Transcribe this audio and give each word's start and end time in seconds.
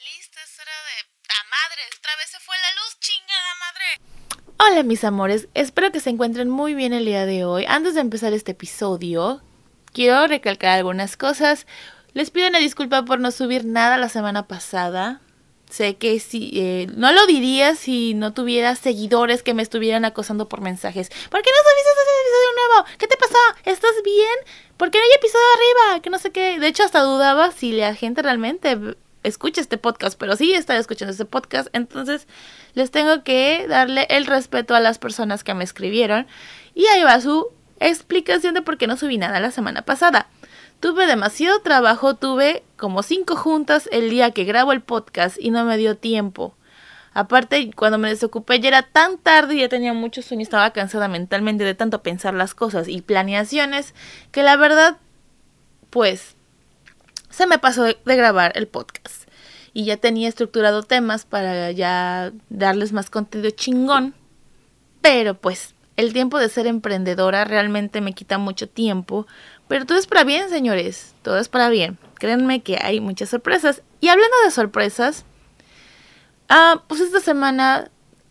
Listo, 0.00 0.38
es 0.42 0.58
hora 0.58 0.72
de... 0.72 1.12
¡Ta 1.28 1.34
madre! 1.50 1.82
¡Otra 1.98 2.16
vez 2.16 2.30
se 2.30 2.40
fue 2.40 2.56
la 2.56 2.80
luz! 2.80 2.98
¡Chingada 3.00 3.52
madre! 3.60 4.54
Hola 4.56 4.82
mis 4.82 5.04
amores, 5.04 5.48
espero 5.52 5.92
que 5.92 6.00
se 6.00 6.08
encuentren 6.08 6.48
muy 6.48 6.72
bien 6.72 6.94
el 6.94 7.04
día 7.04 7.26
de 7.26 7.44
hoy. 7.44 7.66
Antes 7.68 7.92
de 7.92 8.00
empezar 8.00 8.32
este 8.32 8.52
episodio, 8.52 9.42
quiero 9.92 10.26
recalcar 10.26 10.70
algunas 10.70 11.18
cosas. 11.18 11.66
Les 12.14 12.30
pido 12.30 12.48
una 12.48 12.60
disculpa 12.60 13.04
por 13.04 13.20
no 13.20 13.30
subir 13.30 13.66
nada 13.66 13.98
la 13.98 14.08
semana 14.08 14.48
pasada. 14.48 15.20
Sé 15.68 15.98
que 15.98 16.18
si 16.18 16.50
eh, 16.54 16.86
no 16.96 17.12
lo 17.12 17.26
diría 17.26 17.74
si 17.74 18.14
no 18.14 18.32
tuviera 18.32 18.76
seguidores 18.76 19.42
que 19.42 19.52
me 19.52 19.62
estuvieran 19.62 20.06
acosando 20.06 20.48
por 20.48 20.62
mensajes. 20.62 21.10
¿Por 21.10 21.42
qué 21.42 21.50
no 21.50 21.58
subiste 21.58 21.90
ese 21.92 22.10
episodio 22.22 22.52
nuevo? 22.56 22.98
¿Qué 22.98 23.06
te 23.06 23.16
pasó? 23.18 23.38
¿Estás 23.66 24.02
bien? 24.02 24.38
¿Por 24.78 24.90
qué 24.90 24.96
no 24.96 25.04
hay 25.04 25.16
episodio 25.16 25.44
arriba? 25.56 26.00
Que 26.00 26.08
no 26.08 26.18
sé 26.18 26.30
qué. 26.30 26.58
De 26.58 26.68
hecho, 26.68 26.84
hasta 26.84 27.02
dudaba 27.02 27.52
si 27.52 27.72
la 27.72 27.94
gente 27.94 28.22
realmente 28.22 28.96
escucha 29.22 29.60
este 29.60 29.78
podcast, 29.78 30.18
pero 30.18 30.36
sí 30.36 30.52
está 30.52 30.76
escuchando 30.76 31.12
este 31.12 31.24
podcast, 31.24 31.68
entonces 31.72 32.26
les 32.74 32.90
tengo 32.90 33.22
que 33.22 33.66
darle 33.68 34.06
el 34.10 34.26
respeto 34.26 34.74
a 34.74 34.80
las 34.80 34.98
personas 34.98 35.44
que 35.44 35.54
me 35.54 35.64
escribieron. 35.64 36.26
Y 36.74 36.86
ahí 36.86 37.02
va 37.02 37.20
su 37.20 37.48
explicación 37.80 38.54
de 38.54 38.62
por 38.62 38.78
qué 38.78 38.86
no 38.86 38.96
subí 38.96 39.18
nada 39.18 39.40
la 39.40 39.50
semana 39.50 39.82
pasada. 39.82 40.28
Tuve 40.80 41.06
demasiado 41.06 41.60
trabajo, 41.60 42.14
tuve 42.14 42.62
como 42.76 43.02
cinco 43.02 43.36
juntas 43.36 43.88
el 43.92 44.08
día 44.08 44.30
que 44.30 44.44
grabo 44.44 44.72
el 44.72 44.80
podcast 44.80 45.36
y 45.38 45.50
no 45.50 45.64
me 45.64 45.76
dio 45.76 45.96
tiempo. 45.96 46.54
Aparte, 47.12 47.70
cuando 47.74 47.98
me 47.98 48.08
desocupé 48.08 48.60
ya 48.60 48.68
era 48.68 48.82
tan 48.82 49.18
tarde 49.18 49.56
y 49.56 49.60
ya 49.60 49.68
tenía 49.68 49.92
mucho 49.92 50.22
sueño, 50.22 50.42
estaba 50.42 50.70
cansada 50.70 51.08
mentalmente 51.08 51.64
de 51.64 51.74
tanto 51.74 52.02
pensar 52.02 52.34
las 52.34 52.54
cosas 52.54 52.88
y 52.88 53.02
planeaciones 53.02 53.94
que 54.30 54.42
la 54.42 54.56
verdad, 54.56 54.96
pues 55.90 56.36
se 57.40 57.46
me 57.46 57.58
pasó 57.58 57.84
de, 57.84 57.96
grabar 58.04 58.52
el 58.54 58.68
podcast. 58.68 59.26
Y 59.72 59.86
ya 59.86 59.96
tenía 59.96 60.28
estructurado 60.28 60.82
temas 60.82 61.24
para 61.24 61.70
ya 61.70 62.32
darles 62.50 62.92
más 62.92 63.08
contenido 63.08 63.48
chingón. 63.48 64.14
Pero 65.00 65.32
pues 65.32 65.74
el 65.96 66.12
tiempo 66.12 66.38
de 66.38 66.50
ser 66.50 66.66
emprendedora 66.66 67.46
realmente 67.46 68.02
me 68.02 68.12
quita 68.12 68.36
mucho 68.36 68.68
tiempo. 68.68 69.26
Pero 69.68 69.86
todo 69.86 69.96
es 69.96 70.06
para 70.06 70.22
bien, 70.24 70.50
señores. 70.50 71.14
Todo 71.22 71.38
es 71.38 71.48
para 71.48 71.70
bien. 71.70 71.96
Créanme 72.16 72.62
que 72.62 72.76
hay 72.76 73.00
muchas 73.00 73.30
sorpresas. 73.30 73.80
Y 74.02 74.08
hablando 74.08 74.36
de 74.44 74.50
sorpresas, 74.50 75.24
ah, 76.50 76.82
pues 76.88 77.00
esta 77.00 77.20
semana, 77.20 77.90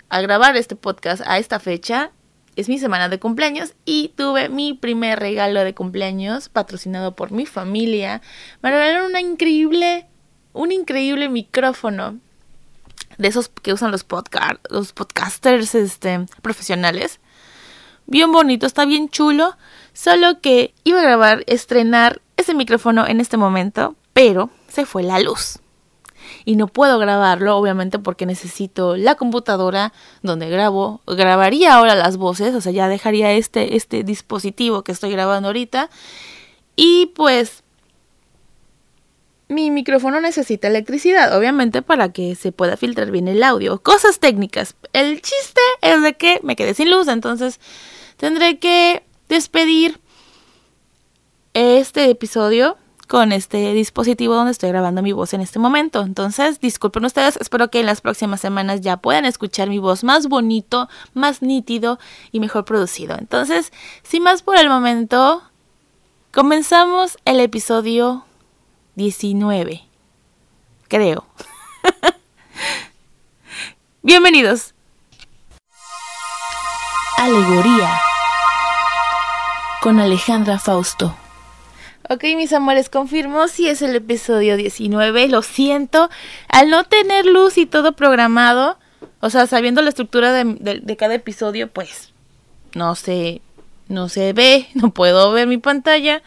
al 0.09 0.21
grabar 0.21 0.55
este 0.55 0.75
podcast 0.75 1.23
a 1.25 1.39
esta 1.39 1.59
fecha, 1.59 2.11
es 2.59 2.69
mi 2.69 2.77
semana 2.79 3.09
de 3.09 3.19
cumpleaños 3.19 3.73
y 3.85 4.09
tuve 4.15 4.49
mi 4.49 4.73
primer 4.73 5.19
regalo 5.19 5.61
de 5.63 5.73
cumpleaños 5.73 6.49
patrocinado 6.49 7.15
por 7.15 7.31
mi 7.31 7.45
familia. 7.45 8.21
Me 8.61 8.69
regalaron 8.69 9.09
una 9.09 9.21
increíble, 9.21 10.07
un 10.53 10.71
increíble 10.71 11.29
micrófono 11.29 12.17
de 13.17 13.27
esos 13.27 13.49
que 13.49 13.73
usan 13.73 13.91
los, 13.91 14.05
los 14.69 14.93
podcasters 14.93 15.75
este, 15.75 16.25
profesionales. 16.41 17.19
Bien 18.05 18.31
bonito, 18.31 18.65
está 18.65 18.85
bien 18.85 19.09
chulo. 19.09 19.55
Solo 19.93 20.41
que 20.41 20.73
iba 20.83 20.99
a 20.99 21.03
grabar, 21.03 21.43
estrenar 21.47 22.21
ese 22.37 22.53
micrófono 22.53 23.07
en 23.07 23.21
este 23.21 23.37
momento, 23.37 23.95
pero 24.13 24.49
se 24.67 24.85
fue 24.85 25.03
la 25.03 25.19
luz 25.19 25.59
y 26.45 26.55
no 26.55 26.67
puedo 26.67 26.99
grabarlo, 26.99 27.57
obviamente 27.57 27.99
porque 27.99 28.25
necesito 28.25 28.97
la 28.97 29.15
computadora 29.15 29.93
donde 30.21 30.49
grabo, 30.49 31.01
grabaría 31.07 31.75
ahora 31.75 31.95
las 31.95 32.17
voces, 32.17 32.55
o 32.55 32.61
sea, 32.61 32.71
ya 32.71 32.87
dejaría 32.87 33.31
este, 33.33 33.75
este 33.75 34.03
dispositivo 34.03 34.83
que 34.83 34.91
estoy 34.91 35.11
grabando 35.11 35.49
ahorita. 35.49 35.89
Y 36.75 37.07
pues 37.15 37.63
mi 39.49 39.71
micrófono 39.71 40.21
necesita 40.21 40.67
electricidad, 40.67 41.35
obviamente 41.35 41.81
para 41.81 42.13
que 42.13 42.35
se 42.35 42.51
pueda 42.51 42.77
filtrar 42.77 43.11
bien 43.11 43.27
el 43.27 43.43
audio. 43.43 43.81
Cosas 43.81 44.19
técnicas. 44.19 44.75
El 44.93 45.21
chiste 45.21 45.61
es 45.81 46.01
de 46.03 46.13
que 46.13 46.39
me 46.43 46.55
quedé 46.55 46.73
sin 46.73 46.91
luz, 46.91 47.07
entonces 47.07 47.59
tendré 48.17 48.59
que 48.59 49.03
despedir 49.27 49.99
este 51.53 52.09
episodio 52.09 52.77
con 53.09 53.31
este 53.31 53.73
dispositivo 53.73 54.35
donde 54.35 54.51
estoy 54.51 54.69
grabando 54.69 55.01
mi 55.01 55.13
voz 55.13 55.33
en 55.33 55.41
este 55.41 55.57
momento. 55.57 56.03
Entonces, 56.03 56.59
disculpen 56.61 57.03
ustedes, 57.05 57.37
espero 57.37 57.71
que 57.71 57.79
en 57.79 57.87
las 57.87 58.01
próximas 58.01 58.39
semanas 58.39 58.81
ya 58.81 58.97
puedan 58.97 59.25
escuchar 59.25 59.67
mi 59.67 59.79
voz 59.79 60.03
más 60.03 60.29
bonito, 60.29 60.87
más 61.15 61.41
nítido 61.41 61.97
y 62.31 62.39
mejor 62.39 62.65
producido. 62.65 63.17
Entonces, 63.17 63.73
sin 64.03 64.21
más 64.21 64.43
por 64.43 64.57
el 64.57 64.69
momento, 64.69 65.41
comenzamos 66.31 67.17
el 67.25 67.39
episodio 67.39 68.25
19. 68.93 69.83
Creo. 70.87 71.25
Bienvenidos. 74.03 74.75
Alegoría 77.17 77.89
con 79.81 79.99
Alejandra 79.99 80.59
Fausto. 80.59 81.15
Ok, 82.11 82.23
mis 82.35 82.53
amores, 82.53 82.89
confirmo 82.89 83.47
si 83.47 83.67
es 83.67 83.83
el 83.83 83.95
episodio 83.95 84.57
19. 84.57 85.27
Lo 85.27 85.43
siento. 85.43 86.09
Al 86.47 86.71
no 86.71 86.83
tener 86.83 87.27
luz 87.27 87.59
y 87.59 87.67
todo 87.67 87.91
programado, 87.91 88.79
o 89.19 89.29
sea, 89.29 89.45
sabiendo 89.45 89.83
la 89.83 89.89
estructura 89.89 90.33
de, 90.33 90.97
cada 90.97 91.13
episodio, 91.13 91.67
pues 91.67 92.11
no 92.73 92.95
se, 92.95 93.41
no 93.89 94.09
se 94.09 94.33
ve, 94.33 94.69
no 94.73 94.91
puedo 94.91 95.31
ver 95.31 95.45
mi 95.45 95.59
pantalla. 95.59 96.23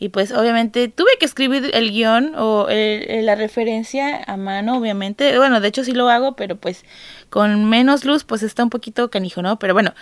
Y 0.00 0.08
pues 0.08 0.32
obviamente 0.32 0.88
tuve 0.88 1.10
que 1.20 1.26
escribir 1.26 1.70
el 1.74 1.92
guion 1.92 2.34
o 2.36 2.66
la 2.68 3.36
referencia 3.36 4.24
a 4.24 4.36
mano, 4.36 4.78
obviamente. 4.78 5.38
Bueno, 5.38 5.60
de 5.60 5.68
hecho 5.68 5.84
sí 5.84 5.92
lo 5.92 6.08
hago, 6.08 6.34
pero 6.34 6.56
pues 6.56 6.84
con 7.30 7.66
menos 7.66 8.04
luz 8.04 8.24
pues 8.24 8.42
está 8.42 8.64
un 8.64 8.70
poquito 8.70 9.10
canijo, 9.10 9.42
¿no? 9.42 9.60
Pero 9.60 9.74
bueno, 9.74 9.94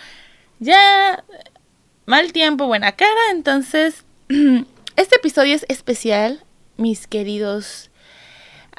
ya 0.57 1.23
mal 2.07 2.33
tiempo, 2.33 2.65
buena 2.65 2.93
cara, 2.93 3.21
entonces 3.31 4.03
Este 4.97 5.17
episodio 5.17 5.53
es 5.53 5.63
especial, 5.69 6.43
mis 6.75 7.05
queridos 7.05 7.91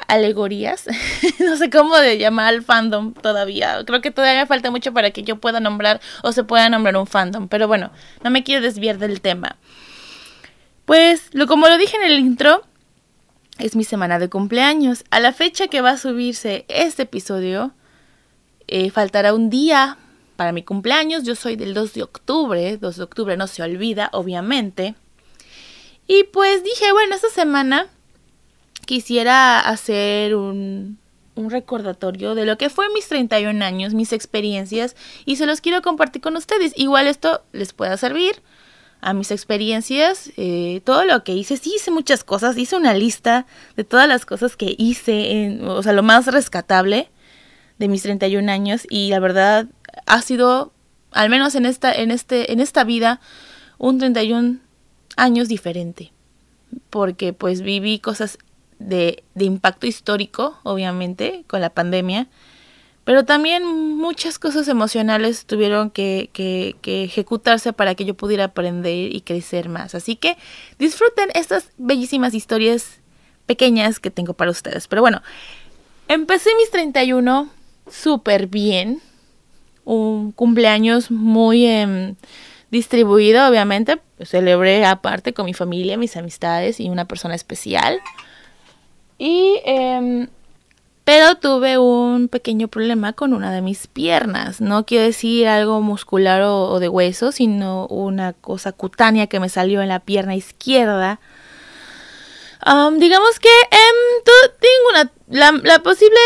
alegorías. 0.08 0.88
no 1.38 1.56
sé 1.56 1.70
cómo 1.70 1.96
de 1.96 2.18
llamar 2.18 2.48
al 2.48 2.62
fandom 2.64 3.14
todavía. 3.14 3.84
Creo 3.86 4.00
que 4.00 4.10
todavía 4.10 4.44
falta 4.44 4.72
mucho 4.72 4.92
para 4.92 5.12
que 5.12 5.22
yo 5.22 5.36
pueda 5.36 5.60
nombrar 5.60 6.00
o 6.24 6.32
se 6.32 6.42
pueda 6.42 6.68
nombrar 6.70 6.96
un 6.96 7.06
fandom. 7.06 7.46
Pero 7.46 7.68
bueno, 7.68 7.92
no 8.24 8.30
me 8.30 8.42
quiero 8.42 8.62
desviar 8.62 8.98
del 8.98 9.20
tema. 9.20 9.58
Pues, 10.86 11.32
lo, 11.34 11.46
como 11.46 11.68
lo 11.68 11.78
dije 11.78 11.96
en 11.96 12.10
el 12.10 12.18
intro, 12.18 12.64
es 13.58 13.76
mi 13.76 13.84
semana 13.84 14.18
de 14.18 14.28
cumpleaños. 14.28 15.04
A 15.10 15.20
la 15.20 15.32
fecha 15.32 15.68
que 15.68 15.82
va 15.82 15.90
a 15.90 15.98
subirse 15.98 16.64
este 16.66 17.04
episodio, 17.04 17.70
eh, 18.66 18.90
faltará 18.90 19.34
un 19.34 19.50
día 19.50 19.98
para 20.34 20.50
mi 20.50 20.64
cumpleaños. 20.64 21.22
Yo 21.22 21.36
soy 21.36 21.54
del 21.54 21.74
2 21.74 21.94
de 21.94 22.02
octubre. 22.02 22.76
2 22.76 22.96
de 22.96 23.02
octubre 23.04 23.36
no 23.36 23.46
se 23.46 23.62
olvida, 23.62 24.10
obviamente. 24.12 24.96
Y 26.08 26.24
pues 26.24 26.64
dije, 26.64 26.90
bueno, 26.92 27.14
esta 27.14 27.28
semana 27.28 27.86
quisiera 28.86 29.60
hacer 29.60 30.34
un, 30.34 30.98
un 31.34 31.50
recordatorio 31.50 32.34
de 32.34 32.46
lo 32.46 32.58
que 32.58 32.70
fue 32.70 32.86
mis 32.92 33.06
31 33.08 33.64
años, 33.64 33.94
mis 33.94 34.12
experiencias, 34.12 34.96
y 35.24 35.36
se 35.36 35.46
los 35.46 35.60
quiero 35.60 35.82
compartir 35.82 36.20
con 36.20 36.36
ustedes. 36.36 36.72
Igual 36.76 37.06
esto 37.06 37.42
les 37.52 37.72
pueda 37.72 37.96
servir 37.96 38.42
a 39.00 39.12
mis 39.12 39.30
experiencias, 39.30 40.32
eh, 40.36 40.80
todo 40.84 41.04
lo 41.04 41.22
que 41.22 41.32
hice. 41.32 41.56
Sí 41.56 41.74
hice 41.76 41.90
muchas 41.90 42.24
cosas, 42.24 42.56
hice 42.58 42.76
una 42.76 42.94
lista 42.94 43.46
de 43.76 43.84
todas 43.84 44.08
las 44.08 44.26
cosas 44.26 44.56
que 44.56 44.74
hice, 44.76 45.30
en, 45.30 45.68
o 45.68 45.82
sea, 45.82 45.92
lo 45.92 46.02
más 46.02 46.26
rescatable 46.26 47.08
de 47.78 47.88
mis 47.88 48.02
31 48.02 48.50
años 48.50 48.86
y 48.90 49.10
la 49.10 49.20
verdad 49.20 49.66
ha 50.06 50.22
sido, 50.22 50.72
al 51.12 51.30
menos 51.30 51.54
en 51.54 51.66
esta, 51.66 51.92
en 51.92 52.10
este, 52.10 52.52
en 52.52 52.60
esta 52.60 52.82
vida, 52.82 53.20
un 53.78 53.98
31 53.98 54.58
años 55.18 55.48
diferente, 55.48 56.12
porque 56.90 57.32
pues 57.32 57.60
viví 57.60 57.98
cosas 57.98 58.38
de, 58.78 59.24
de 59.34 59.44
impacto 59.44 59.86
histórico, 59.86 60.58
obviamente, 60.62 61.44
con 61.46 61.60
la 61.60 61.70
pandemia, 61.70 62.28
pero 63.04 63.24
también 63.24 63.64
muchas 63.66 64.38
cosas 64.38 64.68
emocionales 64.68 65.46
tuvieron 65.46 65.90
que, 65.90 66.30
que, 66.32 67.04
ejecutarse 67.04 67.72
para 67.72 67.94
que 67.94 68.04
yo 68.04 68.14
pudiera 68.14 68.44
aprender 68.44 69.14
y 69.14 69.20
crecer 69.22 69.68
más. 69.68 69.94
Así 69.94 70.14
que 70.14 70.36
disfruten 70.78 71.30
estas 71.34 71.70
bellísimas 71.78 72.34
historias 72.34 73.00
pequeñas 73.46 73.98
que 73.98 74.10
tengo 74.10 74.34
para 74.34 74.50
ustedes. 74.50 74.88
Pero 74.88 75.00
bueno, 75.00 75.22
empecé 76.06 76.50
mis 76.56 76.70
31 76.70 77.48
súper 77.90 78.46
bien. 78.46 79.00
Un 79.84 80.32
cumpleaños 80.32 81.10
muy... 81.10 81.64
Eh, 81.64 82.14
distribuido, 82.70 83.48
obviamente. 83.48 84.00
Celebré 84.24 84.84
aparte 84.84 85.32
con 85.32 85.46
mi 85.46 85.54
familia, 85.54 85.96
mis 85.96 86.16
amistades 86.16 86.80
y 86.80 86.88
una 86.88 87.06
persona 87.06 87.34
especial. 87.34 88.00
Y, 89.18 89.60
eh, 89.64 90.28
pero 91.08 91.36
tuve 91.36 91.78
un 91.78 92.28
pequeño 92.28 92.68
problema 92.68 93.14
con 93.14 93.32
una 93.32 93.50
de 93.50 93.62
mis 93.62 93.86
piernas. 93.86 94.60
No 94.60 94.84
quiero 94.84 95.04
decir 95.04 95.48
algo 95.48 95.80
muscular 95.80 96.42
o, 96.42 96.78
de 96.80 96.90
hueso, 96.90 97.32
sino 97.32 97.86
una 97.86 98.34
cosa 98.34 98.72
cutánea 98.72 99.26
que 99.26 99.40
me 99.40 99.48
salió 99.48 99.80
en 99.80 99.88
la 99.88 100.00
pierna 100.00 100.36
izquierda. 100.36 101.18
Digamos 102.98 103.40
que 103.40 103.48
em, 103.70 104.24
tengo 104.60 105.10
una, 105.30 105.62
la 105.62 105.78
posible 105.78 106.18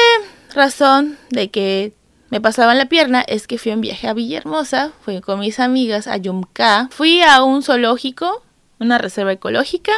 razón 0.53 1.17
de 1.31 1.49
que 1.53 1.93
me 2.33 2.41
pasaba 2.41 2.73
en 2.73 2.79
la 2.79 2.87
pierna 2.87 3.21
es 3.21 3.47
que 3.47 3.59
fui 3.59 3.73
un 3.73 3.83
viaje 3.83 4.09
a 4.09 4.15
Villahermosa, 4.15 4.91
fui 5.05 5.21
con 5.21 5.39
mis 5.39 5.61
amigas 5.61 6.07
a 6.07 6.17
Yumka, 6.17 6.89
fui 6.91 7.21
a 7.21 7.43
un 7.43 7.63
zoológico, 7.63 8.43
una 8.81 8.97
reserva 8.97 9.33
ecológica, 9.33 9.93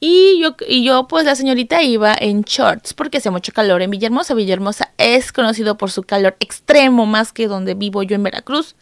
y 0.00 0.40
yo, 0.42 0.56
y 0.66 0.82
yo, 0.82 1.06
pues 1.06 1.24
la 1.24 1.36
señorita 1.36 1.80
iba 1.80 2.12
en 2.18 2.42
shorts 2.42 2.92
porque 2.92 3.18
hace 3.18 3.30
mucho 3.30 3.52
calor 3.52 3.82
en 3.82 3.90
Villahermosa. 3.90 4.34
Villahermosa 4.34 4.92
es 4.98 5.30
conocido 5.30 5.78
por 5.78 5.92
su 5.92 6.02
calor 6.02 6.36
extremo 6.40 7.06
más 7.06 7.32
que 7.32 7.46
donde 7.46 7.74
vivo 7.74 8.02
yo 8.02 8.16
en 8.16 8.24
Veracruz. 8.24 8.74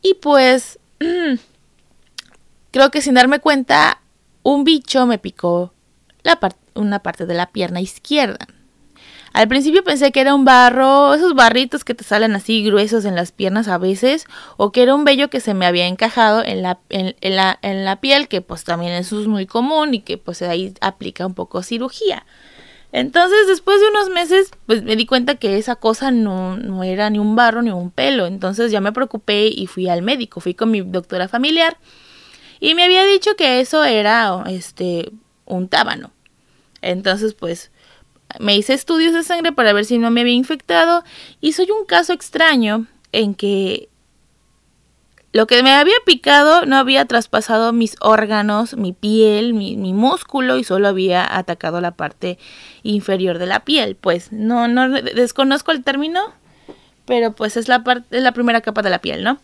Y 0.00 0.14
pues, 0.14 0.78
creo 2.70 2.90
que 2.90 3.02
sin 3.02 3.12
darme 3.12 3.40
cuenta, 3.40 4.00
un 4.42 4.64
bicho 4.64 5.04
me 5.04 5.18
picó 5.18 5.74
una 6.72 7.02
parte 7.02 7.26
de 7.26 7.34
la 7.34 7.50
pierna 7.52 7.82
izquierda. 7.82 8.46
Al 9.38 9.46
principio 9.46 9.84
pensé 9.84 10.10
que 10.10 10.20
era 10.20 10.34
un 10.34 10.44
barro, 10.44 11.14
esos 11.14 11.36
barritos 11.36 11.84
que 11.84 11.94
te 11.94 12.02
salen 12.02 12.34
así 12.34 12.64
gruesos 12.64 13.04
en 13.04 13.14
las 13.14 13.30
piernas 13.30 13.68
a 13.68 13.78
veces, 13.78 14.26
o 14.56 14.72
que 14.72 14.82
era 14.82 14.96
un 14.96 15.04
vello 15.04 15.30
que 15.30 15.38
se 15.38 15.54
me 15.54 15.64
había 15.64 15.86
encajado 15.86 16.42
en 16.44 16.60
la, 16.60 16.80
en, 16.88 17.14
la, 17.20 17.56
en 17.62 17.84
la 17.84 18.00
piel, 18.00 18.26
que 18.26 18.40
pues 18.40 18.64
también 18.64 18.94
eso 18.94 19.20
es 19.20 19.28
muy 19.28 19.46
común 19.46 19.94
y 19.94 20.00
que 20.00 20.18
pues 20.18 20.42
ahí 20.42 20.74
aplica 20.80 21.24
un 21.24 21.34
poco 21.34 21.62
cirugía. 21.62 22.26
Entonces 22.90 23.46
después 23.46 23.80
de 23.80 23.86
unos 23.90 24.10
meses 24.10 24.50
pues 24.66 24.82
me 24.82 24.96
di 24.96 25.06
cuenta 25.06 25.36
que 25.36 25.56
esa 25.56 25.76
cosa 25.76 26.10
no, 26.10 26.56
no 26.56 26.82
era 26.82 27.08
ni 27.08 27.20
un 27.20 27.36
barro 27.36 27.62
ni 27.62 27.70
un 27.70 27.92
pelo, 27.92 28.26
entonces 28.26 28.72
ya 28.72 28.80
me 28.80 28.90
preocupé 28.90 29.46
y 29.46 29.68
fui 29.68 29.88
al 29.88 30.02
médico, 30.02 30.40
fui 30.40 30.54
con 30.54 30.72
mi 30.72 30.80
doctora 30.80 31.28
familiar 31.28 31.76
y 32.58 32.74
me 32.74 32.82
había 32.82 33.04
dicho 33.04 33.36
que 33.36 33.60
eso 33.60 33.84
era 33.84 34.42
este 34.48 35.12
un 35.44 35.68
tábano. 35.68 36.10
Entonces 36.82 37.34
pues 37.34 37.70
me 38.38 38.56
hice 38.56 38.74
estudios 38.74 39.14
de 39.14 39.22
sangre 39.22 39.52
para 39.52 39.72
ver 39.72 39.84
si 39.84 39.98
no 39.98 40.10
me 40.10 40.20
había 40.20 40.34
infectado 40.34 41.04
y 41.40 41.52
soy 41.52 41.70
un 41.70 41.86
caso 41.86 42.12
extraño 42.12 42.86
en 43.12 43.34
que 43.34 43.88
lo 45.32 45.46
que 45.46 45.62
me 45.62 45.72
había 45.72 45.94
picado 46.04 46.64
no 46.64 46.76
había 46.76 47.04
traspasado 47.04 47.72
mis 47.72 47.96
órganos, 48.00 48.76
mi 48.76 48.92
piel, 48.92 49.52
mi, 49.52 49.76
músculo 49.92 50.56
y 50.56 50.64
solo 50.64 50.88
había 50.88 51.36
atacado 51.36 51.80
la 51.80 51.92
parte 51.92 52.38
inferior 52.82 53.38
de 53.38 53.46
la 53.46 53.60
piel. 53.60 53.94
Pues 53.94 54.32
no, 54.32 54.68
no 54.68 54.88
desconozco 54.88 55.70
el 55.70 55.84
término, 55.84 56.20
pero 57.04 57.32
pues 57.32 57.56
es 57.56 57.68
la 57.68 57.84
parte, 57.84 58.16
es 58.16 58.22
la 58.22 58.32
primera 58.32 58.62
capa 58.62 58.82
de 58.82 58.90
la 58.90 59.00
piel, 59.00 59.22
¿no? 59.22 59.38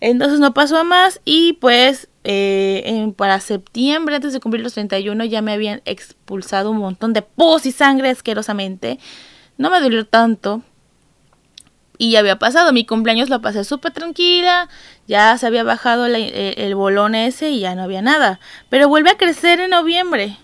Entonces 0.00 0.38
no 0.38 0.54
pasó 0.54 0.78
a 0.78 0.84
más 0.84 1.20
y 1.24 1.54
pues 1.54 2.08
eh, 2.24 2.82
en- 2.86 3.12
para 3.14 3.40
septiembre, 3.40 4.16
antes 4.16 4.32
de 4.32 4.40
cumplir 4.40 4.62
los 4.62 4.74
31, 4.74 5.24
ya 5.24 5.42
me 5.42 5.52
habían 5.52 5.82
expulsado 5.84 6.70
un 6.70 6.78
montón 6.78 7.12
de 7.12 7.22
pus 7.22 7.66
y 7.66 7.72
sangre 7.72 8.10
asquerosamente. 8.10 8.98
No 9.58 9.70
me 9.70 9.80
dolió 9.80 10.06
tanto. 10.06 10.62
Y 11.98 12.12
ya 12.12 12.20
había 12.20 12.38
pasado, 12.38 12.72
mi 12.72 12.86
cumpleaños 12.86 13.28
lo 13.28 13.42
pasé 13.42 13.62
súper 13.62 13.92
tranquila, 13.92 14.70
ya 15.06 15.36
se 15.36 15.46
había 15.46 15.64
bajado 15.64 16.06
el, 16.06 16.14
el 16.16 16.74
bolón 16.74 17.14
ese 17.14 17.50
y 17.50 17.60
ya 17.60 17.74
no 17.74 17.82
había 17.82 18.00
nada. 18.00 18.40
Pero 18.70 18.88
vuelve 18.88 19.10
a 19.10 19.18
crecer 19.18 19.60
en 19.60 19.70
noviembre. 19.70 20.38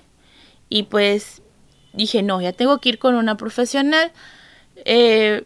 Y 0.68 0.82
pues 0.84 1.40
dije, 1.94 2.22
no, 2.22 2.42
ya 2.42 2.52
tengo 2.52 2.78
que 2.80 2.90
ir 2.90 2.98
con 2.98 3.14
una 3.14 3.38
profesional. 3.38 4.12
Eh, 4.84 5.44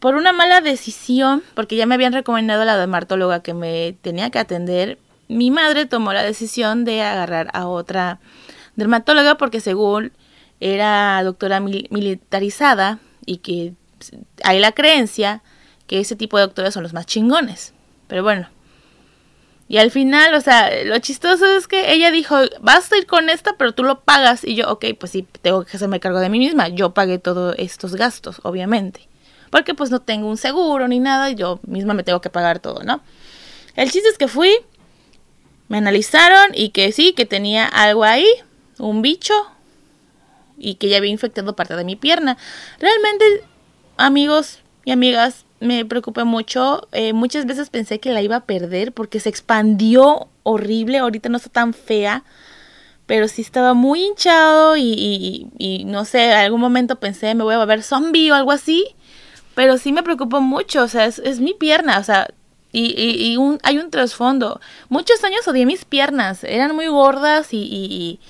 por 0.00 0.16
una 0.16 0.32
mala 0.32 0.60
decisión, 0.60 1.42
porque 1.54 1.76
ya 1.76 1.86
me 1.86 1.94
habían 1.94 2.12
recomendado 2.12 2.62
a 2.62 2.64
la 2.66 2.76
dermatóloga 2.76 3.42
que 3.42 3.54
me 3.54 3.94
tenía 4.02 4.30
que 4.30 4.38
atender, 4.40 4.98
mi 5.32 5.50
madre 5.50 5.86
tomó 5.86 6.12
la 6.12 6.22
decisión 6.22 6.84
de 6.84 7.02
agarrar 7.02 7.48
a 7.52 7.66
otra 7.66 8.20
dermatóloga 8.76 9.36
porque 9.36 9.60
según 9.60 10.12
era 10.60 11.22
doctora 11.24 11.60
mil- 11.60 11.88
militarizada 11.90 12.98
y 13.26 13.38
que 13.38 13.74
hay 14.44 14.60
la 14.60 14.72
creencia 14.72 15.42
que 15.86 16.00
ese 16.00 16.16
tipo 16.16 16.36
de 16.38 16.44
doctores 16.44 16.74
son 16.74 16.82
los 16.82 16.92
más 16.92 17.06
chingones. 17.06 17.74
Pero 18.08 18.22
bueno. 18.22 18.48
Y 19.68 19.78
al 19.78 19.90
final, 19.90 20.34
o 20.34 20.40
sea, 20.40 20.70
lo 20.84 20.98
chistoso 20.98 21.46
es 21.56 21.66
que 21.66 21.92
ella 21.92 22.10
dijo, 22.10 22.36
vas 22.60 22.92
a 22.92 22.96
ir 22.98 23.06
con 23.06 23.30
esta, 23.30 23.56
pero 23.56 23.72
tú 23.72 23.84
lo 23.84 24.00
pagas. 24.00 24.44
Y 24.44 24.54
yo, 24.54 24.70
ok, 24.70 24.84
pues 24.98 25.12
sí, 25.12 25.26
tengo 25.40 25.64
que 25.64 25.76
hacerme 25.76 25.98
cargo 25.98 26.20
de 26.20 26.28
mí 26.28 26.38
misma. 26.38 26.68
Yo 26.68 26.92
pagué 26.92 27.18
todos 27.18 27.54
estos 27.58 27.94
gastos, 27.94 28.40
obviamente. 28.42 29.08
Porque 29.50 29.74
pues 29.74 29.90
no 29.90 30.00
tengo 30.00 30.28
un 30.28 30.36
seguro 30.36 30.88
ni 30.88 30.98
nada 30.98 31.30
y 31.30 31.36
yo 31.36 31.58
misma 31.66 31.94
me 31.94 32.02
tengo 32.02 32.20
que 32.20 32.30
pagar 32.30 32.58
todo, 32.58 32.82
¿no? 32.82 33.00
El 33.74 33.90
chiste 33.90 34.08
es 34.10 34.18
que 34.18 34.28
fui, 34.28 34.50
me 35.72 35.78
analizaron 35.78 36.48
y 36.52 36.68
que 36.68 36.92
sí, 36.92 37.14
que 37.14 37.24
tenía 37.24 37.64
algo 37.64 38.04
ahí, 38.04 38.26
un 38.78 39.00
bicho, 39.00 39.32
y 40.58 40.74
que 40.74 40.90
ya 40.90 40.98
había 40.98 41.10
infectado 41.10 41.56
parte 41.56 41.74
de 41.74 41.82
mi 41.82 41.96
pierna. 41.96 42.36
Realmente, 42.78 43.24
amigos 43.96 44.58
y 44.84 44.90
amigas, 44.90 45.46
me 45.60 45.86
preocupé 45.86 46.24
mucho. 46.24 46.86
Eh, 46.92 47.14
muchas 47.14 47.46
veces 47.46 47.70
pensé 47.70 48.00
que 48.00 48.12
la 48.12 48.20
iba 48.20 48.36
a 48.36 48.44
perder 48.44 48.92
porque 48.92 49.18
se 49.18 49.30
expandió 49.30 50.28
horrible. 50.42 50.98
Ahorita 50.98 51.30
no 51.30 51.38
está 51.38 51.48
tan 51.48 51.72
fea. 51.72 52.22
Pero 53.06 53.26
sí 53.26 53.40
estaba 53.40 53.72
muy 53.72 54.02
hinchado 54.02 54.76
y, 54.76 55.48
no 55.86 56.04
sé, 56.04 56.32
en 56.32 56.32
algún 56.32 56.60
momento 56.60 57.00
pensé 57.00 57.34
me 57.34 57.44
voy 57.44 57.54
a 57.54 57.58
volver 57.58 57.82
zombie 57.82 58.30
o 58.30 58.34
algo 58.34 58.52
así. 58.52 58.94
Pero 59.54 59.78
sí 59.78 59.90
me 59.92 60.02
preocupó 60.02 60.42
mucho, 60.42 60.82
o 60.82 60.88
sea, 60.88 61.06
es, 61.06 61.18
es 61.18 61.40
mi 61.40 61.54
pierna, 61.54 61.98
o 61.98 62.04
sea, 62.04 62.28
y, 62.72 62.94
y, 62.96 63.32
y 63.32 63.36
un, 63.36 63.58
hay 63.62 63.78
un 63.78 63.90
trasfondo. 63.90 64.60
Muchos 64.88 65.22
años 65.24 65.46
odié 65.46 65.66
mis 65.66 65.84
piernas, 65.84 66.42
eran 66.42 66.74
muy 66.74 66.86
gordas 66.86 67.52
y, 67.52 67.58
y, 67.58 68.20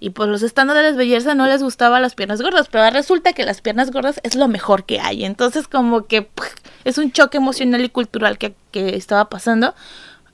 y, 0.00 0.10
por 0.10 0.28
los 0.28 0.42
estándares 0.42 0.92
de 0.92 0.98
belleza 0.98 1.34
no 1.36 1.46
les 1.46 1.62
gustaban 1.62 2.02
las 2.02 2.16
piernas 2.16 2.42
gordas, 2.42 2.66
pero 2.68 2.84
ahora 2.84 2.98
resulta 2.98 3.32
que 3.32 3.44
las 3.44 3.60
piernas 3.60 3.92
gordas 3.92 4.20
es 4.24 4.34
lo 4.34 4.48
mejor 4.48 4.84
que 4.84 5.00
hay. 5.00 5.24
Entonces 5.24 5.68
como 5.68 6.06
que 6.06 6.22
pff, 6.22 6.54
es 6.84 6.98
un 6.98 7.12
choque 7.12 7.38
emocional 7.38 7.84
y 7.84 7.88
cultural 7.88 8.38
que, 8.38 8.54
que 8.72 8.96
estaba 8.96 9.30
pasando. 9.30 9.74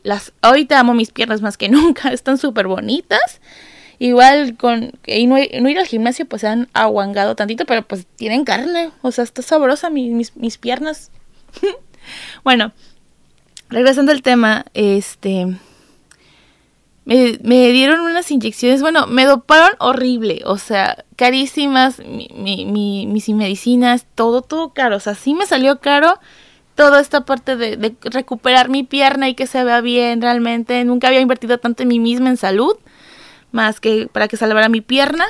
Las, 0.02 0.32
ahorita 0.40 0.80
amo 0.80 0.94
mis 0.94 1.10
piernas 1.10 1.42
más 1.42 1.58
que 1.58 1.68
nunca, 1.68 2.10
están 2.10 2.38
súper 2.38 2.66
bonitas. 2.66 3.40
Igual 4.00 4.56
con 4.56 4.92
y 5.06 5.26
no, 5.26 5.36
no, 5.60 5.68
ir 5.68 5.78
al 5.78 5.86
gimnasio 5.86 6.24
pues 6.24 6.42
se 6.42 6.46
han 6.46 6.68
aguangado 6.72 7.34
tantito, 7.34 7.66
pero 7.66 7.82
pues 7.82 8.06
tienen 8.16 8.44
carne, 8.44 8.92
o 9.02 9.10
sea, 9.10 9.24
está 9.24 9.42
sabrosa 9.42 9.90
mi, 9.90 10.10
mis, 10.10 10.36
mis 10.36 10.56
piernas. 10.56 11.10
bueno, 12.44 12.72
regresando 13.68 14.12
al 14.12 14.22
tema, 14.22 14.64
este 14.74 15.58
me, 17.08 17.72
dieron 17.72 18.00
unas 18.00 18.30
inyecciones, 18.30 18.82
bueno, 18.82 19.06
me 19.06 19.24
doparon 19.24 19.70
horrible, 19.78 20.42
o 20.44 20.58
sea, 20.58 21.04
carísimas, 21.16 22.00
mi, 22.00 22.28
mi, 22.34 22.66
mi, 22.66 23.06
mis 23.06 23.30
medicinas, 23.30 24.06
todo, 24.14 24.42
todo 24.42 24.74
caro, 24.74 24.96
o 24.96 25.00
sea, 25.00 25.14
sí 25.14 25.32
me 25.32 25.46
salió 25.46 25.80
caro 25.80 26.20
toda 26.74 27.00
esta 27.00 27.24
parte 27.24 27.56
de, 27.56 27.94
recuperar 28.02 28.68
mi 28.68 28.82
pierna 28.82 29.28
y 29.30 29.34
que 29.34 29.46
se 29.46 29.64
vea 29.64 29.80
bien 29.80 30.20
realmente, 30.20 30.84
nunca 30.84 31.08
había 31.08 31.20
invertido 31.20 31.56
tanto 31.58 31.82
en 31.82 31.88
mí 31.88 31.98
misma 31.98 32.28
en 32.28 32.36
salud 32.36 32.76
más 33.52 33.80
que 33.80 34.08
para 34.12 34.28
que 34.28 34.36
salvara 34.36 34.68
mi 34.68 34.82
pierna. 34.82 35.24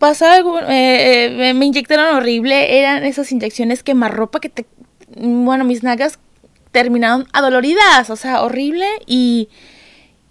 Pasó 0.00 0.26
algo, 0.26 0.58
eh, 0.60 1.32
me, 1.38 1.54
me, 1.54 1.66
inyectaron 1.66 2.16
horrible, 2.16 2.80
eran 2.80 3.04
esas 3.04 3.30
inyecciones 3.30 3.84
quemarropa 3.84 4.40
que 4.40 4.48
te, 4.48 4.66
bueno, 5.16 5.64
mis 5.64 5.84
nagas 5.84 6.18
terminaron 6.76 7.26
adoloridas, 7.32 8.10
o 8.10 8.16
sea, 8.16 8.42
horrible. 8.42 8.86
Y, 9.06 9.48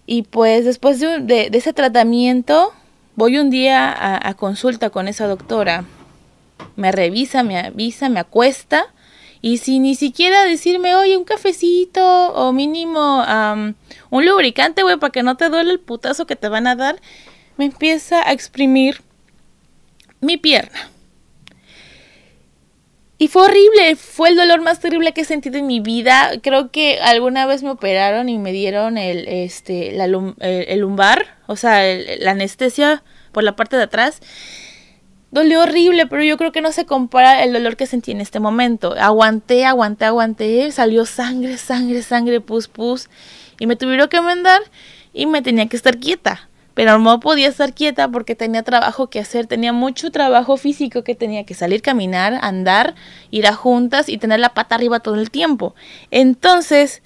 y 0.06 0.22
pues 0.22 0.64
después 0.64 1.00
de, 1.00 1.18
de, 1.22 1.50
de 1.50 1.58
ese 1.58 1.74
tratamiento 1.74 2.72
voy 3.16 3.40
un 3.40 3.50
día 3.50 3.92
a, 4.30 4.32
consulta 4.36 4.92
con 4.92 5.08
esa 5.08 5.26
doctora, 5.26 5.86
me 6.76 6.92
revisa, 6.92 7.42
me 7.42 7.58
avisa, 7.58 8.10
me 8.10 8.20
acuesta. 8.20 8.86
Y 9.42 9.58
sin 9.58 9.84
ni 9.84 9.96
siquiera 9.96 10.44
decirme, 10.44 10.94
oye, 10.94 11.18
un 11.18 11.24
cafecito 11.24 12.04
o 12.34 12.52
mínimo 12.52 13.24
um, 13.24 13.74
un 14.12 14.26
lubricante, 14.26 14.84
güey, 14.84 14.98
para 14.98 15.12
que 15.12 15.24
no 15.24 15.36
te 15.38 15.50
duele 15.50 15.72
el 15.72 15.80
putazo 15.80 16.28
que 16.28 16.36
te 16.36 16.48
van 16.48 16.68
a 16.68 16.76
dar, 16.76 17.02
me 17.58 17.66
empieza 17.66 18.28
a 18.28 18.34
exprimir 18.34 19.02
mi 20.22 20.38
pierna. 20.38 20.92
Y 23.18 23.30
fue 23.30 23.44
horrible, 23.44 23.96
fue 23.96 24.30
el 24.30 24.36
dolor 24.36 24.62
más 24.62 24.80
terrible 24.82 25.14
que 25.14 25.22
he 25.22 25.26
sentido 25.26 25.58
en 25.58 25.68
mi 25.68 25.80
vida. 25.80 26.32
Creo 26.44 26.70
que 26.72 27.00
alguna 27.00 27.46
vez 27.46 27.64
me 27.64 27.70
operaron 27.70 28.28
y 28.28 28.38
me 28.38 28.52
dieron 28.52 28.98
el, 28.98 29.26
este, 29.28 29.94
la, 29.94 30.06
el, 30.06 30.36
el 30.40 30.80
lumbar, 30.80 31.38
o 31.48 31.56
sea, 31.56 31.88
el, 31.88 32.24
la 32.24 32.32
anestesia 32.32 33.04
por 33.32 33.44
la 33.44 33.56
parte 33.56 33.78
de 33.78 33.84
atrás. 33.84 34.20
Dolió 35.32 35.64
horrible, 35.64 36.08
pero 36.08 36.24
yo 36.24 36.38
creo 36.38 36.52
que 36.52 36.62
no 36.62 36.72
se 36.74 36.86
compara 36.86 37.44
el 37.44 37.54
dolor 37.54 37.78
que 37.78 37.88
sentí 37.88 38.12
en 38.12 38.22
este 38.22 38.40
momento. 38.42 38.96
Aguanté, 38.98 39.66
aguanté, 39.66 40.06
aguanté, 40.06 40.72
salió 40.72 41.06
sangre, 41.06 41.58
sangre, 41.58 42.02
sangre, 42.04 42.42
pus, 42.42 42.68
pus. 42.68 43.10
Y 43.60 43.68
me 43.68 43.78
tuvieron 43.78 44.10
que 44.10 44.20
mandar 44.20 44.62
y 45.14 45.26
me 45.26 45.42
tenía 45.42 45.68
que 45.68 45.78
estar 45.78 45.98
quieta. 46.00 46.50
Pero 46.76 47.00
no 47.00 47.20
podía 47.20 47.48
estar 47.48 47.74
quieta 47.74 48.08
porque 48.10 48.36
tenía 48.36 48.62
trabajo 48.62 49.10
que 49.10 49.20
hacer, 49.20 49.48
tenía 49.48 49.74
mucho 49.74 50.12
trabajo 50.12 50.58
físico 50.58 51.04
que 51.04 51.16
tenía 51.16 51.46
que 51.46 51.56
salir, 51.56 51.82
caminar, 51.82 52.38
andar, 52.42 52.94
ir 53.32 53.48
a 53.48 53.54
juntas 53.54 54.10
y 54.10 54.20
tener 54.20 54.40
la 54.40 54.54
pata 54.54 54.76
arriba 54.76 55.00
todo 55.00 55.16
el 55.16 55.32
tiempo. 55.32 55.74
Entonces, 56.12 57.02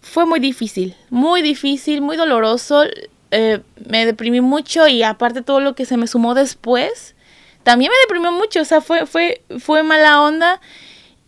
fue 0.00 0.26
muy 0.26 0.40
difícil, 0.40 0.96
muy 1.10 1.42
difícil, 1.42 2.00
muy 2.00 2.16
doloroso. 2.16 2.84
eh, 3.30 3.60
me 3.88 4.06
deprimí 4.06 4.40
mucho 4.40 4.88
y 4.88 5.04
aparte 5.04 5.42
todo 5.42 5.60
lo 5.60 5.74
que 5.76 5.84
se 5.84 5.96
me 5.96 6.08
sumó 6.08 6.34
después, 6.34 7.14
también 7.62 7.90
me 7.90 7.98
deprimió 8.02 8.32
mucho, 8.32 8.62
o 8.62 8.64
sea, 8.64 8.80
fue, 8.80 9.06
fue, 9.06 9.42
fue 9.58 9.82
mala 9.82 10.22
onda 10.22 10.60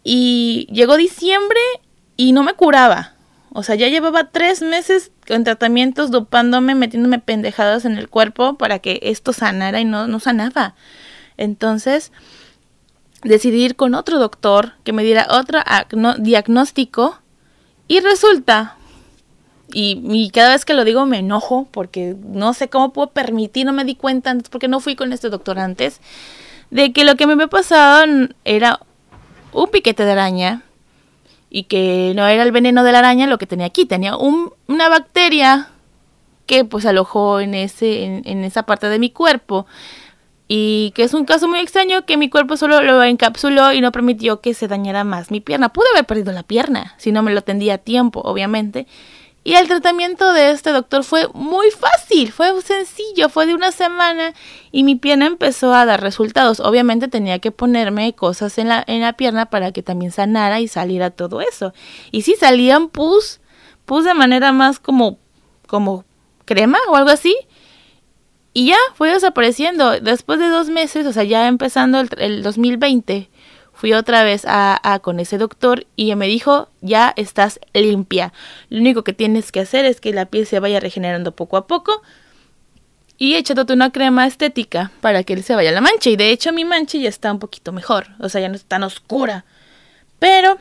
y 0.03 0.67
llegó 0.73 0.97
diciembre 0.97 1.61
y 2.17 2.33
no 2.33 2.43
me 2.43 2.55
curaba. 2.55 3.12
O 3.55 3.63
sea, 3.63 3.75
ya 3.75 3.89
llevaba 3.89 4.31
tres 4.31 4.63
meses 4.63 5.13
con 5.29 5.45
tratamientos, 5.45 6.11
dopándome, 6.11 6.75
metiéndome 6.75 7.19
pendejadas 7.19 7.85
en 7.85 7.99
el 7.99 8.09
cuerpo 8.09 8.57
para 8.57 8.79
que 8.79 8.99
esto 9.03 9.33
sanara 9.33 9.81
y 9.81 9.85
no, 9.85 10.07
no 10.07 10.21
sanaba. 10.21 10.75
Entonces, 11.37 12.13
decidí 13.23 13.63
ir 13.65 13.77
con 13.77 13.95
otro 13.95 14.19
doctor 14.19 14.73
que 14.85 14.93
me 14.93 15.05
diera 15.05 15.27
otro 15.31 15.61
diagnóstico 16.19 17.19
y 17.89 18.01
resulta, 18.01 18.77
y, 19.73 20.31
cada 20.31 20.51
vez 20.51 20.65
que 20.65 20.75
lo 20.75 20.85
digo 20.85 21.07
me 21.07 21.19
enojo 21.19 21.69
porque 21.71 22.17
no 22.23 22.55
sé 22.55 22.69
cómo 22.69 22.93
puedo 22.93 23.11
permitir, 23.11 23.67
no 23.67 23.73
me 23.73 23.85
di 23.85 23.95
cuenta 23.95 24.31
antes 24.31 24.49
porque 24.49 24.69
no 24.69 24.81
fui 24.81 24.97
con 24.97 25.13
este 25.13 25.31
doctor 25.31 25.59
antes, 25.59 26.01
de 26.71 26.93
que 26.93 27.05
lo 27.05 27.17
que 27.17 27.27
me 27.27 27.35
había 27.35 27.49
pasado 27.49 28.05
era 28.45 28.81
un 29.53 29.71
piquete 29.71 30.05
de 30.05 30.13
araña 30.13 30.63
y 31.55 31.65
que 31.65 32.15
no 32.17 32.27
era 32.27 32.43
el 32.43 32.51
veneno 32.51 32.83
de 32.83 32.93
la 32.93 33.01
araña 33.01 33.27
lo 33.27 33.37
que 33.37 33.47
tenía 33.47 33.67
aquí, 33.67 33.85
tenía 33.85 34.17
una 34.17 34.89
bacteria 34.89 35.69
que 36.47 36.65
pues 36.65 36.87
alojó 36.87 37.41
en, 37.41 37.53
ese, 37.55 38.23
en 38.25 38.43
esa 38.43 38.63
parte 38.63 38.89
de 38.89 38.99
mi 38.99 39.11
cuerpo 39.11 39.67
y 40.49 40.93
que 40.95 41.03
es 41.03 41.13
un 41.13 41.27
caso 41.27 41.49
muy 41.49 41.61
extraño 41.61 42.07
que 42.07 42.17
mi 42.17 42.31
cuerpo 42.31 42.57
solo 42.57 42.81
lo 42.81 43.03
encapsuló 43.03 43.73
y 43.73 43.83
no 43.83 43.93
permitió 43.93 44.41
que 44.41 44.55
se 44.55 44.67
dañara 44.67 45.05
más 45.05 45.31
mi 45.31 45.41
pierna. 45.41 45.69
Pude 45.69 45.87
haber 45.93 46.07
perdido 46.07 46.33
la 46.33 46.43
pierna 46.43 46.95
si 46.97 47.13
no 47.13 47.23
me 47.23 47.33
lo 47.33 47.39
atendía 47.39 47.75
a 47.75 47.79
tiempo, 47.79 48.21
obviamente. 48.21 48.87
Y 49.45 49.55
el 49.55 49.67
tratamiento 49.67 50.33
de 50.33 50.53
este 50.53 50.71
doctor 50.71 51.03
fue 51.03 51.27
muy 51.35 51.69
fácil, 51.71 52.31
fue 52.31 52.61
sencillo, 52.63 53.29
fue 53.29 53.47
de 53.47 53.55
una 53.55 53.73
semana 53.73 54.35
y 54.71 54.85
mi 54.85 54.95
pierna 54.95 55.27
empezó 55.27 55.75
a 55.75 55.85
dar 55.85 56.01
resultados. 56.01 56.61
Obviamente 56.61 57.09
tenía 57.09 57.41
que 57.41 57.51
ponerme 57.51 58.15
cosas 58.15 58.57
en 58.59 58.69
la, 58.69 58.85
en 58.87 59.01
la 59.01 59.15
pierna 59.15 59.47
para 59.47 59.73
que 59.73 59.83
también 59.83 60.13
sanara 60.13 60.61
y 60.61 60.69
saliera 60.69 61.11
todo 61.11 61.41
eso. 61.41 61.73
Y 62.13 62.23
sí 62.23 62.37
salían 62.39 62.89
pus, 62.89 63.41
pus 63.85 64.05
de 64.05 64.15
manera 64.15 64.53
más 64.53 64.79
como, 64.79 65.19
como 65.67 66.05
crema 66.45 66.79
o 66.89 66.95
algo 66.95 67.11
así. 67.11 67.37
Y 68.55 68.67
ya 68.67 68.79
fue 68.95 69.11
desapareciendo. 69.11 69.99
Después 69.99 70.39
de 70.39 70.49
dos 70.49 70.69
meses, 70.69 71.05
o 71.05 71.13
sea, 71.13 71.25
ya 71.25 71.49
empezando 71.49 71.99
el, 71.99 72.11
el 72.19 72.43
2020, 72.45 73.29
fui 73.83 73.95
otra 73.95 74.23
vez 74.23 74.45
a, 74.47 74.79
a, 74.85 75.01
con 75.01 75.19
ese 75.19 75.39
doctor 75.39 75.89
y 75.97 76.15
me 76.15 76.29
dijo, 76.29 76.69
ya 76.83 77.13
estás 77.17 77.59
limpia. 77.75 78.33
Lo 78.69 78.79
único 78.79 79.03
que 79.03 79.13
tienes 79.13 79.51
que 79.51 79.59
hacer 79.59 79.87
es 79.87 80.01
que 80.01 80.13
la 80.13 80.27
piel 80.27 80.47
se 80.47 80.61
vaya 80.61 80.79
regenerando 80.79 81.35
poco 81.35 81.57
a 81.57 81.67
poco 81.67 82.01
y 83.19 83.35
échate 83.35 83.73
una 83.73 83.91
crema 83.91 84.25
estética 84.29 84.93
para 85.01 85.25
que 85.25 85.33
él 85.33 85.43
se 85.43 85.57
vaya 85.57 85.73
la 85.73 85.81
mancha. 85.81 86.11
Y 86.11 86.17
de 86.17 86.31
hecho 86.31 86.53
mi 86.53 86.65
mancha 86.65 86.97
ya 86.97 87.09
está 87.09 87.33
un 87.33 87.41
poquito 87.41 87.73
mejor, 87.73 88.07
o 88.21 88.29
sea, 88.29 88.41
ya 88.41 88.49
no 88.49 88.55
es 88.55 88.65
tan 88.65 88.85
oscura. 88.85 89.45
Pero 90.21 90.59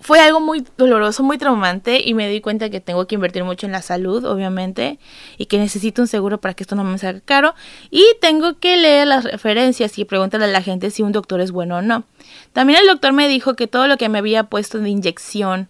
fue 0.00 0.20
algo 0.20 0.40
muy 0.40 0.64
doloroso, 0.76 1.22
muy 1.22 1.38
traumante 1.38 2.00
y 2.04 2.14
me 2.14 2.28
di 2.28 2.40
cuenta 2.40 2.70
que 2.70 2.80
tengo 2.80 3.06
que 3.06 3.14
invertir 3.14 3.44
mucho 3.44 3.66
en 3.66 3.72
la 3.72 3.82
salud, 3.82 4.24
obviamente, 4.24 4.98
y 5.36 5.46
que 5.46 5.58
necesito 5.58 6.02
un 6.02 6.08
seguro 6.08 6.40
para 6.40 6.54
que 6.54 6.62
esto 6.62 6.76
no 6.76 6.84
me 6.84 6.98
salga 6.98 7.20
caro 7.24 7.54
y 7.90 8.04
tengo 8.20 8.58
que 8.58 8.76
leer 8.76 9.06
las 9.06 9.24
referencias 9.24 9.98
y 9.98 10.04
preguntarle 10.04 10.46
a 10.46 10.50
la 10.50 10.62
gente 10.62 10.90
si 10.90 11.02
un 11.02 11.12
doctor 11.12 11.40
es 11.40 11.50
bueno 11.50 11.78
o 11.78 11.82
no. 11.82 12.04
También 12.52 12.80
el 12.80 12.86
doctor 12.86 13.12
me 13.12 13.28
dijo 13.28 13.54
que 13.54 13.66
todo 13.66 13.86
lo 13.86 13.96
que 13.96 14.08
me 14.08 14.18
había 14.18 14.44
puesto 14.44 14.78
de 14.78 14.88
inyección 14.88 15.68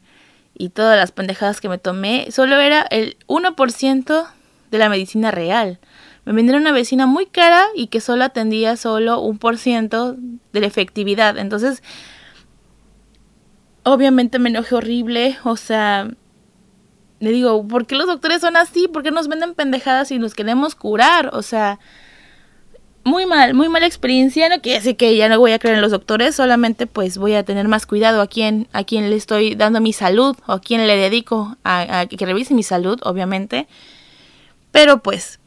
y 0.56 0.70
todas 0.70 0.96
las 0.98 1.12
pendejadas 1.12 1.60
que 1.60 1.68
me 1.68 1.78
tomé 1.78 2.30
solo 2.30 2.60
era 2.60 2.82
el 2.90 3.16
1% 3.28 4.26
de 4.70 4.78
la 4.78 4.88
medicina 4.88 5.30
real. 5.30 5.78
Me 6.24 6.32
vendieron 6.34 6.62
una 6.62 6.72
medicina 6.72 7.06
muy 7.06 7.26
cara 7.26 7.64
y 7.74 7.86
que 7.86 8.00
solo 8.00 8.24
atendía 8.24 8.76
solo 8.76 9.20
un 9.20 9.38
por 9.38 9.56
ciento 9.56 10.16
de 10.52 10.60
la 10.60 10.66
efectividad. 10.66 11.38
Entonces, 11.38 11.82
obviamente 13.82 14.38
me 14.38 14.48
enojé 14.48 14.74
horrible, 14.74 15.38
o 15.44 15.56
sea, 15.56 16.10
le 17.20 17.32
digo, 17.32 17.66
¿por 17.66 17.86
qué 17.86 17.96
los 17.96 18.06
doctores 18.06 18.40
son 18.40 18.56
así? 18.56 18.88
¿Por 18.88 19.02
qué 19.02 19.10
nos 19.10 19.28
venden 19.28 19.54
pendejadas 19.54 20.10
y 20.10 20.18
nos 20.18 20.34
queremos 20.34 20.74
curar? 20.74 21.30
O 21.32 21.42
sea, 21.42 21.78
muy 23.04 23.26
mal, 23.26 23.54
muy 23.54 23.68
mala 23.68 23.86
experiencia, 23.86 24.48
no 24.48 24.60
quiere 24.60 24.78
decir 24.78 24.96
que 24.96 25.16
ya 25.16 25.28
no 25.28 25.38
voy 25.38 25.52
a 25.52 25.58
creer 25.58 25.76
en 25.76 25.82
los 25.82 25.90
doctores, 25.90 26.34
solamente 26.34 26.86
pues 26.86 27.18
voy 27.18 27.34
a 27.34 27.44
tener 27.44 27.66
más 27.66 27.86
cuidado 27.86 28.20
a 28.20 28.26
quién, 28.26 28.68
a 28.72 28.84
quién 28.84 29.10
le 29.10 29.16
estoy 29.16 29.54
dando 29.54 29.80
mi 29.80 29.92
salud 29.92 30.36
o 30.46 30.52
a 30.52 30.60
quién 30.60 30.86
le 30.86 30.96
dedico 30.96 31.56
a, 31.64 32.00
a 32.00 32.06
que 32.06 32.26
revise 32.26 32.54
mi 32.54 32.62
salud, 32.62 33.00
obviamente. 33.02 33.66
Pero 34.70 35.02
pues 35.02 35.40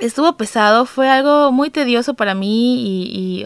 estuvo 0.00 0.36
pesado, 0.36 0.86
fue 0.86 1.08
algo 1.08 1.52
muy 1.52 1.70
tedioso 1.70 2.14
para 2.14 2.34
mí 2.34 3.40
y, 3.40 3.44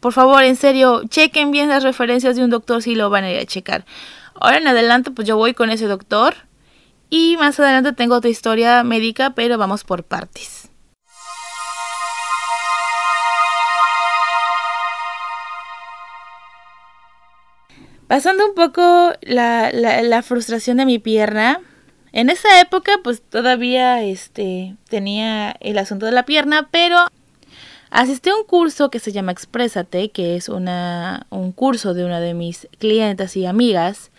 por 0.00 0.12
favor, 0.12 0.42
en 0.44 0.56
serio, 0.56 1.02
chequen 1.08 1.50
bien 1.50 1.68
las 1.68 1.82
referencias 1.82 2.36
de 2.36 2.44
un 2.44 2.50
doctor 2.50 2.82
si 2.82 2.94
lo 2.94 3.10
van 3.10 3.24
a 3.24 3.30
ir 3.30 3.38
a 3.38 3.46
checar. 3.46 3.84
Ahora 4.34 4.58
en 4.58 4.68
adelante, 4.68 5.10
pues 5.10 5.26
yo 5.26 5.36
voy 5.36 5.54
con 5.54 5.70
ese 5.70 5.86
doctor 5.86 6.34
y 7.08 7.36
más 7.38 7.58
adelante 7.60 7.92
tengo 7.92 8.16
otra 8.16 8.30
historia 8.30 8.82
médica, 8.84 9.30
pero 9.34 9.58
vamos 9.58 9.84
por 9.84 10.04
partes. 10.04 10.70
Pasando 18.06 18.46
un 18.46 18.54
poco 18.54 19.14
la, 19.22 19.72
la, 19.72 20.22
frustración 20.22 20.76
de 20.76 20.86
mi 20.86 21.00
pierna, 21.00 21.60
en 22.16 22.30
esa 22.30 22.62
época, 22.62 22.92
pues 23.04 23.20
todavía 23.20 24.02
este, 24.02 24.74
tenía 24.88 25.50
el 25.60 25.76
asunto 25.76 26.06
de 26.06 26.12
la 26.12 26.24
pierna, 26.24 26.66
pero 26.70 26.96
asistí 27.90 28.30
a 28.30 28.36
un 28.36 28.44
curso 28.44 28.88
que 28.88 29.00
se 29.00 29.12
llama 29.12 29.32
Exprésate, 29.32 30.08
que 30.08 30.34
es 30.34 30.48
una, 30.48 31.26
un 31.28 31.52
curso 31.52 31.92
de 31.92 32.06
una 32.06 32.18
de 32.20 32.32
mis 32.32 32.68
clientas 32.78 33.36
y 33.36 33.44
amigas. 33.44 34.12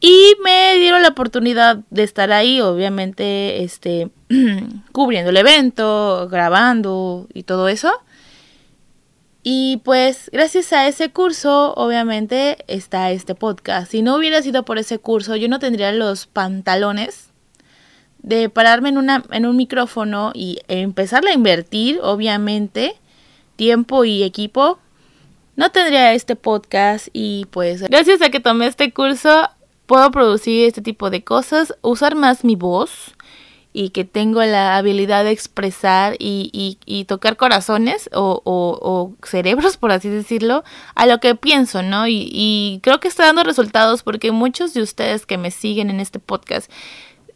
Y 0.00 0.36
me 0.42 0.78
dieron 0.78 1.02
la 1.02 1.08
oportunidad 1.08 1.80
de 1.90 2.02
estar 2.02 2.32
ahí, 2.32 2.62
obviamente, 2.62 3.62
este, 3.62 4.08
cubriendo 4.92 5.28
el 5.28 5.36
evento, 5.36 6.28
grabando 6.30 7.28
y 7.34 7.42
todo 7.42 7.68
eso. 7.68 7.92
Y 9.42 9.78
pues 9.78 10.30
gracias 10.32 10.72
a 10.72 10.86
ese 10.86 11.10
curso, 11.10 11.74
obviamente, 11.74 12.58
está 12.68 13.10
este 13.10 13.34
podcast. 13.34 13.90
Si 13.90 14.02
no 14.02 14.16
hubiera 14.16 14.40
sido 14.40 14.64
por 14.64 14.78
ese 14.78 14.98
curso, 14.98 15.34
yo 15.34 15.48
no 15.48 15.58
tendría 15.58 15.90
los 15.92 16.26
pantalones 16.26 17.30
de 18.20 18.48
pararme 18.48 18.90
en, 18.90 18.98
una, 18.98 19.24
en 19.32 19.46
un 19.46 19.56
micrófono 19.56 20.30
y 20.32 20.60
empezar 20.68 21.26
a 21.26 21.32
invertir, 21.32 21.98
obviamente, 22.02 22.94
tiempo 23.56 24.04
y 24.04 24.22
equipo. 24.22 24.78
No 25.56 25.70
tendría 25.70 26.14
este 26.14 26.36
podcast 26.36 27.08
y 27.12 27.46
pues 27.50 27.82
gracias 27.82 28.22
a 28.22 28.30
que 28.30 28.40
tomé 28.40 28.66
este 28.66 28.92
curso 28.92 29.50
puedo 29.86 30.10
producir 30.10 30.66
este 30.66 30.80
tipo 30.80 31.10
de 31.10 31.24
cosas, 31.24 31.74
usar 31.82 32.14
más 32.14 32.44
mi 32.44 32.54
voz 32.54 33.12
y 33.72 33.90
que 33.90 34.04
tengo 34.04 34.42
la 34.42 34.76
habilidad 34.76 35.24
de 35.24 35.30
expresar 35.30 36.16
y, 36.18 36.78
y, 36.84 37.04
tocar 37.04 37.36
corazones 37.36 38.10
o, 38.12 38.42
o, 38.44 39.12
cerebros, 39.26 39.76
por 39.78 39.92
así 39.92 40.08
decirlo, 40.08 40.62
a 40.94 41.06
lo 41.06 41.20
que 41.20 41.34
pienso, 41.34 41.82
¿no? 41.82 42.06
Y, 42.06 42.28
y, 42.30 42.80
creo 42.82 43.00
que 43.00 43.08
está 43.08 43.24
dando 43.24 43.44
resultados 43.44 44.02
porque 44.02 44.30
muchos 44.30 44.74
de 44.74 44.82
ustedes 44.82 45.24
que 45.24 45.38
me 45.38 45.50
siguen 45.50 45.88
en 45.88 46.00
este 46.00 46.18
podcast 46.18 46.70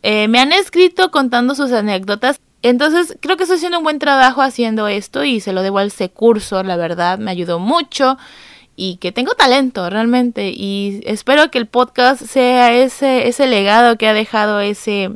eh, 0.03 0.29
me 0.29 0.39
han 0.39 0.53
escrito 0.53 1.11
contando 1.11 1.55
sus 1.55 1.73
anécdotas. 1.73 2.41
Entonces 2.63 3.17
creo 3.21 3.37
que 3.37 3.45
estoy 3.45 3.57
haciendo 3.57 3.79
un 3.79 3.85
buen 3.85 3.99
trabajo 3.99 4.43
haciendo 4.43 4.89
esto 4.89 5.25
y 5.25 5.41
se 5.41 5.53
lo 5.53 5.63
debo 5.63 5.79
al 5.79 5.89
ese 5.89 6.11
curso, 6.11 6.63
la 6.63 6.77
verdad, 6.77 7.19
me 7.19 7.31
ayudó 7.31 7.59
mucho 7.59 8.19
y 8.77 8.97
que 8.97 9.11
tengo 9.11 9.35
talento 9.35 9.89
realmente 9.89 10.51
y 10.51 11.01
espero 11.07 11.51
que 11.51 11.59
el 11.59 11.67
podcast 11.67 12.23
sea 12.23 12.75
ese, 12.75 13.29
ese 13.29 13.47
legado 13.47 13.97
que 13.97 14.07
ha 14.07 14.13
dejado 14.13 14.61
ese 14.61 15.13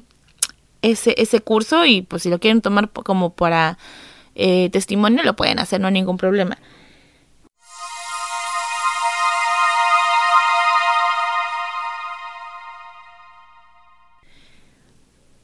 ese, 0.82 1.14
ese 1.18 1.40
curso 1.40 1.84
y 1.86 2.02
pues 2.02 2.22
si 2.22 2.30
lo 2.30 2.38
quieren 2.38 2.60
tomar 2.60 2.90
como 2.90 3.34
para 3.34 3.78
eh, 4.34 4.70
testimonio 4.70 5.22
lo 5.22 5.36
pueden 5.36 5.58
hacer, 5.58 5.80
no 5.80 5.88
hay 5.88 5.92
ningún 5.94 6.16
problema. 6.16 6.58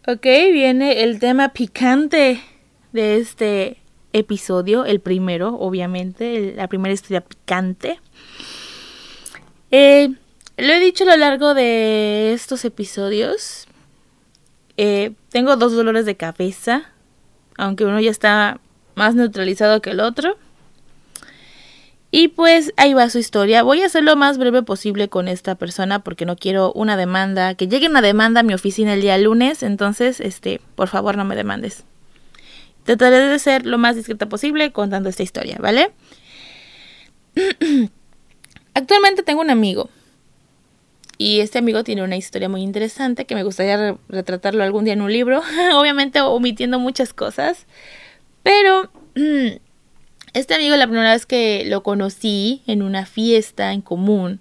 Ok, 0.08 0.22
viene 0.22 1.02
el 1.02 1.18
tema 1.18 1.48
picante 1.48 2.40
de 2.92 3.16
este 3.16 3.78
episodio, 4.12 4.84
el 4.84 5.00
primero, 5.00 5.56
obviamente, 5.58 6.54
la 6.54 6.68
primera 6.68 6.94
historia 6.94 7.22
picante. 7.22 7.98
Eh, 9.72 10.14
lo 10.56 10.72
he 10.72 10.78
dicho 10.78 11.02
a 11.02 11.08
lo 11.08 11.16
largo 11.16 11.54
de 11.54 12.32
estos 12.32 12.64
episodios, 12.64 13.66
eh, 14.76 15.12
tengo 15.30 15.56
dos 15.56 15.74
dolores 15.74 16.06
de 16.06 16.16
cabeza, 16.16 16.90
aunque 17.56 17.84
uno 17.84 18.00
ya 18.00 18.10
está 18.10 18.60
más 18.94 19.14
neutralizado 19.14 19.80
que 19.80 19.90
el 19.90 20.00
otro. 20.00 20.36
Y 22.10 22.28
pues 22.28 22.72
ahí 22.76 22.94
va 22.94 23.10
su 23.10 23.18
historia. 23.18 23.62
Voy 23.62 23.82
a 23.82 23.88
ser 23.88 24.04
lo 24.04 24.16
más 24.16 24.38
breve 24.38 24.62
posible 24.62 25.08
con 25.08 25.28
esta 25.28 25.54
persona 25.54 25.98
porque 25.98 26.24
no 26.24 26.36
quiero 26.36 26.72
una 26.72 26.96
demanda, 26.96 27.54
que 27.54 27.68
llegue 27.68 27.88
una 27.88 28.00
demanda 28.00 28.40
a 28.40 28.42
mi 28.42 28.54
oficina 28.54 28.94
el 28.94 29.02
día 29.02 29.18
lunes, 29.18 29.62
entonces, 29.62 30.20
este, 30.20 30.60
por 30.76 30.88
favor 30.88 31.16
no 31.16 31.24
me 31.24 31.36
demandes. 31.36 31.84
Trataré 32.84 33.18
de 33.18 33.38
ser 33.38 33.66
lo 33.66 33.78
más 33.78 33.96
discreta 33.96 34.28
posible 34.28 34.72
contando 34.72 35.08
esta 35.08 35.24
historia, 35.24 35.58
¿vale? 35.60 35.90
Actualmente 38.74 39.22
tengo 39.22 39.40
un 39.40 39.50
amigo. 39.50 39.90
Y 41.18 41.40
este 41.40 41.58
amigo 41.58 41.82
tiene 41.82 42.02
una 42.02 42.16
historia 42.16 42.48
muy 42.48 42.62
interesante 42.62 43.24
que 43.24 43.34
me 43.34 43.42
gustaría 43.42 43.96
retratarlo 44.08 44.62
algún 44.62 44.84
día 44.84 44.92
en 44.92 45.00
un 45.00 45.12
libro, 45.12 45.42
obviamente 45.74 46.20
omitiendo 46.20 46.78
muchas 46.78 47.14
cosas. 47.14 47.66
Pero 48.42 48.90
este 50.34 50.54
amigo 50.54 50.76
la 50.76 50.86
primera 50.86 51.12
vez 51.12 51.26
que 51.26 51.64
lo 51.66 51.82
conocí 51.82 52.62
en 52.66 52.82
una 52.82 53.06
fiesta 53.06 53.72
en 53.72 53.80
común, 53.80 54.40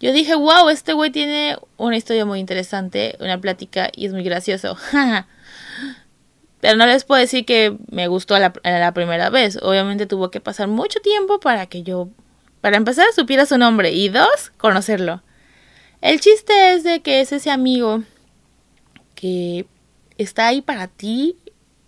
yo 0.00 0.12
dije, 0.12 0.34
wow, 0.34 0.68
este 0.68 0.92
güey 0.92 1.10
tiene 1.10 1.56
una 1.76 1.96
historia 1.96 2.26
muy 2.26 2.40
interesante, 2.40 3.16
una 3.20 3.40
plática 3.40 3.90
y 3.94 4.06
es 4.06 4.12
muy 4.12 4.24
gracioso. 4.24 4.76
Pero 6.60 6.76
no 6.76 6.86
les 6.86 7.04
puedo 7.04 7.20
decir 7.20 7.44
que 7.44 7.76
me 7.90 8.08
gustó 8.08 8.34
a 8.34 8.40
la, 8.40 8.52
la, 8.64 8.92
primera 8.92 9.30
vez. 9.30 9.58
Obviamente 9.62 10.06
tuvo 10.06 10.30
que 10.30 10.40
pasar 10.40 10.66
mucho 10.66 11.00
tiempo 11.00 11.38
para 11.38 11.66
que 11.66 11.82
yo, 11.82 12.08
para 12.60 12.76
empezar, 12.76 13.06
supiera 13.14 13.46
su 13.46 13.58
nombre 13.58 13.92
y 13.92 14.08
dos, 14.08 14.50
conocerlo. 14.56 15.22
El 16.04 16.20
chiste 16.20 16.74
es 16.74 16.84
de 16.84 17.00
que 17.00 17.22
es 17.22 17.32
ese 17.32 17.50
amigo 17.50 18.02
que 19.14 19.64
está 20.18 20.48
ahí 20.48 20.60
para 20.60 20.86
ti 20.86 21.38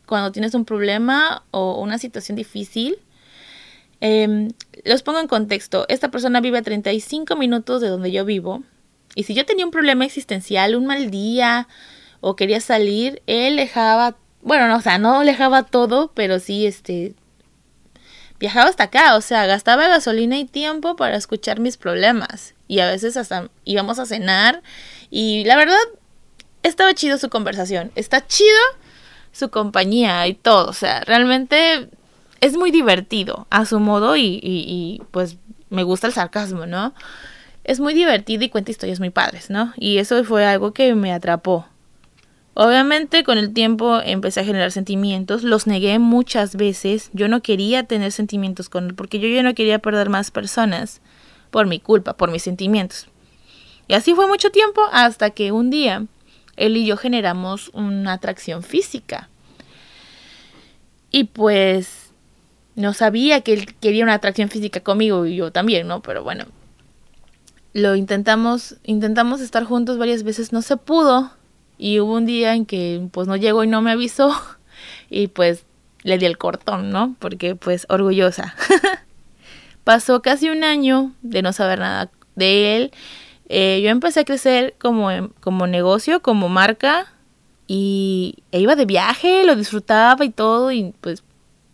cuando 0.06 0.32
tienes 0.32 0.54
un 0.54 0.64
problema 0.64 1.44
o 1.50 1.78
una 1.82 1.98
situación 1.98 2.34
difícil. 2.34 2.96
Eh, 4.00 4.48
los 4.86 5.02
pongo 5.02 5.20
en 5.20 5.28
contexto. 5.28 5.84
Esta 5.90 6.10
persona 6.10 6.40
vive 6.40 6.56
a 6.56 6.62
35 6.62 7.36
minutos 7.36 7.82
de 7.82 7.88
donde 7.88 8.10
yo 8.10 8.24
vivo. 8.24 8.62
Y 9.14 9.24
si 9.24 9.34
yo 9.34 9.44
tenía 9.44 9.66
un 9.66 9.70
problema 9.70 10.06
existencial, 10.06 10.76
un 10.76 10.86
mal 10.86 11.10
día 11.10 11.68
o 12.22 12.36
quería 12.36 12.62
salir, 12.62 13.20
él 13.26 13.56
dejaba 13.56 14.16
bueno, 14.40 14.66
no, 14.66 14.76
o 14.76 14.80
sea, 14.80 14.96
no 14.96 15.20
dejaba 15.24 15.64
todo, 15.64 16.12
pero 16.14 16.38
sí, 16.38 16.66
este, 16.66 17.14
viajaba 18.38 18.68
hasta 18.68 18.84
acá, 18.84 19.16
o 19.16 19.20
sea, 19.20 19.46
gastaba 19.46 19.88
gasolina 19.88 20.38
y 20.38 20.44
tiempo 20.44 20.96
para 20.96 21.16
escuchar 21.16 21.60
mis 21.60 21.76
problemas. 21.76 22.54
Y 22.68 22.80
a 22.80 22.86
veces 22.86 23.16
hasta 23.16 23.48
íbamos 23.64 23.98
a 23.98 24.06
cenar. 24.06 24.62
Y 25.10 25.44
la 25.44 25.56
verdad, 25.56 25.76
estaba 26.62 26.94
chido 26.94 27.18
su 27.18 27.30
conversación. 27.30 27.92
Está 27.94 28.26
chido 28.26 28.58
su 29.32 29.50
compañía 29.50 30.26
y 30.26 30.34
todo. 30.34 30.68
O 30.68 30.72
sea, 30.72 31.00
realmente 31.00 31.88
es 32.40 32.56
muy 32.56 32.70
divertido 32.70 33.46
a 33.50 33.64
su 33.66 33.80
modo 33.80 34.16
y, 34.16 34.40
y, 34.42 34.64
y 34.66 35.02
pues 35.10 35.36
me 35.70 35.82
gusta 35.82 36.06
el 36.06 36.12
sarcasmo, 36.12 36.66
¿no? 36.66 36.94
Es 37.64 37.80
muy 37.80 37.94
divertido 37.94 38.44
y 38.44 38.48
cuenta 38.48 38.70
historias 38.70 39.00
muy 39.00 39.10
padres, 39.10 39.50
¿no? 39.50 39.72
Y 39.76 39.98
eso 39.98 40.22
fue 40.24 40.46
algo 40.46 40.72
que 40.72 40.94
me 40.94 41.12
atrapó. 41.12 41.66
Obviamente 42.58 43.22
con 43.22 43.36
el 43.36 43.52
tiempo 43.52 44.00
empecé 44.00 44.40
a 44.40 44.44
generar 44.44 44.72
sentimientos, 44.72 45.42
los 45.42 45.66
negué 45.66 45.98
muchas 45.98 46.56
veces, 46.56 47.10
yo 47.12 47.28
no 47.28 47.42
quería 47.42 47.82
tener 47.82 48.12
sentimientos 48.12 48.70
con 48.70 48.86
él 48.86 48.94
porque 48.94 49.18
yo 49.18 49.28
ya 49.28 49.42
no 49.42 49.54
quería 49.54 49.78
perder 49.78 50.08
más 50.08 50.30
personas 50.30 51.02
por 51.50 51.66
mi 51.66 51.80
culpa, 51.80 52.16
por 52.16 52.30
mis 52.30 52.42
sentimientos. 52.42 53.08
Y 53.88 53.92
así 53.92 54.14
fue 54.14 54.26
mucho 54.26 54.48
tiempo 54.48 54.80
hasta 54.90 55.28
que 55.28 55.52
un 55.52 55.68
día 55.68 56.06
él 56.56 56.78
y 56.78 56.86
yo 56.86 56.96
generamos 56.96 57.68
una 57.74 58.14
atracción 58.14 58.62
física. 58.62 59.28
Y 61.10 61.24
pues 61.24 62.14
no 62.74 62.94
sabía 62.94 63.42
que 63.42 63.52
él 63.52 63.74
quería 63.74 64.02
una 64.02 64.14
atracción 64.14 64.48
física 64.48 64.80
conmigo 64.80 65.26
y 65.26 65.36
yo 65.36 65.52
también, 65.52 65.88
¿no? 65.88 66.00
Pero 66.00 66.24
bueno, 66.24 66.46
lo 67.74 67.96
intentamos, 67.96 68.76
intentamos 68.82 69.42
estar 69.42 69.64
juntos 69.64 69.98
varias 69.98 70.22
veces, 70.22 70.54
no 70.54 70.62
se 70.62 70.78
pudo 70.78 71.35
y 71.78 72.00
hubo 72.00 72.14
un 72.14 72.26
día 72.26 72.54
en 72.54 72.66
que 72.66 73.06
pues 73.12 73.28
no 73.28 73.36
llegó 73.36 73.64
y 73.64 73.66
no 73.66 73.82
me 73.82 73.92
avisó 73.92 74.34
y 75.10 75.28
pues 75.28 75.64
le 76.02 76.18
di 76.18 76.26
el 76.26 76.38
cortón, 76.38 76.90
¿no? 76.90 77.16
Porque 77.18 77.56
pues 77.56 77.86
orgullosa. 77.88 78.54
Pasó 79.84 80.22
casi 80.22 80.48
un 80.48 80.64
año 80.64 81.12
de 81.22 81.42
no 81.42 81.52
saber 81.52 81.80
nada 81.80 82.10
de 82.34 82.76
él. 82.76 82.92
Eh, 83.48 83.80
yo 83.82 83.90
empecé 83.90 84.20
a 84.20 84.24
crecer 84.24 84.74
como, 84.78 85.08
como 85.40 85.66
negocio, 85.66 86.22
como 86.22 86.48
marca 86.48 87.12
y 87.66 88.36
e 88.52 88.60
iba 88.60 88.76
de 88.76 88.86
viaje, 88.86 89.44
lo 89.44 89.56
disfrutaba 89.56 90.24
y 90.24 90.30
todo 90.30 90.72
y 90.72 90.94
pues 91.00 91.24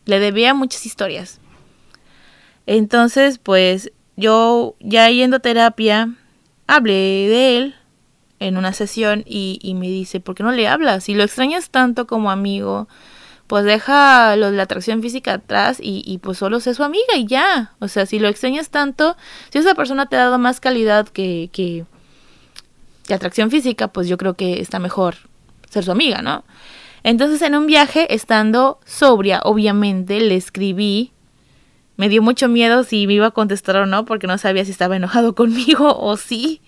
le 0.06 0.18
debía 0.18 0.54
muchas 0.54 0.86
historias. 0.86 1.40
Entonces 2.66 3.38
pues 3.38 3.92
yo 4.16 4.76
ya 4.80 5.08
yendo 5.10 5.36
a 5.36 5.40
terapia 5.40 6.14
hablé 6.66 6.94
de 7.28 7.56
él 7.58 7.74
en 8.42 8.56
una 8.56 8.72
sesión 8.72 9.24
y, 9.26 9.58
y 9.62 9.74
me 9.74 9.88
dice, 9.88 10.20
¿por 10.20 10.34
qué 10.34 10.42
no 10.42 10.52
le 10.52 10.68
hablas? 10.68 11.04
Si 11.04 11.14
lo 11.14 11.22
extrañas 11.22 11.70
tanto 11.70 12.06
como 12.06 12.30
amigo, 12.30 12.88
pues 13.46 13.64
deja 13.64 14.34
lo 14.36 14.50
de 14.50 14.56
la 14.56 14.62
atracción 14.62 15.02
física 15.02 15.34
atrás 15.34 15.78
y, 15.80 16.02
y, 16.06 16.18
pues 16.18 16.38
solo 16.38 16.60
sé 16.60 16.74
su 16.74 16.84
amiga 16.84 17.16
y 17.16 17.26
ya. 17.26 17.72
O 17.80 17.88
sea, 17.88 18.06
si 18.06 18.18
lo 18.18 18.28
extrañas 18.28 18.70
tanto, 18.70 19.16
si 19.50 19.58
esa 19.58 19.74
persona 19.74 20.06
te 20.06 20.16
ha 20.16 20.20
dado 20.20 20.38
más 20.38 20.58
calidad 20.58 21.08
que, 21.08 21.50
que, 21.52 21.84
que 23.06 23.14
atracción 23.14 23.50
física, 23.50 23.88
pues 23.88 24.08
yo 24.08 24.16
creo 24.16 24.34
que 24.34 24.60
está 24.60 24.78
mejor 24.78 25.16
ser 25.68 25.84
su 25.84 25.92
amiga, 25.92 26.22
¿no? 26.22 26.44
Entonces 27.04 27.42
en 27.42 27.54
un 27.54 27.66
viaje, 27.66 28.14
estando 28.14 28.78
sobria, 28.84 29.40
obviamente, 29.44 30.20
le 30.20 30.36
escribí. 30.36 31.12
Me 31.96 32.08
dio 32.08 32.22
mucho 32.22 32.48
miedo 32.48 32.84
si 32.84 33.06
me 33.06 33.14
iba 33.14 33.26
a 33.26 33.30
contestar 33.32 33.76
o 33.76 33.86
no, 33.86 34.04
porque 34.04 34.26
no 34.26 34.38
sabía 34.38 34.64
si 34.64 34.70
estaba 34.70 34.96
enojado 34.96 35.34
conmigo 35.36 35.98
o 35.98 36.16
sí. 36.16 36.60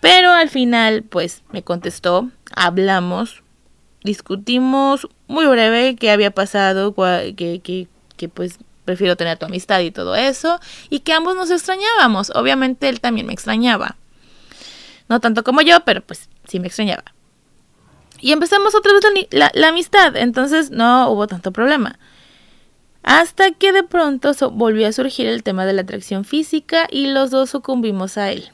Pero 0.00 0.30
al 0.30 0.48
final, 0.48 1.02
pues 1.02 1.42
me 1.52 1.62
contestó, 1.62 2.30
hablamos, 2.54 3.42
discutimos 4.02 5.08
muy 5.26 5.46
breve 5.46 5.96
qué 5.96 6.10
había 6.10 6.30
pasado, 6.30 6.94
que, 6.94 7.60
que, 7.62 7.88
que 8.16 8.28
pues 8.28 8.58
prefiero 8.84 9.16
tener 9.16 9.38
tu 9.38 9.46
amistad 9.46 9.80
y 9.80 9.90
todo 9.90 10.16
eso, 10.16 10.58
y 10.88 11.00
que 11.00 11.12
ambos 11.12 11.36
nos 11.36 11.50
extrañábamos. 11.50 12.32
Obviamente 12.34 12.88
él 12.88 13.00
también 13.00 13.26
me 13.26 13.32
extrañaba. 13.32 13.96
No 15.08 15.20
tanto 15.20 15.44
como 15.44 15.60
yo, 15.60 15.80
pero 15.84 16.00
pues 16.00 16.28
sí 16.48 16.60
me 16.60 16.68
extrañaba. 16.68 17.04
Y 18.20 18.32
empezamos 18.32 18.74
otra 18.74 18.92
vez 18.92 19.02
la, 19.30 19.50
la, 19.54 19.68
amistad, 19.68 20.16
entonces 20.16 20.70
no 20.70 21.10
hubo 21.10 21.26
tanto 21.26 21.52
problema. 21.52 21.98
Hasta 23.02 23.50
que 23.52 23.72
de 23.72 23.82
pronto 23.82 24.32
volvió 24.50 24.86
a 24.86 24.92
surgir 24.92 25.26
el 25.26 25.42
tema 25.42 25.64
de 25.64 25.72
la 25.72 25.82
atracción 25.82 26.24
física 26.24 26.86
y 26.90 27.06
los 27.06 27.30
dos 27.30 27.50
sucumbimos 27.50 28.18
a 28.18 28.30
él. 28.30 28.50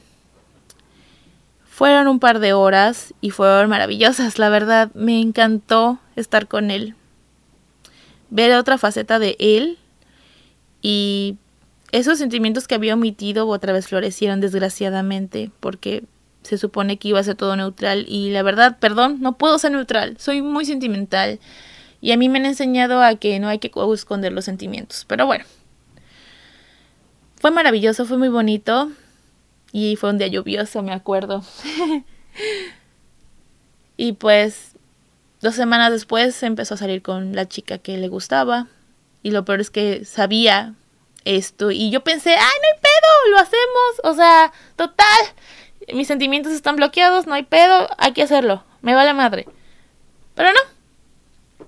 Fueron 1.77 2.07
un 2.07 2.17
par 2.19 2.39
de 2.39 2.53
horas 2.53 3.13
y 3.21 3.29
fueron 3.29 3.69
maravillosas, 3.69 4.39
la 4.39 4.49
verdad, 4.49 4.89
me 4.95 5.21
encantó 5.21 5.99
estar 6.15 6.47
con 6.47 6.71
él. 6.71 6.95
Ver 8.31 8.51
otra 8.53 8.79
faceta 8.79 9.19
de 9.19 9.35
él 9.37 9.77
y 10.81 11.37
esos 11.91 12.17
sentimientos 12.17 12.67
que 12.67 12.73
había 12.73 12.95
omitido 12.95 13.47
otra 13.47 13.73
vez 13.73 13.85
florecieron 13.89 14.41
desgraciadamente 14.41 15.51
porque 15.59 16.03
se 16.41 16.57
supone 16.57 16.97
que 16.97 17.09
iba 17.09 17.19
a 17.19 17.23
ser 17.23 17.35
todo 17.35 17.55
neutral. 17.55 18.05
Y 18.07 18.31
la 18.31 18.41
verdad, 18.41 18.79
perdón, 18.79 19.17
no 19.21 19.37
puedo 19.37 19.59
ser 19.59 19.71
neutral, 19.71 20.17
soy 20.17 20.41
muy 20.41 20.65
sentimental 20.65 21.39
y 22.01 22.11
a 22.11 22.17
mí 22.17 22.27
me 22.27 22.39
han 22.39 22.47
enseñado 22.47 23.03
a 23.03 23.13
que 23.17 23.39
no 23.39 23.49
hay 23.49 23.59
que 23.59 23.69
esconder 23.93 24.33
los 24.33 24.45
sentimientos, 24.45 25.05
pero 25.07 25.27
bueno. 25.27 25.45
Fue 27.35 27.51
maravilloso, 27.51 28.05
fue 28.05 28.17
muy 28.17 28.29
bonito, 28.29 28.89
y 29.71 29.95
fue 29.95 30.09
un 30.09 30.17
día 30.17 30.27
lluvioso, 30.27 30.81
me 30.81 30.93
acuerdo. 30.93 31.43
y 33.97 34.13
pues 34.13 34.75
dos 35.41 35.55
semanas 35.55 35.91
después 35.91 36.41
empezó 36.43 36.75
a 36.75 36.77
salir 36.77 37.01
con 37.01 37.35
la 37.35 37.47
chica 37.47 37.77
que 37.77 37.97
le 37.97 38.07
gustaba. 38.07 38.67
Y 39.23 39.31
lo 39.31 39.45
peor 39.45 39.59
es 39.59 39.69
que 39.69 40.05
sabía 40.05 40.73
esto. 41.25 41.71
Y 41.71 41.89
yo 41.89 42.03
pensé, 42.03 42.31
ay, 42.31 42.37
no 42.37 42.67
hay 42.73 42.81
pedo, 42.81 43.31
lo 43.31 43.37
hacemos. 43.39 44.01
O 44.03 44.13
sea, 44.13 44.53
total. 44.75 45.05
Mis 45.93 46.07
sentimientos 46.07 46.53
están 46.53 46.75
bloqueados, 46.75 47.27
no 47.27 47.33
hay 47.33 47.43
pedo, 47.43 47.89
hay 47.97 48.13
que 48.13 48.23
hacerlo. 48.23 48.63
Me 48.81 48.93
vale 48.93 49.13
madre. 49.13 49.47
Pero 50.35 50.49
no. 50.53 51.67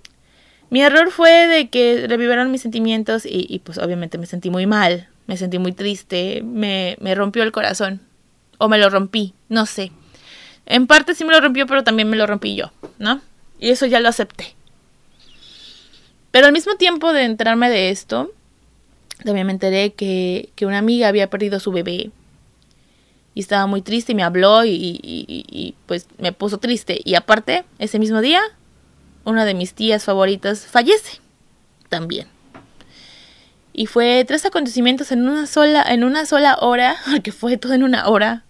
Mi 0.69 0.81
error 0.81 1.11
fue 1.11 1.47
de 1.47 1.69
que 1.69 2.05
revivieron 2.07 2.51
mis 2.51 2.61
sentimientos 2.61 3.23
y 3.25 3.59
pues 3.63 3.79
obviamente 3.79 4.19
me 4.19 4.27
sentí 4.27 4.51
muy 4.51 4.67
mal 4.67 5.09
me 5.29 5.37
sentí 5.37 5.59
muy 5.59 5.73
triste, 5.73 6.41
me, 6.43 6.97
me 6.99 7.13
rompió 7.13 7.43
el 7.43 7.51
corazón. 7.51 8.01
O 8.57 8.67
me 8.67 8.79
lo 8.79 8.89
rompí, 8.89 9.35
no 9.47 9.67
sé. 9.67 9.91
En 10.65 10.87
parte 10.87 11.13
sí 11.13 11.23
me 11.23 11.31
lo 11.31 11.39
rompió, 11.39 11.67
pero 11.67 11.83
también 11.83 12.09
me 12.09 12.17
lo 12.17 12.25
rompí 12.25 12.55
yo, 12.55 12.71
¿no? 12.97 13.21
Y 13.59 13.69
eso 13.69 13.85
ya 13.85 13.99
lo 13.99 14.09
acepté. 14.09 14.55
Pero 16.31 16.47
al 16.47 16.51
mismo 16.51 16.77
tiempo 16.77 17.13
de 17.13 17.25
enterarme 17.25 17.69
de 17.69 17.91
esto, 17.91 18.31
también 19.23 19.45
me 19.45 19.53
enteré 19.53 19.93
que, 19.93 20.49
que 20.55 20.65
una 20.65 20.79
amiga 20.79 21.07
había 21.07 21.29
perdido 21.29 21.57
a 21.57 21.59
su 21.59 21.71
bebé. 21.71 22.09
Y 23.35 23.41
estaba 23.41 23.67
muy 23.67 23.83
triste 23.83 24.13
y 24.13 24.15
me 24.15 24.23
habló 24.23 24.65
y, 24.65 24.71
y, 24.71 24.99
y, 25.03 25.45
y, 25.47 25.75
pues 25.85 26.07
me 26.17 26.31
puso 26.31 26.57
triste. 26.57 27.01
Y 27.05 27.13
aparte, 27.13 27.65
ese 27.77 27.99
mismo 27.99 28.19
día, 28.21 28.41
una 29.25 29.45
de 29.45 29.53
mis 29.53 29.75
tías 29.75 30.05
favoritas 30.05 30.65
fallece 30.65 31.19
también. 31.87 32.27
Y 33.73 33.85
fue 33.85 34.25
tres 34.27 34.45
acontecimientos 34.45 35.11
en 35.11 35.27
una 35.27 35.47
sola, 35.47 35.83
en 35.87 36.03
una 36.03 36.25
sola 36.25 36.57
hora, 36.61 36.97
que 37.23 37.31
fue 37.31 37.57
todo 37.57 37.73
en 37.73 37.83
una 37.83 38.07
hora. 38.07 38.45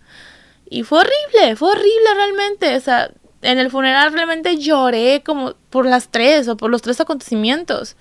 Y 0.70 0.84
fue 0.84 1.00
horrible, 1.00 1.56
fue 1.56 1.72
horrible 1.72 2.14
realmente. 2.16 2.76
O 2.76 2.80
sea, 2.80 3.12
en 3.42 3.60
el 3.60 3.70
funeral 3.72 4.14
realmente 4.14 4.58
lloré 4.58 5.22
como 5.26 5.54
por 5.70 5.86
las 5.86 6.10
tres 6.10 6.48
o 6.48 6.58
por 6.58 6.70
los 6.70 6.82
tres 6.82 7.00
acontecimientos. 7.00 7.96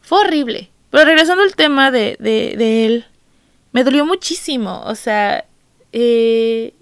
Fue 0.00 0.20
horrible. 0.20 0.70
Pero 0.90 1.04
regresando 1.04 1.42
al 1.42 1.54
tema 1.54 1.90
de, 1.90 2.16
de, 2.18 2.54
de 2.56 2.86
él, 2.86 3.06
me 3.72 3.84
dolió 3.84 4.06
muchísimo. 4.06 4.82
O 4.86 4.94
sea, 4.94 5.44
eh, 5.92 6.74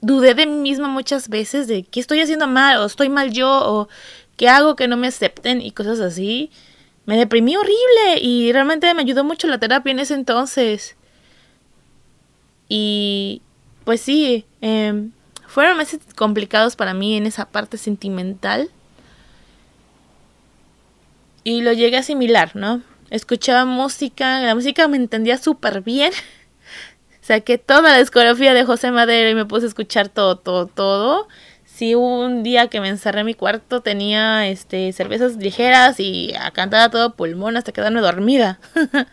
dudé 0.00 0.34
de 0.34 0.46
mí 0.46 0.56
misma 0.56 0.88
muchas 0.88 1.28
veces 1.28 1.68
de 1.68 1.84
qué 1.84 2.00
estoy 2.00 2.20
haciendo 2.20 2.46
mal 2.46 2.78
o 2.78 2.86
estoy 2.86 3.08
mal 3.08 3.32
yo 3.32 3.48
o 3.50 3.88
qué 4.36 4.48
hago 4.48 4.76
que 4.76 4.88
no 4.88 4.96
me 4.96 5.08
acepten 5.08 5.60
y 5.60 5.72
cosas 5.72 6.00
así. 6.00 6.50
Me 7.04 7.16
deprimí 7.16 7.56
horrible 7.56 8.20
y 8.20 8.52
realmente 8.52 8.92
me 8.94 9.02
ayudó 9.02 9.24
mucho 9.24 9.48
la 9.48 9.58
terapia 9.58 9.90
en 9.90 9.98
ese 9.98 10.14
entonces. 10.14 10.96
Y 12.68 13.42
pues 13.84 14.00
sí, 14.00 14.46
eh, 14.60 15.08
fueron 15.46 15.76
meses 15.76 16.00
complicados 16.16 16.76
para 16.76 16.94
mí 16.94 17.16
en 17.16 17.26
esa 17.26 17.46
parte 17.46 17.76
sentimental. 17.76 18.70
Y 21.44 21.62
lo 21.62 21.72
llegué 21.72 21.96
a 21.96 22.00
asimilar, 22.00 22.54
¿no? 22.54 22.82
Escuchaba 23.10 23.64
música, 23.64 24.40
la 24.40 24.54
música 24.54 24.86
me 24.88 24.96
entendía 24.96 25.36
súper 25.36 25.82
bien. 25.82 26.12
Saqué 27.20 27.58
toda 27.58 27.82
la 27.82 27.98
discografía 27.98 28.54
de 28.54 28.64
José 28.64 28.90
Madero 28.92 29.28
y 29.28 29.34
me 29.34 29.44
puse 29.44 29.66
a 29.66 29.68
escuchar 29.68 30.08
todo, 30.08 30.36
todo, 30.38 30.66
todo. 30.66 31.28
Sí, 31.74 31.94
un 31.94 32.42
día 32.42 32.68
que 32.68 32.82
me 32.82 32.88
encerré 32.90 33.20
en 33.20 33.26
mi 33.26 33.34
cuarto 33.34 33.80
tenía 33.80 34.46
este 34.46 34.92
cervezas 34.92 35.36
ligeras 35.36 35.98
y 36.00 36.34
a 36.38 36.50
cantar 36.50 36.82
a 36.82 36.90
todo 36.90 37.14
pulmón 37.14 37.56
hasta 37.56 37.72
quedarme 37.72 38.02
dormida. 38.02 38.60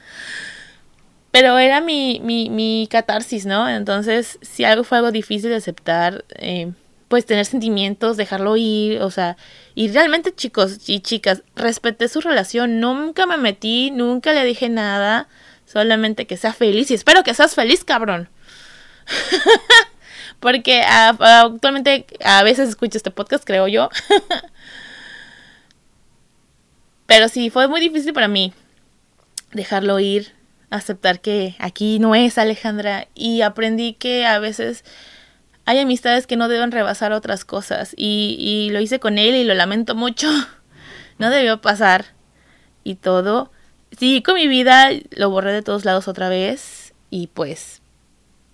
Pero 1.32 1.58
era 1.58 1.80
mi, 1.80 2.20
mi, 2.22 2.50
mi 2.50 2.88
catarsis, 2.92 3.46
¿no? 3.46 3.70
Entonces, 3.70 4.40
si 4.42 4.66
algo 4.66 4.84
fue 4.84 4.98
algo 4.98 5.12
difícil 5.12 5.52
de 5.52 5.56
aceptar, 5.56 6.26
eh, 6.36 6.74
pues 7.08 7.26
tener 7.26 7.46
sentimientos, 7.46 8.18
dejarlo 8.18 8.58
ir, 8.58 9.02
o 9.04 9.10
sea, 9.10 9.38
y 9.74 9.88
realmente 9.90 10.36
chicos 10.36 10.90
y 10.90 11.00
chicas, 11.00 11.44
respeté 11.56 12.10
su 12.10 12.20
relación, 12.20 12.82
nunca 12.82 13.26
me 13.26 13.38
metí, 13.38 13.90
nunca 13.92 14.34
le 14.34 14.44
dije 14.44 14.68
nada, 14.68 15.30
solamente 15.66 16.28
que 16.28 16.36
sea 16.36 16.52
feliz 16.52 16.92
y 16.92 16.96
espero 16.96 17.24
que 17.24 17.34
seas 17.34 17.56
feliz, 17.56 17.86
cabrón. 17.86 18.28
Porque 20.40 20.82
actualmente 20.82 22.06
a 22.24 22.44
veces 22.44 22.70
escucho 22.70 22.98
este 22.98 23.12
podcast, 23.12 23.44
creo 23.44 23.68
yo. 23.68 23.90
Pero 27.06 27.28
sí, 27.28 27.50
fue 27.50 27.68
muy 27.68 27.82
difícil 27.82 28.14
para 28.14 28.28
mí 28.28 28.54
dejarlo 29.52 30.00
ir, 30.00 30.34
aceptar 30.70 31.22
que 31.22 31.56
aquí 31.60 32.00
no 32.00 32.14
es 32.14 32.38
Alejandra 32.38 33.08
y 33.16 33.42
aprendí 33.42 33.94
que 33.94 34.26
a 34.26 34.40
veces 34.40 34.86
hay 35.66 35.80
amistades 35.80 36.28
que 36.28 36.38
no 36.38 36.48
deben 36.48 36.72
rebasar 36.72 37.12
otras 37.12 37.46
cosas 37.46 37.94
y, 37.98 38.38
y 38.40 38.72
lo 38.72 38.80
hice 38.80 39.00
con 39.00 39.18
él 39.18 39.36
y 39.36 39.44
lo 39.44 39.54
lamento 39.54 39.96
mucho. 39.96 40.30
No 41.18 41.30
debió 41.30 41.60
pasar 41.60 42.06
y 42.86 42.96
todo. 42.96 43.52
Sí, 43.98 44.22
con 44.22 44.36
mi 44.36 44.48
vida, 44.48 44.90
lo 45.12 45.30
borré 45.30 45.52
de 45.52 45.62
todos 45.62 45.84
lados 45.84 46.08
otra 46.08 46.30
vez 46.30 46.94
y 47.10 47.28
pues 47.28 47.82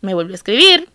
me 0.02 0.16
volvió 0.16 0.34
a 0.34 0.36
escribir 0.36 0.90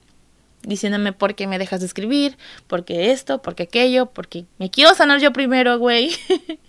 diciéndome 0.63 1.13
por 1.13 1.35
qué 1.35 1.47
me 1.47 1.59
dejas 1.59 1.81
de 1.81 1.87
escribir, 1.87 2.37
por 2.67 2.85
qué 2.85 3.13
esto, 3.13 3.43
por 3.43 3.55
qué 3.55 3.65
aquello, 3.65 4.07
porque 4.07 4.45
me 4.59 4.71
quiero 4.71 4.95
sanar 4.95 5.21
yo 5.21 5.33
primero, 5.33 5.79
güey. 5.79 6.11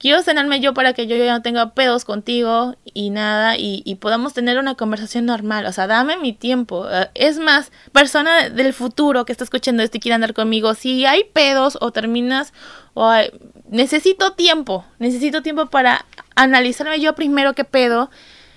quiero 0.00 0.22
sanarme 0.22 0.60
yo 0.60 0.72
para 0.72 0.94
que 0.94 1.06
yo 1.06 1.14
ya 1.14 1.32
no 1.32 1.42
tenga 1.42 1.74
pedos 1.74 2.06
contigo 2.06 2.74
y 2.84 3.10
nada 3.10 3.56
y, 3.58 3.94
podamos 4.00 4.32
tener 4.32 4.58
una 4.58 4.74
conversación 4.74 5.26
normal. 5.26 5.66
O 5.66 5.72
sea, 5.72 5.86
dame 5.86 6.16
mi 6.16 6.32
tiempo. 6.32 6.86
Uh, 6.86 7.06
es 7.14 7.38
más, 7.38 7.70
persona 7.92 8.48
del 8.48 8.72
futuro 8.72 9.24
que 9.24 9.32
está 9.32 9.44
escuchando 9.44 9.82
esto 9.82 9.98
y 9.98 10.00
quiere 10.00 10.14
andar 10.14 10.32
conmigo, 10.32 10.74
si 10.74 11.04
hay 11.04 11.24
pedos 11.24 11.76
o 11.80 11.92
terminas 11.92 12.52
o 12.94 13.06
hay, 13.06 13.30
necesito 13.68 14.32
tiempo, 14.32 14.84
necesito 14.98 15.42
tiempo 15.42 15.66
para 15.66 16.06
analizarme 16.34 16.98
yo 16.98 17.14
primero 17.14 17.52
qué 17.52 17.64
pedo, 17.64 18.10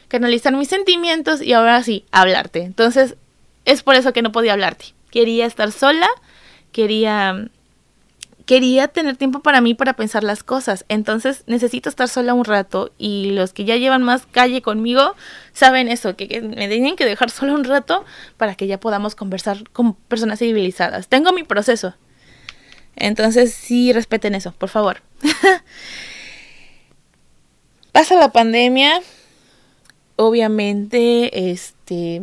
que 0.08 0.18
analizar 0.18 0.54
mis 0.54 0.70
sentimientos 0.70 1.42
y 1.42 1.54
ahora 1.54 1.84
sí, 1.84 2.06
hablarte. 2.12 2.64
Entonces, 2.64 3.18
es 3.66 3.84
por 3.84 3.96
eso 3.96 4.14
que 4.14 4.22
no 4.22 4.32
podía 4.32 4.54
hablarte. 4.54 4.94
Quería 5.12 5.46
estar 5.46 5.72
sola, 5.72 6.08
quería 6.72 7.50
quería 8.46 8.90
tener 8.90 9.16
tiempo 9.16 9.40
para 9.40 9.62
mí 9.62 9.74
para 9.74 9.94
pensar 9.94 10.24
las 10.24 10.44
cosas. 10.44 10.86
Entonces 10.90 11.44
necesito 11.48 11.90
estar 11.90 12.10
sola 12.10 12.34
un 12.34 12.46
rato 12.46 12.92
y 12.98 13.32
los 13.32 13.54
que 13.54 13.66
ya 13.66 13.78
llevan 13.78 14.04
más 14.04 14.26
calle 14.26 14.62
conmigo 14.62 15.16
saben 15.54 15.88
eso, 15.88 16.16
que, 16.16 16.28
que, 16.28 16.42
me 16.42 16.68
tienen 16.68 16.96
que 16.96 17.06
dejar 17.06 17.30
sola 17.30 17.54
un 17.54 17.64
rato 17.64 18.04
para 18.38 18.56
que 18.56 18.68
ya 18.68 18.80
podamos 18.80 19.16
conversar 19.16 19.70
con 19.70 19.94
personas 19.96 20.40
civilizadas. 20.40 21.08
Tengo 21.08 21.32
mi 21.32 21.44
proceso. 21.44 21.96
Entonces 22.96 23.54
sí 23.54 23.92
respeten 23.94 24.36
eso, 24.36 24.52
por 24.52 24.70
favor. 24.70 25.02
Pasa 27.92 28.16
la 28.16 28.32
pandemia. 28.32 29.02
Obviamente, 30.16 31.52
este 31.52 32.22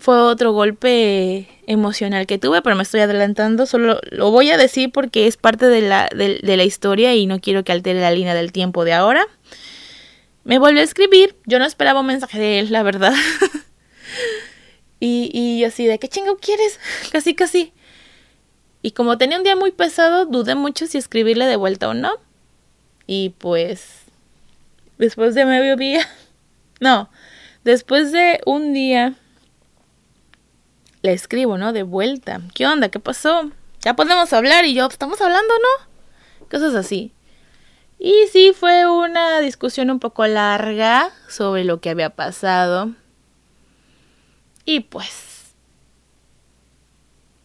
fue 0.00 0.20
otro 0.20 0.52
golpe 0.52 1.48
emocional 1.66 2.26
que 2.26 2.38
tuve, 2.38 2.62
pero 2.62 2.74
me 2.74 2.82
estoy 2.82 3.00
adelantando, 3.00 3.66
solo 3.66 4.00
lo 4.10 4.30
voy 4.30 4.50
a 4.50 4.56
decir 4.56 4.90
porque 4.90 5.26
es 5.26 5.36
parte 5.36 5.66
de 5.66 5.82
la, 5.82 6.08
de, 6.14 6.56
la 6.56 6.64
historia 6.64 7.14
y 7.14 7.26
no 7.26 7.40
quiero 7.40 7.62
que 7.62 7.72
altere 7.72 8.00
la 8.00 8.10
línea 8.10 8.34
del 8.34 8.50
tiempo 8.50 8.84
de 8.84 8.94
ahora. 8.94 9.26
Me 10.44 10.58
volvió 10.58 10.80
a 10.80 10.84
escribir, 10.84 11.36
yo 11.46 11.58
no 11.58 11.66
esperaba 11.66 12.00
un 12.00 12.06
mensaje 12.06 12.38
de 12.38 12.58
él, 12.58 12.72
la 12.72 12.82
verdad. 12.82 13.12
y, 15.00 15.30
y 15.32 15.64
así, 15.64 15.86
¿de 15.86 15.98
qué 15.98 16.08
chingo 16.08 16.38
quieres? 16.38 16.80
Casi, 17.12 17.34
casi. 17.34 17.72
Y 18.82 18.92
como 18.92 19.18
tenía 19.18 19.36
un 19.36 19.44
día 19.44 19.56
muy 19.56 19.70
pesado, 19.70 20.24
dudé 20.24 20.54
mucho 20.54 20.86
si 20.86 20.96
escribirle 20.96 21.44
de 21.44 21.56
vuelta 21.56 21.88
o 21.88 21.94
no. 21.94 22.12
Y 23.06 23.30
pues, 23.38 24.00
después 24.96 25.34
de 25.34 25.44
medio 25.44 25.76
día, 25.76 26.08
no, 26.80 27.10
después 27.64 28.12
de 28.12 28.40
un 28.46 28.72
día 28.72 29.14
le 31.02 31.12
escribo, 31.12 31.58
¿no? 31.58 31.72
De 31.72 31.82
vuelta. 31.82 32.40
¿Qué 32.54 32.66
onda? 32.66 32.88
¿Qué 32.88 33.00
pasó? 33.00 33.50
Ya 33.80 33.94
podemos 33.94 34.32
hablar 34.32 34.64
y 34.66 34.74
yo, 34.74 34.86
estamos 34.86 35.20
hablando, 35.20 35.54
¿no? 35.54 36.48
Cosas 36.50 36.74
así. 36.74 37.12
Y 37.98 38.26
sí, 38.32 38.52
fue 38.58 38.90
una 38.90 39.40
discusión 39.40 39.90
un 39.90 40.00
poco 40.00 40.26
larga 40.26 41.10
sobre 41.28 41.64
lo 41.64 41.80
que 41.80 41.90
había 41.90 42.10
pasado. 42.10 42.92
Y 44.64 44.80
pues... 44.80 45.54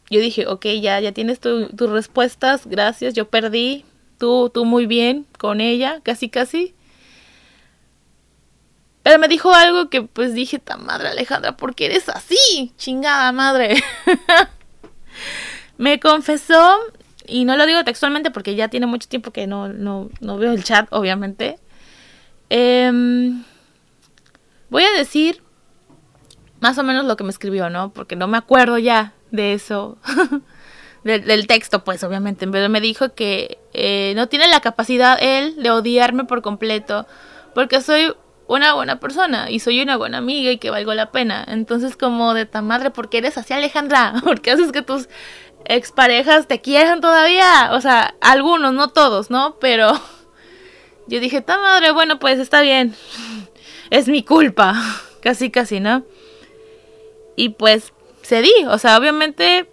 Yo 0.09 0.19
dije, 0.19 0.45
ok, 0.45 0.65
ya, 0.81 0.99
ya 0.99 1.13
tienes 1.13 1.39
tus 1.39 1.75
tu 1.75 1.87
respuestas, 1.87 2.67
gracias, 2.67 3.15
yo 3.15 3.27
perdí. 3.27 3.85
Tú, 4.19 4.51
tú 4.53 4.63
muy 4.63 4.85
bien 4.85 5.25
con 5.39 5.59
ella, 5.61 5.99
casi, 6.03 6.29
casi. 6.29 6.74
Pero 9.05 9.19
me 9.19 9.27
dijo 9.27 9.53
algo 9.53 9.87
que 9.91 10.01
pues 10.01 10.33
dije, 10.33 10.57
ta 10.57 10.77
madre 10.77 11.09
Alejandra, 11.09 11.55
¿por 11.55 11.75
qué 11.75 11.85
eres 11.85 12.09
así? 12.09 12.73
Chingada 12.75 13.31
madre. 13.31 13.75
me 15.77 15.99
confesó, 15.99 16.79
y 17.27 17.45
no 17.45 17.55
lo 17.55 17.67
digo 17.67 17.83
textualmente 17.83 18.31
porque 18.31 18.55
ya 18.55 18.67
tiene 18.69 18.87
mucho 18.87 19.07
tiempo 19.07 19.29
que 19.29 19.45
no, 19.45 19.67
no, 19.67 20.09
no 20.21 20.37
veo 20.39 20.53
el 20.53 20.63
chat, 20.63 20.87
obviamente. 20.89 21.59
Eh, 22.49 22.91
voy 24.71 24.83
a 24.83 24.97
decir 24.97 25.43
más 26.59 26.75
o 26.79 26.83
menos 26.83 27.05
lo 27.05 27.15
que 27.15 27.25
me 27.25 27.29
escribió, 27.29 27.69
¿no? 27.69 27.93
Porque 27.93 28.15
no 28.15 28.25
me 28.25 28.39
acuerdo 28.39 28.79
ya 28.79 29.13
de 29.29 29.53
eso. 29.53 29.99
del, 31.03 31.25
del, 31.25 31.45
texto, 31.45 31.83
pues, 31.83 32.03
obviamente. 32.03 32.47
Pero 32.47 32.69
me 32.69 32.81
dijo 32.81 33.13
que 33.13 33.59
eh, 33.73 34.13
no 34.15 34.29
tiene 34.29 34.47
la 34.47 34.61
capacidad 34.61 35.19
él 35.21 35.61
de 35.61 35.69
odiarme 35.69 36.23
por 36.23 36.41
completo. 36.41 37.05
Porque 37.53 37.81
soy 37.81 38.11
una 38.47 38.73
buena 38.73 38.99
persona 38.99 39.49
y 39.49 39.59
soy 39.59 39.81
una 39.81 39.97
buena 39.97 40.19
amiga 40.19 40.51
y 40.51 40.57
que 40.57 40.69
valgo 40.69 40.93
la 40.93 41.11
pena. 41.11 41.45
Entonces, 41.47 41.97
como 41.97 42.33
de 42.33 42.45
tan 42.45 42.67
madre, 42.67 42.91
¿por 42.91 43.09
qué 43.09 43.19
eres 43.19 43.37
así, 43.37 43.53
Alejandra? 43.53 44.13
¿Por 44.23 44.41
qué 44.41 44.51
haces 44.51 44.71
que 44.71 44.81
tus 44.81 45.09
exparejas 45.65 46.47
te 46.47 46.61
quieran 46.61 47.01
todavía? 47.01 47.71
O 47.73 47.81
sea, 47.81 48.15
algunos, 48.21 48.73
no 48.73 48.89
todos, 48.89 49.29
¿no? 49.29 49.57
Pero 49.59 49.91
yo 51.07 51.19
dije, 51.19 51.41
tan 51.41 51.61
madre, 51.61 51.91
bueno, 51.91 52.19
pues 52.19 52.39
está 52.39 52.61
bien. 52.61 52.95
Es 53.91 54.07
mi 54.07 54.23
culpa. 54.23 54.73
Casi, 55.21 55.51
casi, 55.51 55.79
¿no? 55.79 56.03
Y 57.35 57.49
pues 57.49 57.93
cedí. 58.23 58.51
O 58.67 58.79
sea, 58.79 58.97
obviamente 58.97 59.69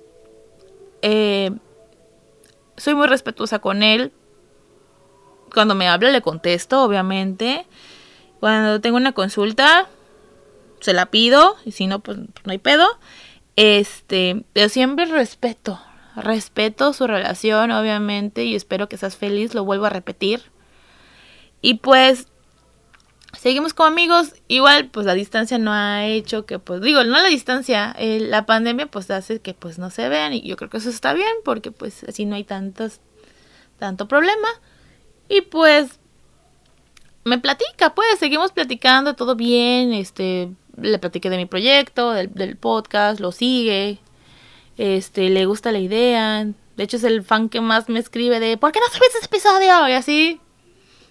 eh, 1.00 1.50
soy 2.76 2.94
muy 2.94 3.06
respetuosa 3.06 3.58
con 3.58 3.82
él. 3.82 4.12
Cuando 5.52 5.74
me 5.74 5.88
habla 5.88 6.10
le 6.10 6.20
contesto, 6.20 6.82
obviamente. 6.82 7.66
Cuando 8.42 8.80
tengo 8.80 8.96
una 8.96 9.12
consulta, 9.12 9.88
se 10.80 10.92
la 10.92 11.12
pido, 11.12 11.54
y 11.64 11.70
si 11.70 11.86
no, 11.86 12.00
pues 12.00 12.18
no 12.18 12.26
hay 12.50 12.58
pedo. 12.58 12.88
Este, 13.54 14.44
pero 14.52 14.68
siempre 14.68 15.04
respeto, 15.04 15.80
respeto 16.16 16.92
su 16.92 17.06
relación, 17.06 17.70
obviamente, 17.70 18.42
y 18.44 18.56
espero 18.56 18.88
que 18.88 18.96
seas 18.96 19.16
feliz, 19.16 19.54
lo 19.54 19.64
vuelvo 19.64 19.84
a 19.84 19.90
repetir. 19.90 20.42
Y 21.60 21.74
pues, 21.74 22.26
seguimos 23.38 23.74
como 23.74 23.86
amigos. 23.86 24.34
Igual, 24.48 24.88
pues 24.88 25.06
la 25.06 25.14
distancia 25.14 25.58
no 25.58 25.72
ha 25.72 26.06
hecho 26.06 26.44
que, 26.44 26.58
pues 26.58 26.80
digo, 26.80 27.04
no 27.04 27.22
la 27.22 27.28
distancia, 27.28 27.94
eh, 27.96 28.18
la 28.18 28.44
pandemia 28.44 28.86
pues 28.86 29.08
hace 29.12 29.40
que 29.40 29.54
pues 29.54 29.78
no 29.78 29.88
se 29.90 30.08
vean 30.08 30.32
y 30.32 30.42
yo 30.42 30.56
creo 30.56 30.68
que 30.68 30.78
eso 30.78 30.90
está 30.90 31.12
bien 31.12 31.32
porque 31.44 31.70
pues 31.70 32.02
así 32.08 32.24
no 32.24 32.34
hay 32.34 32.42
tantos, 32.42 32.98
tanto 33.78 34.08
problema. 34.08 34.48
Y 35.28 35.42
pues 35.42 36.00
me 37.24 37.38
platica, 37.38 37.94
pues 37.94 38.18
seguimos 38.18 38.52
platicando, 38.52 39.14
todo 39.14 39.36
bien, 39.36 39.92
este, 39.92 40.50
le 40.80 40.98
platiqué 40.98 41.30
de 41.30 41.36
mi 41.36 41.46
proyecto, 41.46 42.12
del, 42.12 42.56
podcast, 42.56 43.20
lo 43.20 43.32
sigue, 43.32 43.98
este, 44.76 45.30
le 45.30 45.46
gusta 45.46 45.72
la 45.72 45.78
idea. 45.78 46.46
De 46.76 46.84
hecho 46.84 46.96
es 46.96 47.04
el 47.04 47.22
fan 47.22 47.48
que 47.48 47.60
más 47.60 47.88
me 47.88 47.98
escribe 47.98 48.40
de, 48.40 48.56
¿por 48.56 48.72
qué 48.72 48.80
no 48.80 48.86
subes 48.86 49.14
ese 49.16 49.26
episodio? 49.26 49.88
Y 49.88 49.92
así, 49.92 50.40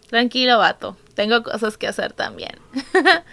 tranquilo, 0.09 0.57
vato 0.57 0.97
tengo 1.21 1.43
cosas 1.43 1.77
que 1.77 1.87
hacer 1.87 2.13
también. 2.13 2.57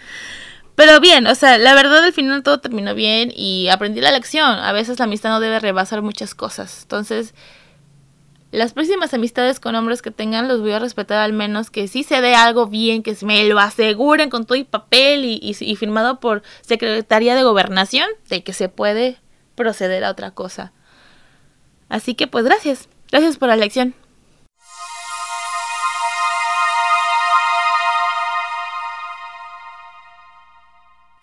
Pero 0.75 0.99
bien, 0.99 1.27
o 1.27 1.35
sea, 1.35 1.57
la 1.57 1.73
verdad 1.73 2.03
al 2.03 2.13
final 2.13 2.43
todo 2.43 2.59
terminó 2.59 2.95
bien 2.95 3.33
y 3.35 3.67
aprendí 3.69 3.99
la 3.99 4.11
lección. 4.11 4.59
A 4.59 4.71
veces 4.71 4.99
la 4.99 5.05
amistad 5.05 5.29
no 5.29 5.39
debe 5.39 5.59
rebasar 5.59 6.01
muchas 6.01 6.35
cosas. 6.35 6.83
Entonces, 6.83 7.33
las 8.51 8.73
próximas 8.73 9.13
amistades 9.13 9.59
con 9.59 9.75
hombres 9.75 10.01
que 10.01 10.11
tengan 10.11 10.47
los 10.47 10.61
voy 10.61 10.71
a 10.71 10.79
respetar 10.79 11.19
al 11.19 11.33
menos 11.33 11.69
que 11.69 11.87
sí 11.87 12.03
se 12.03 12.21
dé 12.21 12.33
algo 12.35 12.67
bien, 12.67 13.03
que 13.03 13.15
me 13.21 13.43
lo 13.45 13.59
aseguren 13.59 14.29
con 14.29 14.45
todo 14.45 14.57
y 14.57 14.63
papel 14.63 15.25
y, 15.25 15.39
y 15.59 15.75
firmado 15.75 16.19
por 16.19 16.41
Secretaría 16.61 17.35
de 17.35 17.43
Gobernación 17.43 18.07
de 18.27 18.43
que 18.43 18.53
se 18.53 18.69
puede 18.69 19.17
proceder 19.55 20.03
a 20.03 20.11
otra 20.11 20.31
cosa. 20.31 20.73
Así 21.89 22.15
que 22.15 22.27
pues 22.27 22.45
gracias, 22.45 22.89
gracias 23.11 23.37
por 23.37 23.49
la 23.49 23.55
lección. 23.55 23.93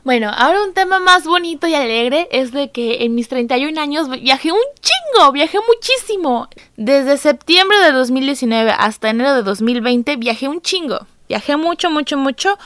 Bueno, 0.06 0.30
ahora 0.32 0.62
un 0.62 0.72
tema 0.72 1.00
más 1.00 1.24
bonito 1.24 1.66
y 1.66 1.74
alegre 1.74 2.28
es 2.30 2.52
de 2.52 2.70
que 2.70 3.02
en 3.02 3.16
mis 3.16 3.28
31 3.28 3.80
años 3.80 4.08
viajé 4.08 4.52
un 4.52 4.58
chingo, 4.80 5.32
viajé 5.32 5.58
muchísimo. 5.66 6.48
Desde 6.76 7.16
septiembre 7.16 7.76
de 7.78 7.90
2019 7.90 8.72
hasta 8.78 9.10
enero 9.10 9.34
de 9.34 9.42
2020 9.42 10.14
viajé 10.14 10.46
un 10.46 10.60
chingo. 10.60 11.08
Viajé 11.28 11.56
mucho, 11.56 11.90
mucho, 11.90 12.16
mucho. 12.16 12.56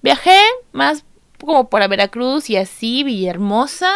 Viajé 0.00 0.38
más 0.70 1.02
como 1.40 1.68
para 1.68 1.88
Veracruz 1.88 2.48
y 2.48 2.56
así, 2.56 3.02
Villahermosa. 3.02 3.92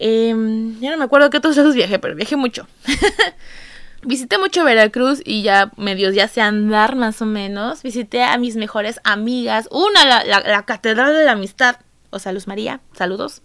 Eh, 0.00 0.34
ya 0.80 0.90
no 0.90 0.96
me 0.96 1.04
acuerdo 1.04 1.30
qué 1.30 1.36
otros 1.36 1.56
lados 1.56 1.76
viajé, 1.76 2.00
pero 2.00 2.16
viajé 2.16 2.34
mucho. 2.34 2.66
Visité 4.02 4.38
mucho 4.38 4.64
Veracruz 4.64 5.22
y 5.24 5.42
ya 5.42 5.70
medios 5.76 6.16
ya 6.16 6.26
sé 6.26 6.40
andar 6.40 6.96
más 6.96 7.22
o 7.22 7.26
menos. 7.26 7.84
Visité 7.84 8.24
a 8.24 8.38
mis 8.38 8.56
mejores 8.56 8.98
amigas. 9.04 9.68
Una, 9.70 10.04
la, 10.04 10.24
la, 10.24 10.40
la 10.40 10.64
Catedral 10.64 11.14
de 11.14 11.26
la 11.26 11.32
Amistad 11.32 11.76
o 12.12 12.18
sea, 12.18 12.32
María, 12.46 12.80
saludos. 12.92 13.42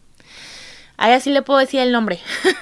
A 0.97 1.09
ella 1.09 1.19
sí 1.19 1.31
le 1.31 1.41
puedo 1.41 1.59
decir 1.59 1.79
el 1.79 1.91
nombre. 1.91 2.19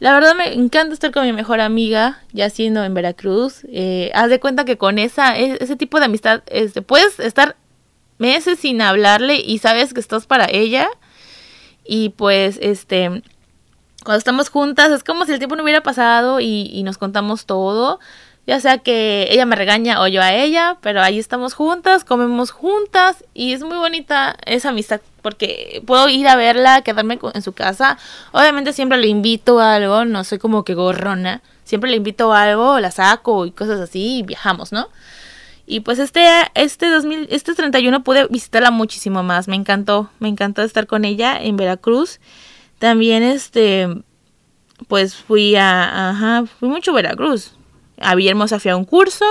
La 0.00 0.12
verdad 0.12 0.34
me 0.34 0.52
encanta 0.52 0.94
estar 0.94 1.12
con 1.12 1.24
mi 1.24 1.32
mejor 1.32 1.60
amiga, 1.60 2.20
ya 2.32 2.50
siendo 2.50 2.84
en 2.84 2.92
Veracruz. 2.92 3.64
Eh, 3.68 4.10
haz 4.14 4.28
de 4.30 4.40
cuenta 4.40 4.64
que 4.64 4.76
con 4.76 4.98
esa, 4.98 5.38
e, 5.38 5.56
ese 5.60 5.76
tipo 5.76 5.98
de 5.98 6.06
amistad, 6.06 6.42
este, 6.46 6.82
puedes 6.82 7.20
estar 7.20 7.56
meses 8.18 8.58
sin 8.58 8.82
hablarle 8.82 9.36
y 9.36 9.58
sabes 9.58 9.94
que 9.94 10.00
estás 10.00 10.26
para 10.26 10.46
ella. 10.50 10.88
Y 11.84 12.10
pues, 12.10 12.58
este, 12.60 13.22
cuando 14.04 14.18
estamos 14.18 14.48
juntas, 14.48 14.90
es 14.90 15.04
como 15.04 15.24
si 15.24 15.32
el 15.32 15.38
tiempo 15.38 15.56
no 15.56 15.62
hubiera 15.62 15.84
pasado 15.84 16.40
y 16.40 16.82
nos 16.82 16.98
contamos 16.98 17.46
todo. 17.46 18.00
Ya 18.44 18.60
sea 18.60 18.78
que 18.78 19.28
ella 19.30 19.46
me 19.46 19.54
regaña 19.54 20.00
o 20.02 20.08
yo 20.08 20.20
a 20.20 20.34
ella, 20.34 20.76
pero 20.80 21.00
ahí 21.00 21.18
estamos 21.18 21.54
juntas, 21.54 22.02
comemos 22.04 22.50
juntas 22.50 23.24
y 23.34 23.52
es 23.52 23.62
muy 23.62 23.76
bonita 23.76 24.36
esa 24.46 24.70
amistad 24.70 25.00
porque 25.22 25.80
puedo 25.86 26.08
ir 26.08 26.26
a 26.26 26.34
verla, 26.34 26.82
quedarme 26.82 27.20
en 27.34 27.42
su 27.42 27.52
casa. 27.52 27.98
Obviamente 28.32 28.72
siempre 28.72 28.98
le 28.98 29.06
invito 29.06 29.60
a 29.60 29.76
algo, 29.76 30.04
no 30.04 30.24
soy 30.24 30.38
como 30.38 30.64
que 30.64 30.74
gorrona. 30.74 31.40
Siempre 31.62 31.90
le 31.90 31.96
invito 31.98 32.32
a 32.32 32.42
algo, 32.42 32.80
la 32.80 32.90
saco 32.90 33.46
y 33.46 33.52
cosas 33.52 33.78
así 33.78 34.18
y 34.18 34.22
viajamos, 34.24 34.72
¿no? 34.72 34.88
Y 35.64 35.80
pues 35.80 36.00
este 36.00 36.26
este 36.54 36.90
2000 36.90 37.28
este 37.30 37.54
31 37.54 38.02
pude 38.02 38.26
visitarla 38.26 38.72
muchísimo 38.72 39.22
más, 39.22 39.46
me 39.46 39.54
encantó, 39.54 40.10
me 40.18 40.28
encantó 40.28 40.62
estar 40.62 40.88
con 40.88 41.04
ella 41.04 41.38
en 41.40 41.56
Veracruz. 41.56 42.18
También 42.80 43.22
este 43.22 43.88
pues 44.88 45.14
fui 45.14 45.54
a 45.54 46.10
ajá, 46.10 46.44
fui 46.58 46.68
mucho 46.68 46.90
a 46.90 46.94
Veracruz 46.94 47.52
a 48.02 48.14
Villahermosa 48.14 48.60
fui 48.60 48.70
a 48.70 48.76
un 48.76 48.84
curso 48.84 49.24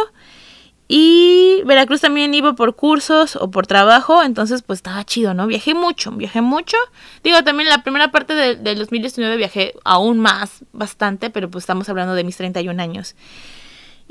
y 0.93 1.62
Veracruz 1.63 2.01
también 2.01 2.34
iba 2.34 2.53
por 2.53 2.75
cursos 2.75 3.38
o 3.38 3.49
por 3.49 3.65
trabajo, 3.65 4.23
entonces 4.23 4.62
pues 4.62 4.79
estaba 4.79 5.05
chido, 5.05 5.34
¿no? 5.34 5.47
Viajé 5.47 5.73
mucho, 5.73 6.12
viajé 6.12 6.41
mucho. 6.41 6.75
Digo, 7.23 7.41
también 7.45 7.69
la 7.69 7.81
primera 7.81 8.12
parte 8.12 8.34
del 8.34 8.62
de 8.62 8.75
2019 8.75 9.38
viajé 9.38 9.73
aún 9.86 10.19
más, 10.19 10.65
bastante, 10.73 11.29
pero 11.29 11.49
pues 11.49 11.62
estamos 11.62 11.88
hablando 11.88 12.13
de 12.13 12.25
mis 12.25 12.36
31 12.36 12.81
años. 12.81 13.15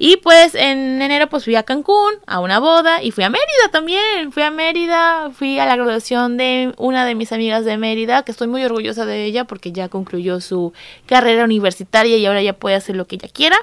Y 0.02 0.16
pues 0.16 0.54
en 0.54 1.02
enero 1.02 1.28
pues 1.28 1.44
fui 1.44 1.54
a 1.54 1.64
Cancún, 1.64 2.14
a 2.26 2.40
una 2.40 2.58
boda, 2.58 3.02
y 3.02 3.10
fui 3.10 3.24
a 3.24 3.28
Mérida 3.28 3.68
también. 3.70 4.32
Fui 4.32 4.42
a 4.42 4.50
Mérida, 4.50 5.30
fui 5.34 5.58
a 5.58 5.66
la 5.66 5.76
graduación 5.76 6.38
de 6.38 6.72
una 6.78 7.04
de 7.04 7.14
mis 7.14 7.32
amigas 7.32 7.66
de 7.66 7.76
Mérida, 7.76 8.22
que 8.22 8.32
estoy 8.32 8.48
muy 8.48 8.64
orgullosa 8.64 9.04
de 9.04 9.26
ella 9.26 9.44
porque 9.44 9.72
ya 9.72 9.90
concluyó 9.90 10.40
su 10.40 10.72
carrera 11.04 11.44
universitaria 11.44 12.16
y 12.16 12.24
ahora 12.24 12.40
ya 12.40 12.54
puede 12.54 12.76
hacer 12.76 12.96
lo 12.96 13.06
que 13.06 13.16
ella 13.16 13.28
quiera. 13.28 13.58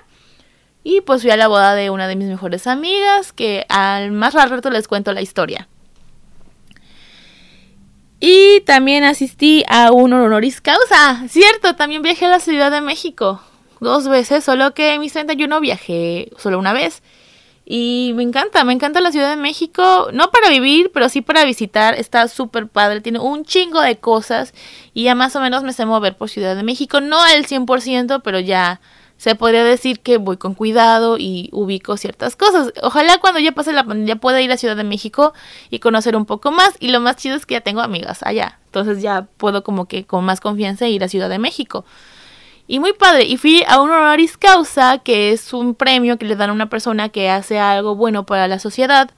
Y 0.89 1.02
pues 1.02 1.21
fui 1.21 1.32
a 1.32 1.36
la 1.36 1.50
boda 1.50 1.76
de 1.76 1.89
una 1.89 2.08
de 2.08 2.15
mis 2.15 2.30
mejores 2.30 2.65
amigas, 2.65 3.34
que 3.34 3.65
al 3.67 4.13
más 4.13 4.34
rato 4.34 4.69
les 4.69 4.88
cuento 4.88 5.12
la 5.12 5.21
historia. 5.21 5.67
Y 8.21 8.62
también 8.62 9.04
asistí 9.04 9.65
a 9.67 9.91
un 9.91 10.13
honoris 10.13 10.62
causa, 10.62 11.28
cierto, 11.28 11.76
también 11.76 12.04
viajé 12.04 12.23
a 12.23 12.30
la 12.30 12.39
Ciudad 12.39 12.71
de 12.71 12.80
México 12.80 13.41
dos 13.82 14.08
veces, 14.08 14.45
solo 14.45 14.73
que 14.73 14.93
en 14.93 15.02
mis 15.02 15.12
31 15.12 15.60
viajé 15.60 16.32
solo 16.38 16.58
una 16.58 16.71
vez. 16.71 17.04
Y 17.65 18.13
me 18.15 18.23
encanta, 18.23 18.63
me 18.63 18.71
encanta 18.71 19.02
la 19.02 19.12
Ciudad 19.12 19.32
de 19.32 19.41
México, 19.41 20.08
no 20.13 20.32
para 20.32 20.50
vivir, 20.50 20.91
pero 20.93 21.10
sí 21.10 21.19
para 21.19 21.43
visitar, 21.43 21.95
está 21.95 22.30
súper 22.30 22.69
padre, 22.69 23.02
tiene 23.02 23.19
un 23.19 23.43
chingo 23.43 23.82
de 23.82 23.97
cosas 23.97 24.54
y 24.93 25.04
ya 25.04 25.15
más 25.15 25.36
o 25.36 25.41
menos 25.41 25.63
me 25.63 25.73
sé 25.73 25.86
mover 25.86 26.15
por 26.15 26.30
Ciudad 26.30 26.56
de 26.56 26.63
México, 26.63 27.02
no 27.02 27.21
al 27.21 27.45
100%, 27.45 28.21
pero 28.23 28.39
ya 28.39 28.80
se 29.17 29.34
podría 29.34 29.63
decir 29.63 29.99
que 29.99 30.17
voy 30.17 30.38
con 30.38 30.53
cuidado 30.53 31.17
y 31.17 31.49
ubico 31.51 31.97
ciertas 31.97 32.36
cosas. 32.36 32.71
Ojalá 32.84 33.17
cuando 33.17 33.39
ya 33.39 33.51
pase 33.51 33.73
la 33.73 33.84
pandemia 33.84 34.17
pueda 34.17 34.41
ir 34.41 34.51
a 34.51 34.58
Ciudad 34.58 34.75
de 34.75 34.84
México 34.84 35.34
y 35.71 35.80
conocer 35.80 36.15
un 36.15 36.25
poco 36.25 36.51
más. 36.51 36.75
Y 36.80 36.89
lo 36.89 36.99
más 36.99 37.15
chido 37.15 37.36
es 37.36 37.47
que 37.47 37.56
ya 37.56 37.62
tengo 37.62 37.82
amigas 37.82 38.19
allá. 38.21 38.60
Entonces 38.65 39.01
ya 39.01 39.27
puedo 39.38 39.63
como 39.63 39.86
que 39.86 40.06
con 40.06 40.23
más 40.23 40.39
confianza 40.39 40.88
ir 40.88 41.03
a 41.03 41.10
Ciudad 41.10 41.30
de 41.30 41.39
México. 41.39 41.84
Y 42.67 42.80
muy 42.80 42.93
padre. 42.93 43.23
Y 43.23 43.38
fui 43.38 43.63
a 43.67 43.82
un 43.82 43.89
honoris 43.89 44.38
causa, 44.38 44.99
que 44.99 45.32
es 45.32 45.51
un 45.51 45.73
premio 45.73 46.17
que 46.17 46.25
le 46.25 46.36
dan 46.36 46.51
a 46.51 46.53
una 46.53 46.69
persona 46.69 47.10
que 47.10 47.30
hace 47.30 47.58
algo 47.60 47.95
bueno 47.95 48.25
para 48.25 48.47
la 48.47 48.60
sociedad. 48.60 49.10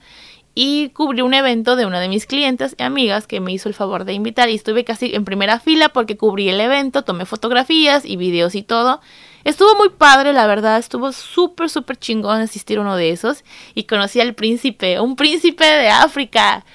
Y 0.56 0.90
cubrí 0.90 1.22
un 1.22 1.34
evento 1.34 1.76
de 1.76 1.86
una 1.86 2.00
de 2.00 2.08
mis 2.08 2.26
clientes 2.26 2.76
y 2.78 2.84
amigas 2.84 3.28
que 3.28 3.40
me 3.40 3.52
hizo 3.52 3.68
el 3.68 3.76
favor 3.76 4.06
de 4.06 4.14
invitar. 4.14 4.50
Y 4.50 4.56
estuve 4.56 4.86
casi 4.86 5.14
en 5.14 5.26
primera 5.26 5.60
fila 5.60 5.90
porque 5.90 6.16
cubrí 6.16 6.48
el 6.48 6.62
evento, 6.62 7.04
tomé 7.04 7.26
fotografías 7.26 8.06
y 8.06 8.16
videos 8.16 8.56
y 8.56 8.62
todo. 8.62 9.02
Estuvo 9.44 9.76
muy 9.76 9.90
padre, 9.90 10.34
la 10.34 10.48
verdad, 10.48 10.78
estuvo 10.78 11.12
súper, 11.12 11.70
súper 11.70 11.98
chingón 11.98 12.42
asistir 12.42 12.78
a 12.78 12.82
uno 12.82 12.96
de 12.96 13.12
esos 13.12 13.44
y 13.74 13.84
conocí 13.84 14.20
al 14.20 14.36
príncipe, 14.36 15.00
un 15.00 15.16
príncipe 15.16 15.66
de 15.66 15.90
África. 15.90 16.66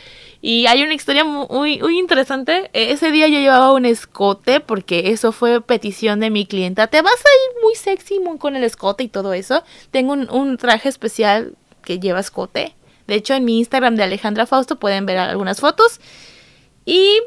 Y 0.40 0.66
hay 0.66 0.82
una 0.82 0.92
historia 0.92 1.24
muy, 1.24 1.78
muy 1.78 1.98
interesante. 1.98 2.70
E, 2.74 2.92
ese 2.92 3.10
día 3.10 3.28
yo 3.28 3.38
llevaba 3.38 3.72
un 3.72 3.86
escote 3.86 4.60
porque 4.60 5.10
eso 5.10 5.32
fue 5.32 5.62
petición 5.62 6.20
de 6.20 6.28
mi 6.28 6.44
clienta. 6.44 6.86
Te 6.86 7.00
vas 7.00 7.14
a 7.14 7.16
ir 7.16 7.62
muy 7.62 7.74
sexy 7.74 8.20
con 8.38 8.54
el 8.54 8.64
escote 8.64 9.04
y 9.04 9.08
todo 9.08 9.32
eso. 9.32 9.64
Tengo 9.90 10.12
un, 10.12 10.30
un 10.30 10.58
traje 10.58 10.90
especial 10.90 11.56
que 11.82 11.98
lleva 11.98 12.20
escote. 12.20 12.74
De 13.06 13.14
hecho, 13.14 13.34
en 13.34 13.44
mi 13.44 13.58
Instagram 13.58 13.96
de 13.96 14.02
Alejandra 14.02 14.46
Fausto 14.46 14.78
pueden 14.78 15.06
ver 15.06 15.16
algunas 15.16 15.60
fotos. 15.60 16.00
Y 16.84 17.20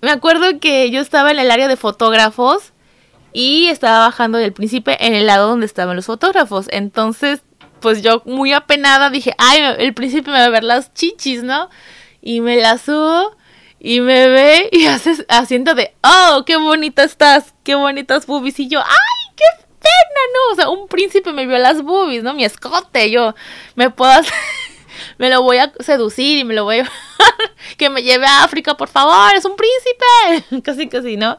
me 0.00 0.10
acuerdo 0.10 0.58
que 0.58 0.90
yo 0.90 1.00
estaba 1.00 1.30
en 1.30 1.38
el 1.38 1.50
área 1.52 1.68
de 1.68 1.76
fotógrafos 1.76 2.72
y 3.32 3.68
estaba 3.68 4.06
bajando 4.06 4.38
del 4.38 4.52
príncipe 4.52 5.04
en 5.04 5.14
el 5.14 5.26
lado 5.26 5.48
donde 5.48 5.66
estaban 5.66 5.96
los 5.96 6.06
fotógrafos. 6.06 6.66
Entonces, 6.70 7.42
pues 7.80 8.02
yo 8.02 8.22
muy 8.24 8.52
apenada 8.52 9.10
dije, 9.10 9.34
ay, 9.38 9.60
el 9.78 9.94
príncipe 9.94 10.30
me 10.30 10.38
va 10.38 10.44
a 10.44 10.50
ver 10.50 10.64
las 10.64 10.94
chichis, 10.94 11.42
¿no? 11.42 11.68
Y 12.20 12.40
me 12.40 12.56
la 12.56 12.78
subo 12.78 13.36
y 13.78 14.00
me 14.00 14.28
ve 14.28 14.68
y 14.70 14.86
hace 14.86 15.24
haciendo 15.28 15.74
de, 15.74 15.94
oh, 16.02 16.44
qué 16.46 16.56
bonita 16.56 17.02
estás, 17.02 17.54
qué 17.64 17.74
bonitas 17.74 18.26
boobies. 18.26 18.60
Y 18.60 18.68
yo, 18.68 18.80
ay, 18.80 19.34
qué 19.36 19.64
pena, 19.80 20.20
¿no? 20.34 20.52
O 20.52 20.56
sea, 20.56 20.68
un 20.70 20.88
príncipe 20.88 21.32
me 21.32 21.46
vio 21.46 21.58
las 21.58 21.82
boobies, 21.82 22.22
¿no? 22.22 22.34
Mi 22.34 22.44
escote, 22.44 23.10
yo 23.10 23.34
me 23.74 23.90
puedo 23.90 24.12
me 25.18 25.30
lo 25.30 25.42
voy 25.42 25.58
a 25.58 25.72
seducir 25.80 26.38
y 26.38 26.44
me 26.44 26.54
lo 26.54 26.64
voy 26.64 26.80
a 26.80 26.90
que 27.76 27.90
me 27.90 28.02
lleve 28.02 28.26
a 28.26 28.44
África, 28.44 28.76
por 28.76 28.88
favor, 28.88 29.34
es 29.34 29.44
un 29.44 29.56
príncipe. 29.56 30.62
casi, 30.62 30.88
casi, 30.88 31.16
¿no? 31.16 31.36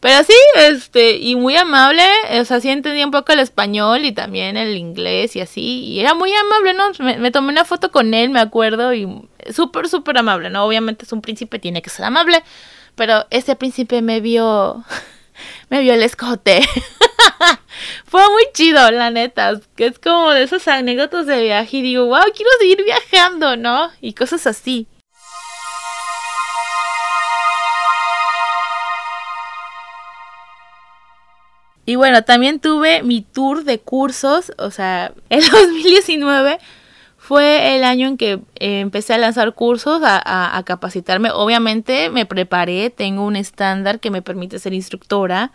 Pero 0.00 0.22
sí, 0.24 0.34
este, 0.56 1.16
y 1.16 1.36
muy 1.36 1.56
amable, 1.56 2.02
o 2.38 2.44
sea, 2.44 2.60
sí 2.60 2.68
entendía 2.68 3.04
un 3.04 3.10
poco 3.10 3.32
el 3.32 3.40
español 3.40 4.04
y 4.04 4.12
también 4.12 4.56
el 4.56 4.76
inglés 4.76 5.34
y 5.36 5.40
así, 5.40 5.84
y 5.84 6.00
era 6.00 6.14
muy 6.14 6.32
amable, 6.34 6.74
¿no? 6.74 7.18
Me, 7.18 7.30
tomé 7.30 7.50
una 7.50 7.64
foto 7.64 7.90
con 7.90 8.12
él, 8.12 8.28
me 8.28 8.40
acuerdo, 8.40 8.92
y 8.92 9.08
súper, 9.50 9.88
súper 9.88 10.18
amable, 10.18 10.50
¿no? 10.50 10.64
Obviamente 10.64 11.06
es 11.06 11.12
un 11.12 11.22
príncipe, 11.22 11.58
tiene 11.58 11.80
que 11.80 11.90
ser 11.90 12.04
amable, 12.04 12.42
pero 12.94 13.26
ese 13.30 13.56
príncipe 13.56 14.02
me 14.02 14.20
vio, 14.20 14.84
me 15.70 15.80
vio 15.80 15.94
el 15.94 16.02
escote. 16.02 16.60
Fue 18.04 18.22
muy 18.30 18.44
chido, 18.52 18.90
la 18.90 19.10
neta, 19.10 19.60
que 19.76 19.86
es 19.86 19.98
como 19.98 20.30
de 20.30 20.42
esas 20.42 20.68
anécdotas 20.68 21.26
de 21.26 21.42
viaje 21.42 21.78
y 21.78 21.82
digo, 21.82 22.06
wow, 22.06 22.24
quiero 22.34 22.50
seguir 22.60 22.84
viajando, 22.84 23.56
¿no? 23.56 23.90
Y 24.02 24.12
cosas 24.12 24.46
así. 24.46 24.86
Y 31.86 31.94
bueno, 31.94 32.24
también 32.24 32.58
tuve 32.58 33.04
mi 33.04 33.22
tour 33.22 33.62
de 33.62 33.78
cursos, 33.78 34.52
o 34.58 34.72
sea, 34.72 35.14
el 35.30 35.48
2019 35.48 36.58
fue 37.16 37.76
el 37.76 37.84
año 37.84 38.08
en 38.08 38.16
que 38.16 38.32
eh, 38.56 38.80
empecé 38.80 39.14
a 39.14 39.18
lanzar 39.18 39.54
cursos, 39.54 40.00
a, 40.04 40.62
capacitarme. 40.66 41.30
Obviamente 41.32 42.10
me 42.10 42.26
preparé, 42.26 42.90
tengo 42.90 43.24
un 43.24 43.36
estándar 43.36 44.00
que 44.00 44.10
me 44.10 44.22
permite 44.22 44.58
ser 44.58 44.74
instructora. 44.74 45.52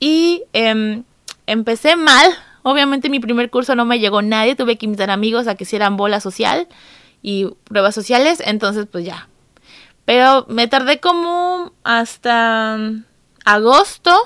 Y 0.00 0.44
eh, 0.52 1.02
empecé 1.46 1.96
mal. 1.96 2.30
Obviamente 2.62 3.10
mi 3.10 3.20
primer 3.20 3.50
curso 3.50 3.74
no 3.74 3.84
me 3.84 3.98
llegó 3.98 4.22
nadie, 4.22 4.54
tuve 4.54 4.76
que 4.76 4.86
invitar 4.86 5.10
amigos 5.10 5.46
a 5.46 5.56
que 5.56 5.64
hicieran 5.64 5.96
bola 5.96 6.20
social 6.20 6.68
y 7.22 7.46
pruebas 7.64 7.94
sociales, 7.94 8.42
entonces 8.44 8.86
pues 8.90 9.04
ya. 9.04 9.28
Pero 10.04 10.46
me 10.48 10.68
tardé 10.68 11.00
como 11.00 11.72
hasta 11.84 12.78
agosto 13.44 14.18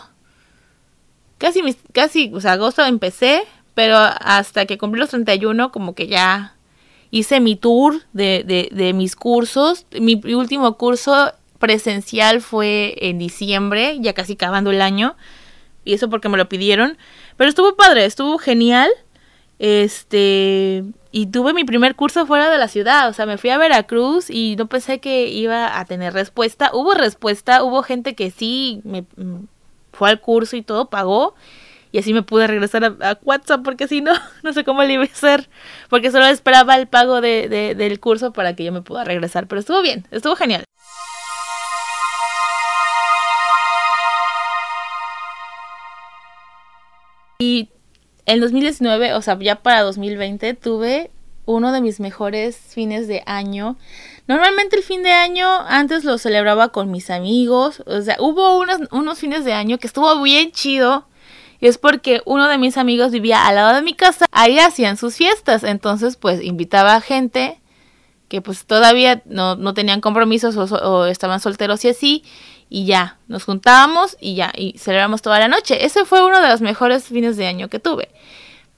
casi, 1.43 1.61
casi, 1.93 2.31
o 2.33 2.41
sea, 2.41 2.53
agosto 2.53 2.85
empecé, 2.85 3.43
pero 3.75 3.97
hasta 3.97 4.65
que 4.65 4.79
cumplí 4.79 5.01
los 5.01 5.11
31 5.11 5.73
como 5.73 5.95
que 5.97 6.07
ya 6.07 6.55
hice 7.11 7.41
mi 7.41 7.57
tour 7.57 8.01
de, 8.13 8.45
de, 8.47 8.69
de 8.71 8.93
mis 8.93 9.17
cursos. 9.17 9.85
Mi 10.01 10.15
último 10.35 10.79
curso 10.79 11.33
presencial 11.59 12.41
fue 12.41 12.95
en 13.01 13.19
diciembre, 13.19 13.99
ya 14.01 14.13
casi 14.13 14.35
acabando 14.35 14.71
el 14.71 14.81
año. 14.81 15.17
Y 15.85 15.95
eso 15.95 16.09
porque 16.09 16.29
me 16.29 16.39
lo 16.39 16.49
pidieron. 16.49 16.97
Pero 17.37 17.51
estuvo 17.51 17.75
padre, 17.75 18.05
estuvo 18.05 18.39
genial. 18.39 18.89
Este. 19.59 20.85
Y 21.11 21.27
tuve 21.27 21.55
mi 21.55 21.65
primer 21.65 21.97
curso 21.97 22.25
fuera 22.25 22.51
de 22.51 22.59
la 22.59 22.69
ciudad. 22.69 23.09
O 23.09 23.13
sea, 23.13 23.27
me 23.27 23.37
fui 23.37 23.51
a 23.51 23.59
Veracruz 23.59 24.31
y 24.31 24.55
no 24.57 24.69
pensé 24.69 25.01
que 25.01 25.27
iba 25.27 25.79
a 25.79 25.85
tener 25.87 26.13
respuesta. 26.15 26.71
Hubo 26.73 26.95
respuesta, 26.95 27.65
hubo 27.65 27.83
gente 27.83 28.15
que 28.15 28.31
sí 28.31 28.81
me 28.85 29.05
fue 29.93 30.11
al 30.11 30.21
curso 30.21 30.57
y 30.57 30.63
todo, 30.63 30.91
pagó. 30.91 31.35
Y 31.93 31.99
así 31.99 32.15
me 32.15 32.23
pude 32.23 32.47
regresar 32.47 32.85
a, 32.85 33.19
WhatsApp 33.23 33.63
porque 33.63 33.87
si 33.87 34.01
no, 34.01 34.13
no 34.43 34.53
sé 34.53 34.65
cómo 34.65 34.83
le 34.83 34.95
iba 34.95 35.03
a 35.03 35.07
hacer. 35.07 35.49
Porque 35.91 36.11
solo 36.11 36.27
esperaba 36.27 36.77
el 36.77 36.89
pago 36.89 37.21
de, 37.21 37.49
de, 37.49 37.75
del 37.75 38.01
curso 38.01 38.33
para 38.33 38.57
que 38.57 38.65
yo 38.65 38.73
me 38.73 38.83
pueda 38.83 39.05
regresar. 39.05 39.47
Pero 39.47 39.61
estuvo 39.61 39.83
bien, 39.83 40.07
estuvo 40.11 40.35
genial. 40.37 40.65
Y 47.39 47.71
en 48.25 48.41
2019, 48.41 49.15
o 49.15 49.21
sea, 49.23 49.39
ya 49.39 49.57
para 49.57 49.83
2020, 49.83 50.55
tuve 50.55 51.11
uno 51.45 51.73
de 51.73 51.81
mis 51.81 51.99
mejores 52.01 52.57
fines 52.57 53.09
de 53.09 53.23
año. 53.27 53.77
Normalmente 54.33 54.77
el 54.77 54.83
fin 54.83 55.03
de 55.03 55.13
año 55.13 55.47
antes 55.69 56.05
lo 56.05 56.17
celebraba 56.17 56.71
con 56.71 56.91
mis 56.91 57.11
amigos. 57.11 57.83
O 57.85 58.01
sea, 58.01 58.17
hubo 58.19 58.59
unos, 58.59 58.79
unos 58.91 59.19
fines 59.19 59.45
de 59.45 59.53
año 59.53 59.77
que 59.77 59.87
estuvo 59.87 60.23
bien 60.23 60.53
chido. 60.53 61.07
Y 61.61 61.67
es 61.67 61.77
porque 61.77 62.23
uno 62.25 62.49
de 62.49 62.57
mis 62.57 62.79
amigos 62.79 63.13
vivía 63.13 63.47
al 63.47 63.57
lado 63.57 63.75
de 63.75 63.83
mi 63.83 63.93
casa. 63.93 64.25
Ahí 64.33 64.59
hacían 64.59 64.97
sus 64.97 65.17
fiestas. 65.17 65.65
Entonces, 65.65 66.17
pues 66.17 66.43
invitaba 66.43 66.95
a 66.95 67.03
gente 67.03 67.61
que 68.29 68.41
pues 68.41 68.65
todavía 68.65 69.21
no, 69.27 69.57
no 69.57 69.75
tenían 69.75 70.01
compromisos 70.01 70.57
o, 70.57 70.63
o, 70.63 71.05
estaban 71.05 71.39
solteros 71.39 71.85
y 71.85 71.91
así. 71.91 72.25
Y 72.71 72.87
ya, 72.87 73.19
nos 73.29 73.45
juntábamos 73.45 74.17
y 74.19 74.35
ya, 74.35 74.51
y 74.57 74.79
celebramos 74.79 75.21
toda 75.21 75.41
la 75.41 75.49
noche. 75.49 75.85
Ese 75.85 76.07
fue 76.07 76.25
uno 76.25 76.41
de 76.41 76.49
los 76.49 76.63
mejores 76.63 77.05
fines 77.05 77.37
de 77.37 77.49
año 77.49 77.69
que 77.69 77.81
tuve. 77.81 78.09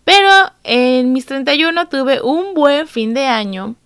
Pero 0.02 0.30
en 0.64 1.12
mis 1.12 1.26
31 1.26 1.88
tuve 1.88 2.20
un 2.22 2.54
buen 2.54 2.88
fin 2.88 3.14
de 3.14 3.26
año. 3.26 3.76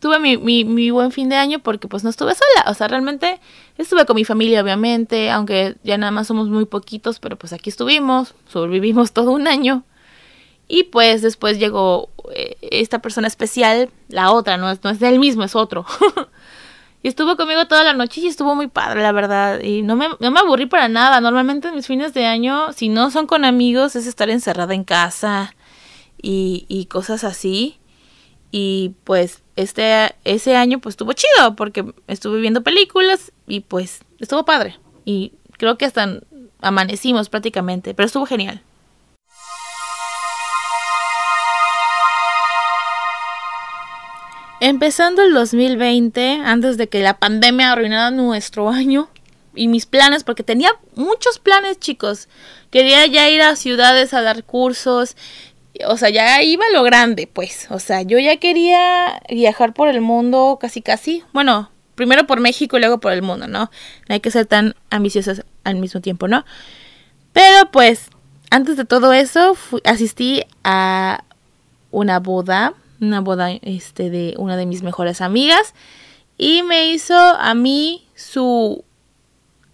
Tuve 0.00 0.18
mi, 0.18 0.38
mi, 0.38 0.64
mi, 0.64 0.90
buen 0.90 1.12
fin 1.12 1.28
de 1.28 1.36
año 1.36 1.58
porque 1.58 1.86
pues 1.86 2.02
no 2.02 2.10
estuve 2.10 2.34
sola. 2.34 2.70
O 2.70 2.74
sea, 2.74 2.88
realmente 2.88 3.38
estuve 3.76 4.06
con 4.06 4.16
mi 4.16 4.24
familia, 4.24 4.62
obviamente, 4.62 5.30
aunque 5.30 5.76
ya 5.84 5.98
nada 5.98 6.10
más 6.10 6.26
somos 6.26 6.48
muy 6.48 6.64
poquitos, 6.64 7.20
pero 7.20 7.36
pues 7.36 7.52
aquí 7.52 7.68
estuvimos, 7.68 8.34
sobrevivimos 8.48 9.12
todo 9.14 9.30
un 9.30 9.46
año. 9.46 9.84
Y 10.68 10.84
pues 10.84 11.20
después 11.20 11.58
llegó 11.58 12.08
eh, 12.34 12.56
esta 12.62 13.00
persona 13.00 13.26
especial, 13.26 13.90
la 14.08 14.30
otra, 14.30 14.56
no 14.56 14.70
es, 14.70 14.82
no 14.84 14.90
es 14.90 15.00
de 15.00 15.08
él 15.08 15.18
mismo, 15.18 15.42
es 15.42 15.54
otro. 15.54 15.84
y 17.02 17.08
estuvo 17.08 17.36
conmigo 17.36 17.66
toda 17.66 17.82
la 17.82 17.92
noche 17.92 18.20
y 18.20 18.28
estuvo 18.28 18.54
muy 18.54 18.68
padre, 18.68 19.02
la 19.02 19.12
verdad. 19.12 19.60
Y 19.60 19.82
no 19.82 19.96
me, 19.96 20.06
no 20.18 20.30
me 20.30 20.40
aburrí 20.40 20.66
para 20.66 20.88
nada. 20.88 21.20
Normalmente 21.20 21.68
en 21.68 21.74
mis 21.74 21.88
fines 21.88 22.14
de 22.14 22.24
año, 22.24 22.72
si 22.72 22.88
no 22.88 23.10
son 23.10 23.26
con 23.26 23.44
amigos, 23.44 23.96
es 23.96 24.06
estar 24.06 24.30
encerrada 24.30 24.72
en 24.72 24.84
casa 24.84 25.54
y, 26.22 26.64
y 26.68 26.86
cosas 26.86 27.24
así. 27.24 27.80
Y 28.52 28.94
pues 29.04 29.42
este 29.62 30.14
ese 30.24 30.56
año 30.56 30.78
pues 30.78 30.94
estuvo 30.94 31.12
chido 31.12 31.56
porque 31.56 31.84
estuve 32.06 32.40
viendo 32.40 32.62
películas 32.62 33.32
y 33.46 33.60
pues 33.60 34.00
estuvo 34.18 34.44
padre. 34.44 34.78
Y 35.04 35.32
creo 35.58 35.78
que 35.78 35.86
hasta 35.86 36.20
amanecimos 36.60 37.28
prácticamente, 37.28 37.94
pero 37.94 38.06
estuvo 38.06 38.26
genial. 38.26 38.62
Empezando 44.62 45.22
el 45.22 45.32
2020, 45.32 46.42
antes 46.44 46.76
de 46.76 46.86
que 46.88 47.00
la 47.00 47.18
pandemia 47.18 47.72
arruinara 47.72 48.10
nuestro 48.10 48.68
año 48.68 49.08
y 49.54 49.68
mis 49.68 49.86
planes, 49.86 50.22
porque 50.22 50.42
tenía 50.42 50.70
muchos 50.96 51.38
planes, 51.38 51.80
chicos. 51.80 52.28
Quería 52.70 53.06
ya 53.06 53.30
ir 53.30 53.40
a 53.40 53.56
ciudades 53.56 54.12
a 54.12 54.20
dar 54.20 54.44
cursos, 54.44 55.16
o 55.86 55.96
sea, 55.96 56.10
ya 56.10 56.42
iba 56.42 56.64
lo 56.72 56.82
grande, 56.82 57.28
pues. 57.32 57.66
O 57.70 57.78
sea, 57.78 58.02
yo 58.02 58.18
ya 58.18 58.36
quería 58.38 59.22
viajar 59.28 59.74
por 59.74 59.88
el 59.88 60.00
mundo 60.00 60.58
casi 60.60 60.82
casi. 60.82 61.22
Bueno, 61.32 61.70
primero 61.94 62.26
por 62.26 62.40
México 62.40 62.76
y 62.76 62.80
luego 62.80 62.98
por 62.98 63.12
el 63.12 63.22
mundo, 63.22 63.46
¿no? 63.46 63.70
No 64.08 64.14
hay 64.14 64.20
que 64.20 64.30
ser 64.30 64.46
tan 64.46 64.74
ambiciosas 64.90 65.44
al 65.64 65.76
mismo 65.76 66.00
tiempo, 66.00 66.28
¿no? 66.28 66.44
Pero 67.32 67.70
pues, 67.70 68.10
antes 68.50 68.76
de 68.76 68.84
todo 68.84 69.12
eso, 69.12 69.54
fui, 69.54 69.80
asistí 69.84 70.42
a 70.64 71.24
una 71.90 72.18
boda, 72.18 72.74
una 73.00 73.20
boda 73.20 73.50
este 73.62 74.10
de 74.10 74.34
una 74.38 74.56
de 74.56 74.66
mis 74.66 74.82
mejores 74.82 75.20
amigas 75.20 75.74
y 76.36 76.62
me 76.62 76.88
hizo 76.88 77.16
a 77.16 77.54
mí 77.54 78.06
su 78.14 78.84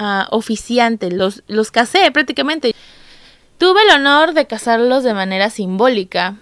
uh, 0.01 0.23
oficiante, 0.31 1.11
los 1.11 1.43
los 1.47 1.71
casé 1.71 2.11
prácticamente. 2.11 2.75
Tuve 3.59 3.81
el 3.89 4.01
honor 4.01 4.35
de 4.35 4.47
casarlos 4.47 5.03
de 5.05 5.15
manera 5.15 5.51
simbólica. 5.51 6.37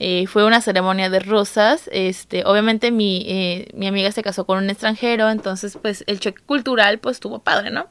Eh, 0.00 0.26
fue 0.26 0.44
una 0.44 0.60
ceremonia 0.60 1.10
de 1.10 1.20
rosas. 1.20 1.88
Este, 1.92 2.44
obviamente 2.44 2.90
mi, 2.90 3.24
eh, 3.28 3.68
mi 3.74 3.86
amiga 3.86 4.12
se 4.12 4.22
casó 4.22 4.44
con 4.44 4.58
un 4.58 4.70
extranjero, 4.70 5.30
entonces 5.30 5.78
pues 5.80 6.04
el 6.06 6.20
choque 6.20 6.42
cultural 6.44 6.98
pues 6.98 7.16
estuvo 7.16 7.40
padre, 7.40 7.70
¿no? 7.70 7.86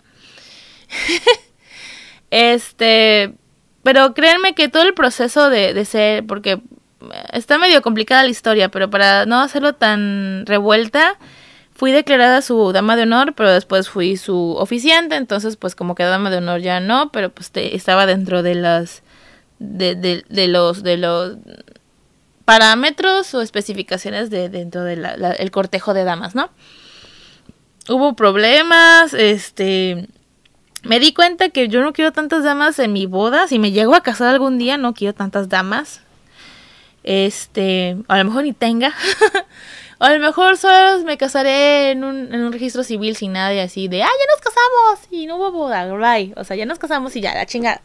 este, 2.32 3.34
pero 3.84 4.14
créanme 4.14 4.54
que 4.54 4.70
todo 4.70 4.84
el 4.84 4.94
proceso 4.94 5.50
de, 5.50 5.74
de 5.74 5.86
ser, 5.86 6.26
porque 6.26 6.62
está 7.34 7.58
medio 7.58 7.82
complicada 7.82 8.24
la 8.24 8.30
historia, 8.30 8.70
pero 8.70 8.90
para 8.90 9.26
no 9.26 9.40
hacerlo 9.40 9.74
tan 9.74 10.46
revuelta, 10.46 11.18
fui 11.78 11.92
declarada 11.92 12.42
su 12.42 12.72
dama 12.72 12.96
de 12.96 13.04
honor, 13.04 13.34
pero 13.36 13.52
después 13.52 13.88
fui 13.88 14.18
su 14.18 14.56
oficiante, 14.58 15.16
entonces 15.16 15.58
pues 15.58 15.76
como 15.76 15.94
que 15.94 16.02
dama 16.02 16.32
de 16.32 16.38
honor 16.38 16.60
ya 16.60 16.80
no, 16.80 17.12
pero 17.12 17.30
pues 17.30 17.52
te, 17.52 17.76
estaba 17.76 18.08
dentro 18.08 18.42
de 18.42 18.56
las 18.56 19.04
de, 19.60 19.94
de, 19.94 20.26
de, 20.28 20.48
los 20.48 20.82
de 20.82 20.98
los 20.98 21.38
parámetros 22.46 23.32
o 23.36 23.44
especificaciones 23.44 24.32
de 24.32 24.50
dentro 24.50 24.84
del 24.84 25.04
de 25.04 25.50
cortejo 25.52 25.94
de 25.94 26.04
damas, 26.04 26.34
¿no? 26.34 26.50
Hubo 27.88 28.16
problemas, 28.16 29.14
este 29.14 30.08
me 30.82 31.00
di 31.00 31.14
cuenta 31.14 31.50
que 31.50 31.68
yo 31.68 31.82
no 31.82 31.94
quiero 31.94 32.12
tantas 32.12 32.44
damas 32.44 32.80
en 32.80 32.92
mi 32.92 33.06
boda, 33.06 33.48
si 33.48 33.60
me 33.60 33.72
llego 33.72 33.94
a 33.94 34.02
casar 34.02 34.30
algún 34.30 34.58
día 34.58 34.78
no 34.78 34.96
quiero 34.96 35.14
tantas 35.14 35.48
damas. 35.48 36.02
Este, 37.04 37.98
a 38.08 38.18
lo 38.18 38.26
mejor 38.26 38.44
ni 38.46 38.54
tenga. 38.54 38.96
O 40.00 40.06
a 40.06 40.14
lo 40.14 40.20
mejor 40.20 40.58
solo 40.58 41.04
me 41.04 41.18
casaré 41.18 41.92
en 41.92 42.04
un, 42.04 42.34
en 42.34 42.42
un 42.42 42.52
registro 42.52 42.84
civil 42.84 43.16
sin 43.16 43.34
nadie 43.34 43.62
así 43.62 43.88
de, 43.88 44.04
ah, 44.04 44.08
ya 44.08 44.34
nos 44.34 44.42
casamos 44.42 45.08
y 45.12 45.26
no 45.26 45.38
hubo 45.38 45.52
boda, 45.52 45.86
bye. 45.94 46.34
O 46.36 46.44
sea, 46.44 46.56
ya 46.56 46.66
nos 46.66 46.80
casamos 46.80 47.16
y 47.16 47.22
ya, 47.22 47.34
la 47.34 47.46
chingada. 47.46 47.82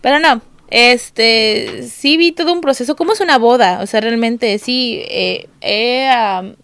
Pero 0.00 0.18
no, 0.18 0.42
este, 0.68 1.82
sí 1.84 2.16
vi 2.16 2.32
todo 2.32 2.52
un 2.52 2.60
proceso, 2.60 2.96
¿cómo 2.96 3.12
es 3.12 3.20
una 3.20 3.38
boda? 3.38 3.80
O 3.82 3.86
sea, 3.86 4.00
realmente 4.00 4.58
sí, 4.58 5.02
eh, 5.08 5.48
eh, 5.60 6.54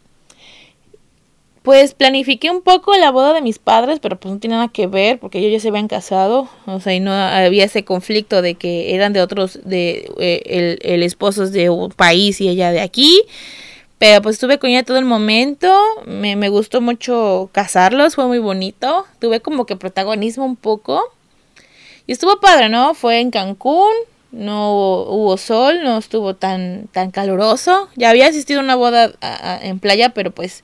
pues 1.63 1.93
planifiqué 1.93 2.51
un 2.51 2.63
poco 2.63 2.97
la 2.97 3.11
boda 3.11 3.35
de 3.35 3.43
mis 3.43 3.59
padres, 3.59 4.01
pero 4.01 4.19
pues 4.19 4.33
no 4.33 4.41
tiene 4.41 4.57
nada 4.57 4.69
que 4.69 4.87
ver 4.87 5.19
porque 5.19 5.39
ellos 5.39 5.53
ya 5.53 5.61
se 5.61 5.69
habían 5.69 5.87
casado, 5.87 6.49
o 6.65 6.81
sea, 6.81 6.95
y 6.95 7.01
no 7.01 7.13
había 7.13 7.65
ese 7.65 7.85
conflicto 7.85 8.41
de 8.41 8.55
que 8.55 8.95
eran 8.95 9.13
de 9.13 9.21
otros, 9.21 9.61
de 9.65 10.11
eh, 10.19 10.43
el, 10.47 10.79
el 10.81 11.03
esposo 11.03 11.45
es 11.45 11.53
de 11.53 11.69
un 11.69 11.91
país 11.91 12.41
y 12.41 12.49
ella 12.49 12.73
de 12.73 12.81
aquí. 12.81 13.23
Pero 13.99 14.23
pues 14.23 14.35
estuve 14.35 14.59
con 14.59 14.71
ella 14.71 14.85
todo 14.85 14.99
el 14.99 15.05
momento, 15.05 15.77
me, 16.07 16.37
me 16.37 16.49
gustó 16.49 16.81
mucho 16.81 17.51
casarlos, 17.53 18.15
fue 18.15 18.27
muy 18.27 18.39
bonito, 18.39 19.05
tuve 19.19 19.41
como 19.41 19.67
que 19.67 19.77
protagonismo 19.77 20.45
un 20.45 20.57
poco. 20.57 21.03
Y 22.07 22.13
estuvo 22.13 22.41
padre, 22.41 22.69
¿no? 22.69 22.95
Fue 22.95 23.21
en 23.21 23.31
Cancún, 23.33 23.93
no 24.31 25.03
hubo 25.03 25.37
sol, 25.37 25.83
no 25.83 25.99
estuvo 25.99 26.35
tan, 26.35 26.87
tan 26.93 27.11
caluroso. 27.11 27.89
Ya 27.97 28.11
había 28.11 28.29
asistido 28.29 28.61
a 28.61 28.63
una 28.63 28.77
boda 28.77 29.13
en 29.63 29.81
playa, 29.81 30.11
pero 30.11 30.31
pues 30.31 30.63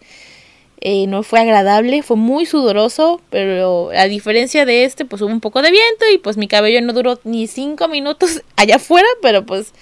eh, 0.80 1.06
no 1.08 1.22
fue 1.22 1.40
agradable, 1.40 2.02
fue 2.02 2.16
muy 2.16 2.46
sudoroso, 2.46 3.20
pero 3.30 3.90
a 3.96 4.04
diferencia 4.04 4.64
de 4.64 4.84
este, 4.84 5.04
pues 5.04 5.22
hubo 5.22 5.30
un 5.30 5.40
poco 5.40 5.60
de 5.60 5.70
viento 5.70 6.04
y 6.12 6.18
pues 6.18 6.36
mi 6.36 6.46
cabello 6.46 6.80
no 6.82 6.92
duró 6.92 7.18
ni 7.24 7.46
cinco 7.46 7.88
minutos 7.88 8.42
allá 8.56 8.76
afuera, 8.76 9.08
pero 9.22 9.44
pues 9.44 9.72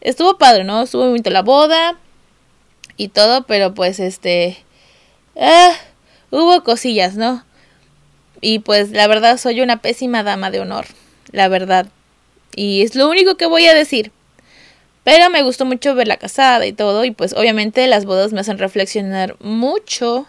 estuvo 0.00 0.36
padre, 0.36 0.64
¿no? 0.64 0.82
Estuvo 0.82 1.02
muy 1.02 1.10
bonito 1.10 1.30
la 1.30 1.42
boda 1.42 1.96
y 2.98 3.08
todo, 3.08 3.46
pero 3.46 3.72
pues 3.72 4.00
este... 4.00 4.58
Ah, 5.40 5.72
hubo 6.30 6.62
cosillas, 6.62 7.14
¿no? 7.14 7.44
Y 8.40 8.58
pues 8.58 8.90
la 8.90 9.06
verdad 9.06 9.38
soy 9.38 9.60
una 9.60 9.80
pésima 9.80 10.22
dama 10.22 10.50
de 10.50 10.60
honor, 10.60 10.86
la 11.32 11.48
verdad. 11.48 11.86
Y 12.54 12.82
es 12.82 12.94
lo 12.94 13.08
único 13.08 13.36
que 13.36 13.46
voy 13.46 13.66
a 13.66 13.74
decir. 13.74 14.12
Pero 15.04 15.30
me 15.30 15.42
gustó 15.42 15.64
mucho 15.64 15.94
verla 15.94 16.16
casada 16.16 16.66
y 16.66 16.72
todo. 16.72 17.04
Y 17.04 17.10
pues 17.10 17.32
obviamente 17.32 17.86
las 17.86 18.04
bodas 18.04 18.32
me 18.32 18.40
hacen 18.40 18.58
reflexionar 18.58 19.36
mucho 19.40 20.26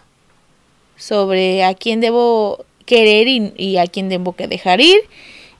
sobre 0.96 1.64
a 1.64 1.74
quién 1.74 2.00
debo 2.00 2.64
querer 2.86 3.28
y, 3.28 3.76
a 3.78 3.86
quién 3.86 4.08
debo 4.08 4.34
que 4.34 4.48
dejar 4.48 4.80
ir. 4.80 5.00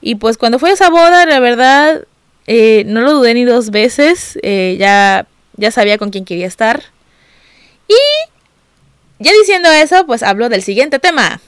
Y 0.01 0.15
pues 0.15 0.37
cuando 0.37 0.59
fue 0.59 0.71
esa 0.71 0.89
boda, 0.89 1.25
la 1.25 1.39
verdad, 1.39 2.05
eh, 2.47 2.83
no 2.87 3.01
lo 3.01 3.13
dudé 3.13 3.33
ni 3.33 3.45
dos 3.45 3.69
veces. 3.69 4.39
Eh, 4.43 4.75
ya, 4.79 5.27
ya 5.55 5.71
sabía 5.71 5.97
con 5.97 6.09
quién 6.09 6.25
quería 6.25 6.47
estar. 6.47 6.83
Y 7.91 9.23
ya 9.23 9.31
diciendo 9.33 9.69
eso, 9.69 10.05
pues 10.05 10.23
hablo 10.23 10.49
del 10.49 10.63
siguiente 10.63 10.99
tema. 10.99 11.41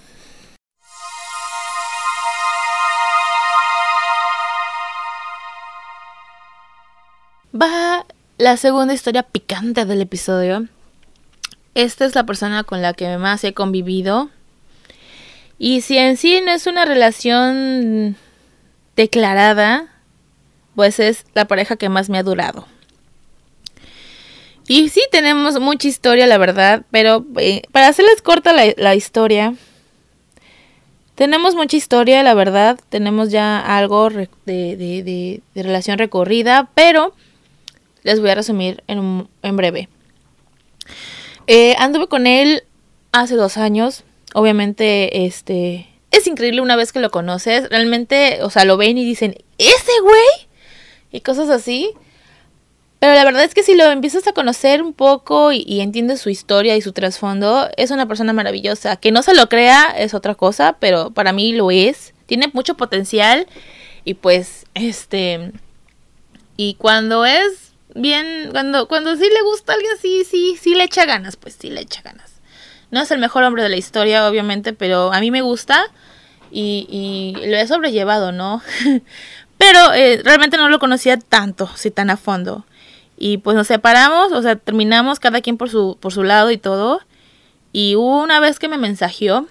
Va 7.55 8.05
la 8.37 8.57
segunda 8.57 8.93
historia 8.93 9.23
picante 9.23 9.85
del 9.85 10.01
episodio. 10.01 10.67
Esta 11.75 12.05
es 12.05 12.15
la 12.15 12.25
persona 12.25 12.63
con 12.63 12.81
la 12.81 12.93
que 12.93 13.17
más 13.17 13.43
he 13.43 13.53
convivido. 13.53 14.29
Y 15.57 15.81
si 15.81 15.97
en 15.97 16.17
sí 16.17 16.41
no 16.41 16.51
es 16.51 16.67
una 16.67 16.85
relación 16.85 18.17
declarada, 18.95 19.87
pues 20.75 20.99
es 20.99 21.25
la 21.35 21.45
pareja 21.45 21.75
que 21.75 21.89
más 21.89 22.09
me 22.09 22.17
ha 22.17 22.23
durado. 22.23 22.67
Y 24.67 24.89
sí 24.89 25.01
tenemos 25.11 25.59
mucha 25.59 25.87
historia, 25.87 26.25
la 26.27 26.37
verdad, 26.37 26.83
pero 26.91 27.25
eh, 27.37 27.63
para 27.71 27.87
hacerles 27.87 28.21
corta 28.21 28.53
la, 28.53 28.95
historia, 28.95 29.55
tenemos 31.15 31.53
mucha 31.55 31.75
historia, 31.75 32.23
la 32.23 32.33
verdad, 32.33 32.79
tenemos 32.89 33.29
ya 33.29 33.59
algo 33.59 34.09
de, 34.09 34.29
de, 34.45 35.41
de, 35.53 35.63
relación 35.63 35.97
recorrida, 35.97 36.69
pero 36.75 37.13
les 38.03 38.21
voy 38.21 38.29
a 38.29 38.35
resumir 38.35 38.83
en, 38.87 39.27
en 39.41 39.57
breve. 39.57 39.89
Eh, 41.47 41.75
anduve 41.77 42.07
con 42.07 42.27
él 42.27 42.63
hace 43.11 43.35
dos 43.35 43.57
años. 43.57 44.03
Obviamente, 44.33 45.25
este. 45.25 45.87
Es 46.11 46.27
increíble 46.27 46.61
una 46.61 46.75
vez 46.75 46.91
que 46.91 46.99
lo 46.99 47.09
conoces. 47.09 47.69
Realmente, 47.69 48.39
o 48.43 48.49
sea, 48.49 48.65
lo 48.65 48.77
ven 48.77 48.97
y 48.97 49.05
dicen, 49.05 49.35
¿ese 49.57 49.91
güey? 50.01 50.47
Y 51.11 51.21
cosas 51.21 51.49
así. 51.49 51.91
Pero 53.03 53.15
la 53.15 53.25
verdad 53.25 53.43
es 53.43 53.53
que 53.53 53.63
si 53.63 53.75
lo 53.75 53.83
empiezas 53.91 54.25
a 54.27 54.31
conocer 54.31 54.81
un 54.81 54.93
poco 54.93 55.51
y, 55.51 55.81
entiendes 55.81 56.21
su 56.21 56.29
historia 56.29 56.77
y 56.77 56.81
su 56.81 56.93
trasfondo, 56.93 57.69
es 57.75 57.91
una 57.91 58.07
persona 58.07 58.31
maravillosa. 58.31 58.95
Que 58.95 59.11
no 59.11 59.23
se 59.23 59.35
lo 59.35 59.49
crea 59.49 59.93
es 59.97 60.13
otra 60.13 60.35
cosa, 60.35 60.77
pero 60.79 61.11
para 61.11 61.33
mí 61.33 61.51
lo 61.51 61.69
es. 61.69 62.13
Tiene 62.27 62.49
mucho 62.53 62.77
potencial 62.77 63.45
y 64.05 64.13
pues, 64.13 64.67
este... 64.73 65.51
Y 66.55 66.75
cuando 66.75 67.25
es 67.25 67.73
bien, 67.93 68.47
cuando, 68.51 68.87
cuando 68.87 69.17
sí 69.17 69.25
le 69.29 69.41
gusta 69.41 69.73
a 69.73 69.75
alguien, 69.75 69.95
sí, 70.01 70.23
sí, 70.23 70.57
sí 70.57 70.73
le 70.73 70.85
echa 70.85 71.03
ganas, 71.03 71.35
pues 71.35 71.57
sí 71.59 71.69
le 71.69 71.81
echa 71.81 72.01
ganas. 72.03 72.31
No 72.89 73.01
es 73.01 73.11
el 73.11 73.19
mejor 73.19 73.43
hombre 73.43 73.63
de 73.63 73.69
la 73.69 73.75
historia, 73.75 74.29
obviamente, 74.29 74.71
pero 74.71 75.11
a 75.11 75.19
mí 75.19 75.29
me 75.29 75.41
gusta 75.41 75.91
y, 76.51 76.87
y 76.89 77.47
lo 77.47 77.57
he 77.57 77.67
sobrellevado, 77.67 78.31
¿no? 78.31 78.61
pero 79.57 79.91
eh, 79.91 80.21
realmente 80.23 80.55
no 80.55 80.69
lo 80.69 80.79
conocía 80.79 81.17
tanto, 81.19 81.69
sí, 81.75 81.91
tan 81.91 82.09
a 82.09 82.15
fondo. 82.15 82.65
Y 83.17 83.37
pues 83.37 83.55
nos 83.55 83.67
separamos, 83.67 84.31
o 84.31 84.41
sea, 84.41 84.55
terminamos 84.55 85.19
cada 85.19 85.41
quien 85.41 85.57
por 85.57 85.69
su, 85.69 85.97
por 85.99 86.13
su 86.13 86.23
lado 86.23 86.51
y 86.51 86.57
todo. 86.57 87.01
Y 87.71 87.95
hubo 87.95 88.21
una 88.21 88.39
vez 88.39 88.59
que 88.59 88.67
me 88.67 88.77
mensajeó 88.77 89.47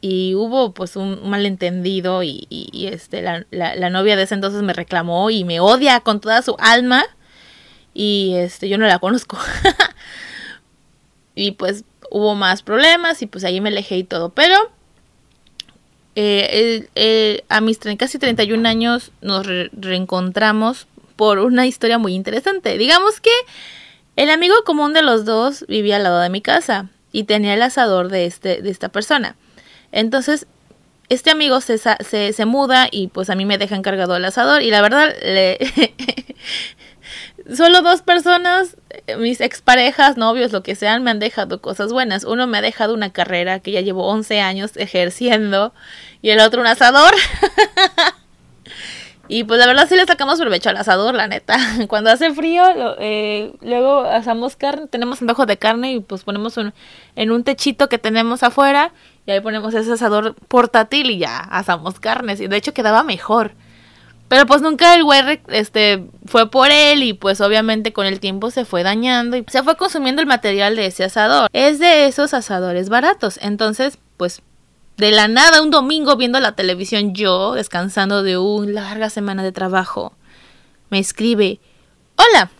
y 0.00 0.34
hubo 0.34 0.72
pues 0.72 0.96
un 0.96 1.28
malentendido 1.28 2.22
y, 2.22 2.46
este 2.92 3.22
la, 3.22 3.46
la, 3.50 3.90
novia 3.90 4.16
de 4.16 4.22
ese 4.22 4.34
entonces 4.34 4.62
me 4.62 4.72
reclamó 4.72 5.30
y 5.30 5.44
me 5.44 5.60
odia 5.60 6.00
con 6.00 6.20
toda 6.20 6.42
su 6.42 6.54
alma 6.58 7.04
y 7.94 8.34
este 8.36 8.68
yo 8.68 8.78
no 8.78 8.86
la 8.86 8.98
conozco 8.98 9.38
y 11.34 11.52
pues 11.52 11.84
hubo 12.10 12.34
más 12.34 12.62
problemas 12.62 13.22
y 13.22 13.26
pues 13.26 13.42
ahí 13.44 13.60
me 13.60 13.70
alejé 13.70 13.96
y 13.96 14.04
todo 14.04 14.28
pero 14.30 14.56
eh, 16.14 17.44
a 17.48 17.60
mis 17.60 17.78
casi 17.98 18.18
31 18.18 18.68
años 18.68 19.12
nos 19.22 19.46
reencontramos 19.46 20.86
por 21.16 21.38
una 21.38 21.66
historia 21.66 21.98
muy 21.98 22.14
interesante 22.14 22.78
digamos 22.78 23.20
que 23.20 23.30
el 24.16 24.30
amigo 24.30 24.54
común 24.64 24.92
de 24.92 25.02
los 25.02 25.24
dos 25.24 25.64
vivía 25.68 25.96
al 25.96 26.04
lado 26.04 26.20
de 26.20 26.30
mi 26.30 26.40
casa 26.40 26.88
y 27.12 27.24
tenía 27.24 27.54
el 27.54 27.62
asador 27.62 28.08
de 28.08 28.26
este 28.26 28.62
de 28.62 28.70
esta 28.70 28.88
persona 28.88 29.36
entonces 29.92 30.46
este 31.08 31.30
amigo 31.30 31.60
se, 31.60 31.78
se, 31.78 32.32
se, 32.32 32.44
muda 32.46 32.88
y 32.90 33.08
pues 33.08 33.30
a 33.30 33.36
mí 33.36 33.44
me 33.44 33.58
deja 33.58 33.76
encargado 33.76 34.16
el 34.16 34.24
asador 34.24 34.62
y 34.62 34.70
la 34.70 34.82
verdad 34.82 35.14
le, 35.22 35.58
solo 37.54 37.82
dos 37.82 38.02
personas, 38.02 38.76
mis 39.18 39.40
exparejas, 39.40 40.16
novios, 40.16 40.52
lo 40.52 40.62
que 40.62 40.74
sean, 40.74 41.02
me 41.04 41.10
han 41.10 41.18
dejado 41.18 41.60
cosas 41.60 41.92
buenas. 41.92 42.24
Uno 42.24 42.46
me 42.46 42.58
ha 42.58 42.62
dejado 42.62 42.94
una 42.94 43.12
carrera 43.12 43.60
que 43.60 43.72
ya 43.72 43.80
llevo 43.80 44.06
11 44.06 44.40
años 44.40 44.76
ejerciendo 44.76 45.72
y 46.22 46.30
el 46.30 46.40
otro 46.40 46.60
un 46.60 46.66
asador. 46.66 47.14
y 49.28 49.44
pues 49.44 49.58
la 49.58 49.66
verdad 49.66 49.88
sí 49.88 49.96
le 49.96 50.06
sacamos 50.06 50.38
provecho 50.38 50.70
al 50.70 50.76
asador, 50.76 51.14
la 51.14 51.28
neta. 51.28 51.56
Cuando 51.88 52.10
hace 52.10 52.32
frío, 52.32 52.64
eh, 52.98 53.52
luego 53.60 54.00
asamos 54.00 54.56
carne, 54.56 54.86
tenemos 54.88 55.20
un 55.20 55.26
bajo 55.26 55.46
de 55.46 55.56
carne 55.56 55.92
y 55.92 56.00
pues 56.00 56.24
ponemos 56.24 56.56
un, 56.56 56.72
en 57.14 57.30
un 57.30 57.44
techito 57.44 57.88
que 57.88 57.98
tenemos 57.98 58.42
afuera 58.42 58.92
y 59.26 59.32
ahí 59.32 59.40
ponemos 59.40 59.74
ese 59.74 59.92
asador 59.92 60.34
portátil 60.48 61.10
y 61.10 61.18
ya 61.18 61.38
asamos 61.38 62.00
carnes. 62.00 62.40
Y 62.40 62.46
de 62.46 62.56
hecho 62.56 62.72
quedaba 62.72 63.02
mejor. 63.02 63.52
Pero 64.28 64.46
pues 64.46 64.60
nunca 64.60 64.94
el 64.94 65.04
güey 65.04 65.40
este, 65.48 66.04
fue 66.26 66.50
por 66.50 66.70
él 66.70 67.02
y 67.02 67.12
pues 67.12 67.40
obviamente 67.40 67.92
con 67.92 68.06
el 68.06 68.18
tiempo 68.18 68.50
se 68.50 68.64
fue 68.64 68.82
dañando 68.82 69.36
y 69.36 69.44
se 69.48 69.62
fue 69.62 69.76
consumiendo 69.76 70.20
el 70.20 70.26
material 70.26 70.74
de 70.74 70.86
ese 70.86 71.04
asador. 71.04 71.48
Es 71.52 71.78
de 71.78 72.06
esos 72.06 72.34
asadores 72.34 72.88
baratos. 72.88 73.38
Entonces, 73.40 73.98
pues 74.16 74.42
de 74.96 75.10
la 75.10 75.28
nada 75.28 75.62
un 75.62 75.70
domingo 75.70 76.16
viendo 76.16 76.40
la 76.40 76.56
televisión 76.56 77.14
yo, 77.14 77.54
descansando 77.54 78.22
de 78.22 78.38
una 78.38 78.82
larga 78.82 79.10
semana 79.10 79.42
de 79.42 79.52
trabajo, 79.52 80.12
me 80.90 80.98
escribe, 80.98 81.60
hola. 82.16 82.50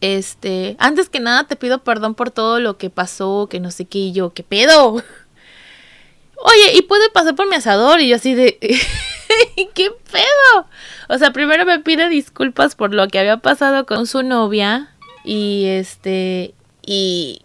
Este, 0.00 0.76
antes 0.78 1.10
que 1.10 1.20
nada 1.20 1.44
te 1.44 1.56
pido 1.56 1.84
perdón 1.84 2.14
por 2.14 2.30
todo 2.30 2.58
lo 2.58 2.78
que 2.78 2.88
pasó, 2.88 3.48
que 3.50 3.60
no 3.60 3.70
sé 3.70 3.84
qué 3.84 3.98
y 3.98 4.12
yo, 4.12 4.30
¿qué 4.30 4.42
pedo? 4.42 4.92
Oye, 6.36 6.72
¿y 6.74 6.82
puede 6.82 7.10
pasar 7.10 7.34
por 7.34 7.48
mi 7.48 7.56
asador? 7.56 8.00
Y 8.00 8.08
yo 8.08 8.16
así 8.16 8.34
de... 8.34 8.58
¿Qué 9.74 9.90
pedo? 10.10 10.66
O 11.08 11.18
sea, 11.18 11.32
primero 11.32 11.64
me 11.64 11.78
pide 11.80 12.08
disculpas 12.08 12.74
por 12.74 12.94
lo 12.94 13.08
que 13.08 13.18
había 13.18 13.38
pasado 13.38 13.86
con 13.86 14.06
su 14.06 14.22
novia. 14.22 14.94
Y 15.24 15.66
este. 15.66 16.54
Y. 16.84 17.42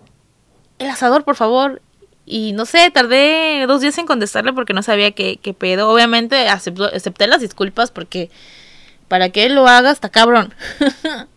El 0.80 0.90
asador, 0.90 1.24
por 1.24 1.36
favor. 1.36 1.82
Y 2.26 2.54
no 2.54 2.66
sé, 2.66 2.90
tardé 2.92 3.66
dos 3.68 3.82
días 3.82 3.98
en 3.98 4.06
contestarle 4.08 4.54
porque 4.54 4.74
no 4.74 4.84
sabía 4.84 5.12
qué, 5.12 5.38
qué 5.42 5.54
pedo. 5.54 5.90
Obviamente 5.90 6.48
acepté 6.48 7.28
las 7.28 7.42
disculpas 7.42 7.92
porque. 7.92 8.30
Para 9.08 9.30
que 9.30 9.46
él 9.46 9.54
lo 9.54 9.68
haga, 9.68 9.92
está 9.92 10.10
cabrón. 10.10 10.52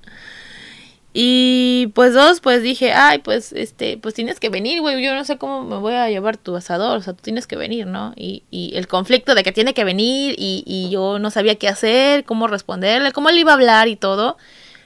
Y 1.20 1.88
pues 1.94 2.14
dos, 2.14 2.40
pues 2.40 2.62
dije, 2.62 2.92
ay, 2.92 3.18
pues 3.18 3.52
este, 3.52 3.96
pues 3.96 4.14
tienes 4.14 4.38
que 4.38 4.50
venir, 4.50 4.80
güey, 4.80 5.02
yo 5.02 5.14
no 5.14 5.24
sé 5.24 5.36
cómo 5.38 5.64
me 5.64 5.76
voy 5.78 5.94
a 5.94 6.08
llevar 6.10 6.36
tu 6.36 6.54
asador, 6.54 6.98
o 6.98 7.00
sea, 7.00 7.14
tú 7.14 7.22
tienes 7.22 7.48
que 7.48 7.56
venir, 7.56 7.86
¿no? 7.86 8.12
Y, 8.14 8.44
y 8.50 8.76
el 8.76 8.86
conflicto 8.86 9.34
de 9.34 9.42
que 9.42 9.50
tiene 9.50 9.74
que 9.74 9.82
venir 9.82 10.36
y, 10.38 10.62
y 10.64 10.90
yo 10.90 11.18
no 11.18 11.30
sabía 11.30 11.56
qué 11.56 11.66
hacer, 11.66 12.24
cómo 12.24 12.46
responderle, 12.46 13.10
cómo 13.12 13.30
le 13.30 13.40
iba 13.40 13.52
a 13.52 13.54
hablar 13.54 13.88
y 13.88 13.96
todo. 13.96 14.36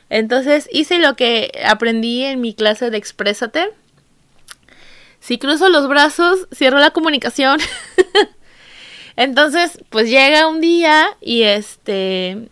Entonces 0.09 0.69
hice 0.73 1.01
lo 1.01 1.17
que 1.17 1.53
aprendí 1.67 2.23
en 2.25 2.41
mi 2.41 2.55
clase 2.55 2.91
de 2.91 2.99
Exprésate. 2.99 3.71
Si 5.23 5.39
cruzo 5.39 5.69
los 5.69 5.87
brazos, 5.87 6.49
cierro 6.53 6.81
la 6.81 6.91
comunicación. 6.91 7.61
Entonces, 9.17 9.79
pues 9.89 10.11
llega 10.11 10.49
un 10.49 10.61
día 10.61 11.17
y 11.21 11.43
este 11.43 12.49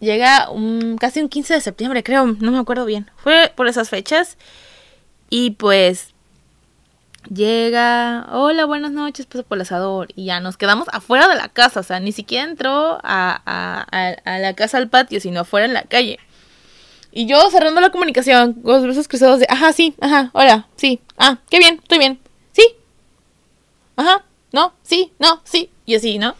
llega 0.00 0.50
un, 0.50 0.98
casi 0.98 1.20
un 1.20 1.30
15 1.30 1.54
de 1.54 1.60
septiembre, 1.62 2.02
creo, 2.02 2.26
no 2.26 2.52
me 2.52 2.58
acuerdo 2.58 2.84
bien. 2.84 3.10
Fue 3.16 3.50
por 3.56 3.68
esas 3.68 3.88
fechas. 3.88 4.36
Y 5.30 5.52
pues 5.52 6.12
llega, 7.32 8.28
hola, 8.32 8.66
buenas 8.66 8.92
noches, 8.92 9.24
pues 9.24 9.42
por 9.42 9.56
el 9.56 9.62
asador. 9.62 10.08
Y 10.16 10.26
ya 10.26 10.40
nos 10.40 10.58
quedamos 10.58 10.88
afuera 10.92 11.26
de 11.26 11.36
la 11.36 11.48
casa, 11.48 11.80
o 11.80 11.84
sea, 11.84 12.00
ni 12.00 12.12
siquiera 12.12 12.44
entró 12.44 12.98
a, 13.02 13.42
a, 13.46 14.12
a, 14.24 14.38
la 14.40 14.54
casa 14.54 14.76
al 14.76 14.90
patio, 14.90 15.20
sino 15.20 15.40
afuera 15.40 15.64
en 15.64 15.72
la 15.72 15.84
calle. 15.84 16.18
Y 17.12 17.26
yo 17.26 17.50
cerrando 17.50 17.80
la 17.80 17.90
comunicación, 17.90 18.54
con 18.54 18.74
los 18.74 18.82
brazos 18.84 19.08
cruzados 19.08 19.40
de, 19.40 19.46
ajá, 19.48 19.72
sí, 19.72 19.94
ajá, 20.00 20.30
hola, 20.32 20.68
sí, 20.76 21.00
ah, 21.18 21.38
qué 21.48 21.58
bien, 21.58 21.80
estoy 21.82 21.98
bien, 21.98 22.20
sí, 22.52 22.62
ajá, 23.96 24.24
no, 24.52 24.72
sí, 24.82 25.12
no, 25.18 25.40
sí, 25.44 25.70
y 25.86 25.96
así, 25.96 26.18
¿no? 26.18 26.36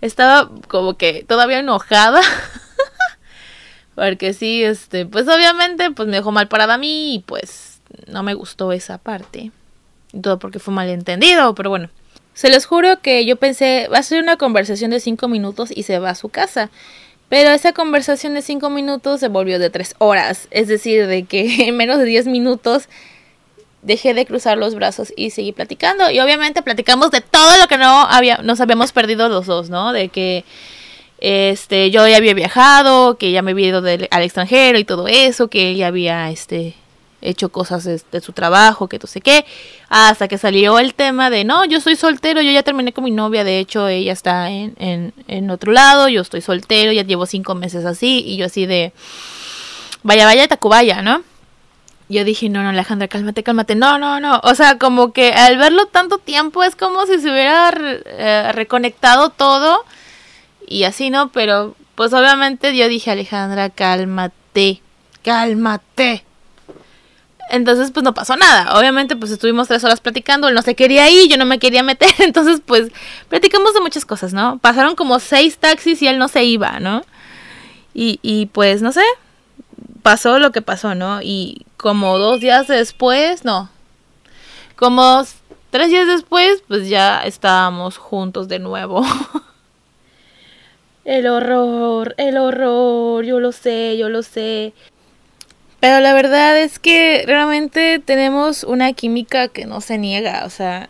Estaba 0.00 0.50
como 0.68 0.96
que 0.96 1.24
todavía 1.24 1.58
enojada. 1.58 2.20
Porque 3.94 4.34
sí, 4.34 4.62
este, 4.62 5.06
pues 5.06 5.26
obviamente, 5.26 5.90
pues 5.90 6.06
me 6.06 6.16
dejó 6.16 6.30
mal 6.30 6.48
parada 6.48 6.74
a 6.74 6.78
mí 6.78 7.14
y 7.14 7.18
pues 7.20 7.80
no 8.06 8.22
me 8.22 8.34
gustó 8.34 8.72
esa 8.72 8.98
parte. 8.98 9.52
Todo 10.22 10.38
porque 10.38 10.58
fue 10.58 10.74
malentendido, 10.74 11.54
pero 11.54 11.70
bueno. 11.70 11.88
Se 12.34 12.50
les 12.50 12.66
juro 12.66 13.00
que 13.00 13.24
yo 13.24 13.36
pensé, 13.36 13.88
va 13.90 13.98
a 13.98 14.02
ser 14.02 14.22
una 14.22 14.36
conversación 14.36 14.90
de 14.90 15.00
cinco 15.00 15.28
minutos 15.28 15.70
y 15.74 15.84
se 15.84 15.98
va 15.98 16.10
a 16.10 16.14
su 16.14 16.28
casa. 16.28 16.68
Pero 17.28 17.50
esa 17.50 17.72
conversación 17.72 18.34
de 18.34 18.42
cinco 18.42 18.70
minutos 18.70 19.20
se 19.20 19.28
volvió 19.28 19.58
de 19.58 19.70
tres 19.70 19.94
horas. 19.98 20.48
Es 20.50 20.68
decir, 20.68 21.06
de 21.06 21.24
que 21.24 21.68
en 21.68 21.76
menos 21.76 21.98
de 21.98 22.04
diez 22.04 22.26
minutos 22.26 22.88
dejé 23.82 24.14
de 24.14 24.26
cruzar 24.26 24.58
los 24.58 24.74
brazos 24.74 25.12
y 25.16 25.30
seguí 25.30 25.52
platicando. 25.52 26.10
Y 26.10 26.20
obviamente 26.20 26.62
platicamos 26.62 27.10
de 27.10 27.20
todo 27.20 27.56
lo 27.60 27.68
que 27.68 27.78
no 27.78 28.02
había, 28.02 28.38
nos 28.38 28.60
habíamos 28.60 28.92
perdido 28.92 29.28
los 29.28 29.46
dos, 29.46 29.70
¿no? 29.70 29.92
De 29.92 30.08
que 30.08 30.44
este, 31.18 31.90
yo 31.90 32.06
ya 32.06 32.16
había 32.16 32.34
viajado, 32.34 33.16
que 33.16 33.32
ya 33.32 33.42
me 33.42 33.52
había 33.52 33.68
ido 33.68 33.78
al 33.78 34.22
extranjero 34.22 34.78
y 34.78 34.84
todo 34.84 35.08
eso, 35.08 35.48
que 35.48 35.74
ya 35.74 35.86
había 35.86 36.30
este 36.30 36.74
hecho 37.28 37.50
cosas 37.50 37.84
de, 37.84 38.20
su 38.20 38.32
trabajo, 38.32 38.88
que 38.88 38.98
no 38.98 39.06
sé 39.06 39.20
qué, 39.20 39.44
hasta 39.88 40.28
que 40.28 40.38
salió 40.38 40.78
el 40.78 40.94
tema 40.94 41.30
de, 41.30 41.44
no, 41.44 41.64
yo 41.64 41.80
soy 41.80 41.96
soltero, 41.96 42.40
yo 42.40 42.50
ya 42.50 42.62
terminé 42.62 42.92
con 42.92 43.04
mi 43.04 43.10
novia, 43.10 43.44
de 43.44 43.58
hecho 43.58 43.88
ella 43.88 44.12
está 44.12 44.50
en, 44.50 44.74
en, 44.78 45.12
en 45.28 45.50
otro 45.50 45.72
lado, 45.72 46.08
yo 46.08 46.22
estoy 46.22 46.40
soltero, 46.40 46.92
ya 46.92 47.02
llevo 47.02 47.26
cinco 47.26 47.54
meses 47.54 47.84
así, 47.84 48.22
y 48.26 48.36
yo 48.36 48.46
así 48.46 48.66
de, 48.66 48.92
vaya, 50.02 50.24
vaya, 50.24 50.48
Tacubaya, 50.48 51.02
¿no? 51.02 51.22
Yo 52.08 52.24
dije, 52.24 52.48
no, 52.48 52.62
no, 52.62 52.68
Alejandra, 52.68 53.08
cálmate, 53.08 53.42
cálmate. 53.42 53.74
No, 53.74 53.98
no, 53.98 54.20
no. 54.20 54.40
O 54.44 54.54
sea, 54.54 54.78
como 54.78 55.12
que 55.12 55.32
al 55.32 55.58
verlo 55.58 55.86
tanto 55.86 56.18
tiempo 56.18 56.62
es 56.62 56.76
como 56.76 57.04
si 57.06 57.18
se 57.18 57.30
hubiera 57.30 57.72
eh, 57.74 58.52
reconectado 58.52 59.30
todo 59.30 59.84
y 60.68 60.84
así, 60.84 61.10
¿no? 61.10 61.32
Pero 61.32 61.74
pues 61.96 62.12
obviamente 62.12 62.76
yo 62.76 62.88
dije, 62.88 63.10
Alejandra, 63.10 63.70
cálmate, 63.70 64.82
cálmate. 65.24 66.25
Entonces, 67.50 67.90
pues 67.92 68.02
no 68.04 68.14
pasó 68.14 68.36
nada. 68.36 68.78
Obviamente, 68.78 69.16
pues 69.16 69.30
estuvimos 69.30 69.68
tres 69.68 69.84
horas 69.84 70.00
platicando. 70.00 70.48
Él 70.48 70.54
no 70.54 70.62
se 70.62 70.74
quería 70.74 71.08
ir, 71.10 71.28
yo 71.30 71.36
no 71.36 71.46
me 71.46 71.58
quería 71.58 71.82
meter. 71.82 72.10
Entonces, 72.18 72.60
pues 72.64 72.90
platicamos 73.28 73.74
de 73.74 73.80
muchas 73.80 74.04
cosas, 74.04 74.32
¿no? 74.32 74.58
Pasaron 74.58 74.96
como 74.96 75.18
seis 75.20 75.58
taxis 75.58 76.02
y 76.02 76.08
él 76.08 76.18
no 76.18 76.28
se 76.28 76.44
iba, 76.44 76.80
¿no? 76.80 77.02
Y, 77.94 78.18
y 78.22 78.46
pues, 78.46 78.82
no 78.82 78.92
sé, 78.92 79.02
pasó 80.02 80.38
lo 80.38 80.52
que 80.52 80.62
pasó, 80.62 80.94
¿no? 80.94 81.20
Y 81.22 81.66
como 81.76 82.18
dos 82.18 82.40
días 82.40 82.68
después, 82.68 83.44
no, 83.44 83.70
como 84.76 85.24
tres 85.70 85.88
días 85.88 86.06
después, 86.06 86.62
pues 86.68 86.88
ya 86.88 87.22
estábamos 87.22 87.96
juntos 87.96 88.46
de 88.46 88.58
nuevo. 88.58 89.04
el 91.04 91.26
horror, 91.26 92.14
el 92.18 92.36
horror, 92.36 93.24
yo 93.24 93.40
lo 93.40 93.52
sé, 93.52 93.96
yo 93.96 94.08
lo 94.08 94.22
sé. 94.22 94.74
Pero 95.86 96.00
la 96.00 96.14
verdad 96.14 96.58
es 96.58 96.80
que 96.80 97.22
realmente 97.28 98.02
tenemos 98.04 98.64
una 98.64 98.92
química 98.92 99.46
que 99.46 99.66
no 99.66 99.80
se 99.80 99.98
niega, 99.98 100.42
o 100.44 100.50
sea, 100.50 100.88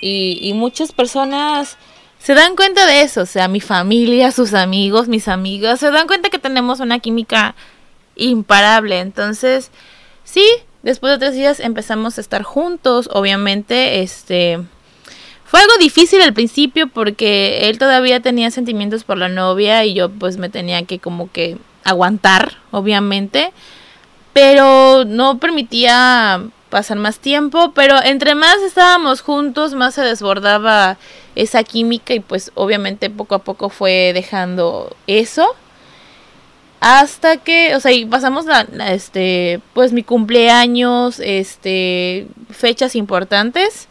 y, 0.00 0.40
y 0.42 0.54
muchas 0.54 0.90
personas 0.90 1.76
se 2.18 2.34
dan 2.34 2.56
cuenta 2.56 2.84
de 2.84 3.02
eso, 3.02 3.20
o 3.20 3.26
sea, 3.26 3.46
mi 3.46 3.60
familia, 3.60 4.32
sus 4.32 4.52
amigos, 4.52 5.06
mis 5.06 5.28
amigas, 5.28 5.78
se 5.78 5.92
dan 5.92 6.08
cuenta 6.08 6.30
que 6.30 6.40
tenemos 6.40 6.80
una 6.80 6.98
química 6.98 7.54
imparable. 8.16 8.98
Entonces, 8.98 9.70
sí, 10.24 10.44
después 10.82 11.12
de 11.12 11.18
tres 11.24 11.36
días 11.36 11.60
empezamos 11.60 12.18
a 12.18 12.20
estar 12.20 12.42
juntos. 12.42 13.08
Obviamente, 13.12 14.02
este. 14.02 14.58
Fue 15.44 15.60
algo 15.60 15.74
difícil 15.78 16.20
al 16.22 16.34
principio 16.34 16.88
porque 16.88 17.68
él 17.68 17.78
todavía 17.78 18.18
tenía 18.18 18.50
sentimientos 18.50 19.04
por 19.04 19.16
la 19.16 19.28
novia 19.28 19.84
y 19.84 19.94
yo 19.94 20.10
pues 20.10 20.38
me 20.38 20.48
tenía 20.48 20.82
que 20.86 20.98
como 20.98 21.30
que 21.30 21.56
aguantar, 21.84 22.58
obviamente. 22.72 23.52
Pero 24.34 25.04
no 25.06 25.38
permitía 25.38 26.42
pasar 26.74 26.98
más 26.98 27.20
tiempo, 27.20 27.72
pero 27.72 28.02
entre 28.02 28.34
más 28.34 28.56
estábamos 28.60 29.20
juntos, 29.20 29.74
más 29.74 29.94
se 29.94 30.02
desbordaba 30.02 30.98
esa 31.36 31.62
química 31.62 32.14
y 32.14 32.18
pues 32.20 32.50
obviamente 32.56 33.10
poco 33.10 33.36
a 33.36 33.38
poco 33.38 33.68
fue 33.68 34.10
dejando 34.12 34.94
eso. 35.06 35.54
Hasta 36.80 37.36
que, 37.36 37.76
o 37.76 37.80
sea, 37.80 37.92
y 37.92 38.04
pasamos 38.06 38.44
la, 38.46 38.66
este, 38.90 39.60
pues 39.72 39.92
mi 39.92 40.02
cumpleaños, 40.02 41.20
este, 41.20 42.26
fechas 42.50 42.96
importantes. 42.96 43.88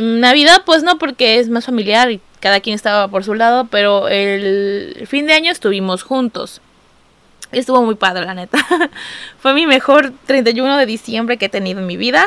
Navidad, 0.00 0.62
pues 0.64 0.82
no, 0.82 0.98
porque 0.98 1.38
es 1.38 1.50
más 1.50 1.66
familiar 1.66 2.10
y 2.10 2.20
cada 2.40 2.60
quien 2.60 2.74
estaba 2.74 3.08
por 3.08 3.22
su 3.22 3.34
lado, 3.34 3.68
pero 3.70 4.08
el 4.08 5.06
fin 5.06 5.26
de 5.26 5.34
año 5.34 5.52
estuvimos 5.52 6.02
juntos. 6.02 6.62
Estuvo 7.52 7.82
muy 7.82 7.94
padre, 7.94 8.24
la 8.26 8.34
neta. 8.34 8.58
Fue 9.38 9.54
mi 9.54 9.66
mejor 9.66 10.12
31 10.26 10.76
de 10.76 10.86
diciembre 10.86 11.36
que 11.36 11.46
he 11.46 11.48
tenido 11.48 11.80
en 11.80 11.86
mi 11.86 11.96
vida. 11.96 12.26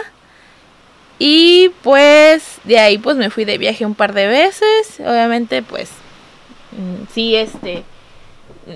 Y 1.20 1.72
pues 1.84 2.60
de 2.64 2.80
ahí 2.80 2.98
pues 2.98 3.18
me 3.18 3.30
fui 3.30 3.44
de 3.44 3.58
viaje 3.58 3.86
un 3.86 3.96
par 3.96 4.14
de 4.14 4.28
veces. 4.28 5.00
Obviamente 5.00 5.62
pues 5.62 5.90
mm, 6.72 7.12
sí, 7.14 7.36
este 7.36 7.84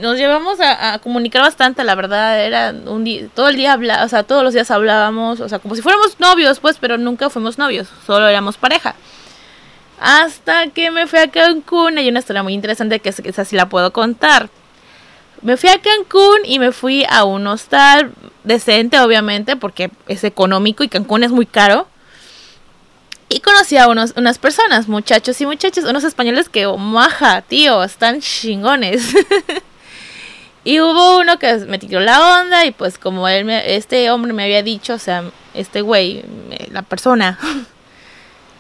nos 0.02 0.18
llevamos 0.18 0.60
a, 0.60 1.00
comunicar 1.00 1.42
bastante, 1.42 1.84
la 1.84 1.96
verdad, 1.96 2.44
era 2.44 2.74
un 2.88 3.04
día, 3.04 3.28
todo 3.34 3.50
el 3.50 3.56
día 3.56 3.74
habla, 3.74 4.04
o 4.04 4.10
sea, 4.10 4.24
todos 4.24 4.44
los 4.44 4.54
días 4.54 4.72
hablábamos, 4.72 5.40
o 5.40 5.48
sea, 5.48 5.60
como 5.60 5.76
si 5.76 5.82
fuéramos 5.82 6.20
novios, 6.20 6.60
pues, 6.60 6.78
pero 6.80 6.98
nunca 6.98 7.30
fuimos 7.30 7.58
novios, 7.58 7.90
solo 8.06 8.28
éramos 8.28 8.58
pareja. 8.58 8.96
Hasta 10.00 10.68
que 10.68 10.90
me 10.92 11.08
fui 11.08 11.20
a 11.20 11.30
Cancún, 11.30 11.98
hay 11.98 12.10
una 12.10 12.20
historia 12.20 12.44
muy 12.44 12.54
interesante 12.54 13.00
que 13.00 13.10
esa 13.10 13.46
sí 13.46 13.56
la 13.56 13.70
puedo 13.70 13.94
contar. 13.94 14.50
Me 15.44 15.58
fui 15.58 15.70
a 15.70 15.80
Cancún 15.80 16.40
y 16.46 16.58
me 16.58 16.72
fui 16.72 17.06
a 17.10 17.26
un 17.26 17.46
hostal 17.48 18.14
decente, 18.44 19.00
obviamente, 19.00 19.56
porque 19.56 19.92
es 20.08 20.24
económico 20.24 20.84
y 20.84 20.90
Cancún 20.90 21.24
es 21.24 21.32
muy 21.32 21.46
caro. 21.46 21.88
Y 23.30 23.40
conocí 23.40 23.78
a 23.78 23.88
unos, 23.88 24.14
unas 24.16 24.38
personas, 24.38 24.88
muchachos 24.88 25.40
y 25.42 25.46
muchachas, 25.46 25.86
unos 25.86 26.04
españoles 26.04 26.50
que, 26.50 26.66
oh, 26.66 26.78
maja, 26.78 27.42
tío, 27.42 27.84
están 27.84 28.22
chingones. 28.22 29.14
Y 30.66 30.80
hubo 30.80 31.20
uno 31.20 31.40
que 31.40 31.58
me 31.58 31.78
tiró 31.78 32.00
la 32.00 32.40
onda 32.40 32.66
y 32.66 32.72
pues 32.72 32.98
como 32.98 33.28
él 33.28 33.50
este 33.50 34.10
hombre 34.10 34.32
me 34.32 34.44
había 34.44 34.64
dicho, 34.64 34.94
o 34.94 35.00
sea, 35.00 35.26
este 35.54 35.82
güey, 35.82 36.24
la 36.72 36.84
persona, 36.84 37.38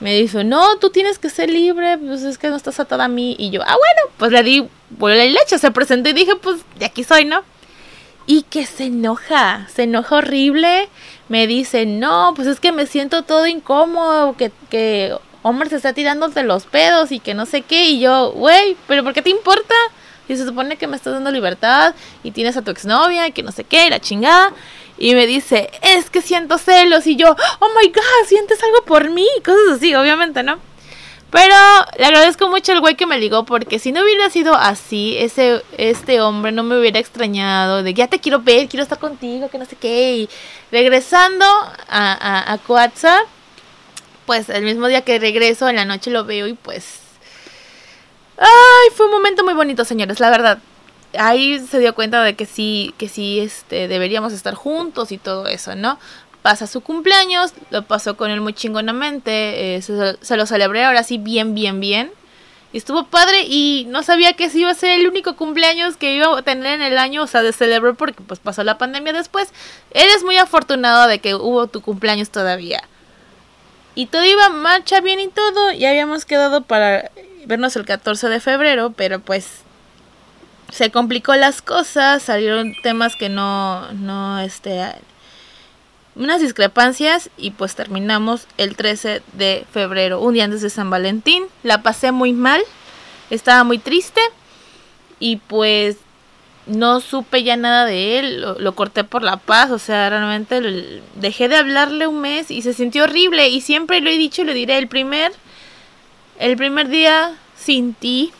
me 0.03 0.13
dijo, 0.17 0.43
no, 0.43 0.75
tú 0.79 0.89
tienes 0.89 1.17
que 1.17 1.29
ser 1.29 1.49
libre, 1.49 1.97
pues 1.97 2.23
es 2.23 2.37
que 2.37 2.49
no 2.49 2.57
estás 2.57 2.77
atada 2.77 3.05
a 3.05 3.07
mí. 3.07 3.37
Y 3.39 3.51
yo, 3.51 3.61
ah, 3.61 3.77
bueno, 3.77 4.13
pues 4.17 4.33
le 4.33 4.43
di 4.43 4.67
por 4.99 5.11
la 5.11 5.23
leche, 5.23 5.57
se 5.57 5.71
presentó 5.71 6.09
y 6.09 6.13
dije, 6.13 6.35
pues 6.35 6.59
de 6.77 6.83
aquí 6.83 7.05
soy, 7.05 7.23
¿no? 7.23 7.41
Y 8.25 8.41
que 8.41 8.65
se 8.65 8.87
enoja, 8.87 9.65
se 9.73 9.83
enoja 9.83 10.17
horrible, 10.17 10.89
me 11.29 11.47
dice, 11.47 11.85
no, 11.85 12.33
pues 12.35 12.49
es 12.49 12.59
que 12.59 12.73
me 12.73 12.85
siento 12.85 13.23
todo 13.23 13.47
incómodo, 13.47 14.35
que, 14.35 14.51
que 14.69 15.15
hombre 15.41 15.69
se 15.69 15.77
está 15.77 15.93
tirando 15.93 16.27
de 16.27 16.43
los 16.43 16.65
pedos 16.65 17.13
y 17.13 17.21
que 17.21 17.33
no 17.33 17.45
sé 17.45 17.61
qué. 17.61 17.85
Y 17.85 18.01
yo, 18.01 18.33
güey, 18.33 18.75
pero 18.89 19.05
¿por 19.05 19.13
qué 19.13 19.21
te 19.21 19.29
importa? 19.29 19.73
Y 20.27 20.35
se 20.35 20.45
supone 20.45 20.75
que 20.75 20.87
me 20.87 20.97
estás 20.97 21.13
dando 21.13 21.31
libertad 21.31 21.95
y 22.23 22.31
tienes 22.31 22.57
a 22.57 22.61
tu 22.61 22.71
exnovia 22.71 23.25
y 23.27 23.31
que 23.31 23.41
no 23.41 23.53
sé 23.53 23.63
qué, 23.63 23.87
y 23.87 23.89
la 23.89 24.01
chingada. 24.01 24.51
Y 24.97 25.15
me 25.15 25.27
dice, 25.27 25.71
es 25.81 26.09
que 26.09 26.21
siento 26.21 26.57
celos. 26.57 27.07
Y 27.07 27.15
yo, 27.15 27.35
oh 27.59 27.69
my 27.79 27.87
god, 27.89 28.27
sientes 28.27 28.61
algo 28.63 28.83
por 28.85 29.09
mí. 29.09 29.27
Cosas 29.43 29.77
así, 29.77 29.93
obviamente, 29.95 30.43
¿no? 30.43 30.59
Pero 31.31 31.55
le 31.97 32.05
agradezco 32.05 32.47
mucho 32.47 32.73
al 32.73 32.79
güey 32.79 32.95
que 32.95 33.07
me 33.07 33.17
ligó 33.17 33.43
porque 33.43 33.79
si 33.79 33.91
no 33.91 34.03
hubiera 34.03 34.29
sido 34.29 34.53
así, 34.53 35.17
ese 35.17 35.63
este 35.79 36.21
hombre 36.21 36.51
no 36.51 36.61
me 36.61 36.79
hubiera 36.79 36.99
extrañado 36.99 37.81
de 37.81 37.95
ya 37.95 38.07
te 38.07 38.19
quiero 38.19 38.41
ver, 38.41 38.69
quiero 38.69 38.83
estar 38.83 38.99
contigo, 38.99 39.49
que 39.49 39.57
no 39.57 39.65
sé 39.65 39.75
qué. 39.75 40.15
Y 40.17 40.29
regresando 40.71 41.43
a, 41.45 41.73
a, 41.89 42.53
a 42.53 43.23
pues 44.27 44.49
el 44.49 44.63
mismo 44.63 44.87
día 44.87 45.01
que 45.01 45.17
regreso, 45.17 45.67
en 45.67 45.77
la 45.77 45.85
noche 45.85 46.11
lo 46.11 46.23
veo 46.23 46.45
y 46.47 46.53
pues 46.53 47.03
Ay, 48.37 48.89
fue 48.95 49.05
un 49.05 49.11
momento 49.11 49.43
muy 49.43 49.53
bonito, 49.53 49.85
señores, 49.85 50.19
la 50.19 50.29
verdad. 50.29 50.59
Ahí 51.17 51.59
se 51.59 51.79
dio 51.79 51.93
cuenta 51.93 52.23
de 52.23 52.35
que 52.35 52.45
sí, 52.45 52.93
que 52.97 53.07
sí, 53.07 53.39
este, 53.39 53.87
deberíamos 53.87 54.33
estar 54.33 54.55
juntos 54.55 55.11
y 55.11 55.17
todo 55.17 55.47
eso, 55.47 55.75
¿no? 55.75 55.99
pasa 56.43 56.67
su 56.67 56.81
cumpleaños, 56.81 57.53
lo 57.71 57.83
pasó 57.83 58.15
con 58.17 58.29
él 58.29 58.41
muy 58.41 58.53
chingonamente, 58.53 59.77
eh, 59.77 59.81
se, 59.81 60.37
lo 60.37 60.45
celebré 60.45 60.83
ahora 60.83 61.01
sí 61.03 61.17
bien, 61.17 61.55
bien, 61.55 61.79
bien. 61.79 62.11
Y 62.73 62.77
estuvo 62.77 63.05
padre 63.05 63.43
y 63.47 63.85
no 63.89 64.03
sabía 64.03 64.33
que 64.33 64.45
ese 64.45 64.59
iba 64.59 64.69
a 64.69 64.75
ser 64.75 64.99
el 64.99 65.07
único 65.07 65.35
cumpleaños 65.35 65.95
que 65.95 66.13
iba 66.15 66.37
a 66.37 66.41
tener 66.41 66.73
en 66.73 66.81
el 66.81 66.97
año, 66.97 67.23
o 67.23 67.27
sea, 67.27 67.43
de 67.43 67.53
celebrar 67.53 67.95
porque 67.95 68.21
pues 68.21 68.39
pasó 68.39 68.63
la 68.63 68.77
pandemia 68.77 69.13
después. 69.13 69.53
Eres 69.91 70.23
muy 70.23 70.37
afortunado 70.37 71.07
de 71.07 71.19
que 71.19 71.33
hubo 71.35 71.67
tu 71.67 71.81
cumpleaños 71.81 72.29
todavía. 72.29 72.83
Y 73.95 74.07
todo 74.07 74.25
iba 74.25 74.49
marcha 74.49 75.01
bien 75.01 75.19
y 75.19 75.29
todo, 75.29 75.71
y 75.71 75.85
habíamos 75.85 76.25
quedado 76.25 76.61
para 76.61 77.11
vernos 77.45 77.75
el 77.75 77.85
14 77.85 78.27
de 78.27 78.39
febrero, 78.39 78.91
pero 78.91 79.19
pues 79.19 79.62
se 80.73 80.89
complicó 80.89 81.35
las 81.35 81.61
cosas, 81.61 82.23
salieron 82.23 82.73
temas 82.81 83.15
que 83.15 83.29
no, 83.29 83.91
no, 83.91 84.39
este, 84.39 84.83
unas 86.15 86.41
discrepancias 86.41 87.29
y 87.37 87.51
pues 87.51 87.75
terminamos 87.75 88.47
el 88.57 88.75
13 88.75 89.21
de 89.33 89.67
febrero, 89.71 90.19
un 90.19 90.33
día 90.33 90.45
antes 90.45 90.61
de 90.61 90.71
San 90.71 90.89
Valentín. 90.89 91.43
La 91.61 91.83
pasé 91.83 92.11
muy 92.11 92.33
mal, 92.33 92.59
estaba 93.29 93.63
muy 93.63 93.77
triste 93.77 94.19
y 95.19 95.35
pues 95.35 95.97
no 96.65 97.01
supe 97.01 97.43
ya 97.43 97.55
nada 97.55 97.85
de 97.85 98.17
él, 98.17 98.41
lo, 98.41 98.73
corté 98.73 99.03
por 99.03 99.21
la 99.21 99.37
paz, 99.37 99.69
o 99.69 99.77
sea, 99.77 100.09
realmente 100.09 100.59
dejé 101.13 101.49
de 101.49 101.57
hablarle 101.57 102.07
un 102.07 102.19
mes 102.19 102.49
y 102.49 102.63
se 102.63 102.73
sintió 102.73 103.03
horrible 103.03 103.47
y 103.49 103.61
siempre 103.61 104.01
lo 104.01 104.09
he 104.09 104.17
dicho 104.17 104.41
y 104.41 104.45
lo 104.45 104.55
diré, 104.55 104.79
el 104.79 104.87
primer, 104.87 105.33
el 106.39 106.57
primer 106.57 106.87
día 106.87 107.37
sin 107.55 107.93
ti 107.93 108.33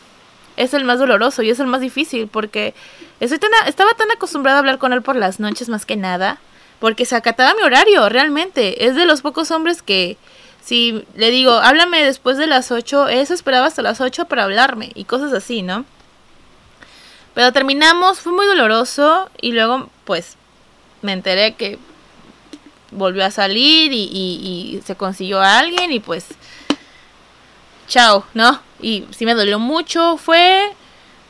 es 0.56 0.74
el 0.74 0.84
más 0.84 0.98
doloroso 0.98 1.42
y 1.42 1.50
es 1.50 1.60
el 1.60 1.66
más 1.66 1.80
difícil 1.80 2.28
porque 2.28 2.74
estoy 3.20 3.38
tan, 3.38 3.50
estaba 3.66 3.92
tan 3.94 4.10
acostumbrada 4.10 4.58
a 4.58 4.60
hablar 4.60 4.78
con 4.78 4.92
él 4.92 5.02
por 5.02 5.16
las 5.16 5.40
noches 5.40 5.68
más 5.68 5.86
que 5.86 5.96
nada 5.96 6.38
porque 6.84 7.06
se 7.06 7.16
acataba 7.16 7.54
mi 7.54 7.62
horario, 7.62 8.08
realmente. 8.10 8.86
Es 8.86 8.94
de 8.94 9.06
los 9.06 9.22
pocos 9.22 9.50
hombres 9.50 9.80
que, 9.80 10.18
si 10.62 11.04
le 11.14 11.30
digo, 11.30 11.52
háblame 11.52 12.04
después 12.04 12.36
de 12.36 12.46
las 12.46 12.70
8, 12.70 13.08
eso 13.08 13.32
esperaba 13.32 13.66
hasta 13.66 13.80
las 13.80 14.02
8 14.02 14.26
para 14.26 14.44
hablarme 14.44 14.92
y 14.94 15.04
cosas 15.04 15.32
así, 15.32 15.62
¿no? 15.62 15.86
Pero 17.32 17.52
terminamos, 17.52 18.20
fue 18.20 18.32
muy 18.32 18.46
doloroso 18.46 19.30
y 19.40 19.52
luego, 19.52 19.88
pues, 20.04 20.36
me 21.00 21.12
enteré 21.12 21.54
que 21.54 21.78
volvió 22.90 23.24
a 23.24 23.30
salir 23.30 23.92
y, 23.94 24.04
y, 24.04 24.82
se 24.84 24.94
consiguió 24.94 25.40
a 25.40 25.58
alguien 25.58 25.90
y 25.90 26.00
pues, 26.00 26.26
chao, 27.86 28.24
¿no? 28.34 28.60
Y 28.80 29.06
sí 29.10 29.24
me 29.26 29.34
dolió 29.34 29.58
mucho, 29.58 30.16
fue 30.16 30.70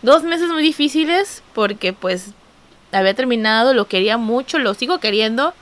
dos 0.02 0.22
meses 0.22 0.48
muy 0.48 0.62
difíciles 0.62 1.42
porque 1.55 1.92
pues 1.92 2.32
había 2.92 3.14
terminado, 3.14 3.74
lo 3.74 3.86
quería 3.86 4.16
mucho, 4.18 4.59
lo 4.59 4.74
sigo 4.74 4.98
queriendo, 4.98 5.55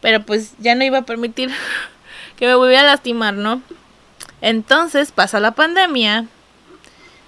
pero 0.00 0.22
pues 0.22 0.52
ya 0.58 0.74
no 0.74 0.84
iba 0.84 0.98
a 0.98 1.02
permitir 1.02 1.50
que 2.36 2.46
me 2.46 2.54
volviera 2.54 2.82
a 2.82 2.86
lastimar, 2.86 3.34
¿no? 3.34 3.62
Entonces 4.40 5.12
pasa 5.12 5.40
la 5.40 5.52
pandemia, 5.52 6.26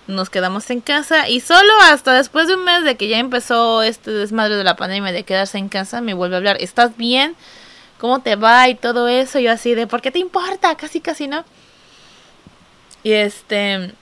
nos 0.06 0.30
quedamos 0.30 0.68
en 0.70 0.80
casa 0.80 1.28
y 1.28 1.40
solo 1.40 1.72
hasta 1.84 2.12
después 2.12 2.48
de 2.48 2.56
un 2.56 2.64
mes 2.64 2.84
de 2.84 2.96
que 2.96 3.08
ya 3.08 3.18
empezó 3.18 3.82
este 3.82 4.10
desmadre 4.10 4.56
de 4.56 4.64
la 4.64 4.76
pandemia 4.76 5.12
de 5.12 5.22
quedarse 5.22 5.58
en 5.58 5.68
casa 5.68 6.00
me 6.00 6.14
vuelve 6.14 6.36
a 6.36 6.38
hablar, 6.38 6.56
¿estás 6.60 6.96
bien? 6.96 7.36
¿Cómo 7.98 8.20
te 8.20 8.36
va? 8.36 8.68
Y 8.68 8.74
todo 8.74 9.08
eso, 9.08 9.38
yo 9.38 9.50
así 9.52 9.74
de, 9.74 9.86
¿por 9.86 10.02
qué 10.02 10.10
te 10.10 10.18
importa? 10.18 10.74
Casi, 10.76 11.00
casi, 11.00 11.26
¿no? 11.26 11.44
Y 13.04 13.12
este, 13.12 13.92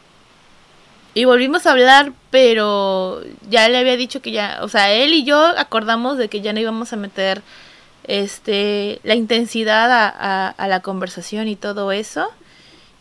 y 1.15 1.27
volvimos 1.27 1.67
a 1.67 1.73
hablar, 1.73 2.13
pero 2.31 3.21
ya 3.51 3.69
le 3.69 3.77
había 3.77 3.97
dicho 3.99 4.23
que 4.23 4.31
ya, 4.31 4.61
o 4.63 4.69
sea, 4.69 4.91
él 4.93 5.13
y 5.13 5.25
yo 5.25 5.39
acordamos 5.59 6.17
de 6.17 6.29
que 6.29 6.41
ya 6.41 6.55
no 6.55 6.61
íbamos 6.61 6.93
a 6.93 6.97
meter 6.97 7.43
este 8.05 9.01
la 9.05 9.15
intensidad 9.15 9.93
a, 9.93 10.49
a, 10.49 10.69
la 10.69 10.81
conversación 10.81 11.49
y 11.49 11.57
todo 11.57 11.93
eso. 11.93 12.31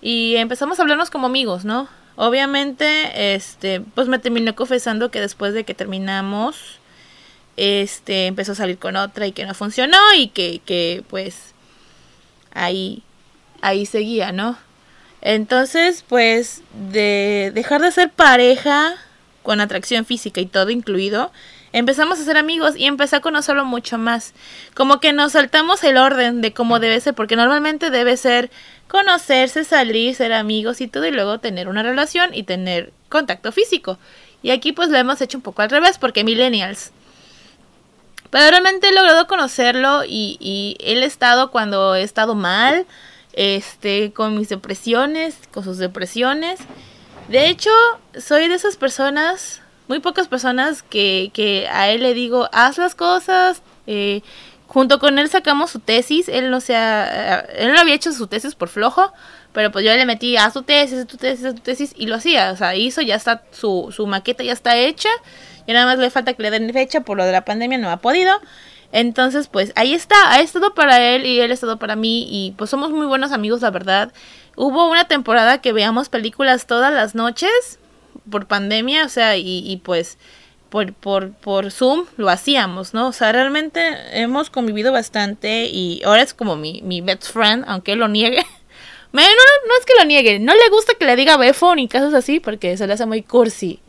Y 0.02 0.36
empezamos 0.36 0.80
a 0.80 0.82
hablarnos 0.82 1.10
como 1.10 1.28
amigos, 1.28 1.64
¿no? 1.64 1.88
Obviamente, 2.18 3.34
este, 3.36 3.82
pues 3.82 4.08
me 4.08 4.20
terminó 4.20 4.56
confesando 4.56 5.12
que 5.12 5.22
después 5.22 5.54
de 5.54 5.64
que 5.64 5.74
terminamos, 5.74 6.80
este, 7.58 8.28
empezó 8.28 8.54
a 8.54 8.56
salir 8.56 8.78
con 8.78 8.96
otra 8.98 9.28
y 9.28 9.32
que 9.32 9.46
no 9.46 9.54
funcionó 9.54 9.98
y 10.18 10.28
que, 10.30 10.62
que 10.66 11.04
pues 11.10 11.54
ahí, 12.54 13.04
ahí 13.62 13.86
seguía, 13.86 14.32
¿no? 14.32 14.58
Entonces, 15.22 16.04
pues, 16.08 16.62
de 16.92 17.52
dejar 17.54 17.82
de 17.82 17.92
ser 17.92 18.10
pareja 18.10 18.96
con 19.44 19.62
atracción 19.62 20.06
física 20.06 20.42
y 20.42 20.46
todo 20.46 20.70
incluido, 20.70 21.32
empezamos 21.74 22.20
a 22.20 22.24
ser 22.24 22.38
amigos 22.38 22.76
y 22.76 22.86
empecé 22.86 23.16
a 23.16 23.22
conocerlo 23.22 23.66
mucho 23.66 23.98
más. 23.98 24.34
Como 24.74 25.00
que 25.00 25.14
nos 25.14 25.34
saltamos 25.34 25.84
el 25.84 25.98
orden 25.98 26.42
de 26.42 26.54
cómo 26.54 26.80
debe 26.80 27.00
ser, 27.00 27.14
porque 27.14 27.36
normalmente 27.36 27.90
debe 27.90 28.18
ser 28.18 28.52
conocerse, 28.88 29.64
salir, 29.64 30.16
ser 30.16 30.34
amigos 30.34 30.82
y 30.82 30.88
todo, 30.88 31.06
y 31.06 31.12
luego 31.12 31.40
tener 31.40 31.68
una 31.68 31.84
relación 31.84 32.34
y 32.34 32.44
tener 32.44 32.92
contacto 33.10 33.52
físico. 33.52 33.98
Y 34.44 34.50
aquí 34.50 34.72
pues 34.72 34.90
lo 34.90 34.98
hemos 34.98 35.22
hecho 35.22 35.38
un 35.38 35.44
poco 35.44 35.62
al 35.62 35.70
revés, 35.70 35.98
porque 35.98 36.24
millennials. 36.24 36.92
Pero 38.32 38.50
realmente 38.50 38.90
he 38.90 38.94
logrado 38.94 39.28
conocerlo 39.28 40.04
y, 40.06 40.38
y 40.40 40.78
ha 40.88 41.06
estado 41.06 41.52
cuando 41.52 41.96
he 41.96 42.02
estado 42.02 42.34
mal 42.34 42.86
este, 43.34 44.12
con 44.14 44.38
mis 44.38 44.50
depresiones, 44.50 45.36
con 45.52 45.64
sus 45.64 45.78
depresiones. 45.78 46.60
De 47.28 47.48
hecho, 47.48 47.72
soy 48.20 48.48
de 48.48 48.56
esas 48.56 48.76
personas, 48.76 49.62
muy 49.88 50.00
pocas 50.00 50.28
personas, 50.28 50.84
que, 50.84 51.32
que 51.34 51.68
a 51.70 51.90
él 51.90 52.02
le 52.02 52.14
digo, 52.14 52.50
haz 52.52 52.78
las 52.78 52.96
cosas. 52.96 53.62
Eh, 53.88 54.22
junto 54.72 55.00
con 55.00 55.20
él 55.20 55.28
sacamos 55.28 55.70
su 55.70 55.80
tesis, 55.80 56.30
él 56.30 56.50
no 56.50 56.62
se 56.62 56.74
él 56.74 57.74
no 57.74 57.80
había 57.82 57.94
hecho 57.94 58.14
su 58.14 58.28
tesis 58.28 58.56
por 58.56 58.70
flojo, 58.70 59.12
pero 59.52 59.70
pues 59.70 59.84
yo 59.84 59.94
le 59.94 60.06
metí, 60.06 60.38
haz 60.38 60.54
tu 60.54 60.64
tesis, 60.64 61.00
haz 61.00 61.08
tu 61.08 61.18
tesis, 61.18 61.44
haz 61.44 61.56
tu 61.56 61.62
tesis, 61.62 61.94
y 61.98 62.08
lo 62.08 62.16
hacía, 62.16 62.52
o 62.52 62.56
sea, 62.56 62.74
hizo, 62.74 63.02
ya 63.02 63.16
está, 63.16 63.44
su, 63.52 63.90
su 63.94 64.08
maqueta 64.08 64.44
ya 64.44 64.54
está 64.54 64.78
hecha, 64.78 65.10
y 65.68 65.74
nada 65.74 65.86
más 65.86 66.00
le 66.00 66.10
falta 66.10 66.34
que 66.34 66.44
le 66.44 66.52
den 66.52 66.72
fecha, 66.72 67.02
por 67.02 67.18
lo 67.18 67.26
de 67.26 67.34
la 67.34 67.44
pandemia 67.44 67.78
no 67.80 67.90
ha 67.90 67.98
podido, 67.98 68.40
entonces, 68.92 69.48
pues 69.48 69.72
ahí 69.76 69.94
está, 69.94 70.16
ha 70.32 70.42
estado 70.42 70.74
para 70.74 71.00
él 71.00 71.26
y 71.26 71.40
él 71.40 71.52
ha 71.52 71.54
estado 71.54 71.78
para 71.78 71.96
mí 71.96 72.28
y 72.30 72.52
pues 72.58 72.70
somos 72.70 72.92
muy 72.92 73.06
buenos 73.06 73.32
amigos, 73.32 73.62
la 73.62 73.72
verdad. 73.72 74.12
Hubo 74.56 74.90
una 74.90 75.08
temporada 75.08 75.60
que 75.60 75.72
veíamos 75.72 76.10
películas 76.10 76.68
todas 76.68 76.94
las 76.94 77.16
noches 77.16 77.80
por 78.30 78.48
pandemia, 78.48 79.06
o 79.06 79.10
sea, 79.10 79.38
y, 79.38 79.80
pues 79.84 80.18
por, 80.70 80.94
por, 80.94 81.32
por 81.32 81.72
Zoom 81.72 82.06
lo 82.18 82.30
hacíamos, 82.30 82.94
¿no? 82.94 83.08
O 83.08 83.14
sea, 83.14 83.32
realmente 83.32 83.82
hemos 84.12 84.50
convivido 84.50 84.92
bastante 84.92 85.66
y 85.66 86.02
ahora 86.06 86.22
es 86.22 86.34
como 86.34 86.56
mi, 86.56 86.82
mi 86.82 87.02
best 87.02 87.32
friend, 87.32 87.66
aunque 87.68 87.94
él 87.94 88.00
lo 88.00 88.08
niegue. 88.08 88.46
no, 89.14 89.22
no 89.22 89.78
es 89.80 89.86
que 89.86 89.94
lo 89.98 90.06
niegue, 90.06 90.40
no 90.40 90.54
le 90.54 90.70
gusta 90.70 90.94
que 90.96 91.06
le 91.06 91.16
diga 91.16 91.38
befo 91.38 91.76
ni 91.76 91.88
cosas 91.88 92.14
así 92.14 92.40
porque 92.40 92.76
se 92.78 92.88
le 92.88 92.94
hace 92.94 93.06
muy 93.06 93.22
cursi. 93.22 93.80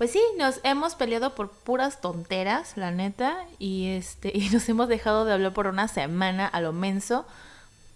Pues 0.00 0.12
sí, 0.12 0.22
nos 0.38 0.60
hemos 0.62 0.94
peleado 0.94 1.34
por 1.34 1.50
puras 1.50 2.00
tonteras, 2.00 2.78
la 2.78 2.90
neta, 2.90 3.44
y 3.58 3.88
este 3.88 4.32
y 4.34 4.48
nos 4.48 4.66
hemos 4.70 4.88
dejado 4.88 5.26
de 5.26 5.34
hablar 5.34 5.52
por 5.52 5.66
una 5.66 5.88
semana 5.88 6.46
a 6.46 6.62
lo 6.62 6.72
menso, 6.72 7.26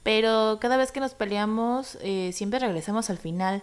pero 0.02 0.58
cada 0.60 0.76
vez 0.76 0.92
que 0.92 1.00
nos 1.00 1.14
peleamos 1.14 1.96
eh, 2.02 2.32
siempre 2.34 2.58
regresamos 2.58 3.08
al 3.08 3.16
final, 3.16 3.62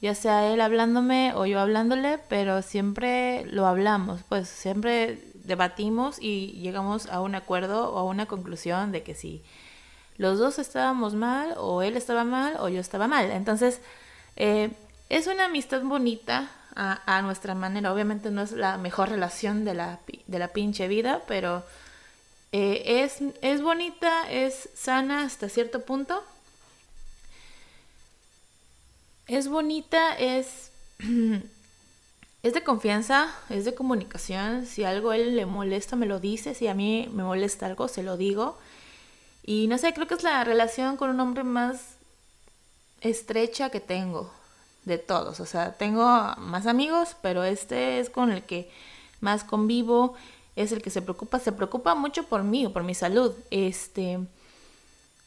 ya 0.00 0.14
sea 0.14 0.46
él 0.46 0.60
hablándome 0.60 1.32
o 1.34 1.44
yo 1.44 1.58
hablándole, 1.58 2.18
pero 2.28 2.62
siempre 2.62 3.46
lo 3.46 3.66
hablamos, 3.66 4.20
pues 4.28 4.46
siempre 4.46 5.18
debatimos 5.42 6.18
y 6.20 6.52
llegamos 6.60 7.08
a 7.08 7.20
un 7.20 7.34
acuerdo 7.34 7.92
o 7.92 7.98
a 7.98 8.04
una 8.04 8.26
conclusión 8.26 8.92
de 8.92 9.02
que 9.02 9.16
si 9.16 9.42
los 10.18 10.38
dos 10.38 10.60
estábamos 10.60 11.16
mal 11.16 11.54
o 11.56 11.82
él 11.82 11.96
estaba 11.96 12.22
mal 12.22 12.58
o 12.60 12.68
yo 12.68 12.78
estaba 12.78 13.08
mal, 13.08 13.32
entonces 13.32 13.80
eh, 14.36 14.70
es 15.08 15.26
una 15.26 15.46
amistad 15.46 15.82
bonita, 15.82 16.48
a, 16.74 17.22
nuestra 17.22 17.54
manera. 17.54 17.92
Obviamente 17.92 18.30
no 18.30 18.42
es 18.42 18.52
la 18.52 18.78
mejor 18.78 19.10
relación 19.10 19.64
de 19.64 19.74
la, 19.74 20.00
de 20.26 20.38
la 20.38 20.48
pinche 20.48 20.88
vida, 20.88 21.22
pero 21.26 21.64
eh, 22.52 23.02
es, 23.04 23.18
es 23.42 23.62
bonita, 23.62 24.30
es 24.30 24.68
sana 24.74 25.24
hasta 25.24 25.48
cierto 25.48 25.84
punto. 25.84 26.22
Es 29.26 29.48
bonita, 29.48 30.14
es, 30.16 30.70
es 32.42 32.54
de 32.54 32.64
confianza, 32.64 33.34
es 33.50 33.64
de 33.64 33.74
comunicación. 33.74 34.66
Si 34.66 34.84
algo 34.84 35.10
a 35.10 35.16
él 35.16 35.36
le 35.36 35.46
molesta, 35.46 35.96
me 35.96 36.06
lo 36.06 36.20
dice. 36.20 36.54
Si 36.54 36.68
a 36.68 36.74
mí 36.74 37.08
me 37.12 37.22
molesta 37.22 37.66
algo, 37.66 37.88
se 37.88 38.02
lo 38.02 38.16
digo. 38.16 38.58
Y 39.44 39.66
no 39.66 39.78
sé, 39.78 39.92
creo 39.92 40.06
que 40.06 40.14
es 40.14 40.22
la 40.22 40.44
relación 40.44 40.96
con 40.96 41.10
un 41.10 41.20
hombre 41.20 41.44
más 41.44 41.96
estrecha 43.00 43.70
que 43.70 43.80
tengo 43.80 44.30
de 44.84 44.98
todos. 44.98 45.40
O 45.40 45.46
sea, 45.46 45.72
tengo 45.74 46.04
más 46.38 46.66
amigos, 46.66 47.16
pero 47.22 47.44
este 47.44 48.00
es 48.00 48.10
con 48.10 48.32
el 48.32 48.42
que 48.42 48.70
más 49.20 49.44
convivo, 49.44 50.14
es 50.56 50.72
el 50.72 50.82
que 50.82 50.90
se 50.90 51.02
preocupa, 51.02 51.38
se 51.38 51.52
preocupa 51.52 51.94
mucho 51.94 52.24
por 52.24 52.42
mí 52.44 52.66
o 52.66 52.72
por 52.72 52.82
mi 52.84 52.94
salud. 52.94 53.32
Este, 53.50 54.18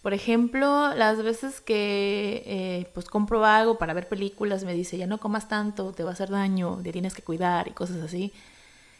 por 0.01 0.13
ejemplo, 0.13 0.93
las 0.95 1.23
veces 1.23 1.61
que 1.61 2.43
eh, 2.45 2.91
pues 2.93 3.07
compro 3.07 3.43
algo 3.45 3.77
para 3.77 3.93
ver 3.93 4.07
películas, 4.07 4.63
me 4.63 4.73
dice, 4.73 4.97
ya 4.97 5.07
no 5.07 5.19
comas 5.19 5.47
tanto, 5.47 5.93
te 5.93 6.03
va 6.03 6.11
a 6.11 6.13
hacer 6.13 6.29
daño, 6.29 6.79
te 6.83 6.91
tienes 6.91 7.15
que 7.15 7.23
cuidar 7.23 7.67
y 7.67 7.71
cosas 7.71 7.97
así. 8.03 8.31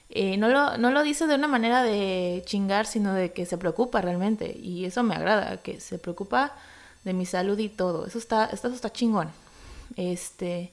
eh, 0.10 0.38
no, 0.38 0.49
lo, 0.49 0.78
no 0.78 0.91
lo 0.91 1.03
dice 1.03 1.28
de 1.28 1.36
una 1.36 1.47
manera 1.47 1.84
de 1.84 2.43
chingar, 2.45 2.86
sino 2.88 3.14
de 3.14 3.34
que 3.34 3.45
se 3.45 3.58
preocupa 3.58 4.01
realmente. 4.01 4.56
Y 4.58 4.86
eso 4.86 5.03
me 5.03 5.16
agrada, 5.16 5.58
que 5.58 5.80
se 5.82 5.99
preocupa 5.99 6.53
de 7.03 7.14
mi 7.14 7.26
salud 7.26 7.58
y 7.60 7.70
todo. 7.70 8.06
Eso 8.08 8.18
está, 8.20 8.45
eso 8.45 8.68
está 8.70 8.91
chingón. 8.91 9.30
Este, 9.96 10.72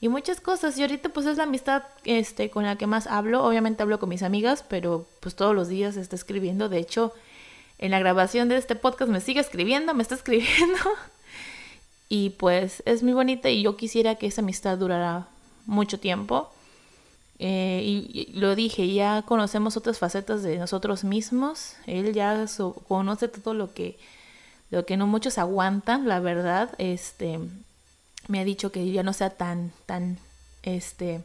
y 0.00 0.08
muchas 0.08 0.40
cosas. 0.40 0.78
Y 0.78 0.82
ahorita 0.82 1.10
pues 1.10 1.26
es 1.26 1.36
la 1.36 1.44
amistad 1.44 1.82
este, 2.04 2.50
con 2.50 2.64
la 2.64 2.76
que 2.76 2.86
más 2.86 3.06
hablo. 3.06 3.44
Obviamente 3.44 3.82
hablo 3.82 3.98
con 3.98 4.08
mis 4.08 4.22
amigas, 4.22 4.64
pero 4.68 5.06
pues 5.20 5.34
todos 5.36 5.54
los 5.54 5.68
días 5.68 5.96
está 5.96 6.16
escribiendo. 6.16 6.68
De 6.68 6.78
hecho, 6.78 7.12
en 7.78 7.90
la 7.90 7.98
grabación 7.98 8.48
de 8.48 8.56
este 8.56 8.76
podcast 8.76 9.10
me 9.10 9.20
sigue 9.20 9.40
escribiendo, 9.40 9.94
me 9.94 10.02
está 10.02 10.14
escribiendo. 10.20 10.78
y 12.08 12.30
pues 12.30 12.82
es 12.86 13.02
muy 13.02 13.12
bonita 13.12 13.50
y 13.50 13.62
yo 13.62 13.76
quisiera 13.76 14.14
que 14.16 14.26
esa 14.26 14.40
amistad 14.40 14.78
durara 14.78 15.28
mucho 15.66 16.00
tiempo. 16.00 16.50
Eh, 17.42 17.82
y, 17.82 18.32
lo 18.34 18.54
dije, 18.54 18.92
ya 18.92 19.22
conocemos 19.22 19.76
otras 19.78 19.98
facetas 19.98 20.42
de 20.42 20.58
nosotros 20.58 21.04
mismos. 21.04 21.74
Él 21.86 22.12
ya 22.12 22.46
conoce 22.86 23.28
todo 23.28 23.54
lo 23.54 23.72
que, 23.72 23.98
lo 24.70 24.84
que 24.84 24.98
no 24.98 25.06
muchos 25.06 25.38
aguantan, 25.38 26.06
la 26.06 26.20
verdad. 26.20 26.70
Este, 26.76 27.38
me 28.30 28.40
ha 28.40 28.44
dicho 28.44 28.70
que 28.70 28.90
ya 28.90 29.02
no 29.02 29.12
sea 29.12 29.30
tan, 29.30 29.72
tan, 29.86 30.18
este, 30.62 31.20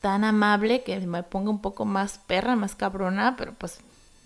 tan 0.00 0.24
amable, 0.24 0.82
que 0.82 1.00
me 1.00 1.22
ponga 1.22 1.50
un 1.50 1.62
poco 1.62 1.86
más 1.86 2.18
perra, 2.26 2.54
más 2.54 2.74
cabrona, 2.74 3.34
pero 3.36 3.54
pues 3.54 3.78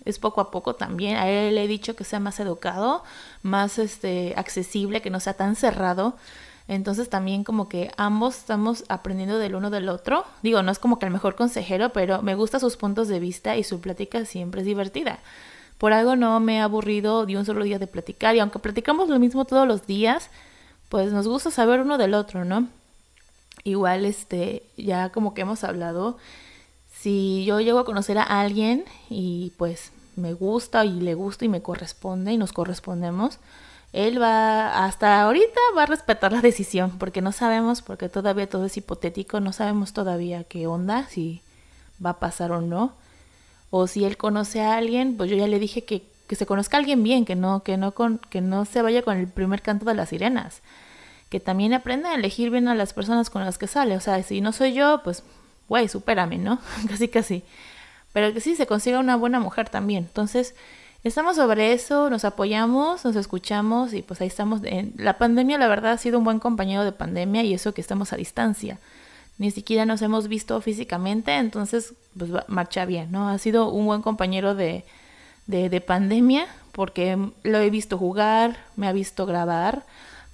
es 0.03 0.19
poco 0.19 0.41
a 0.41 0.51
poco 0.51 0.75
también. 0.75 1.15
A 1.15 1.29
él 1.29 1.55
le 1.55 1.63
he 1.63 1.67
dicho 1.67 1.95
que 1.95 2.03
sea 2.03 2.19
más 2.19 2.39
educado, 2.39 3.03
más 3.41 3.79
este, 3.79 4.33
accesible, 4.35 5.01
que 5.01 5.09
no 5.09 5.19
sea 5.19 5.33
tan 5.33 5.55
cerrado. 5.55 6.15
Entonces 6.67 7.09
también 7.09 7.43
como 7.43 7.69
que 7.69 7.91
ambos 7.97 8.37
estamos 8.37 8.83
aprendiendo 8.89 9.39
del 9.39 9.55
uno 9.55 9.69
del 9.69 9.87
otro. 9.89 10.25
Digo, 10.43 10.63
no 10.63 10.71
es 10.71 10.79
como 10.79 10.99
que 10.99 11.05
el 11.05 11.11
mejor 11.11 11.35
consejero, 11.35 11.91
pero 11.93 12.21
me 12.21 12.35
gusta 12.35 12.59
sus 12.59 12.75
puntos 12.75 13.07
de 13.07 13.19
vista 13.19 13.55
y 13.55 13.63
su 13.63 13.79
plática 13.79 14.25
siempre 14.25 14.61
es 14.61 14.67
divertida. 14.67 15.19
Por 15.77 15.93
algo 15.93 16.15
no 16.15 16.39
me 16.41 16.57
he 16.57 16.59
aburrido 16.59 17.25
de 17.25 17.37
un 17.37 17.45
solo 17.45 17.63
día 17.63 17.79
de 17.79 17.87
platicar 17.87 18.35
y 18.35 18.39
aunque 18.39 18.59
platicamos 18.59 19.09
lo 19.09 19.19
mismo 19.19 19.45
todos 19.45 19.67
los 19.67 19.87
días, 19.87 20.29
pues 20.91 21.13
nos 21.13 21.25
gusta 21.25 21.51
saber 21.51 21.79
uno 21.79 21.97
del 21.97 22.13
otro, 22.13 22.43
¿no? 22.43 22.67
Igual, 23.63 24.03
este, 24.03 24.63
ya 24.75 25.09
como 25.09 25.33
que 25.33 25.43
hemos 25.43 25.63
hablado, 25.63 26.17
si 26.91 27.45
yo 27.45 27.61
llego 27.61 27.79
a 27.79 27.85
conocer 27.85 28.17
a 28.17 28.23
alguien 28.23 28.83
y 29.09 29.53
pues 29.57 29.93
me 30.17 30.33
gusta 30.33 30.83
y 30.83 30.99
le 30.99 31.13
gusta 31.13 31.45
y 31.45 31.47
me 31.47 31.61
corresponde 31.61 32.33
y 32.33 32.37
nos 32.37 32.51
correspondemos, 32.51 33.39
él 33.93 34.21
va, 34.21 34.85
hasta 34.85 35.21
ahorita 35.21 35.61
va 35.77 35.83
a 35.83 35.85
respetar 35.85 36.33
la 36.33 36.41
decisión, 36.41 36.97
porque 36.99 37.21
no 37.21 37.31
sabemos, 37.31 37.81
porque 37.81 38.09
todavía 38.09 38.49
todo 38.49 38.65
es 38.65 38.75
hipotético, 38.75 39.39
no 39.39 39.53
sabemos 39.53 39.93
todavía 39.93 40.43
qué 40.43 40.67
onda, 40.67 41.07
si 41.07 41.41
va 42.05 42.11
a 42.11 42.19
pasar 42.19 42.51
o 42.51 42.59
no. 42.59 42.91
O 43.69 43.87
si 43.87 44.03
él 44.03 44.17
conoce 44.17 44.59
a 44.59 44.75
alguien, 44.75 45.15
pues 45.15 45.29
yo 45.29 45.37
ya 45.37 45.47
le 45.47 45.57
dije 45.57 45.85
que 45.85 46.11
que 46.31 46.37
se 46.37 46.45
conozca 46.45 46.77
a 46.77 46.79
alguien 46.79 47.03
bien, 47.03 47.25
que 47.25 47.35
no, 47.35 47.61
que 47.61 47.75
no 47.75 47.91
con, 47.91 48.17
que 48.29 48.39
no 48.39 48.63
se 48.63 48.81
vaya 48.81 49.01
con 49.01 49.17
el 49.17 49.27
primer 49.27 49.61
canto 49.61 49.83
de 49.83 49.95
las 49.95 50.07
sirenas, 50.07 50.61
que 51.31 51.39
también 51.39 51.73
aprenda 51.73 52.11
a 52.11 52.15
elegir 52.15 52.49
bien 52.49 52.67
a 52.67 52.75
las 52.75 52.91
personas 52.91 53.29
con 53.29 53.45
las 53.45 53.57
que 53.57 53.65
sale, 53.65 53.95
o 53.95 54.01
sea, 54.01 54.21
si 54.21 54.41
no 54.41 54.51
soy 54.51 54.73
yo, 54.73 55.01
pues, 55.01 55.23
güey, 55.69 55.87
supérame, 55.87 56.37
¿no? 56.37 56.59
casi 56.89 57.07
casi. 57.07 57.43
Pero 58.11 58.33
que 58.33 58.41
sí 58.41 58.57
se 58.57 58.67
consiga 58.67 58.99
una 58.99 59.15
buena 59.15 59.39
mujer 59.39 59.69
también. 59.69 60.03
Entonces, 60.03 60.53
estamos 61.05 61.37
sobre 61.37 61.71
eso, 61.71 62.09
nos 62.09 62.25
apoyamos, 62.25 63.05
nos 63.05 63.15
escuchamos 63.15 63.93
y 63.93 64.01
pues 64.01 64.19
ahí 64.19 64.27
estamos. 64.27 64.59
La 64.97 65.17
pandemia, 65.17 65.57
la 65.57 65.69
verdad, 65.69 65.93
ha 65.93 65.97
sido 65.97 66.17
un 66.17 66.25
buen 66.25 66.39
compañero 66.39 66.83
de 66.83 66.91
pandemia 66.91 67.43
y 67.43 67.53
eso 67.53 67.73
que 67.73 67.79
estamos 67.79 68.11
a 68.11 68.17
distancia. 68.17 68.77
Ni 69.37 69.49
siquiera 69.49 69.85
nos 69.85 70.01
hemos 70.01 70.27
visto 70.27 70.59
físicamente, 70.59 71.37
entonces, 71.37 71.93
pues 72.17 72.29
marcha 72.47 72.83
bien, 72.83 73.09
¿no? 73.09 73.29
Ha 73.29 73.37
sido 73.37 73.69
un 73.69 73.85
buen 73.85 74.01
compañero 74.01 74.53
de, 74.53 74.83
de, 75.47 75.81
pandemia, 75.81 76.45
porque 76.73 77.17
lo 77.43 77.57
he 77.59 77.69
visto 77.69 77.97
jugar, 77.97 78.57
me 78.75 78.89
ha 78.89 78.91
visto 78.91 79.25
grabar, 79.25 79.83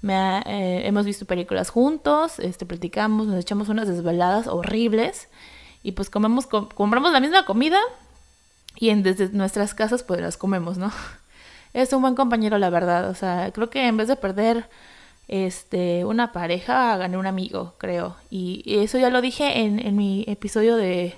me 0.02 0.40
eh, 0.46 0.88
hemos 0.88 1.06
visto 1.06 1.26
películas 1.26 1.70
juntos, 1.70 2.40
este, 2.40 2.66
platicamos, 2.66 3.28
nos 3.28 3.40
echamos 3.40 3.70
unas 3.70 3.88
desveladas 3.88 4.48
horribles 4.48 5.28
y 5.84 5.94
pues 5.94 6.10
comemos, 6.10 6.48
compramos 6.48 7.12
la 7.12 7.20
misma 7.20 7.46
comida 7.46 7.80
y 8.76 8.90
en, 8.90 9.04
desde 9.04 9.30
nuestras 9.30 9.74
casas 9.74 10.04
pues 10.04 10.22
las 10.22 10.38
comemos, 10.38 10.78
¿no? 10.78 10.92
Es 11.74 11.94
un 11.94 12.02
buen 12.02 12.16
compañero, 12.16 12.58
la 12.58 12.70
verdad. 12.72 13.10
O 13.10 13.14
sea, 13.14 13.52
creo 13.52 13.70
que 13.70 13.86
en 13.86 13.98
vez 13.98 14.08
de 14.08 14.16
perder 14.16 14.68
este, 15.28 16.06
una 16.06 16.32
pareja, 16.32 16.98
gané 16.98 17.18
un 17.18 17.28
amigo, 17.28 17.76
creo. 17.78 18.16
Y, 18.32 18.64
eso 18.82 18.98
ya 18.98 19.10
lo 19.10 19.22
dije 19.22 19.60
en, 19.60 19.80
en 19.86 19.96
mi 19.96 20.24
episodio 20.28 20.76
de 20.76 21.16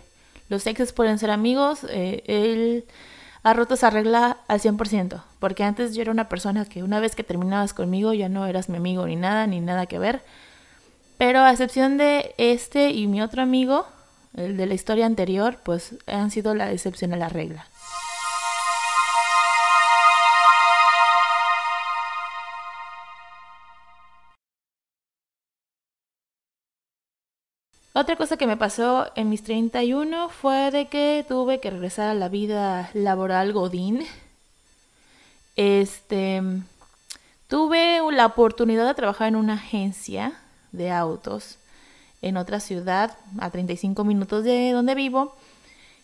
Los 0.49 0.67
exes 0.67 0.91
pueden 0.91 1.17
ser 1.19 1.31
amigos. 1.31 1.85
Eh, 1.89 2.23
él 2.25 2.85
ha 3.43 3.53
roto 3.53 3.75
esa 3.75 3.89
regla 3.89 4.37
al 4.47 4.59
100%, 4.59 5.21
porque 5.39 5.63
antes 5.63 5.95
yo 5.95 6.01
era 6.01 6.11
una 6.11 6.29
persona 6.29 6.65
que 6.65 6.83
una 6.83 6.99
vez 6.99 7.15
que 7.15 7.23
terminabas 7.23 7.73
conmigo 7.73 8.13
ya 8.13 8.29
no 8.29 8.45
eras 8.45 8.69
mi 8.69 8.77
amigo 8.77 9.05
ni 9.07 9.15
nada, 9.15 9.47
ni 9.47 9.59
nada 9.61 9.85
que 9.85 9.99
ver. 9.99 10.21
Pero 11.17 11.39
a 11.39 11.51
excepción 11.51 11.97
de 11.97 12.33
este 12.37 12.91
y 12.91 13.07
mi 13.07 13.21
otro 13.21 13.41
amigo, 13.41 13.85
el 14.35 14.57
de 14.57 14.65
la 14.65 14.73
historia 14.73 15.05
anterior, 15.05 15.57
pues 15.63 15.95
han 16.07 16.31
sido 16.31 16.55
la 16.55 16.71
excepción 16.71 17.13
a 17.13 17.17
la 17.17 17.29
regla. 17.29 17.67
Otra 27.93 28.15
cosa 28.15 28.37
que 28.37 28.45
me 28.45 28.55
pasó 28.55 29.07
en 29.15 29.29
mis 29.29 29.43
31 29.43 30.29
fue 30.29 30.69
de 30.69 30.87
que 30.87 31.25
tuve 31.27 31.59
que 31.59 31.71
regresar 31.71 32.09
a 32.09 32.13
la 32.13 32.29
vida 32.29 32.91
laboral 32.93 33.51
godín. 33.51 34.05
Este, 35.55 36.41
tuve 37.47 37.99
la 38.11 38.27
oportunidad 38.27 38.85
de 38.85 38.93
trabajar 38.93 39.29
en 39.29 39.35
una 39.35 39.55
agencia 39.55 40.39
de 40.71 40.91
autos 40.91 41.57
en 42.21 42.37
otra 42.37 42.59
ciudad, 42.59 43.17
a 43.39 43.49
35 43.49 44.03
minutos 44.03 44.43
de 44.43 44.71
donde 44.71 44.93
vivo. 44.93 45.33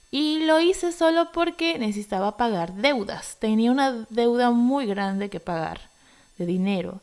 Y 0.09 0.39
lo 0.45 0.59
hice 0.59 0.91
solo 0.91 1.31
porque 1.33 1.77
necesitaba 1.77 2.35
pagar 2.35 2.73
deudas. 2.73 3.37
Tenía 3.39 3.71
una 3.71 4.05
deuda 4.09 4.49
muy 4.49 4.87
grande 4.87 5.29
que 5.29 5.39
pagar 5.39 5.81
de 6.37 6.47
dinero. 6.47 7.01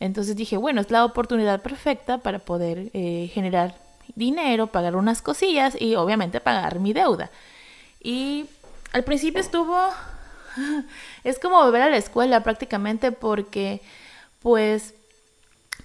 Entonces 0.00 0.34
dije, 0.34 0.56
bueno, 0.56 0.80
es 0.80 0.90
la 0.90 1.04
oportunidad 1.04 1.62
perfecta 1.62 2.18
para 2.18 2.40
poder 2.40 2.90
eh, 2.94 3.30
generar 3.32 3.83
dinero, 4.14 4.68
pagar 4.68 4.96
unas 4.96 5.22
cosillas 5.22 5.80
y 5.80 5.94
obviamente 5.96 6.40
pagar 6.40 6.80
mi 6.80 6.92
deuda. 6.92 7.30
Y 8.00 8.46
al 8.92 9.04
principio 9.04 9.40
estuvo, 9.40 9.78
es 11.24 11.38
como 11.38 11.62
volver 11.62 11.82
a 11.82 11.90
la 11.90 11.96
escuela 11.96 12.42
prácticamente 12.42 13.12
porque 13.12 13.80
pues 14.42 14.94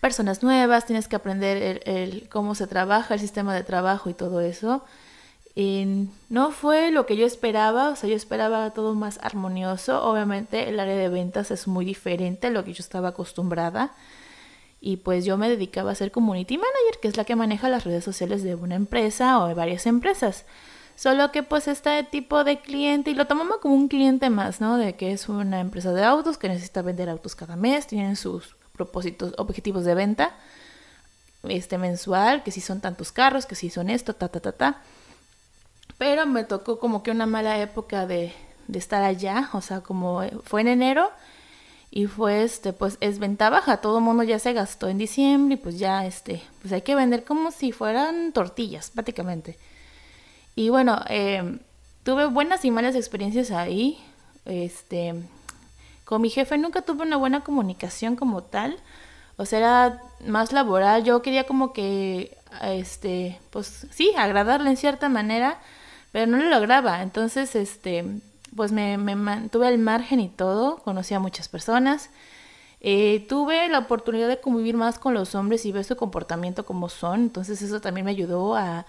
personas 0.01 0.43
nuevas, 0.43 0.86
tienes 0.86 1.07
que 1.07 1.15
aprender 1.15 1.82
el, 1.86 2.30
cómo 2.30 2.55
se 2.55 2.67
trabaja, 2.67 3.13
el 3.13 3.20
sistema 3.20 3.53
de 3.53 3.63
trabajo 3.63 4.09
y 4.09 4.13
todo 4.13 4.41
eso. 4.41 4.84
Y 5.55 6.07
no 6.30 6.51
fue 6.51 6.91
lo 6.91 7.05
que 7.05 7.17
yo 7.17 7.26
esperaba, 7.26 7.89
o 7.89 7.95
sea, 7.95 8.09
yo 8.09 8.15
esperaba 8.15 8.70
todo 8.72 8.93
más 8.95 9.20
armonioso. 9.22 10.03
Obviamente 10.03 10.70
el 10.70 10.80
área 10.80 10.95
de 10.95 11.09
ventas 11.09 11.51
es 11.51 11.67
muy 11.67 11.84
diferente 11.84 12.47
a 12.47 12.49
lo 12.51 12.63
que 12.63 12.74
yo 12.74 12.82
estaba 12.82 13.09
acostumbrada 13.09 13.91
y 14.82 14.97
pues 14.97 15.25
yo 15.25 15.38
me 15.38 15.49
dedicaba 15.49 15.91
a 15.91 15.95
ser 15.95 16.11
community 16.11 16.57
manager, 16.57 16.99
que 17.01 17.07
es 17.09 17.17
la 17.17 17.25
que 17.25 17.36
maneja 17.36 17.69
las 17.69 17.84
redes 17.84 18.03
sociales 18.03 18.43
de 18.43 18.55
una 18.55 18.75
empresa 18.75 19.39
o 19.39 19.47
de 19.47 19.53
varias 19.53 19.86
empresas. 19.86 20.45
Solo 20.95 21.32
que 21.32 21.43
pues 21.43 21.67
este 21.67 22.03
tipo 22.03 22.43
de 22.43 22.59
cliente, 22.59 23.11
y 23.11 23.15
lo 23.15 23.27
tomamos 23.27 23.57
como 23.57 23.75
un 23.75 23.88
cliente 23.88 24.30
más, 24.30 24.59
¿no? 24.61 24.77
De 24.77 24.95
que 24.95 25.11
es 25.11 25.30
una 25.30 25.59
empresa 25.59 25.93
de 25.93 26.03
autos 26.03 26.38
que 26.38 26.49
necesita 26.49 26.82
vender 26.82 27.09
autos 27.09 27.36
cada 27.36 27.55
mes, 27.55 27.88
tienen 27.88 28.15
sus 28.15 28.55
propósitos, 28.73 29.34
objetivos 29.38 29.86
de 29.86 29.95
venta, 29.95 30.36
este 31.43 31.77
mensual, 31.77 32.43
que 32.43 32.51
si 32.51 32.61
son 32.61 32.82
tantos 32.82 33.11
carros, 33.11 33.45
que 33.45 33.55
si 33.55 33.69
son 33.69 33.89
esto, 33.89 34.13
ta, 34.13 34.27
ta, 34.30 34.39
ta, 34.39 34.51
ta. 34.51 34.82
Pero 35.97 36.25
me 36.25 36.43
tocó 36.43 36.80
como 36.80 37.03
que 37.03 37.11
una 37.11 37.25
mala 37.25 37.59
época 37.59 38.05
de, 38.05 38.34
de 38.67 38.80
estar 38.80 39.03
allá, 39.03 39.49
o 39.53 39.61
sea, 39.61 39.82
como 39.82 40.21
fue 40.43 40.61
en 40.61 40.69
enero 40.69 41.11
y 41.92 42.06
fue 42.06 42.44
este 42.44 42.74
pues 42.74 42.98
es 43.02 43.20
venta 43.20 43.50
baja 43.50 43.78
todo 43.78 43.98
el 43.98 44.04
mundo 44.04 44.24
ya 44.24 44.38
se 44.40 44.54
gastó 44.54 44.88
en 44.90 44.98
diciembre 45.00 45.56
y 45.56 45.58
pues 45.58 45.80
ya 45.80 46.06
este 46.06 46.44
pues 46.62 46.72
hay 46.72 46.82
que 46.84 46.96
vender 46.96 47.24
como 47.24 47.52
si 47.52 47.72
fueran 47.72 48.32
tortillas 48.32 48.92
prácticamente. 48.92 49.58
Y 50.56 50.70
bueno 50.70 51.02
em, 51.08 51.60
tuve 52.04 52.26
buenas 52.28 52.64
y 52.66 52.72
malas 52.72 52.96
experiencias 52.96 53.52
ahí 53.52 53.98
este 54.46 55.16
con 56.06 56.22
mi 56.22 56.30
jefe 56.30 56.58
nunca 56.58 56.82
tuve 56.82 57.04
una 57.04 57.18
buena 57.18 57.42
comunicación 57.44 58.16
como 58.16 58.44
tal. 58.44 58.78
O 59.38 59.46
sea 59.46 59.60
era 59.60 60.02
más 60.26 60.52
laboral. 60.52 61.04
Yo 61.04 61.22
quería 61.22 61.46
como 61.46 61.72
que 61.72 62.36
este 62.64 63.40
pues 63.52 63.88
sí 63.92 64.12
agradarle 64.18 64.72
en 64.72 64.78
cierta 64.78 65.08
manera 65.08 65.60
pero 66.12 66.26
no 66.28 66.38
lo 66.38 66.50
lograba. 66.50 67.04
Entonces 67.04 67.56
este 67.56 68.22
pues 68.56 68.72
me, 68.72 68.97
mantuve 68.97 69.68
al 69.68 69.78
margen 69.78 70.20
y 70.20 70.30
todo, 70.30 70.78
conocí 70.78 71.14
a 71.14 71.20
muchas 71.20 71.47
personas. 71.47 72.10
Eh, 72.82 73.26
tuve 73.28 73.68
la 73.68 73.80
oportunidad 73.80 74.28
de 74.28 74.39
convivir 74.39 74.78
más 74.78 75.00
con 75.00 75.14
los 75.14 75.36
hombres 75.36 75.66
y 75.66 75.72
ver 75.72 75.84
su 75.84 75.95
comportamiento 75.95 76.66
como 76.66 76.88
son, 76.89 77.22
entonces 77.22 77.62
eso 77.62 77.82
también 77.82 78.06
me 78.06 78.12
ayudó 78.12 78.56
a, 78.56 78.86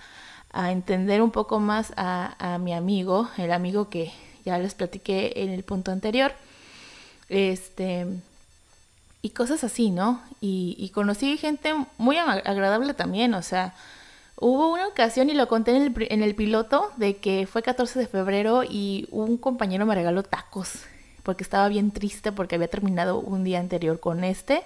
a 0.53 0.73
entender 0.73 1.23
un 1.23 1.31
poco 1.33 1.59
más 1.59 1.93
a, 1.97 2.55
a 2.55 2.59
mi 2.59 2.73
amigo, 2.73 3.29
el 3.37 3.53
amigo 3.53 3.89
que 3.89 4.13
ya 4.45 4.59
les 4.59 4.75
platiqué 4.75 5.33
en 5.37 5.51
el 5.51 5.65
punto 5.65 5.91
anterior. 5.91 6.33
Este, 7.29 8.07
y 9.23 9.31
cosas 9.31 9.65
así, 9.65 9.91
¿no? 9.91 10.21
Y, 10.41 10.77
y 10.79 10.91
conocí 10.91 11.37
gente 11.37 11.75
muy 11.99 12.17
agradable 12.19 12.95
también, 12.95 13.35
o 13.35 13.43
sea, 13.43 13.75
hubo 14.41 14.73
una 14.73 14.89
ocasión, 14.89 15.31
y 15.31 15.35
lo 15.35 15.49
conté 15.49 15.77
en 15.77 15.83
el, 15.83 16.07
en 16.11 16.23
el 16.23 16.35
piloto, 16.35 16.91
de 16.97 17.17
que 17.17 17.47
fue 17.47 17.63
14 17.63 17.99
de 17.99 18.07
febrero 18.07 18.65
y 18.65 19.07
un 19.11 19.37
compañero 19.37 19.87
me 19.87 19.95
regaló 19.95 20.23
tacos, 20.23 20.81
porque 21.23 21.45
estaba 21.45 21.69
bien 21.69 21.93
triste 21.93 22.33
porque 22.33 22.57
había 22.57 22.69
terminado 22.69 23.21
un 23.21 23.45
día 23.45 23.61
anterior 23.61 24.01
con 24.01 24.25
este. 24.25 24.63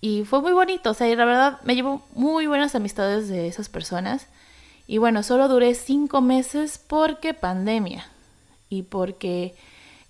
Y 0.00 0.24
fue 0.24 0.40
muy 0.40 0.52
bonito, 0.52 0.90
o 0.90 0.94
sea, 0.94 1.08
y 1.08 1.14
la 1.14 1.26
verdad 1.26 1.60
me 1.62 1.74
llevo 1.74 2.02
muy 2.14 2.46
buenas 2.46 2.74
amistades 2.74 3.28
de 3.28 3.46
esas 3.46 3.68
personas. 3.68 4.26
Y 4.86 4.98
bueno, 4.98 5.22
solo 5.22 5.46
duré 5.46 5.74
cinco 5.74 6.20
meses 6.22 6.80
porque 6.84 7.34
pandemia 7.34 8.06
y 8.70 8.82
porque 8.82 9.54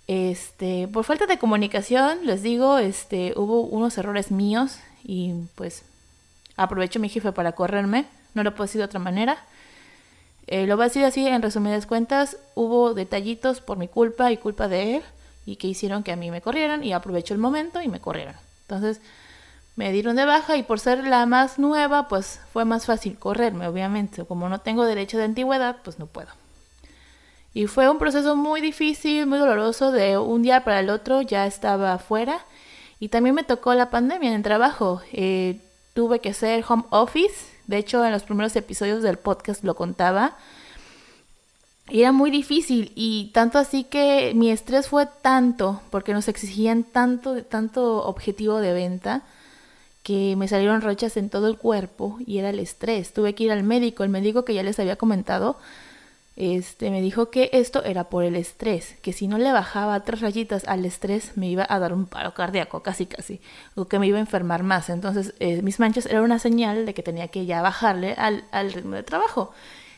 este, 0.06 0.88
por 0.88 1.04
falta 1.04 1.26
de 1.26 1.38
comunicación, 1.38 2.26
les 2.26 2.42
digo, 2.42 2.78
este, 2.78 3.32
hubo 3.36 3.62
unos 3.62 3.98
errores 3.98 4.30
míos 4.30 4.78
y 5.04 5.34
pues 5.54 5.82
aprovecho 6.56 6.98
mi 6.98 7.08
jefe 7.08 7.32
para 7.32 7.52
correrme, 7.52 8.06
no 8.34 8.42
lo 8.42 8.52
puedo 8.52 8.64
decir 8.66 8.80
de 8.80 8.84
otra 8.84 9.00
manera. 9.00 9.38
Eh, 10.46 10.66
lo 10.66 10.76
voy 10.76 10.84
a 10.84 10.88
decir 10.88 11.04
así, 11.04 11.26
en 11.26 11.42
resumidas 11.42 11.86
cuentas, 11.86 12.36
hubo 12.54 12.94
detallitos 12.94 13.60
por 13.60 13.78
mi 13.78 13.88
culpa 13.88 14.32
y 14.32 14.36
culpa 14.36 14.68
de 14.68 14.96
él 14.96 15.02
y 15.46 15.56
que 15.56 15.68
hicieron 15.68 16.02
que 16.02 16.12
a 16.12 16.16
mí 16.16 16.30
me 16.30 16.40
corrieran 16.40 16.84
y 16.84 16.92
aprovecho 16.92 17.34
el 17.34 17.40
momento 17.40 17.80
y 17.80 17.88
me 17.88 18.00
corrieron. 18.00 18.34
Entonces 18.62 19.00
me 19.76 19.92
dieron 19.92 20.16
de 20.16 20.24
baja 20.24 20.56
y 20.56 20.62
por 20.62 20.80
ser 20.80 21.06
la 21.06 21.24
más 21.26 21.58
nueva, 21.58 22.08
pues 22.08 22.40
fue 22.52 22.64
más 22.64 22.86
fácil 22.86 23.18
correrme, 23.18 23.66
obviamente. 23.66 24.24
Como 24.24 24.48
no 24.48 24.60
tengo 24.60 24.84
derecho 24.84 25.18
de 25.18 25.24
antigüedad, 25.24 25.76
pues 25.82 25.98
no 25.98 26.06
puedo. 26.06 26.28
Y 27.52 27.66
fue 27.66 27.88
un 27.88 27.98
proceso 27.98 28.36
muy 28.36 28.60
difícil, 28.60 29.26
muy 29.26 29.38
doloroso, 29.38 29.90
de 29.90 30.18
un 30.18 30.42
día 30.42 30.64
para 30.64 30.80
el 30.80 30.90
otro 30.90 31.22
ya 31.22 31.46
estaba 31.46 31.94
afuera. 31.94 32.40
Y 33.00 33.08
también 33.08 33.34
me 33.34 33.42
tocó 33.42 33.74
la 33.74 33.90
pandemia 33.90 34.28
en 34.28 34.36
el 34.36 34.42
trabajo. 34.42 35.00
Eh, 35.12 35.60
tuve 35.94 36.20
que 36.20 36.30
hacer 36.30 36.64
home 36.68 36.84
office. 36.90 37.49
De 37.70 37.78
hecho, 37.78 38.04
en 38.04 38.10
los 38.10 38.24
primeros 38.24 38.56
episodios 38.56 39.00
del 39.04 39.16
podcast 39.16 39.62
lo 39.62 39.76
contaba. 39.76 40.36
Y 41.88 42.00
era 42.00 42.10
muy 42.10 42.32
difícil 42.32 42.90
y 42.96 43.30
tanto 43.32 43.58
así 43.58 43.84
que 43.84 44.32
mi 44.34 44.50
estrés 44.50 44.88
fue 44.88 45.06
tanto, 45.22 45.80
porque 45.90 46.12
nos 46.12 46.26
exigían 46.26 46.82
tanto, 46.82 47.44
tanto 47.44 48.04
objetivo 48.04 48.58
de 48.58 48.72
venta, 48.72 49.22
que 50.02 50.34
me 50.36 50.48
salieron 50.48 50.80
rochas 50.80 51.16
en 51.16 51.30
todo 51.30 51.46
el 51.46 51.58
cuerpo 51.58 52.18
y 52.26 52.38
era 52.38 52.50
el 52.50 52.58
estrés. 52.58 53.12
Tuve 53.12 53.36
que 53.36 53.44
ir 53.44 53.52
al 53.52 53.62
médico, 53.62 54.02
el 54.02 54.10
médico 54.10 54.44
que 54.44 54.54
ya 54.54 54.64
les 54.64 54.80
había 54.80 54.96
comentado, 54.96 55.56
este, 56.40 56.90
me 56.90 57.02
dijo 57.02 57.28
que 57.28 57.50
esto 57.52 57.84
era 57.84 58.04
por 58.04 58.24
el 58.24 58.34
estrés, 58.34 58.94
que 59.02 59.12
si 59.12 59.28
no 59.28 59.36
le 59.36 59.52
bajaba 59.52 60.00
tres 60.04 60.22
rayitas 60.22 60.64
al 60.64 60.86
estrés 60.86 61.36
me 61.36 61.50
iba 61.50 61.66
a 61.68 61.78
dar 61.78 61.92
un 61.92 62.06
paro 62.06 62.32
cardíaco, 62.32 62.82
casi 62.82 63.04
casi, 63.04 63.42
o 63.74 63.88
que 63.88 63.98
me 63.98 64.06
iba 64.06 64.16
a 64.16 64.22
enfermar 64.22 64.62
más. 64.62 64.88
Entonces, 64.88 65.34
eh, 65.38 65.60
mis 65.60 65.78
manchas 65.78 66.06
era 66.06 66.22
una 66.22 66.38
señal 66.38 66.86
de 66.86 66.94
que 66.94 67.02
tenía 67.02 67.28
que 67.28 67.44
ya 67.44 67.60
bajarle 67.60 68.14
al, 68.14 68.44
al 68.52 68.72
ritmo 68.72 68.94
de 68.94 69.02
trabajo. 69.02 69.52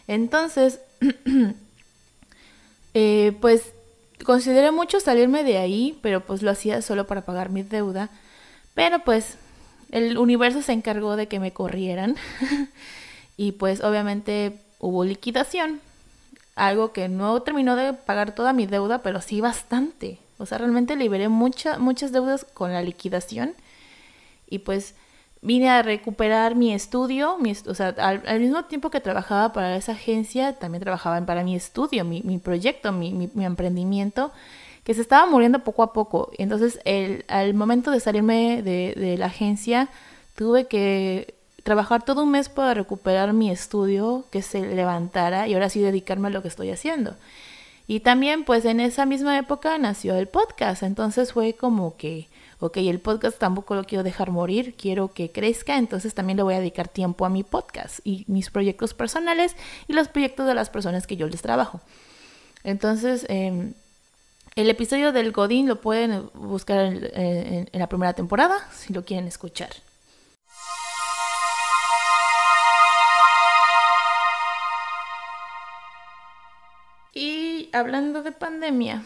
Entonces, 0.08 0.80
eh, 2.94 3.38
pues 3.40 3.72
consideré 4.24 4.72
mucho 4.72 4.98
salirme 4.98 5.44
de 5.44 5.58
ahí, 5.58 5.96
pero 6.02 6.26
pues 6.26 6.42
lo 6.42 6.50
hacía 6.50 6.82
solo 6.82 7.06
para 7.06 7.20
pagar 7.20 7.50
mi 7.50 7.62
deuda. 7.62 8.10
Pero 8.74 8.98
pues 9.04 9.36
el 9.92 10.18
universo 10.18 10.60
se 10.60 10.72
encargó 10.72 11.14
de 11.14 11.28
que 11.28 11.38
me 11.38 11.52
corrieran 11.52 12.16
y 13.36 13.52
pues 13.52 13.80
obviamente 13.84 14.58
hubo 14.80 15.04
liquidación 15.04 15.80
algo 16.54 16.92
que 16.92 17.08
no 17.08 17.40
terminó 17.42 17.76
de 17.76 17.92
pagar 17.92 18.34
toda 18.34 18.52
mi 18.52 18.66
deuda, 18.66 19.02
pero 19.02 19.20
sí 19.20 19.40
bastante. 19.40 20.18
O 20.38 20.46
sea, 20.46 20.58
realmente 20.58 20.96
liberé 20.96 21.28
muchas 21.28 21.78
muchas 21.78 22.12
deudas 22.12 22.44
con 22.52 22.72
la 22.72 22.82
liquidación 22.82 23.54
y 24.48 24.58
pues 24.58 24.94
vine 25.42 25.68
a 25.70 25.82
recuperar 25.82 26.54
mi 26.54 26.72
estudio, 26.72 27.36
mi, 27.38 27.52
o 27.52 27.74
sea, 27.74 27.88
al, 27.98 28.40
mismo 28.40 28.64
tiempo 28.66 28.90
que 28.90 29.00
trabajaba 29.00 29.52
para 29.52 29.76
esa 29.76 29.92
agencia, 29.92 30.54
también 30.54 30.82
trabajaba 30.82 31.20
para 31.26 31.42
mi 31.42 31.56
estudio, 31.56 32.04
mi, 32.04 32.22
mi 32.22 32.38
proyecto, 32.38 32.92
mi, 32.92 33.12
mi, 33.12 33.44
emprendimiento, 33.44 34.30
que 34.84 34.94
se 34.94 35.00
estaba 35.00 35.28
muriendo 35.28 35.58
poco 35.60 35.82
a 35.82 35.92
poco. 35.92 36.30
Entonces, 36.38 36.80
el, 36.84 37.24
al 37.28 37.54
momento 37.54 37.90
de 37.90 38.00
salirme 38.00 38.62
de, 38.62 38.94
de 38.96 39.18
la 39.18 39.26
agencia, 39.26 39.88
tuve 40.36 40.66
que 40.68 41.34
trabajar 41.62 42.04
todo 42.04 42.24
un 42.24 42.30
mes 42.30 42.48
para 42.48 42.74
recuperar 42.74 43.32
mi 43.32 43.50
estudio, 43.50 44.24
que 44.30 44.42
se 44.42 44.60
levantara 44.60 45.48
y 45.48 45.54
ahora 45.54 45.68
sí 45.68 45.80
dedicarme 45.80 46.28
a 46.28 46.30
lo 46.30 46.42
que 46.42 46.48
estoy 46.48 46.70
haciendo. 46.70 47.14
Y 47.86 48.00
también 48.00 48.44
pues 48.44 48.64
en 48.64 48.80
esa 48.80 49.06
misma 49.06 49.38
época 49.38 49.76
nació 49.78 50.16
el 50.16 50.28
podcast, 50.28 50.82
entonces 50.82 51.32
fue 51.32 51.54
como 51.54 51.96
que, 51.96 52.28
ok, 52.60 52.76
el 52.78 53.00
podcast 53.00 53.38
tampoco 53.38 53.74
lo 53.74 53.84
quiero 53.84 54.04
dejar 54.04 54.30
morir, 54.30 54.74
quiero 54.76 55.12
que 55.12 55.30
crezca, 55.30 55.76
entonces 55.76 56.14
también 56.14 56.36
le 56.36 56.42
voy 56.42 56.54
a 56.54 56.58
dedicar 56.58 56.88
tiempo 56.88 57.26
a 57.26 57.28
mi 57.28 57.42
podcast 57.42 58.00
y 58.04 58.24
mis 58.28 58.50
proyectos 58.50 58.94
personales 58.94 59.56
y 59.88 59.92
los 59.92 60.08
proyectos 60.08 60.46
de 60.46 60.54
las 60.54 60.70
personas 60.70 61.06
que 61.06 61.16
yo 61.16 61.28
les 61.28 61.42
trabajo. 61.42 61.80
Entonces, 62.64 63.26
em, 63.28 63.74
el 64.54 64.70
episodio 64.70 65.12
del 65.12 65.32
Godín 65.32 65.66
lo 65.66 65.80
pueden 65.80 66.30
buscar 66.34 66.78
en 66.84 67.68
la 67.72 67.88
primera 67.88 68.12
temporada 68.12 68.56
si 68.72 68.92
lo 68.92 69.04
quieren 69.04 69.26
escuchar. 69.26 69.70
Hablando 77.72 78.22
de 78.22 78.32
pandemia, 78.32 79.02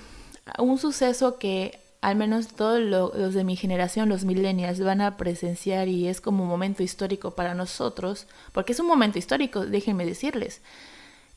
un 0.59 0.79
suceso 0.79 1.39
que 1.39 1.81
al 2.01 2.15
menos 2.17 2.49
todos 2.49 2.81
los 2.81 3.35
de 3.35 3.43
mi 3.43 3.57
generación, 3.57 4.09
los 4.09 4.25
millennials, 4.25 4.81
van 4.81 5.01
a 5.01 5.17
presenciar 5.17 5.89
y 5.89 6.07
es 6.07 6.21
como 6.21 6.45
un 6.45 6.49
momento 6.49 6.83
histórico 6.83 7.33
para 7.33 7.55
nosotros, 7.55 8.29
porque 8.53 8.73
es 8.73 8.81
un 8.81 8.87
momento 8.87 9.19
histórico, 9.19 9.67
déjenme 9.67 10.07
decirles, 10.07 10.63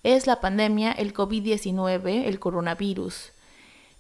es 0.04 0.28
la 0.28 0.40
pandemia, 0.40 0.92
el 0.92 1.14
COVID-19, 1.14 2.26
el 2.26 2.40
coronavirus. 2.40 3.32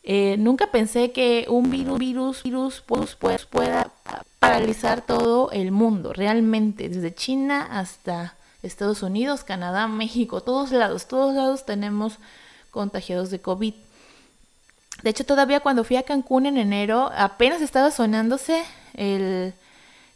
Eh, 0.03 0.37
nunca 0.37 0.71
pensé 0.71 1.11
que 1.11 1.45
un 1.49 1.69
virus, 1.69 1.97
virus, 1.99 2.43
virus 2.43 2.81
pues, 2.85 3.15
pues, 3.15 3.45
pueda 3.45 3.91
paralizar 4.39 5.05
todo 5.05 5.51
el 5.51 5.71
mundo, 5.71 6.13
realmente, 6.13 6.87
desde 6.87 7.13
China 7.13 7.67
hasta 7.71 8.35
Estados 8.63 9.01
Unidos, 9.03 9.43
Canadá, 9.43 9.87
México, 9.87 10.41
todos 10.41 10.71
lados, 10.71 11.07
todos 11.07 11.33
lados 11.33 11.65
tenemos 11.65 12.19
contagiados 12.71 13.29
de 13.31 13.41
COVID. 13.41 13.73
De 15.03 15.09
hecho, 15.09 15.25
todavía 15.25 15.61
cuando 15.61 15.83
fui 15.83 15.95
a 15.97 16.03
Cancún 16.03 16.45
en 16.45 16.57
enero, 16.57 17.09
apenas 17.15 17.61
estaba 17.61 17.91
sonándose 17.91 18.63
el, 18.95 19.53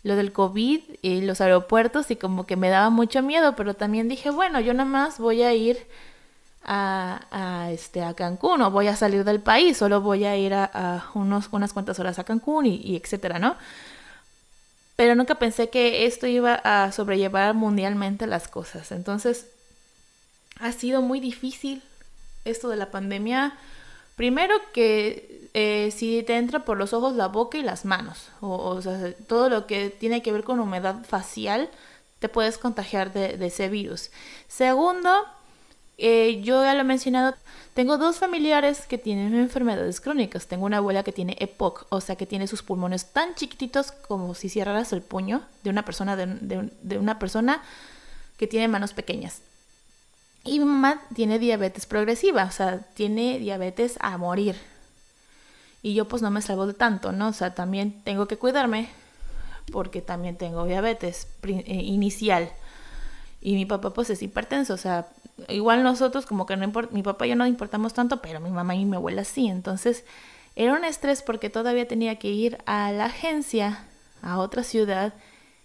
lo 0.04 0.16
del 0.16 0.34
COVID 0.34 0.82
y 1.02 1.22
los 1.22 1.40
aeropuertos 1.40 2.12
y 2.12 2.18
como 2.18 2.46
que 2.46 2.58
me 2.58 2.70
daba 2.70 2.90
mucho 2.90 3.22
miedo, 3.22 3.56
pero 3.56 3.74
también 3.74 4.10
dije, 4.10 4.30
bueno, 4.30 4.60
yo 4.60 4.74
nada 4.74 4.90
más 4.90 5.20
voy 5.20 5.42
a 5.44 5.54
ir 5.54 5.88
a, 6.66 7.22
a, 7.32 7.72
este, 7.72 8.04
a 8.04 8.14
Cancún 8.14 8.62
o 8.62 8.72
voy 8.72 8.88
a 8.88 8.96
salir 8.96 9.24
del 9.24 9.40
país, 9.40 9.78
solo 9.78 10.02
voy 10.02 10.26
a 10.26 10.36
ir 10.36 10.54
a, 10.54 11.10
unos, 11.14 11.48
unas 11.52 11.72
cuantas 11.72 12.00
horas 12.00 12.20
a 12.20 12.26
Cancún 12.26 12.66
y, 12.66 12.76
y 12.76 12.96
etcétera, 12.98 13.40
¿no? 13.40 13.56
Pero 14.96 15.16
nunca 15.16 15.36
pensé 15.36 15.70
que 15.70 16.06
esto 16.06 16.28
iba 16.28 16.56
a 16.56 16.92
sobrellevar 16.92 17.56
mundialmente 17.56 18.28
las 18.28 18.48
cosas. 18.48 18.92
Entonces, 18.92 19.48
ha 20.60 20.72
sido 20.72 21.02
muy 21.02 21.20
difícil 21.20 21.82
esto 22.46 22.70
de 22.70 22.78
la 22.78 22.92
pandemia, 22.92 23.58
primero 24.16 24.56
que 24.74 25.50
eh, 25.54 25.92
si 25.96 26.24
te 26.24 26.38
entra 26.38 26.66
por 26.66 26.78
los 26.78 26.94
ojos, 26.94 27.16
la 27.16 27.28
boca 27.28 27.58
y 27.58 27.64
las 27.64 27.86
manos, 27.86 28.30
o, 28.42 28.82
sea, 28.82 29.14
todo 29.28 29.50
lo 29.50 29.68
que 29.68 29.90
tiene 29.90 30.22
que 30.22 30.32
ver 30.32 30.44
con 30.44 30.60
humedad 30.60 31.04
facial, 31.06 31.70
te 32.20 32.30
puedes 32.30 32.58
contagiar 32.58 33.12
de, 33.14 33.46
ese 33.46 33.70
virus. 33.70 34.10
Segundo, 34.48 35.10
eh, 35.98 36.42
yo 36.42 36.64
ya 36.64 36.74
lo 36.74 36.82
he 36.82 36.86
mencionado, 36.86 37.36
tengo 37.74 37.98
dos 37.98 38.18
familiares 38.18 38.86
que 38.88 38.98
tienen 38.98 39.36
enfermedades 39.36 40.00
crónicas. 40.00 40.48
Tengo 40.48 40.66
una 40.66 40.78
abuela 40.78 41.04
que 41.04 41.12
tiene 41.12 41.36
EPOC, 41.40 41.88
o 41.90 42.02
sea 42.02 42.16
que 42.16 42.26
tiene 42.26 42.48
sus 42.48 42.62
pulmones 42.62 43.12
tan 43.12 43.36
chiquititos 43.36 43.92
como 43.92 44.36
si 44.36 44.48
cerraras 44.48 44.94
el 44.94 45.02
puño 45.02 45.44
de 45.64 45.70
una 45.72 45.84
persona 45.84 46.16
de 46.16 46.98
una 46.98 47.20
persona 47.20 47.64
que 48.38 48.48
tiene 48.48 48.68
manos 48.68 48.94
pequeñas. 48.94 49.42
Y 50.44 50.60
mi 50.60 50.66
mamá 50.66 51.02
tiene 51.16 51.40
diabetes 51.40 51.86
progresiva, 51.86 52.44
o 52.46 52.52
sea, 52.52 52.80
tiene 52.96 53.40
diabetes 53.40 53.98
a 54.02 54.18
morir. 54.18 54.56
Y 55.82 55.94
yo 55.94 56.08
pues 56.08 56.22
no 56.22 56.32
me 56.32 56.42
salvo 56.42 56.68
de 56.68 56.74
tanto, 56.74 57.12
¿no? 57.12 57.30
O 57.30 57.34
sea, 57.34 57.56
también 57.56 58.04
tengo 58.04 58.28
que 58.28 58.38
cuidarme 58.38 58.90
porque 59.72 60.02
también 60.02 60.38
tengo 60.38 60.66
diabetes 60.66 61.28
eh, 61.44 61.64
inicial. 61.68 62.50
Y 63.42 63.56
mi 63.56 63.66
papá 63.66 63.94
pues 63.94 64.10
es 64.10 64.22
hipertenso, 64.22 64.74
o 64.74 64.78
sea, 64.78 65.08
igual 65.50 65.84
nosotros 65.84 66.26
como 66.26 66.46
que 66.46 66.56
no 66.58 66.64
importa, 66.64 66.94
mi 66.94 67.04
papá 67.04 67.26
y 67.26 67.30
yo 67.30 67.36
no 67.36 67.46
importamos 67.46 67.94
tanto, 67.94 68.22
pero 68.22 68.40
mi 68.40 68.50
mamá 68.50 68.76
y 68.76 68.86
mi 68.86 68.96
abuela 68.96 69.24
sí. 69.24 69.48
Entonces 69.48 70.06
era 70.56 70.74
un 70.74 70.86
estrés 70.86 71.22
porque 71.22 71.50
todavía 71.50 71.88
tenía 71.88 72.18
que 72.18 72.30
ir 72.30 72.58
a 72.66 72.92
la 72.92 73.06
agencia, 73.06 73.86
a 74.22 74.40
otra 74.40 74.64
ciudad 74.64 75.14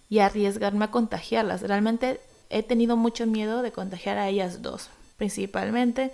y 0.09 0.19
arriesgarme 0.19 0.85
a 0.85 0.91
contagiarlas. 0.91 1.61
Realmente 1.61 2.19
he 2.49 2.63
tenido 2.63 2.97
mucho 2.97 3.25
miedo 3.25 3.61
de 3.61 3.71
contagiar 3.71 4.17
a 4.17 4.27
ellas 4.27 4.61
dos, 4.61 4.89
principalmente 5.17 6.11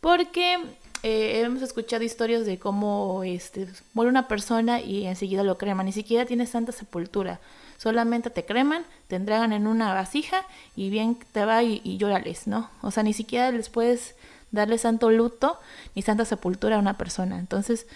porque 0.00 0.58
eh, 1.02 1.40
hemos 1.40 1.62
escuchado 1.62 2.02
historias 2.02 2.46
de 2.46 2.58
cómo 2.58 3.22
este, 3.24 3.68
muere 3.94 4.10
una 4.10 4.28
persona 4.28 4.80
y 4.80 5.06
enseguida 5.06 5.42
lo 5.42 5.58
creman, 5.58 5.86
ni 5.86 5.92
siquiera 5.92 6.26
tiene 6.26 6.46
santa 6.46 6.72
sepultura, 6.72 7.40
solamente 7.76 8.30
te 8.30 8.44
creman, 8.44 8.84
te 9.06 9.16
entregan 9.16 9.52
en 9.52 9.66
una 9.66 9.94
vasija 9.94 10.44
y 10.76 10.90
bien 10.90 11.16
te 11.32 11.44
va 11.44 11.62
y, 11.62 11.80
y 11.84 11.96
llórales, 11.96 12.46
¿no? 12.46 12.70
O 12.82 12.90
sea, 12.90 13.02
ni 13.02 13.12
siquiera 13.12 13.50
les 13.50 13.68
puedes 13.68 14.14
darle 14.50 14.78
santo 14.78 15.10
luto 15.10 15.58
ni 15.94 16.02
santa 16.02 16.24
sepultura 16.24 16.76
a 16.76 16.80
una 16.80 16.96
persona. 16.96 17.38
Entonces, 17.38 17.86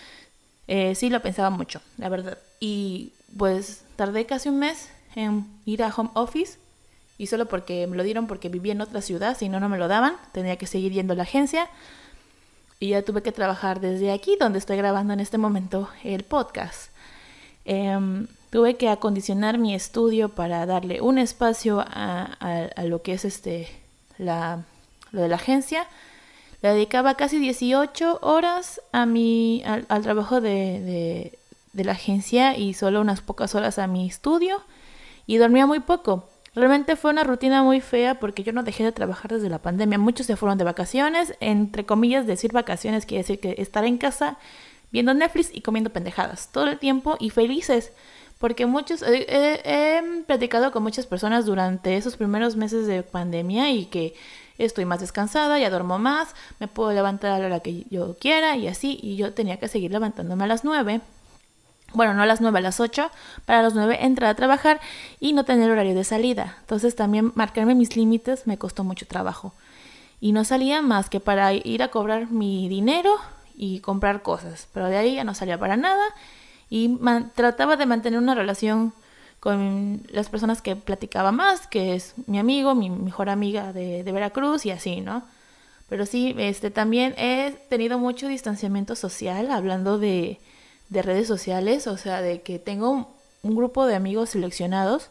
eh, 0.69 0.95
sí 0.95 1.11
lo 1.11 1.21
pensaba 1.23 1.51
mucho, 1.51 1.81
la 1.99 2.09
verdad. 2.09 2.39
Y 2.61 3.13
pues 3.37 3.85
tardé 3.97 4.27
casi 4.27 4.49
un 4.49 4.59
mes 4.59 4.89
en 5.15 5.47
ir 5.65 5.83
a 5.83 5.93
home 5.95 6.11
office 6.15 6.59
y 7.19 7.27
solo 7.27 7.47
porque 7.47 7.87
me 7.87 7.97
lo 7.97 8.03
dieron 8.03 8.27
porque 8.27 8.49
vivía 8.49 8.73
en 8.73 8.81
otra 8.81 9.03
ciudad, 9.03 9.37
si 9.37 9.49
no, 9.49 9.61
no 9.61 9.69
me 9.69 9.79
lo 9.79 9.89
daban, 9.89 10.17
tenía 10.33 10.57
que 10.57 10.67
seguir 10.67 10.93
yendo 10.93 11.13
a 11.13 11.17
la 11.17 11.23
agencia 11.23 11.69
y 12.81 12.89
ya 12.89 13.03
tuve 13.03 13.23
que 13.23 13.33
trabajar 13.33 13.81
desde 13.81 14.11
aquí 14.11 14.37
donde 14.41 14.59
estoy 14.59 14.77
grabando 14.77 15.13
en 15.13 15.21
este 15.21 15.39
momento 15.39 15.89
el 16.03 16.25
podcast. 16.25 16.91
Em, 17.65 18.27
tuve 18.51 18.75
que 18.75 18.89
acondicionar 18.89 19.59
mi 19.59 19.75
estudio 19.75 20.29
para 20.31 20.67
darle 20.67 21.01
un 21.01 21.19
espacio 21.19 21.85
a, 21.87 22.73
lo 22.85 23.03
que 23.03 23.13
es 23.13 23.25
este 23.25 23.69
la, 24.19 24.65
lo 25.13 25.23
de 25.23 25.29
la 25.29 25.37
agencia 25.37 25.87
le 26.63 26.71
dedicaba 26.71 27.17
casi 27.17 27.39
18 27.39 28.21
horas 28.23 28.81
a 28.93 29.05
mi, 29.05 29.63
al, 29.67 30.03
trabajo 30.03 30.41
de, 30.41 31.33
de, 31.73 31.85
la 31.85 31.93
agencia 31.93 32.57
y 32.57 32.75
solo 32.75 33.01
unas 33.01 33.21
pocas 33.21 33.57
horas 33.57 33.79
a 33.81 33.89
mi 33.89 34.07
estudio 34.07 34.63
y 35.27 35.39
dormía 35.39 35.67
muy 35.67 35.81
poco. 35.81 36.29
Realmente 36.55 36.97
fue 36.97 37.11
una 37.11 37.25
rutina 37.25 37.63
muy 37.63 37.81
fea 37.81 38.21
porque 38.21 38.43
yo 38.43 38.53
no 38.53 38.63
dejé 38.63 38.85
de 38.85 38.93
trabajar 38.93 39.33
desde 39.33 39.49
la 39.49 39.61
pandemia. 39.61 39.99
Muchos 39.99 40.27
se 40.27 40.37
fueron 40.37 40.59
de 40.59 40.65
vacaciones, 40.65 41.35
entre 41.41 41.87
comillas, 41.87 42.27
decir 42.27 42.53
vacaciones 42.53 43.07
quiere 43.07 43.23
decir 43.23 43.41
que 43.41 43.55
estar 43.57 43.85
en 43.85 43.97
casa 43.97 44.37
viendo 44.91 45.15
Netflix 45.15 45.51
y 45.53 45.63
comiendo 45.63 45.91
pendejadas 45.91 46.51
todo 46.53 46.67
el 46.67 46.79
tiempo 46.79 47.17
y 47.19 47.31
felices. 47.31 47.93
Porque 48.39 48.67
muchos, 48.67 49.03
he 49.07 50.03
platicado 50.27 50.73
con 50.73 50.83
muchas 50.83 51.07
personas 51.07 51.47
durante 51.47 51.97
esos 51.97 52.17
primeros 52.17 52.57
meses 52.57 52.87
de 52.87 53.03
pandemia 53.03 53.71
y 53.71 53.87
que 53.87 54.15
estoy 54.59 54.85
más 54.85 55.01
descansada, 55.01 55.59
ya 55.59 55.71
duermo 55.71 55.99
más, 55.99 56.35
me 56.59 56.69
puedo 56.69 56.93
levantar 56.93 57.31
a 57.31 57.39
la 57.39 57.47
hora 57.47 57.61
que 57.61 57.87
yo 57.89 58.17
quiera 58.19 58.57
y 58.57 58.69
así, 58.69 58.99
y 59.01 59.17
yo 59.17 59.33
tenía 59.33 59.59
que 59.59 59.69
seguir 59.69 59.93
levantándome 59.93 60.45
a 60.45 60.49
las 60.49 60.65
9. 60.65 61.01
Bueno, 61.95 62.15
no 62.15 62.23
a 62.23 62.27
las 62.27 62.41
9, 62.41 62.59
a 62.59 62.63
las 62.63 62.81
8, 62.81 63.11
para 63.45 63.63
las 63.63 63.75
9 63.75 63.99
entrar 64.05 64.31
a 64.31 64.35
trabajar 64.35 64.81
y 65.21 65.33
no 65.33 65.45
tener 65.45 65.71
horario 65.71 65.95
de 65.95 66.05
salida. 66.05 66.57
Entonces 66.61 66.97
también 66.97 67.33
marcarme 67.35 67.75
mis 67.75 67.97
límites 67.97 68.47
me 68.47 68.59
costó 68.59 68.85
mucho 68.85 69.07
trabajo. 69.07 69.55
Y 70.21 70.33
no 70.33 70.45
salía 70.45 70.83
más 70.83 71.11
que 71.11 71.21
para 71.21 71.53
ir 71.53 71.83
a 71.83 71.89
cobrar 71.89 72.31
mi 72.31 72.69
dinero 72.69 73.17
y 73.57 73.81
comprar 73.81 74.23
cosas. 74.23 74.69
Pero 74.73 74.87
de 74.87 74.97
ahí 74.97 75.15
ya 75.17 75.25
no 75.25 75.35
salía 75.35 75.59
para 75.59 75.77
nada 75.77 76.05
y 76.71 76.99
trataba 77.35 77.77
de 77.77 77.87
mantener 77.87 78.19
una 78.19 78.35
relación 78.35 78.95
con 79.41 80.03
las 80.09 80.29
personas 80.29 80.63
que 80.63 80.77
platicaba 80.77 81.33
más, 81.33 81.67
que 81.67 81.95
es 81.95 82.15
mi 82.29 82.39
amigo, 82.39 82.77
mi 82.77 82.89
mejor 82.91 83.29
amiga 83.29 83.73
de, 83.73 84.05
Veracruz 84.05 84.65
y 84.67 84.71
así, 84.71 85.01
¿no? 85.01 85.25
Pero 85.89 86.07
sí, 86.07 86.35
este, 86.39 86.71
también 86.71 87.13
he 87.19 87.51
tenido 87.69 87.99
mucho 87.99 88.29
distanciamiento 88.29 88.95
social, 88.95 89.51
hablando 89.51 89.99
de, 89.99 90.41
de 90.93 91.01
redes 91.01 91.27
sociales, 91.27 91.87
o 91.87 91.97
sea, 91.97 92.21
de 92.21 92.43
que 92.43 92.59
tengo 92.59 92.91
un, 93.43 93.57
grupo 93.57 93.87
de 93.87 93.97
amigos 93.97 94.31
seleccionados 94.31 95.09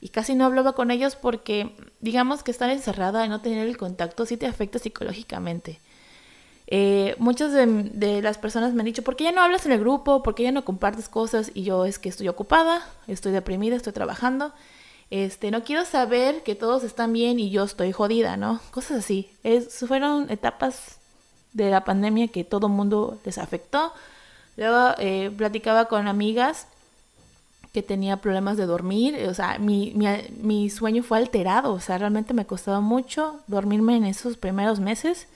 y 0.00 0.08
casi 0.08 0.34
no 0.34 0.46
hablaba 0.46 0.72
con 0.72 0.90
ellos 0.90 1.16
porque, 1.16 1.74
digamos 2.00 2.42
que 2.42 2.50
estar 2.50 2.70
encerrada 2.70 3.26
y 3.26 3.28
no 3.28 3.40
tener 3.40 3.66
el 3.66 3.76
contacto 3.76 4.24
sí 4.24 4.36
te 4.36 4.46
afecta 4.46 4.78
psicológicamente. 4.78 5.80
Eh, 6.68 7.16
muchas 7.18 7.52
de, 7.52 8.22
las 8.22 8.38
personas 8.38 8.72
me 8.72 8.80
han 8.80 8.86
dicho, 8.86 9.02
¿por 9.02 9.16
qué 9.16 9.24
ya 9.24 9.32
no 9.32 9.42
hablas 9.42 9.66
en 9.66 9.72
el 9.72 9.80
grupo? 9.80 10.22
¿Por 10.22 10.34
qué 10.34 10.44
ya 10.44 10.52
no 10.52 10.64
compartes 10.64 11.08
cosas? 11.08 11.50
Y 11.52 11.64
yo 11.64 11.84
es 11.84 11.98
que 11.98 12.08
estoy 12.08 12.28
ocupada, 12.28 12.86
estoy 13.08 13.32
deprimida, 13.32 13.76
estoy 13.76 13.92
trabajando. 13.92 14.52
Este, 15.10 15.50
no 15.50 15.64
quiero 15.64 15.84
saber 15.84 16.42
que 16.44 16.54
todos 16.54 16.84
están 16.84 17.12
bien 17.12 17.40
y 17.40 17.50
yo 17.50 17.64
estoy 17.64 17.92
jodida, 17.92 18.36
¿no? 18.36 18.60
Cosas 18.70 18.98
así. 18.98 19.30
Es, 19.42 19.84
fueron 19.86 20.30
etapas 20.30 20.98
de 21.52 21.70
la 21.70 21.84
pandemia 21.84 22.28
que 22.28 22.44
todo 22.44 22.68
mundo 22.68 23.18
les 23.24 23.36
afectó. 23.36 23.92
Luego 24.56 24.94
eh, 24.98 25.30
platicaba 25.36 25.86
con 25.86 26.08
amigas 26.08 26.66
que 27.72 27.82
tenía 27.82 28.18
problemas 28.18 28.58
de 28.58 28.66
dormir, 28.66 29.26
o 29.28 29.34
sea, 29.34 29.58
mi, 29.58 29.92
mi, 29.94 30.06
mi 30.42 30.68
sueño 30.68 31.02
fue 31.02 31.18
alterado, 31.18 31.72
o 31.72 31.80
sea, 31.80 31.96
realmente 31.96 32.34
me 32.34 32.44
costaba 32.44 32.80
mucho 32.80 33.40
dormirme 33.46 33.96
en 33.96 34.04
esos 34.04 34.36
primeros 34.36 34.78
meses 34.78 35.26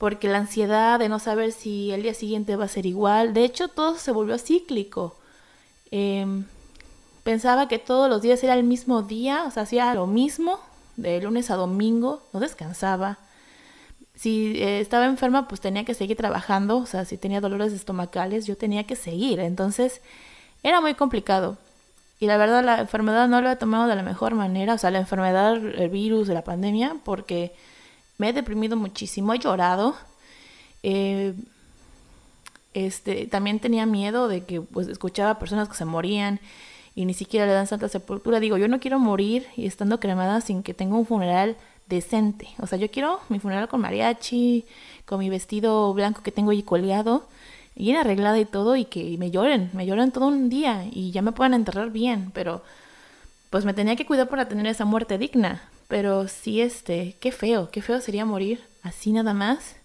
porque 0.00 0.28
la 0.28 0.38
ansiedad 0.38 0.98
de 0.98 1.10
no 1.10 1.18
saber 1.18 1.52
si 1.52 1.92
el 1.92 2.02
día 2.02 2.14
siguiente 2.14 2.56
va 2.56 2.64
a 2.64 2.68
ser 2.68 2.86
igual, 2.86 3.34
de 3.34 3.44
hecho 3.44 3.68
todo 3.68 3.96
se 3.96 4.12
volvió 4.12 4.38
cíclico. 4.38 5.14
Em, 5.90 6.46
pensaba 7.22 7.68
que 7.68 7.78
todos 7.78 8.08
los 8.08 8.22
días 8.22 8.42
era 8.42 8.54
el 8.54 8.64
mismo 8.64 9.02
día, 9.02 9.44
o 9.46 9.50
sea, 9.50 9.64
hacía 9.64 9.94
lo 9.94 10.06
mismo, 10.06 10.58
de 10.96 11.20
lunes 11.20 11.50
a 11.50 11.56
domingo, 11.56 12.22
no 12.32 12.40
descansaba. 12.40 13.18
Si 14.14 14.60
eh, 14.60 14.80
estaba 14.80 15.06
enferma, 15.06 15.48
pues 15.48 15.60
tenía 15.60 15.84
que 15.84 15.94
seguir 15.94 16.16
trabajando, 16.16 16.78
o 16.78 16.86
sea, 16.86 17.04
si 17.04 17.16
tenía 17.16 17.40
dolores 17.40 17.72
estomacales, 17.72 18.46
yo 18.46 18.56
tenía 18.56 18.84
que 18.84 18.96
seguir, 18.96 19.40
entonces 19.40 20.00
era 20.62 20.80
muy 20.80 20.94
complicado. 20.94 21.56
Y 22.20 22.26
la 22.26 22.36
verdad, 22.36 22.62
la 22.62 22.80
enfermedad 22.80 23.28
no 23.28 23.40
lo 23.40 23.50
he 23.50 23.56
tomado 23.56 23.88
de 23.88 23.96
la 23.96 24.02
mejor 24.02 24.34
manera, 24.34 24.74
o 24.74 24.78
sea, 24.78 24.90
la 24.90 24.98
enfermedad, 24.98 25.56
el 25.56 25.88
virus, 25.88 26.28
la 26.28 26.44
pandemia, 26.44 26.96
porque 27.02 27.52
me 28.18 28.28
he 28.28 28.32
deprimido 28.34 28.76
muchísimo, 28.76 29.32
he 29.32 29.38
llorado. 29.38 29.96
Eh, 30.82 31.34
este, 32.74 33.26
también 33.26 33.58
tenía 33.58 33.86
miedo 33.86 34.28
de 34.28 34.44
que 34.44 34.60
pues 34.60 34.88
escuchaba 34.88 35.38
personas 35.38 35.68
que 35.68 35.74
se 35.74 35.84
morían 35.84 36.40
y 36.94 37.04
ni 37.06 37.14
siquiera 37.14 37.46
le 37.46 37.52
dan 37.52 37.66
santa 37.66 37.88
sepultura. 37.88 38.40
Digo, 38.40 38.58
yo 38.58 38.68
no 38.68 38.80
quiero 38.80 38.98
morir 38.98 39.46
y 39.56 39.66
estando 39.66 39.98
cremada 39.98 40.42
sin 40.42 40.62
que 40.62 40.74
tenga 40.74 40.96
un 40.96 41.06
funeral 41.06 41.56
decente. 41.90 42.48
O 42.58 42.66
sea, 42.66 42.78
yo 42.78 42.90
quiero 42.90 43.20
mi 43.28 43.38
funeral 43.38 43.68
con 43.68 43.82
mariachi, 43.82 44.64
con 45.04 45.18
mi 45.18 45.28
vestido 45.28 45.92
blanco 45.92 46.22
que 46.22 46.32
tengo 46.32 46.52
ahí 46.52 46.62
colgado, 46.62 47.28
bien 47.74 47.96
arreglada 47.96 48.38
y 48.38 48.46
todo, 48.46 48.76
y 48.76 48.86
que 48.86 49.16
me 49.18 49.30
lloren, 49.30 49.70
me 49.74 49.84
lloren 49.84 50.12
todo 50.12 50.28
un 50.28 50.48
día 50.48 50.86
y 50.90 51.10
ya 51.10 51.20
me 51.20 51.32
puedan 51.32 51.52
enterrar 51.54 51.90
bien, 51.90 52.30
pero 52.32 52.62
pues 53.50 53.64
me 53.64 53.74
tenía 53.74 53.96
que 53.96 54.06
cuidar 54.06 54.28
para 54.28 54.48
tener 54.48 54.66
esa 54.66 54.84
muerte 54.84 55.18
digna. 55.18 55.62
Pero 55.88 56.28
sí, 56.28 56.60
este, 56.60 57.16
qué 57.20 57.32
feo, 57.32 57.70
qué 57.70 57.82
feo 57.82 58.00
sería 58.00 58.24
morir 58.24 58.60
así 58.82 59.12
nada 59.12 59.34
más. 59.34 59.76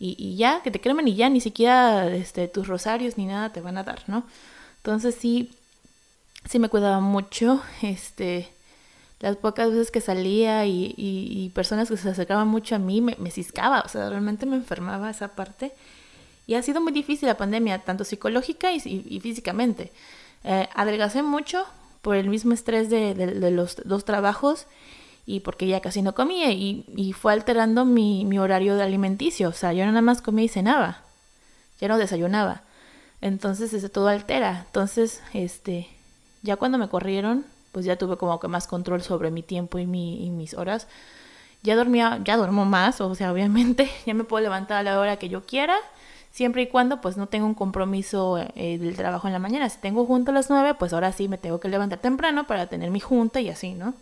Y, 0.00 0.36
ya, 0.36 0.62
que 0.62 0.70
te 0.70 0.80
cremen 0.80 1.08
y 1.08 1.16
ya, 1.16 1.28
ni 1.28 1.40
siquiera 1.40 2.06
este, 2.14 2.46
tus 2.46 2.68
rosarios 2.68 3.18
ni 3.18 3.26
nada 3.26 3.52
te 3.52 3.60
van 3.60 3.78
a 3.78 3.82
dar, 3.82 4.04
¿no? 4.06 4.24
Entonces 4.76 5.16
sí, 5.16 5.50
sí 6.48 6.58
me 6.58 6.68
cuidaba 6.68 7.00
mucho. 7.00 7.62
Este, 7.82 8.48
las 9.20 9.36
pocas 9.36 9.70
veces 9.70 9.90
que 9.90 10.00
salía 10.00 10.64
y, 10.66 10.94
y, 10.96 11.50
personas 11.50 11.88
que 11.88 11.96
se 11.96 12.08
acercaban 12.08 12.46
mucho 12.46 12.76
a 12.76 12.78
mí, 12.78 13.00
me, 13.00 13.16
me, 13.18 13.30
ciscaba, 13.30 13.82
o 13.84 13.88
sea, 13.88 14.08
realmente 14.08 14.46
me 14.46 14.56
enfermaba 14.56 15.10
esa 15.10 15.28
parte. 15.28 15.72
Y 16.46 16.54
ha 16.54 16.62
sido 16.62 16.80
muy 16.80 16.92
difícil 16.92 17.28
la 17.28 17.36
pandemia, 17.36 17.80
tanto 17.80 18.04
psicológica 18.04 18.72
y, 18.72 19.20
físicamente. 19.20 19.92
Eh, 20.44 20.68
adelgacé 20.74 21.22
mucho 21.22 21.64
por 22.00 22.16
el 22.16 22.30
mismo 22.30 22.54
estrés 22.54 22.88
de, 22.90 23.14
de, 23.14 23.50
los 23.50 23.76
dos 23.84 24.04
trabajos 24.04 24.66
y 25.26 25.40
porque 25.40 25.66
ya 25.66 25.80
casi 25.80 26.00
no 26.00 26.14
comía 26.14 26.52
y, 26.52 27.12
fue 27.12 27.32
alterando 27.32 27.84
mi, 27.84 28.24
mi, 28.24 28.38
horario 28.38 28.76
de 28.76 28.84
alimenticio. 28.84 29.48
O 29.48 29.52
sea, 29.52 29.72
yo 29.72 29.84
nada 29.84 30.00
más 30.00 30.22
comía 30.22 30.44
y 30.44 30.48
cenaba, 30.48 31.02
ya 31.80 31.88
no 31.88 31.98
desayunaba. 31.98 32.62
Entonces, 33.20 33.72
ese 33.74 33.88
todo 33.88 34.08
altera. 34.08 34.64
Entonces, 34.66 35.20
este, 35.34 35.88
ya 36.42 36.56
cuando 36.56 36.78
me 36.78 36.88
corrieron, 36.88 37.44
pues 37.72 37.86
ya 37.86 37.96
tuve 37.96 38.16
como 38.16 38.38
que 38.40 38.48
más 38.48 38.66
control 38.66 39.02
sobre 39.02 39.30
mi 39.30 39.42
tiempo 39.42 39.78
y, 39.78 39.86
mi, 39.86 40.24
y 40.24 40.30
mis 40.30 40.54
horas. 40.54 40.88
Ya 41.62 41.76
dormía, 41.76 42.20
ya 42.24 42.36
duermo 42.36 42.64
más, 42.64 43.00
o 43.00 43.14
sea, 43.14 43.32
obviamente, 43.32 43.90
ya 44.06 44.14
me 44.14 44.24
puedo 44.24 44.42
levantar 44.42 44.78
a 44.78 44.82
la 44.82 44.98
hora 44.98 45.16
que 45.16 45.28
yo 45.28 45.42
quiera, 45.44 45.76
siempre 46.30 46.62
y 46.62 46.66
cuando 46.68 47.00
pues 47.00 47.16
no 47.16 47.26
tengo 47.26 47.46
un 47.46 47.54
compromiso 47.54 48.38
eh, 48.54 48.78
del 48.78 48.96
trabajo 48.96 49.26
en 49.26 49.32
la 49.32 49.38
mañana. 49.38 49.68
Si 49.68 49.78
tengo 49.78 50.06
junta 50.06 50.30
a 50.30 50.34
las 50.34 50.50
nueve, 50.50 50.74
pues 50.74 50.92
ahora 50.92 51.12
sí 51.12 51.28
me 51.28 51.38
tengo 51.38 51.60
que 51.60 51.68
levantar 51.68 51.98
temprano 51.98 52.46
para 52.46 52.66
tener 52.68 52.90
mi 52.90 53.00
junta 53.00 53.40
y 53.40 53.48
así, 53.48 53.74
¿no? 53.74 53.94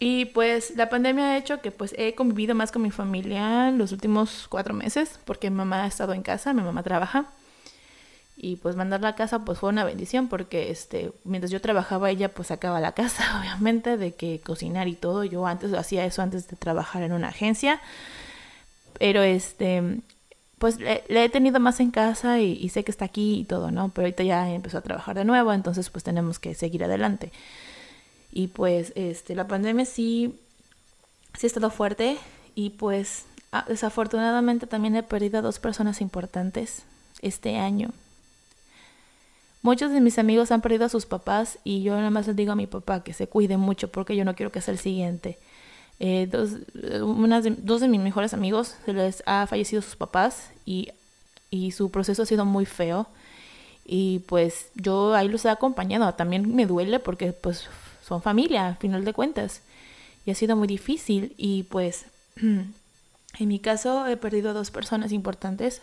Y 0.00 0.26
pues 0.26 0.76
la 0.76 0.88
pandemia 0.88 1.24
ha 1.24 1.36
hecho 1.36 1.60
que 1.60 1.72
pues 1.72 1.94
he 1.98 2.14
convivido 2.14 2.54
más 2.54 2.70
con 2.70 2.82
mi 2.82 2.90
familia 2.90 3.72
los 3.72 3.90
últimos 3.90 4.46
cuatro 4.48 4.72
meses 4.72 5.18
porque 5.24 5.50
mi 5.50 5.56
mamá 5.56 5.82
ha 5.82 5.86
estado 5.88 6.12
en 6.12 6.22
casa, 6.22 6.52
mi 6.52 6.62
mamá 6.62 6.82
trabaja. 6.82 7.26
Y 8.40 8.56
pues 8.56 8.76
mandarla 8.76 9.08
a 9.08 9.14
casa 9.16 9.40
pues 9.40 9.58
fue 9.58 9.68
una 9.68 9.84
bendición 9.84 10.28
porque 10.28 10.70
este 10.70 11.10
mientras 11.24 11.50
yo 11.50 11.60
trabajaba 11.60 12.08
ella 12.08 12.28
pues 12.28 12.48
sacaba 12.48 12.78
la 12.78 12.92
casa 12.92 13.40
obviamente 13.40 13.96
de 13.96 14.14
que 14.14 14.40
cocinar 14.40 14.86
y 14.86 14.94
todo. 14.94 15.24
Yo 15.24 15.46
antes 15.46 15.72
hacía 15.74 16.04
eso 16.04 16.22
antes 16.22 16.48
de 16.48 16.56
trabajar 16.56 17.02
en 17.02 17.12
una 17.12 17.28
agencia. 17.28 17.80
Pero 18.98 19.22
este 19.22 20.00
pues 20.58 20.78
le, 20.78 21.02
he 21.08 21.28
tenido 21.28 21.60
más 21.60 21.80
en 21.80 21.90
casa 21.90 22.40
y, 22.40 22.68
sé 22.68 22.84
que 22.84 22.90
está 22.90 23.04
aquí 23.04 23.40
y 23.40 23.44
todo, 23.44 23.70
¿no? 23.70 23.90
Pero 23.90 24.06
ahorita 24.06 24.24
ya 24.24 24.50
empezó 24.50 24.78
a 24.78 24.82
trabajar 24.82 25.16
de 25.16 25.24
nuevo, 25.24 25.52
entonces 25.52 25.88
pues 25.90 26.04
tenemos 26.04 26.38
que 26.38 26.54
seguir 26.54 26.84
adelante. 26.84 27.30
Y 28.32 28.48
pues 28.48 28.92
este, 28.96 29.34
la 29.34 29.46
pandemia 29.46 29.84
sí, 29.84 30.38
sí 31.38 31.46
ha 31.46 31.48
estado 31.48 31.70
fuerte 31.70 32.18
y 32.54 32.70
pues 32.70 33.24
desafortunadamente 33.68 34.66
también 34.66 34.96
he 34.96 35.02
perdido 35.02 35.38
a 35.38 35.42
dos 35.42 35.58
personas 35.58 36.00
importantes 36.00 36.82
este 37.22 37.56
año. 37.56 37.90
Muchos 39.62 39.92
de 39.92 40.00
mis 40.00 40.18
amigos 40.18 40.52
han 40.52 40.60
perdido 40.60 40.84
a 40.84 40.88
sus 40.88 41.06
papás 41.06 41.58
y 41.64 41.82
yo 41.82 41.96
nada 41.96 42.10
más 42.10 42.26
les 42.26 42.36
digo 42.36 42.52
a 42.52 42.56
mi 42.56 42.66
papá 42.66 43.02
que 43.02 43.12
se 43.12 43.26
cuide 43.26 43.56
mucho 43.56 43.88
porque 43.90 44.14
yo 44.14 44.24
no 44.24 44.34
quiero 44.34 44.52
que 44.52 44.60
sea 44.60 44.72
el 44.72 44.78
siguiente. 44.78 45.38
Eh, 46.00 46.28
de, 46.30 47.56
dos 47.58 47.80
de 47.80 47.88
mis 47.88 48.00
mejores 48.00 48.32
amigos 48.32 48.76
se 48.84 48.92
les 48.92 49.22
ha 49.26 49.46
fallecido 49.48 49.82
sus 49.82 49.96
papás 49.96 50.50
y, 50.64 50.90
y 51.50 51.72
su 51.72 51.90
proceso 51.90 52.22
ha 52.22 52.26
sido 52.26 52.44
muy 52.44 52.66
feo. 52.66 53.08
Y 53.84 54.20
pues 54.20 54.68
yo 54.74 55.14
ahí 55.14 55.28
los 55.28 55.44
he 55.44 55.50
acompañado. 55.50 56.12
También 56.14 56.54
me 56.54 56.66
duele 56.66 57.00
porque 57.00 57.32
pues 57.32 57.68
son 58.06 58.22
familia, 58.22 58.68
al 58.68 58.76
final 58.76 59.04
de 59.04 59.12
cuentas. 59.12 59.62
Y 60.24 60.30
ha 60.30 60.34
sido 60.34 60.56
muy 60.56 60.68
difícil. 60.68 61.34
Y 61.36 61.64
pues 61.64 62.04
en 62.36 62.68
mi 63.38 63.58
caso 63.58 64.06
he 64.06 64.16
perdido 64.16 64.50
a 64.50 64.52
dos 64.52 64.70
personas 64.70 65.10
importantes. 65.10 65.82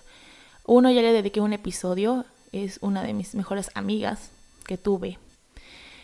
Uno 0.66 0.90
ya 0.92 1.02
le 1.02 1.12
dediqué 1.12 1.42
un 1.42 1.54
episodio. 1.54 2.26
Es 2.52 2.80
una 2.82 3.04
de 3.04 3.14
mis 3.14 3.36
mejores 3.36 3.72
amigas 3.74 4.30
que 4.66 4.78
tuve. 4.78 5.18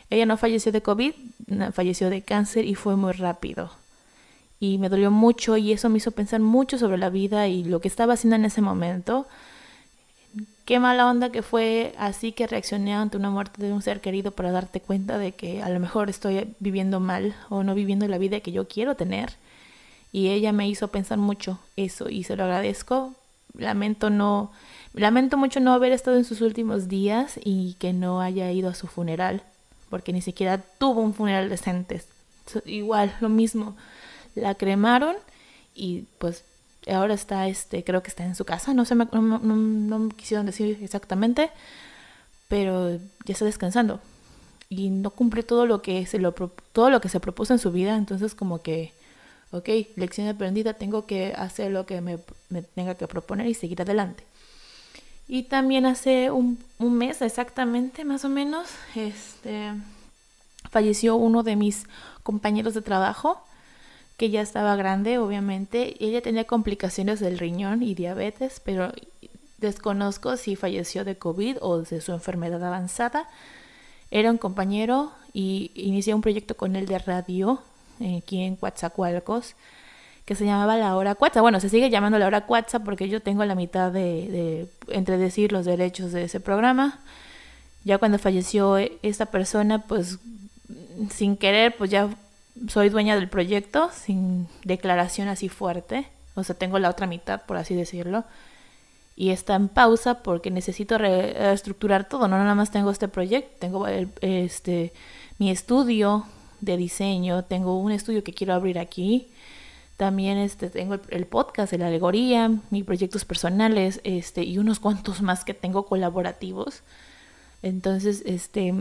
Ella 0.10 0.26
no 0.26 0.38
falleció 0.38 0.72
de 0.72 0.82
COVID, 0.82 1.14
falleció 1.74 2.10
de 2.10 2.22
cáncer 2.22 2.66
y 2.66 2.76
fue 2.76 2.96
muy 2.96 3.14
rápido 3.14 3.72
y 4.62 4.78
me 4.78 4.90
dolió 4.90 5.10
mucho 5.10 5.58
y 5.58 5.74
eso 5.74 5.90
me 5.90 5.98
hizo 5.98 6.12
pensar 6.12 6.40
mucho 6.40 6.78
sobre 6.78 7.00
la 7.00 7.10
vida 7.10 7.48
y 7.48 7.64
lo 7.64 7.82
que 7.82 7.88
estaba 7.88 8.14
haciendo 8.14 8.36
en 8.36 8.46
ese 8.46 8.62
momento. 8.62 9.26
Qué 10.66 10.80
mala 10.80 11.10
onda 11.10 11.32
que 11.32 11.42
fue 11.42 11.96
así 11.98 12.32
que 12.32 12.46
reaccioné 12.46 12.94
ante 12.94 13.18
una 13.18 13.32
muerte 13.32 13.64
de 13.64 13.74
un 13.74 13.82
ser 13.82 14.02
querido 14.02 14.32
para 14.32 14.52
darte 14.52 14.80
cuenta 14.80 15.18
de 15.18 15.32
que 15.32 15.64
a 15.64 15.70
lo 15.70 15.80
mejor 15.80 16.12
estoy 16.12 16.54
viviendo 16.60 17.00
mal 17.00 17.36
o 17.50 17.64
no 17.64 17.74
viviendo 17.74 18.08
la 18.08 18.20
vida 18.20 18.40
que 18.42 18.52
yo 18.52 18.68
quiero 18.68 18.96
tener. 18.96 19.34
Y 20.12 20.28
ella 20.28 20.52
me 20.52 20.70
hizo 20.70 20.90
pensar 20.90 21.18
mucho 21.18 21.58
eso 21.76 22.08
y 22.08 22.24
se 22.24 22.36
lo 22.36 22.44
agradezco. 22.44 23.16
Lamento 23.58 24.12
no 24.12 24.52
lamento 24.94 25.38
mucho 25.38 25.60
no 25.60 25.74
haber 25.74 25.92
estado 25.92 26.18
en 26.18 26.26
sus 26.26 26.42
últimos 26.42 26.88
días 26.88 27.40
y 27.44 27.76
que 27.76 27.94
no 27.94 28.22
haya 28.22 28.52
ido 28.52 28.70
a 28.70 28.76
su 28.76 28.88
funeral, 28.88 29.44
porque 29.90 30.14
ni 30.14 30.22
siquiera 30.22 30.58
tuvo 30.78 31.02
un 31.02 31.14
funeral 31.14 31.50
decente. 31.50 32.02
Igual, 32.66 33.16
lo 33.22 33.30
mismo 33.30 33.76
la 34.36 34.56
cremaron 34.56 35.16
y 35.76 36.06
pues 36.18 36.44
ahora 36.92 37.14
está, 37.14 37.48
este, 37.48 37.84
creo 37.84 38.02
que 38.04 38.10
está 38.10 38.26
en 38.26 38.36
su 38.36 38.46
casa, 38.46 38.74
no 38.74 38.86
sé, 38.86 38.96
no, 38.96 39.08
no, 39.12 39.40
no 39.40 40.10
quisieron 40.10 40.46
decir 40.46 40.80
exactamente, 40.82 41.52
pero 42.48 42.98
ya 43.26 43.34
está 43.34 43.46
descansando 43.46 44.00
y 44.70 44.90
no 44.90 45.12
cumple 45.12 45.44
todo 45.44 45.66
lo 45.66 45.82
que 45.82 46.06
se 46.06 46.18
lo 46.18 46.34
todo 46.34 46.90
lo 46.90 47.02
que 47.02 47.10
se 47.10 47.20
propuso 47.20 47.54
en 47.54 47.60
su 47.60 47.72
vida, 47.72 47.96
entonces 47.96 48.36
como 48.36 48.62
que 48.62 48.94
ok, 49.52 49.70
lección 49.96 50.28
aprendida, 50.28 50.74
tengo 50.74 51.06
que 51.06 51.34
hacer 51.36 51.72
lo 51.72 51.86
que 51.86 52.02
me, 52.02 52.18
me 52.50 52.62
tenga 52.62 52.96
que 52.96 53.08
proponer 53.08 53.48
y 53.48 53.54
seguir 53.54 53.82
adelante. 53.82 54.24
Y 55.34 55.44
también 55.44 55.86
hace 55.86 56.30
un, 56.30 56.60
mes 56.78 57.22
exactamente, 57.22 58.04
más 58.04 58.26
o 58.26 58.30
menos, 58.30 58.68
este, 58.96 59.72
falleció 60.70 61.16
uno 61.16 61.42
de 61.42 61.56
mis 61.56 61.86
compañeros 62.22 62.74
de 62.74 62.82
trabajo 62.82 63.42
que 64.18 64.30
ya 64.30 64.42
estaba 64.42 64.76
grande, 64.76 65.20
obviamente. 65.20 65.96
Ella 66.04 66.22
tenía 66.22 66.44
complicaciones 66.44 67.22
del 67.22 67.40
riñón 67.40 67.82
y 67.82 67.96
diabetes, 67.96 68.62
pero 68.66 68.92
desconozco 69.60 70.36
si 70.36 70.58
falleció 70.58 71.06
de 71.06 71.18
COVID 71.18 71.60
o 71.62 71.78
de 71.78 72.02
su 72.02 72.12
enfermedad 72.12 72.62
avanzada. 72.62 73.30
Era 74.12 74.32
un 74.32 74.38
compañero 74.38 75.14
y 75.32 75.72
inicié 75.76 76.14
un 76.14 76.20
proyecto 76.20 76.58
con 76.58 76.76
él 76.76 76.88
de 76.88 77.00
radio 77.00 77.62
eh, 78.02 78.18
aquí 78.22 78.42
en 78.42 78.58
Coatzacoalcos 78.58 79.56
que 80.32 80.36
se 80.36 80.46
llamaba 80.46 80.78
La 80.78 80.96
Hora 80.96 81.16
Cuatza. 81.16 81.42
Bueno, 81.42 81.60
se 81.60 81.68
sigue 81.68 81.90
llamando 81.90 82.18
La 82.18 82.26
Hora 82.26 82.46
Cuatza 82.46 82.80
porque 82.80 83.10
yo 83.10 83.22
tengo 83.22 83.44
la 83.44 83.54
mitad 83.54 83.92
de, 83.92 84.66
entre 84.88 85.18
decir 85.18 85.52
los 85.52 85.66
derechos 85.66 86.14
de 86.14 86.24
ese 86.24 86.40
programa. 86.40 87.02
Ya 87.84 87.98
cuando 87.98 88.18
falleció 88.18 88.78
esta 88.78 89.26
persona, 89.26 89.80
pues 89.80 90.20
sin 91.10 91.36
querer, 91.36 91.76
pues 91.76 91.92
ya 91.92 92.08
soy 92.70 92.88
dueña 92.88 93.16
del 93.16 93.28
proyecto 93.28 93.90
sin 93.94 94.48
declaración 94.64 95.28
así 95.28 95.50
fuerte. 95.50 96.08
O 96.36 96.46
sea, 96.46 96.56
tengo 96.56 96.80
la 96.80 96.90
otra 96.90 97.08
mitad, 97.08 97.42
por 97.42 97.58
así 97.58 97.76
decirlo. 97.76 98.24
Y 99.18 99.32
está 99.32 99.56
en 99.56 99.68
pausa 99.68 100.24
porque 100.24 100.50
necesito 100.50 100.98
reestructurar 100.98 102.08
todo. 102.08 102.30
No 102.30 102.38
nada 102.38 102.56
más 102.56 102.72
tengo 102.72 102.90
este 102.90 103.10
proyecto, 103.10 103.58
tengo 103.60 103.86
este, 104.22 104.94
mi 105.40 105.52
estudio 105.52 106.26
de 106.62 106.78
diseño, 106.78 107.44
tengo 107.44 107.78
un 107.78 107.92
estudio 107.92 108.24
que 108.24 108.32
quiero 108.32 108.54
abrir 108.54 108.80
aquí. 108.80 109.28
También 110.02 110.40
este, 110.40 110.72
tengo 110.72 110.96
el, 110.96 111.02
el 111.10 111.28
podcast 111.28 111.72
de 111.72 111.78
la 111.78 111.86
alegoría, 111.86 112.50
mis 112.72 112.84
proyectos 112.84 113.24
personales 113.24 114.02
este, 114.04 114.42
y 114.42 114.58
unos 114.58 114.80
cuantos 114.80 115.22
más 115.22 115.46
que 115.46 115.54
tengo 115.54 115.86
colaborativos. 115.86 116.82
Entonces, 117.62 118.24
este, 118.26 118.74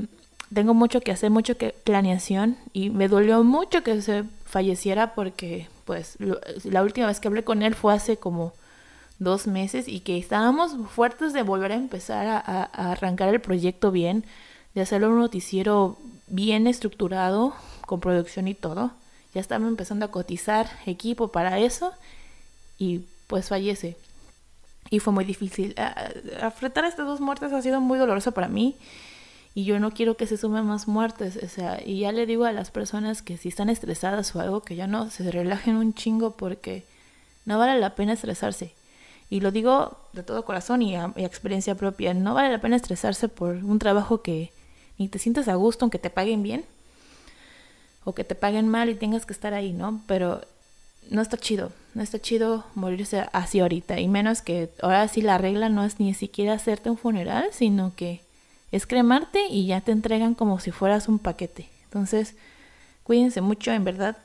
tengo 0.51 0.73
mucho 0.73 1.03
que 1.03 1.13
hacer, 1.13 1.29
mucho 1.31 1.59
que 1.59 1.75
planeación 1.85 2.57
y 2.73 2.89
me 2.89 3.07
dolió 3.07 3.45
mucho 3.45 3.83
que 3.83 4.01
se 4.01 4.25
falleciera 4.47 5.15
porque 5.15 5.69
pues 5.85 6.17
la 6.65 6.83
última 6.83 7.09
vez 7.09 7.21
que 7.21 7.29
hablé 7.29 7.45
con 7.45 7.63
él 7.63 7.75
fue 7.75 7.93
hace 7.93 8.17
como 8.17 8.55
dos 9.19 9.47
meses 9.47 9.89
y 9.89 10.01
que 10.01 10.17
estábamos 10.17 10.75
fuertes 10.89 11.35
de 11.35 11.43
volver 11.43 11.73
a 11.73 11.75
empezar 11.75 12.29
a, 12.29 12.39
a 12.39 12.93
arrancar 12.93 13.29
el 13.29 13.43
proyecto 13.43 13.91
bien, 13.91 14.25
de 14.75 14.81
hacerlo 14.81 15.11
un 15.11 15.19
noticiero 15.19 15.99
bien 16.29 16.67
estructurado, 16.67 17.53
con 17.85 18.01
producción 18.01 18.49
y 18.49 18.55
todo. 18.55 18.93
Ya 19.35 19.41
estaba 19.41 19.67
empezando 19.67 20.05
a 20.05 20.11
cotizar 20.11 20.69
equipo 20.87 21.29
para 21.29 21.59
eso 21.59 21.93
y 22.79 23.05
pues 23.27 23.49
fallece. 23.49 23.97
Y 24.91 24.99
fue 24.99 25.13
muy 25.13 25.25
difícil. 25.25 25.75
Afrontar 26.43 26.85
estas 26.85 27.07
dos 27.07 27.21
muertes 27.21 27.53
ha 27.53 27.63
sido 27.63 27.81
muy 27.81 27.99
doloroso 27.99 28.33
para 28.33 28.49
mí 28.49 28.77
y 29.55 29.65
yo 29.65 29.81
no 29.81 29.91
quiero 29.91 30.17
que 30.17 30.27
se 30.27 30.37
sumen 30.37 30.65
más 30.65 30.87
muertes, 30.87 31.39
o 31.43 31.49
sea, 31.49 31.81
y 31.85 32.01
ya 32.01 32.13
le 32.13 32.25
digo 32.25 32.45
a 32.45 32.53
las 32.53 32.71
personas 32.71 33.21
que 33.21 33.37
si 33.37 33.49
están 33.49 33.69
estresadas 33.69 34.35
o 34.37 34.41
algo, 34.41 34.63
que 34.63 34.77
ya 34.77 34.87
no 34.87 35.11
se 35.11 35.29
relajen 35.31 35.77
un 35.77 35.93
chingo 35.93 36.33
porque 36.33 36.85
no 37.47 37.59
vale 37.59 37.79
la 37.81 37.95
pena 37.97 38.13
estresarse. 38.13 38.75
Y 39.29 39.41
lo 39.41 39.51
digo 39.51 39.97
de 40.13 40.23
todo 40.23 40.45
corazón 40.45 40.83
y 40.83 40.97
a, 40.97 41.13
experiencia 41.17 41.75
propia, 41.75 42.15
no 42.15 42.35
vale 42.35 42.51
la 42.51 42.61
pena 42.61 42.77
estresarse 42.77 43.29
por 43.29 43.57
un 43.57 43.79
trabajo 43.79 44.23
que 44.23 44.53
ni 44.99 45.09
te 45.09 45.19
sientes 45.19 45.49
a 45.49 45.55
gusto 45.55 45.85
aunque 45.85 45.99
te 45.99 46.11
paguen 46.11 46.43
bien 46.43 46.65
o 48.05 48.15
que 48.15 48.25
te 48.25 48.35
paguen 48.35 48.69
mal 48.69 48.89
y 48.89 48.95
tengas 48.95 49.27
que 49.27 49.33
estar 49.33 49.55
ahí, 49.55 49.73
¿no? 49.73 50.03
Pero 50.07 50.41
no 51.11 51.21
está 51.21 51.37
chido, 51.37 51.73
no 51.95 52.03
está 52.03 52.19
chido 52.21 52.65
morirse 52.75 53.27
así 53.33 53.61
ahorita 53.61 54.01
y 54.01 54.09
menos 54.09 54.43
que 54.43 54.71
ahora 54.83 55.07
sí 55.09 55.23
la 55.23 55.39
regla 55.39 55.69
no 55.69 55.85
es 55.85 55.99
ni 56.01 56.15
siquiera 56.15 56.55
hacerte 56.55 56.91
un 56.91 56.97
funeral, 56.97 57.49
sino 57.53 57.95
que 57.97 58.21
es 58.73 58.87
cremarte 58.87 59.47
y 59.49 59.67
ya 59.67 59.81
te 59.81 59.93
entregan 59.93 60.35
como 60.35 60.61
si 60.61 60.71
fueras 60.71 61.09
un 61.09 61.19
paquete. 61.19 61.69
Entonces, 61.85 62.37
cuídense 63.03 63.41
mucho, 63.41 63.73
en 63.73 63.85
verdad. 63.85 64.17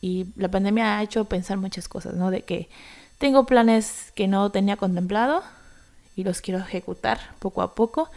Y 0.00 0.26
la 0.36 0.50
pandemia 0.50 0.98
ha 0.98 1.02
hecho 1.02 1.24
pensar 1.26 1.58
muchas 1.58 1.88
cosas, 1.88 2.14
¿no? 2.14 2.32
De 2.32 2.42
que 2.42 2.68
tengo 3.18 3.46
planes 3.46 4.10
que 4.16 4.26
no 4.26 4.50
tenía 4.50 4.76
contemplado 4.76 5.44
y 6.16 6.24
los 6.24 6.40
quiero 6.40 6.58
ejecutar 6.58 7.20
poco 7.38 7.62
a 7.62 7.76
poco. 7.76 8.10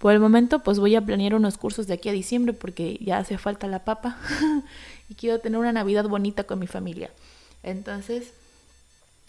Por 0.00 0.12
el 0.12 0.18
momento, 0.18 0.60
pues 0.60 0.80
voy 0.80 0.96
a 0.96 1.04
planear 1.04 1.34
unos 1.34 1.58
cursos 1.58 1.86
de 1.86 1.94
aquí 1.94 2.08
a 2.08 2.12
diciembre 2.12 2.52
porque 2.52 2.98
ya 3.00 3.18
hace 3.18 3.38
falta 3.38 3.68
la 3.68 3.84
papa 3.84 4.16
y 5.08 5.14
quiero 5.14 5.38
tener 5.38 5.60
una 5.60 5.72
Navidad 5.72 6.08
bonita 6.08 6.44
con 6.44 6.58
mi 6.58 6.66
familia. 6.66 7.10
Entonces, 7.62 8.32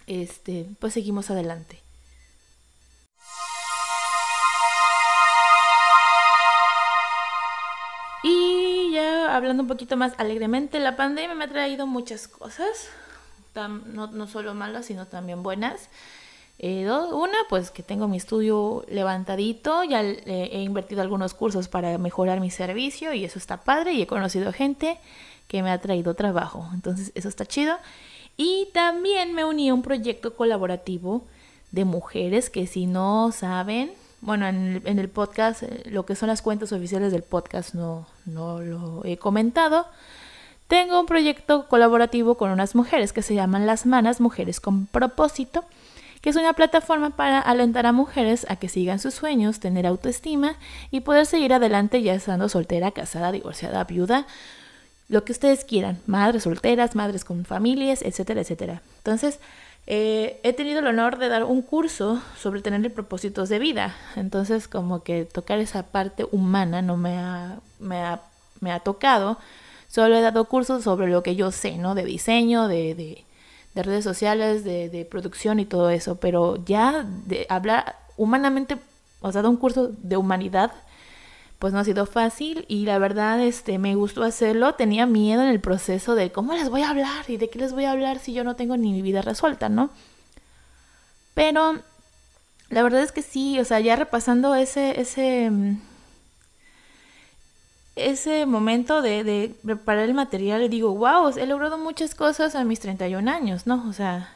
este, 0.08 0.66
pues 0.80 0.94
seguimos 0.94 1.30
adelante. 1.30 1.82
hablando 9.32 9.64
un 9.64 9.68
poquito 9.68 9.98
más 9.98 10.14
alegremente, 10.18 10.80
la 10.80 10.96
pandemia 10.96 11.36
me 11.36 11.46
ha 11.46 11.50
traído 11.50 11.88
muchas 11.88 12.28
cosas, 12.28 12.90
no, 13.56 14.08
no 14.08 14.28
solo 14.28 14.54
malas, 14.54 14.86
sino 14.86 15.08
también 15.08 15.44
buenas. 15.44 15.90
Eh, 16.64 16.88
una, 16.88 17.38
pues 17.50 17.72
que 17.72 17.82
tengo 17.82 18.08
mi 18.08 18.18
estudio 18.18 18.86
levantadito, 18.88 19.84
ya 19.84 20.04
he 20.04 20.62
invertido 20.62 21.02
algunos 21.02 21.34
cursos 21.34 21.68
para 21.68 21.98
mejorar 21.98 22.40
mi 22.40 22.52
servicio 22.52 23.14
y 23.14 23.26
eso 23.26 23.40
está 23.40 23.58
padre 23.58 23.94
y 23.94 24.04
he 24.04 24.08
conocido 24.08 24.54
gente 24.54 25.00
que 25.48 25.64
me 25.64 25.72
ha 25.72 25.82
traído 25.82 26.14
trabajo, 26.14 26.70
entonces 26.72 27.12
eso 27.16 27.30
está 27.30 27.48
chido. 27.48 27.78
Y 28.38 28.68
también 28.74 29.34
me 29.34 29.44
uní 29.44 29.70
a 29.70 29.74
un 29.74 29.82
proyecto 29.82 30.36
colaborativo 30.36 31.24
de 31.72 31.84
mujeres 31.84 32.52
que 32.52 32.68
si 32.68 32.86
no 32.86 33.32
saben, 33.32 33.92
bueno, 34.22 34.48
en 34.48 34.82
el, 34.86 35.10
podcast, 35.10 35.64
eh, 35.64 35.84
lo 35.88 36.06
que 36.06 36.16
son 36.16 36.28
las 36.28 36.44
cuentas 36.44 36.72
oficiales 36.72 37.12
del 37.12 37.24
podcast 37.24 37.74
no, 37.74 38.06
no 38.26 38.62
lo 38.62 39.02
he 39.04 39.18
comentado. 39.18 39.88
Tengo 40.68 41.00
un 41.00 41.06
proyecto 41.08 41.68
colaborativo 41.68 42.36
con 42.36 42.52
unas 42.52 42.76
mujeres 42.76 43.14
que 43.14 43.24
se 43.24 43.34
llaman 43.34 43.66
Las 43.66 43.86
Manas 43.86 44.22
Mujeres 44.22 44.60
con 44.60 44.86
Propósito, 44.86 45.66
que 46.22 46.30
es 46.30 46.36
una 46.36 46.54
plataforma 46.54 47.12
para 47.12 47.40
alentar 47.40 47.86
a 47.86 47.92
mujeres 47.92 48.46
a 48.50 48.56
que 48.56 48.70
sigan 48.70 49.00
sus 49.00 49.16
sueños, 49.16 49.60
tener 49.60 49.88
autoestima 49.88 50.56
y 50.92 51.02
poder 51.02 51.26
seguir 51.26 51.54
adelante 51.54 52.02
ya 52.02 52.14
estando 52.14 52.48
soltera, 52.48 52.92
casada, 52.92 53.32
divorciada, 53.32 53.84
viuda, 53.84 54.28
lo 55.10 55.26
que 55.26 55.34
ustedes 55.34 55.66
quieran, 55.66 56.00
madres 56.06 56.44
solteras, 56.44 56.96
madres 56.96 57.26
con 57.26 57.44
familias, 57.44 58.02
etcétera, 58.02 58.42
etcétera. 58.42 58.82
Entonces, 59.00 59.40
eh, 59.88 60.40
he 60.44 60.54
tenido 60.54 60.80
el 60.80 60.88
honor 60.88 61.18
de 61.18 61.28
dar 61.28 61.44
un 61.44 61.62
curso 61.62 62.22
sobre 62.40 62.62
tener 62.62 62.94
propósitos 62.94 63.50
de 63.50 63.60
vida. 63.60 63.96
Entonces, 64.16 64.68
como 64.68 65.04
que 65.04 65.26
tocar 65.26 65.60
esa 65.60 65.84
parte 65.84 66.26
humana 66.32 66.82
no 66.82 66.98
me 66.98 67.18
ha, 67.18 67.60
me 67.80 67.98
ha, 68.02 68.22
me 68.60 68.72
ha 68.72 68.80
tocado. 68.80 69.38
Solo 69.88 70.16
he 70.16 70.22
dado 70.22 70.46
cursos 70.46 70.84
sobre 70.84 71.08
lo 71.08 71.24
que 71.24 71.36
yo 71.36 71.52
sé, 71.52 71.78
¿no? 71.78 71.96
De 71.96 72.06
diseño, 72.06 72.68
de, 72.68 72.96
de, 72.96 73.26
de 73.74 73.84
redes 73.84 74.04
sociales, 74.04 74.64
de, 74.64 74.90
de, 74.90 75.06
producción 75.06 75.60
y 75.60 75.66
todo 75.66 75.90
eso. 75.90 76.16
Pero 76.16 76.64
ya 76.66 77.06
de 77.26 77.46
hablar 77.50 77.98
humanamente, 78.18 78.78
o 79.22 79.32
sea, 79.32 79.42
dar 79.42 79.52
un 79.52 79.58
curso 79.58 79.92
de 79.98 80.18
humanidad, 80.18 80.72
pues 81.62 81.74
no 81.74 81.80
ha 81.80 81.84
sido 81.84 82.08
fácil 82.08 82.66
y 82.68 82.86
la 82.86 82.98
verdad 82.98 83.40
este 83.40 83.78
me 83.78 83.94
gustó 83.94 84.24
hacerlo, 84.24 84.74
tenía 84.74 85.06
miedo 85.06 85.44
en 85.44 85.50
el 85.50 85.62
proceso 85.62 86.16
de 86.16 86.32
cómo 86.32 86.54
les 86.54 86.70
voy 86.70 86.82
a 86.82 86.90
hablar 86.90 87.30
y 87.30 87.38
de 87.38 87.52
qué 87.52 87.60
les 87.60 87.72
voy 87.72 87.86
a 87.86 87.92
hablar 87.92 88.18
si 88.18 88.34
yo 88.34 88.44
no 88.44 88.56
tengo 88.56 88.78
ni 88.78 88.92
mi 88.92 89.04
vida 89.04 89.22
resuelta, 89.22 89.70
¿no? 89.70 89.92
Pero 91.36 91.80
la 92.70 92.82
verdad 92.82 93.04
es 93.04 93.12
que 93.12 93.22
sí, 93.22 93.60
o 93.60 93.66
sea, 93.66 93.80
ya 93.80 93.96
repasando 93.96 94.56
ese 94.56 95.00
ese 95.00 95.52
ese 98.10 98.46
momento 98.46 99.02
de, 99.02 99.24
de 99.24 99.56
preparar 99.64 100.06
el 100.06 100.14
material, 100.14 100.70
digo, 100.70 100.94
wow, 100.94 101.30
he 101.38 101.46
logrado 101.46 101.78
muchas 101.78 102.16
cosas 102.16 102.56
a 102.56 102.64
mis 102.64 102.80
31 102.80 103.30
años, 103.30 103.68
¿no? 103.68 103.88
O 103.90 103.94
sea, 103.94 104.30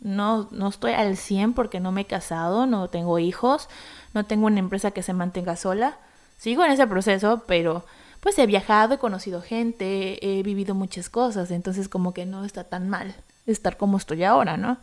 no, 0.00 0.48
no 0.50 0.68
estoy 0.68 0.92
al 0.92 1.16
100 1.16 1.54
porque 1.54 1.80
no 1.80 1.92
me 1.92 2.02
he 2.02 2.06
casado, 2.06 2.66
no 2.66 2.88
tengo 2.88 3.18
hijos, 3.18 3.68
no 4.14 4.24
tengo 4.24 4.46
una 4.46 4.58
empresa 4.58 4.90
que 4.90 5.02
se 5.02 5.12
mantenga 5.12 5.56
sola 5.56 5.98
Sigo 6.38 6.64
en 6.64 6.70
ese 6.70 6.86
proceso, 6.86 7.42
pero 7.46 7.84
pues 8.20 8.38
he 8.38 8.46
viajado, 8.46 8.94
he 8.94 8.98
conocido 8.98 9.42
gente, 9.42 10.24
he 10.24 10.42
vivido 10.44 10.74
muchas 10.74 11.10
cosas, 11.10 11.50
entonces 11.50 11.88
como 11.88 12.14
que 12.14 12.26
no 12.26 12.44
está 12.44 12.64
tan 12.64 12.88
mal 12.88 13.14
estar 13.46 13.76
como 13.76 13.96
estoy 13.96 14.22
ahora, 14.22 14.56
¿no? 14.56 14.78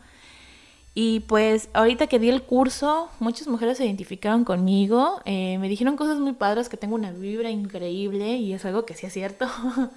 Y 0.98 1.20
pues 1.20 1.68
ahorita 1.74 2.06
que 2.06 2.18
di 2.18 2.30
el 2.30 2.40
curso, 2.40 3.10
muchas 3.20 3.48
mujeres 3.48 3.76
se 3.76 3.84
identificaron 3.84 4.44
conmigo, 4.44 5.20
eh, 5.26 5.58
me 5.58 5.68
dijeron 5.68 5.94
cosas 5.94 6.18
muy 6.18 6.32
padres, 6.32 6.70
que 6.70 6.78
tengo 6.78 6.94
una 6.94 7.12
vibra 7.12 7.50
increíble 7.50 8.36
y 8.36 8.54
es 8.54 8.64
algo 8.64 8.86
que 8.86 8.94
sí 8.94 9.04
es 9.06 9.12
cierto. 9.12 9.46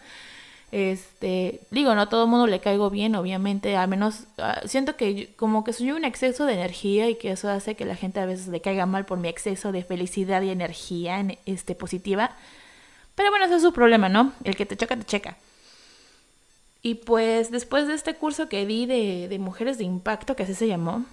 Este, 0.71 1.61
digo, 1.71 1.95
no 1.95 2.01
a 2.01 2.09
todo 2.09 2.25
el 2.25 2.29
mundo 2.29 2.45
le 2.45 2.59
caigo 2.59 2.91
bien, 2.91 3.15
obviamente, 3.15 3.75
al 3.75 3.87
menos 3.87 4.25
uh, 4.37 4.67
siento 4.67 4.95
que 4.97 5.33
como 5.35 5.63
que 5.63 5.73
soy 5.73 5.91
un 5.93 6.05
exceso 6.05 6.45
de 6.45 6.53
energía 6.53 7.09
y 7.09 7.15
que 7.15 7.31
eso 7.31 7.49
hace 7.49 7.73
que 7.73 7.85
la 7.85 7.95
gente 7.95 8.19
a 8.19 8.27
veces 8.27 8.49
le 8.49 8.61
caiga 8.61 8.85
mal 8.85 9.05
por 9.07 9.17
mi 9.17 9.29
exceso 9.29 9.71
de 9.71 9.83
felicidad 9.83 10.43
y 10.43 10.51
energía 10.51 11.25
este, 11.47 11.73
positiva. 11.73 12.35
Pero 13.15 13.31
bueno, 13.31 13.45
ese 13.45 13.55
es 13.55 13.63
su 13.63 13.73
problema, 13.73 14.09
¿no? 14.09 14.33
El 14.43 14.55
que 14.55 14.67
te 14.67 14.77
choca, 14.77 14.95
te 14.95 15.05
checa. 15.05 15.37
Y 16.81 16.95
pues 16.95 17.51
después 17.51 17.87
de 17.87 17.93
este 17.93 18.15
curso 18.15 18.47
que 18.47 18.65
di 18.65 18.85
de, 18.85 19.27
de 19.27 19.39
mujeres 19.39 19.77
de 19.77 19.83
impacto, 19.83 20.35
que 20.35 20.43
así 20.43 20.55
se 20.55 20.67
llamó, 20.67 21.05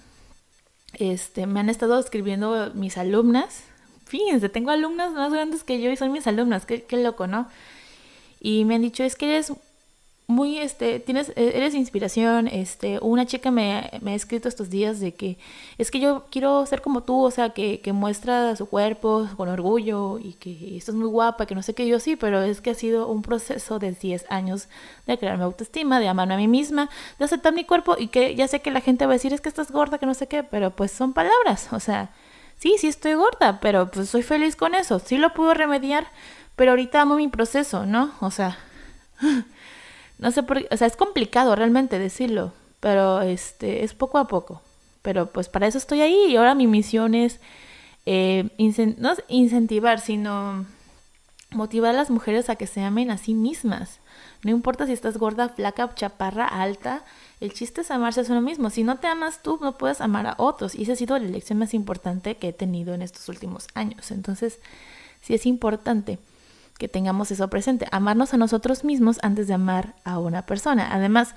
este, 0.93 1.45
me 1.45 1.59
han 1.59 1.69
estado 1.69 1.99
escribiendo 1.99 2.71
mis 2.73 2.97
alumnas. 2.97 3.63
Fíjense, 4.05 4.47
tengo 4.47 4.71
alumnas 4.71 5.11
más 5.11 5.33
grandes 5.33 5.63
que 5.63 5.81
yo 5.81 5.91
y 5.91 5.97
son 5.97 6.13
mis 6.13 6.27
alumnas, 6.27 6.65
qué, 6.65 6.83
qué 6.83 6.97
loco, 6.97 7.27
¿no? 7.27 7.47
y 8.39 8.65
me 8.65 8.75
han 8.75 8.81
dicho, 8.81 9.03
es 9.03 9.15
que 9.15 9.25
eres 9.25 9.53
muy, 10.27 10.57
este, 10.59 10.99
tienes, 10.99 11.29
e-, 11.37 11.57
eres 11.57 11.73
inspiración, 11.73 12.47
este, 12.47 12.99
una 13.01 13.25
chica 13.25 13.49
me, 13.49 13.89
me, 14.01 14.11
ha 14.11 14.15
escrito 14.15 14.49
estos 14.49 14.69
días 14.69 14.99
de 14.99 15.13
que 15.13 15.37
es 15.77 15.89
que 15.89 16.01
yo 16.01 16.25
quiero 16.29 16.65
ser 16.65 16.81
como 16.81 17.03
tú, 17.03 17.23
o 17.23 17.31
sea, 17.31 17.51
que, 17.51 17.79
que 17.79 17.93
muestra 17.93 18.55
su 18.57 18.67
cuerpo 18.67 19.27
con 19.37 19.47
orgullo 19.47 20.19
y 20.19 20.33
que 20.33 20.77
estás 20.77 20.95
muy 20.95 21.07
guapa, 21.07 21.45
que 21.45 21.55
no 21.55 21.63
sé 21.63 21.73
qué, 21.73 21.87
yo 21.87 21.99
sí, 22.01 22.17
pero 22.17 22.41
es 22.41 22.59
que 22.59 22.71
ha 22.71 22.75
sido 22.75 23.07
un 23.07 23.21
proceso 23.21 23.79
de 23.79 23.93
10 23.93 24.25
años 24.29 24.67
de 25.05 25.17
crear 25.17 25.37
mi 25.37 25.43
autoestima, 25.43 25.99
de 26.01 26.09
amarme 26.09 26.33
a 26.33 26.37
mí 26.37 26.49
misma, 26.49 26.89
de 27.19 27.25
aceptar 27.25 27.53
mi 27.53 27.63
cuerpo 27.63 27.95
y 27.97 28.09
que 28.09 28.35
ya 28.35 28.47
sé 28.49 28.61
que 28.61 28.71
la 28.71 28.81
gente 28.81 29.05
va 29.05 29.13
a 29.13 29.15
decir, 29.15 29.33
es 29.33 29.39
que 29.39 29.49
estás 29.49 29.71
gorda, 29.71 29.97
que 29.97 30.05
no 30.05 30.13
sé 30.13 30.27
qué, 30.27 30.43
pero 30.43 30.71
pues 30.71 30.91
son 30.91 31.13
palabras, 31.13 31.69
o 31.71 31.79
sea, 31.79 32.11
sí, 32.57 32.75
sí 32.79 32.87
estoy 32.87 33.13
gorda, 33.13 33.59
pero 33.61 33.89
pues 33.91 34.09
soy 34.09 34.23
feliz 34.23 34.57
con 34.57 34.75
eso, 34.75 34.99
sí 34.99 35.17
lo 35.17 35.33
puedo 35.33 35.53
remediar, 35.53 36.07
pero 36.57 36.71
ahorita 36.71 37.01
amo 37.01 37.15
mi 37.15 37.29
proceso, 37.29 37.85
¿no? 37.85 38.11
O 38.19 38.31
sea, 38.31 38.57
no 40.19 40.31
sé 40.31 40.43
por 40.43 40.59
qué, 40.59 40.67
o 40.71 40.77
sea, 40.77 40.87
es 40.87 40.95
complicado 40.95 41.55
realmente 41.55 41.99
decirlo, 41.99 42.53
pero 42.79 43.21
este, 43.21 43.83
es 43.83 43.93
poco 43.93 44.17
a 44.17 44.27
poco. 44.27 44.61
Pero 45.01 45.27
pues 45.27 45.47
para 45.47 45.67
eso 45.67 45.77
estoy 45.77 46.01
ahí 46.01 46.25
y 46.29 46.35
ahora 46.35 46.55
mi 46.55 46.67
misión 46.67 47.15
es 47.15 47.39
eh, 48.05 48.49
no 48.97 49.13
incentivar, 49.29 49.99
sino 49.99 50.65
motivar 51.51 51.91
a 51.91 51.97
las 51.97 52.09
mujeres 52.09 52.49
a 52.49 52.55
que 52.55 52.67
se 52.67 52.81
amen 52.81 53.11
a 53.11 53.17
sí 53.17 53.33
mismas. 53.33 53.99
No 54.43 54.51
importa 54.51 54.85
si 54.85 54.93
estás 54.93 55.17
gorda, 55.17 55.49
flaca, 55.49 55.93
chaparra, 55.95 56.45
alta, 56.45 57.03
el 57.39 57.53
chiste 57.53 57.81
es 57.81 57.91
amarse 57.91 58.21
a 58.21 58.23
uno 58.29 58.41
mismo. 58.41 58.69
Si 58.69 58.83
no 58.83 58.97
te 58.97 59.07
amas 59.07 59.41
tú, 59.43 59.59
no 59.61 59.77
puedes 59.77 60.01
amar 60.01 60.27
a 60.27 60.35
otros. 60.37 60.75
Y 60.75 60.83
esa 60.83 60.93
ha 60.93 60.95
sido 60.95 61.17
la 61.17 61.25
lección 61.25 61.59
más 61.59 61.73
importante 61.73 62.35
que 62.37 62.49
he 62.49 62.53
tenido 62.53 62.93
en 62.93 63.01
estos 63.01 63.29
últimos 63.29 63.67
años. 63.75 64.11
Entonces, 64.11 64.59
sí 65.21 65.33
es 65.33 65.45
importante 65.45 66.19
que 66.77 66.87
tengamos 66.87 67.31
eso 67.31 67.49
presente, 67.49 67.87
amarnos 67.91 68.33
a 68.33 68.37
nosotros 68.37 68.83
mismos 68.83 69.17
antes 69.21 69.47
de 69.47 69.53
amar 69.53 69.95
a 70.03 70.19
una 70.19 70.45
persona. 70.45 70.89
Además, 70.91 71.33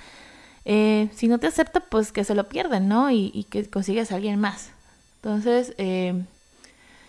eh, 0.64 1.08
si 1.14 1.28
no 1.28 1.38
te 1.38 1.46
acepta, 1.46 1.80
pues 1.80 2.12
que 2.12 2.24
se 2.24 2.34
lo 2.34 2.48
pierden, 2.48 2.88
¿no? 2.88 3.10
Y, 3.10 3.46
que 3.50 3.68
consigas 3.68 4.12
a 4.12 4.16
alguien 4.16 4.38
más. 4.38 4.70
Entonces, 5.16 5.74
eh, 5.78 6.22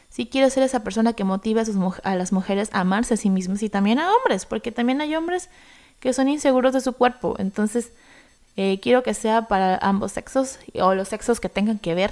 sí 0.10 0.28
quiero 0.28 0.50
ser 0.50 0.64
esa 0.64 0.84
persona 0.84 1.14
que 1.14 1.24
motiva 1.24 1.62
a, 1.62 1.66
sus, 1.66 1.76
a 2.04 2.16
las 2.16 2.32
mujeres 2.32 2.70
a 2.72 2.82
amarse 2.82 3.16
a 3.16 3.18
sí 3.18 3.30
mismos 3.30 3.62
y 3.64 3.70
también 3.70 4.00
a 4.00 4.12
hombres, 4.12 4.46
porque 4.46 4.72
también 4.72 5.02
hay 5.02 5.16
hombres 5.16 5.50
que 6.00 6.14
son 6.14 6.30
inseguros 6.30 6.74
de 6.74 6.82
su 6.82 6.94
cuerpo. 6.94 7.36
Entonces, 7.38 7.92
eh, 8.56 8.80
quiero 8.82 9.04
que 9.04 9.14
sea 9.14 9.44
para 9.44 9.78
ambos 9.78 10.14
sexos 10.14 10.60
o 10.76 10.96
los 10.96 11.10
sexos 11.10 11.40
que 11.40 11.50
tengan 11.50 11.80
que 11.80 11.96
ver. 11.96 12.12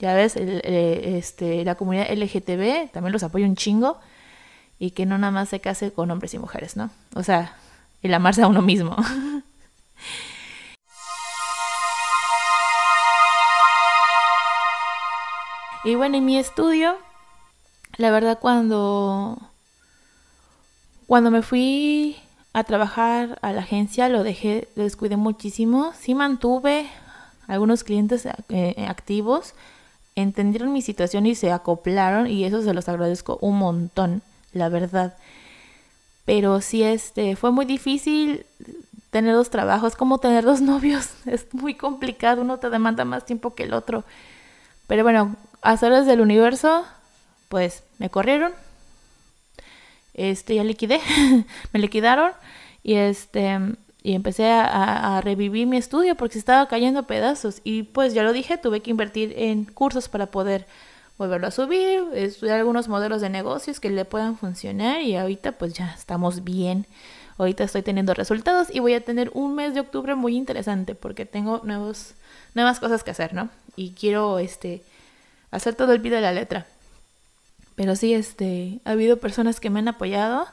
Ya 0.00 0.14
ves, 0.14 0.34
el, 0.34 0.60
este, 0.64 1.64
la 1.64 1.76
comunidad 1.76 2.10
LGTB 2.10 2.90
también 2.90 3.12
los 3.12 3.22
apoyo 3.22 3.46
un 3.46 3.54
chingo 3.54 4.00
y 4.82 4.90
que 4.90 5.06
no 5.06 5.16
nada 5.16 5.30
más 5.30 5.48
se 5.48 5.60
case 5.60 5.92
con 5.92 6.10
hombres 6.10 6.34
y 6.34 6.40
mujeres, 6.40 6.76
¿no? 6.76 6.90
O 7.14 7.22
sea, 7.22 7.54
el 8.02 8.12
amarse 8.14 8.42
a 8.42 8.48
uno 8.48 8.62
mismo. 8.62 8.96
y 15.84 15.94
bueno, 15.94 16.16
en 16.16 16.24
mi 16.24 16.36
estudio, 16.36 16.96
la 17.96 18.10
verdad 18.10 18.40
cuando 18.40 19.38
cuando 21.06 21.30
me 21.30 21.42
fui 21.42 22.16
a 22.52 22.64
trabajar 22.64 23.38
a 23.40 23.52
la 23.52 23.60
agencia 23.60 24.08
lo 24.08 24.24
dejé, 24.24 24.66
lo 24.74 24.82
descuidé 24.82 25.16
muchísimo. 25.16 25.92
Sí 25.96 26.16
mantuve 26.16 26.90
algunos 27.46 27.84
clientes 27.84 28.26
eh, 28.48 28.84
activos, 28.88 29.54
entendieron 30.16 30.72
mi 30.72 30.82
situación 30.82 31.24
y 31.26 31.36
se 31.36 31.52
acoplaron 31.52 32.26
y 32.26 32.42
eso 32.42 32.62
se 32.62 32.74
los 32.74 32.88
agradezco 32.88 33.38
un 33.40 33.58
montón 33.58 34.22
la 34.52 34.68
verdad. 34.68 35.16
Pero 36.24 36.60
sí, 36.60 36.82
este, 36.82 37.36
fue 37.36 37.50
muy 37.50 37.64
difícil 37.64 38.46
tener 39.10 39.34
dos 39.34 39.50
trabajos, 39.50 39.96
como 39.96 40.18
tener 40.18 40.44
dos 40.44 40.60
novios. 40.72 41.10
Es 41.26 41.52
muy 41.52 41.74
complicado, 41.74 42.42
uno 42.42 42.58
te 42.58 42.70
demanda 42.70 43.04
más 43.04 43.26
tiempo 43.26 43.54
que 43.54 43.64
el 43.64 43.74
otro. 43.74 44.04
Pero 44.86 45.02
bueno, 45.02 45.36
a 45.62 45.74
horas 45.74 46.06
del 46.06 46.20
universo, 46.20 46.84
pues 47.48 47.84
me 47.98 48.10
corrieron. 48.10 48.52
Este, 50.14 50.56
ya 50.56 50.64
liquidé, 50.64 51.00
me 51.72 51.80
liquidaron 51.80 52.32
y 52.82 52.94
este, 52.94 53.58
y 54.02 54.14
empecé 54.14 54.50
a, 54.50 55.20
revivir 55.22 55.66
mi 55.66 55.76
estudio 55.76 56.16
porque 56.16 56.34
se 56.34 56.40
estaba 56.40 56.66
cayendo 56.66 57.04
pedazos. 57.04 57.60
Y 57.64 57.84
pues 57.84 58.14
ya 58.14 58.22
lo 58.22 58.32
dije, 58.32 58.58
tuve 58.58 58.80
que 58.80 58.90
invertir 58.90 59.32
en 59.36 59.64
cursos 59.64 60.08
para 60.08 60.26
poder 60.26 60.66
volverlo 61.18 61.46
a 61.46 61.50
subir, 61.50 62.04
estudiar 62.14 62.58
algunos 62.58 62.88
modelos 62.88 63.20
de 63.20 63.28
negocios 63.28 63.80
que 63.80 63.90
le 63.90 64.04
puedan 64.04 64.36
funcionar 64.36 65.02
y 65.02 65.16
ahorita 65.16 65.52
pues 65.52 65.74
ya 65.74 65.94
estamos 65.96 66.44
bien. 66.44 66.86
Ahorita 67.38 67.64
estoy 67.64 67.82
teniendo 67.82 68.14
resultados 68.14 68.68
y 68.70 68.80
voy 68.80 68.94
a 68.94 69.04
tener 69.04 69.30
un 69.34 69.54
mes 69.54 69.74
de 69.74 69.80
octubre 69.80 70.14
muy 70.14 70.36
interesante 70.36 70.94
porque 70.94 71.26
tengo 71.26 71.60
nuevos, 71.64 72.14
nuevas 72.54 72.78
cosas 72.78 73.04
que 73.04 73.10
hacer, 73.10 73.34
¿no? 73.34 73.48
Y 73.76 73.92
quiero 73.92 74.38
este 74.38 74.82
hacer 75.50 75.74
todo 75.74 75.92
el 75.92 76.00
pie 76.00 76.10
de 76.10 76.20
la 76.20 76.32
letra. 76.32 76.66
Pero 77.74 77.96
sí, 77.96 78.14
este, 78.14 78.80
ha 78.84 78.90
habido 78.90 79.18
personas 79.18 79.60
que 79.60 79.70
me 79.70 79.78
han 79.78 79.88
apoyado 79.88 80.46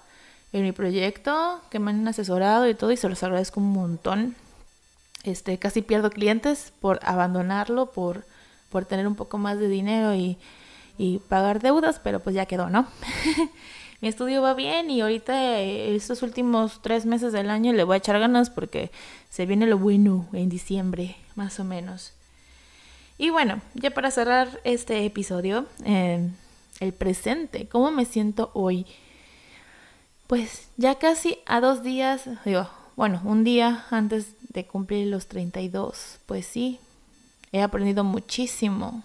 en 0.53 0.64
mi 0.64 0.72
proyecto, 0.72 1.61
que 1.69 1.80
me 1.80 1.91
han 1.91 2.07
asesorado 2.07 2.68
y 2.68 2.76
todo, 2.76 2.91
y 2.91 2.98
se 2.98 3.10
los 3.10 3.22
agradezco 3.23 3.60
un 3.60 3.72
montón. 3.72 4.36
Este, 5.23 5.57
casi 5.57 5.81
pierdo 5.81 6.10
clientes 6.10 6.72
por 6.80 6.99
abandonarlo, 7.03 7.88
por 7.88 8.23
por 8.70 8.86
tener 8.86 9.08
un 9.08 9.16
poco 9.16 9.38
más 9.38 9.60
de 9.60 9.68
dinero 9.68 10.14
y, 10.14 10.38
y 10.98 11.20
pagar 11.20 11.62
deudas, 11.62 12.00
pero 12.04 12.20
pues 12.20 12.36
ya 12.36 12.46
quedó, 12.46 12.70
¿no? 12.70 12.88
Mi 14.02 14.08
estudio 14.08 14.41
va 14.41 14.54
bien 14.54 14.90
y 14.90 15.02
ahorita 15.02 15.60
eh, 15.60 15.96
estos 15.96 16.22
últimos 16.22 16.82
tres 16.82 17.06
meses 17.06 17.34
del 17.34 17.50
año 17.50 17.74
le 17.74 17.84
voy 17.84 17.96
a 17.96 17.98
echar 17.98 18.18
ganas 18.20 18.50
porque 18.50 18.91
se 19.30 19.46
viene 19.46 19.68
lo 19.68 19.78
bueno 19.78 20.28
en 20.32 20.48
diciembre, 20.48 21.18
más 21.36 21.60
o 21.60 21.64
menos. 21.66 22.14
Y 23.18 23.30
bueno, 23.30 23.62
ya 23.74 23.91
para 23.91 24.12
cerrar 24.12 24.62
este 24.64 25.06
episodio, 25.06 25.66
eh, 25.84 26.30
el 26.80 26.94
presente, 26.94 27.68
¿cómo 27.68 27.91
me 27.91 28.06
siento 28.06 28.52
hoy? 28.54 28.86
pues 30.30 30.68
ya 30.78 30.94
casi 31.00 31.40
a 31.48 31.60
dos 31.60 31.82
días, 31.82 32.30
digo, 32.46 32.70
bueno, 32.96 33.20
un 33.26 33.44
día 33.44 33.88
antes 33.90 34.36
de 34.54 34.64
cumplir 34.64 35.08
los 35.08 35.26
32, 35.26 36.20
pues 36.28 36.46
sí, 36.46 36.80
he 37.52 37.62
aprendido 37.62 38.04
muchísimo. 38.04 39.04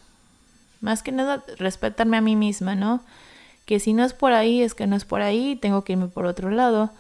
Más 0.81 1.03
que 1.03 1.13
nada, 1.13 1.43
respetarme 1.59 2.17
a 2.17 2.21
mí 2.21 2.37
misma, 2.37 2.75
¿no? 2.75 3.01
Que 3.67 3.81
si 3.81 3.93
no 3.93 4.05
es 4.05 4.13
por 4.13 4.33
ahí, 4.33 4.63
es 4.63 4.75
que 4.75 4.87
no 4.87 4.97
es 4.97 5.05
por 5.05 5.23
ahí, 5.23 5.57
tengo 5.57 5.85
que 5.85 5.95
irme 5.95 6.09
por 6.09 6.27
otro 6.27 6.51
lado. 6.51 6.91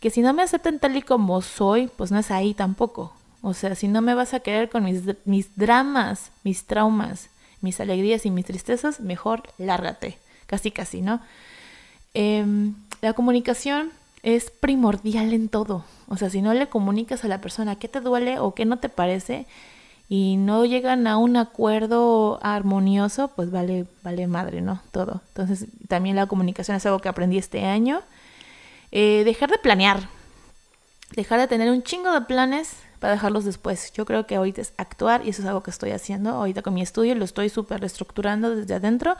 Que 0.00 0.10
si 0.10 0.20
no 0.20 0.34
me 0.34 0.42
aceptan 0.42 0.78
tal 0.78 0.96
y 0.96 1.02
como 1.02 1.40
soy, 1.40 1.88
pues 1.96 2.12
no 2.12 2.18
es 2.18 2.30
ahí 2.30 2.52
tampoco. 2.52 3.12
O 3.40 3.54
sea, 3.54 3.74
si 3.74 3.88
no 3.88 4.02
me 4.02 4.14
vas 4.14 4.34
a 4.34 4.40
querer 4.40 4.68
con 4.68 4.84
mis, 4.84 5.02
mis 5.24 5.56
dramas, 5.56 6.30
mis 6.44 6.64
traumas, 6.64 7.30
mis 7.60 7.80
alegrías 7.80 8.26
y 8.26 8.30
mis 8.30 8.44
tristezas, 8.44 9.00
mejor 9.00 9.42
lárgate. 9.58 10.18
Casi, 10.46 10.70
casi, 10.70 11.00
¿no? 11.00 11.20
Em, 12.12 12.74
la 13.00 13.12
comunicación 13.14 13.90
es 14.22 14.50
primordial 14.50 15.32
en 15.32 15.48
todo. 15.48 15.84
O 16.08 16.16
sea, 16.16 16.30
si 16.30 16.42
no 16.42 16.54
le 16.54 16.68
comunicas 16.68 17.24
a 17.24 17.28
la 17.28 17.40
persona 17.40 17.76
qué 17.76 17.88
te 17.88 18.00
duele 18.00 18.38
o 18.38 18.54
qué 18.54 18.64
no 18.64 18.78
te 18.78 18.88
parece 18.88 19.46
y 20.16 20.36
no 20.36 20.64
llegan 20.64 21.08
a 21.08 21.16
un 21.16 21.36
acuerdo 21.36 22.38
armonioso, 22.40 23.32
pues 23.34 23.50
vale, 23.50 23.86
vale 24.04 24.28
madre, 24.28 24.60
¿no? 24.60 24.80
Todo. 24.92 25.22
Entonces, 25.26 25.66
también 25.88 26.14
la 26.14 26.26
comunicación 26.26 26.76
es 26.76 26.86
algo 26.86 27.00
que 27.00 27.08
aprendí 27.08 27.36
este 27.36 27.64
año. 27.64 28.00
Eh, 28.92 29.22
dejar 29.24 29.50
de 29.50 29.58
planear. 29.58 30.08
Dejar 31.16 31.40
de 31.40 31.48
tener 31.48 31.68
un 31.68 31.82
chingo 31.82 32.12
de 32.12 32.20
planes 32.20 32.76
para 33.00 33.14
dejarlos 33.14 33.44
después. 33.44 33.92
Yo 33.92 34.04
creo 34.04 34.24
que 34.24 34.36
ahorita 34.36 34.60
es 34.60 34.72
actuar 34.76 35.26
y 35.26 35.30
eso 35.30 35.42
es 35.42 35.48
algo 35.48 35.64
que 35.64 35.72
estoy 35.72 35.90
haciendo. 35.90 36.30
Ahorita 36.30 36.62
con 36.62 36.74
mi 36.74 36.82
estudio 36.82 37.16
lo 37.16 37.24
estoy 37.24 37.48
súper 37.48 37.80
reestructurando 37.80 38.54
desde 38.54 38.74
adentro 38.74 39.16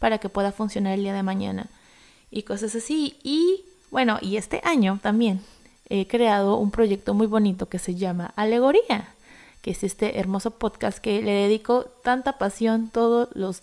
para 0.00 0.18
que 0.18 0.28
pueda 0.28 0.50
funcionar 0.50 0.94
el 0.94 1.02
día 1.02 1.14
de 1.14 1.22
mañana 1.22 1.68
y 2.32 2.42
cosas 2.42 2.74
así. 2.74 3.20
Y 3.22 3.64
bueno, 3.92 4.18
y 4.20 4.36
este 4.36 4.60
año 4.64 4.98
también 5.00 5.42
he 5.88 6.08
creado 6.08 6.56
un 6.56 6.72
proyecto 6.72 7.14
muy 7.14 7.28
bonito 7.28 7.68
que 7.68 7.78
se 7.78 7.94
llama 7.94 8.32
Alegoría, 8.34 9.13
que 9.64 9.70
es 9.70 9.82
este 9.82 10.18
hermoso 10.18 10.50
podcast 10.50 10.98
que 10.98 11.22
le 11.22 11.32
dedico 11.32 11.86
tanta 12.02 12.36
pasión 12.36 12.90
todos 12.90 13.30
los, 13.32 13.62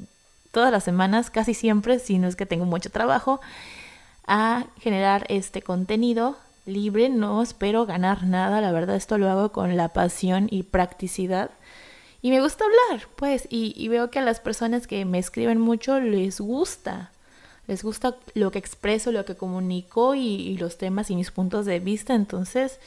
todas 0.49 0.71
las 0.71 0.83
semanas, 0.83 1.29
casi 1.29 1.53
siempre, 1.53 1.99
si 1.99 2.17
no 2.17 2.27
es 2.27 2.35
que 2.35 2.47
tengo 2.47 2.65
mucho 2.65 2.89
trabajo, 2.89 3.39
a 4.25 4.65
generar 4.79 5.27
este 5.29 5.61
contenido 5.61 6.37
libre. 6.65 7.09
No 7.09 7.43
espero 7.43 7.85
ganar 7.85 8.23
nada, 8.23 8.61
la 8.61 8.71
verdad 8.71 8.95
esto 8.95 9.19
lo 9.19 9.29
hago 9.29 9.51
con 9.51 9.77
la 9.77 9.89
pasión 9.89 10.47
y 10.49 10.63
practicidad. 10.63 11.51
Y 12.23 12.31
me 12.31 12.41
gusta 12.41 12.65
hablar, 12.65 13.07
pues, 13.15 13.47
y, 13.51 13.87
veo 13.87 14.09
que 14.09 14.17
a 14.17 14.23
las 14.23 14.39
personas 14.39 14.87
que 14.87 15.05
me 15.05 15.19
escriben 15.19 15.61
mucho 15.61 15.99
les 15.99 16.41
gusta 16.41 17.11
les 17.67 17.83
gusta 17.83 18.15
lo 18.33 18.49
que 18.49 18.57
expreso, 18.57 19.11
lo 19.11 19.23
que 19.23 19.35
comunico 19.35 20.15
y, 20.15 20.57
los 20.57 20.79
temas 20.79 21.11
y 21.11 21.15
mis 21.15 21.29
puntos 21.29 21.67
de 21.67 21.79
vista, 21.79 22.15
entonces 22.15 22.79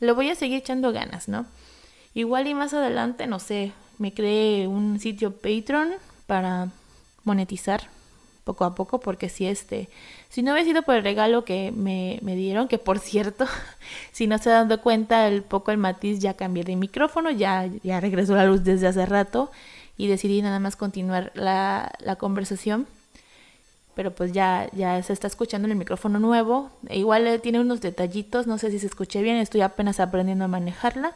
lo 0.00 0.14
voy 0.14 0.30
a 0.30 0.34
seguir 0.34 0.56
echando 0.56 0.90
ganas, 0.90 1.28
¿no? 1.28 1.44
Igual 2.14 2.46
y 2.46 2.54
más 2.54 2.74
adelante, 2.74 3.26
no 3.26 3.38
sé, 3.38 3.72
me 3.98 4.12
creé 4.12 4.68
un 4.68 5.00
sitio 5.00 5.32
Patreon 5.32 5.90
para 6.26 6.68
monetizar 7.24 7.88
poco 8.44 8.64
a 8.64 8.74
poco, 8.74 9.00
porque 9.00 9.28
si 9.28 9.46
este, 9.46 9.88
si 10.28 10.42
no 10.42 10.52
hubiera 10.52 10.66
sido 10.66 10.82
por 10.82 10.96
el 10.96 11.04
regalo 11.04 11.44
que 11.44 11.72
me, 11.72 12.18
me 12.22 12.34
dieron, 12.34 12.68
que 12.68 12.78
por 12.78 12.98
cierto, 12.98 13.46
si 14.12 14.26
no 14.26 14.38
se 14.38 14.52
han 14.52 14.68
cuenta, 14.78 15.28
el 15.28 15.42
poco 15.42 15.70
el 15.70 15.78
matiz 15.78 16.18
ya 16.18 16.34
cambié 16.34 16.64
de 16.64 16.76
micrófono, 16.76 17.30
ya, 17.30 17.68
ya 17.82 18.00
regresó 18.00 18.34
la 18.34 18.44
luz 18.44 18.64
desde 18.64 18.88
hace 18.88 19.06
rato 19.06 19.50
y 19.96 20.08
decidí 20.08 20.42
nada 20.42 20.58
más 20.58 20.76
continuar 20.76 21.30
la, 21.34 21.92
la 22.00 22.16
conversación 22.16 22.86
pero 23.94 24.14
pues 24.14 24.32
ya, 24.32 24.68
ya 24.72 25.02
se 25.02 25.12
está 25.12 25.26
escuchando 25.26 25.66
en 25.66 25.72
el 25.72 25.78
micrófono 25.78 26.18
nuevo. 26.18 26.70
E 26.88 26.98
igual 26.98 27.26
eh, 27.26 27.38
tiene 27.38 27.60
unos 27.60 27.80
detallitos, 27.80 28.46
no 28.46 28.58
sé 28.58 28.70
si 28.70 28.78
se 28.78 28.86
escuche 28.86 29.22
bien, 29.22 29.36
estoy 29.36 29.60
apenas 29.60 30.00
aprendiendo 30.00 30.44
a 30.44 30.48
manejarla. 30.48 31.14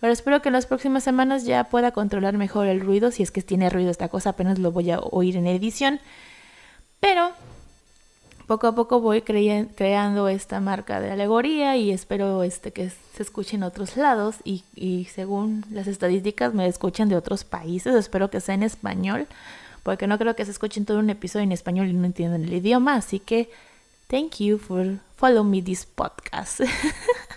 Pero 0.00 0.12
espero 0.12 0.40
que 0.42 0.48
en 0.48 0.52
las 0.52 0.66
próximas 0.66 1.02
semanas 1.02 1.44
ya 1.44 1.64
pueda 1.64 1.92
controlar 1.92 2.36
mejor 2.36 2.66
el 2.66 2.80
ruido. 2.80 3.10
Si 3.10 3.22
es 3.22 3.30
que 3.30 3.42
tiene 3.42 3.70
ruido 3.70 3.90
esta 3.90 4.08
cosa, 4.08 4.30
apenas 4.30 4.58
lo 4.58 4.70
voy 4.70 4.90
a 4.90 5.00
oír 5.00 5.36
en 5.36 5.46
edición. 5.46 6.00
Pero 7.00 7.32
poco 8.46 8.68
a 8.68 8.74
poco 8.74 9.00
voy 9.00 9.22
creando 9.22 10.28
esta 10.28 10.60
marca 10.60 11.00
de 11.00 11.10
alegoría 11.10 11.76
y 11.76 11.90
espero 11.90 12.42
este, 12.44 12.72
que 12.72 12.90
se 12.90 13.22
escuche 13.22 13.56
en 13.56 13.64
otros 13.64 13.96
lados. 13.96 14.36
Y, 14.44 14.64
y 14.76 15.06
según 15.06 15.64
las 15.70 15.86
estadísticas 15.86 16.54
me 16.54 16.66
escuchan 16.66 17.08
de 17.08 17.16
otros 17.16 17.44
países. 17.44 17.94
Espero 17.94 18.30
que 18.30 18.40
sea 18.40 18.54
en 18.54 18.62
español 18.62 19.26
porque 19.88 20.06
no 20.06 20.18
creo 20.18 20.36
que 20.36 20.44
se 20.44 20.50
escuchen 20.50 20.84
todo 20.84 20.98
un 20.98 21.08
episodio 21.08 21.44
en 21.44 21.52
español 21.52 21.88
y 21.88 21.94
no 21.94 22.04
entiendan 22.04 22.44
el 22.44 22.52
idioma, 22.52 22.96
así 22.96 23.20
que 23.20 23.50
thank 24.08 24.36
you 24.36 24.58
for 24.58 24.98
follow 25.16 25.42
me 25.42 25.62
this 25.62 25.86
podcast. 25.86 26.60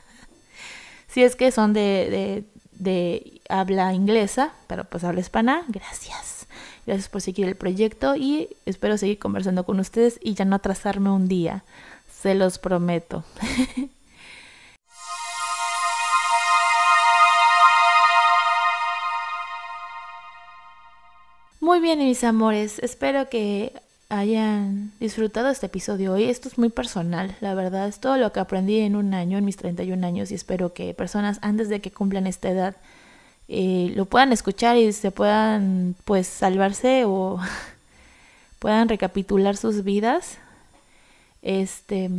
si 1.11 1.23
es 1.23 1.35
que 1.35 1.51
son 1.51 1.73
de, 1.73 2.45
de, 2.71 3.41
habla 3.49 3.93
inglesa, 3.93 4.53
pero 4.67 4.85
pues 4.85 5.03
habla 5.03 5.19
hispana, 5.19 5.65
gracias. 5.67 6.47
Gracias 6.87 7.09
por 7.09 7.21
seguir 7.21 7.47
el 7.47 7.55
proyecto 7.55 8.15
y 8.15 8.47
espero 8.65 8.97
seguir 8.97 9.19
conversando 9.19 9.65
con 9.65 9.79
ustedes 9.79 10.17
y 10.21 10.33
ya 10.35 10.45
no 10.45 10.55
atrasarme 10.55 11.09
un 11.09 11.27
día, 11.27 11.65
se 12.21 12.33
los 12.33 12.57
prometo. 12.57 13.25
Muy 21.59 21.79
bien, 21.79 21.99
mis 21.99 22.23
amores, 22.23 22.79
espero 22.79 23.29
que 23.29 23.73
hayan 24.11 24.91
disfrutado 24.99 25.49
este 25.49 25.67
episodio 25.67 26.13
hoy. 26.13 26.25
Esto 26.25 26.49
es 26.49 26.57
muy 26.57 26.69
personal, 26.69 27.35
la 27.39 27.55
verdad, 27.55 27.87
es 27.87 27.99
todo 27.99 28.17
lo 28.17 28.31
que 28.33 28.41
aprendí 28.41 28.79
en 28.79 28.95
un 28.95 29.13
año, 29.13 29.37
en 29.37 29.45
mis 29.45 29.57
31 29.57 30.05
años, 30.05 30.31
y 30.31 30.35
espero 30.35 30.73
que 30.73 30.93
personas 30.93 31.39
antes 31.41 31.69
de 31.69 31.79
que 31.79 31.91
cumplan 31.91 32.27
esta 32.27 32.49
edad 32.49 32.75
eh, 33.47 33.91
lo 33.95 34.05
puedan 34.05 34.33
escuchar 34.33 34.77
y 34.77 34.91
se 34.93 35.11
puedan, 35.11 35.95
pues, 36.05 36.27
salvarse 36.27 37.05
o 37.05 37.39
puedan 38.59 38.89
recapitular 38.89 39.57
sus 39.57 39.83
vidas. 39.83 40.37
Este 41.41 42.09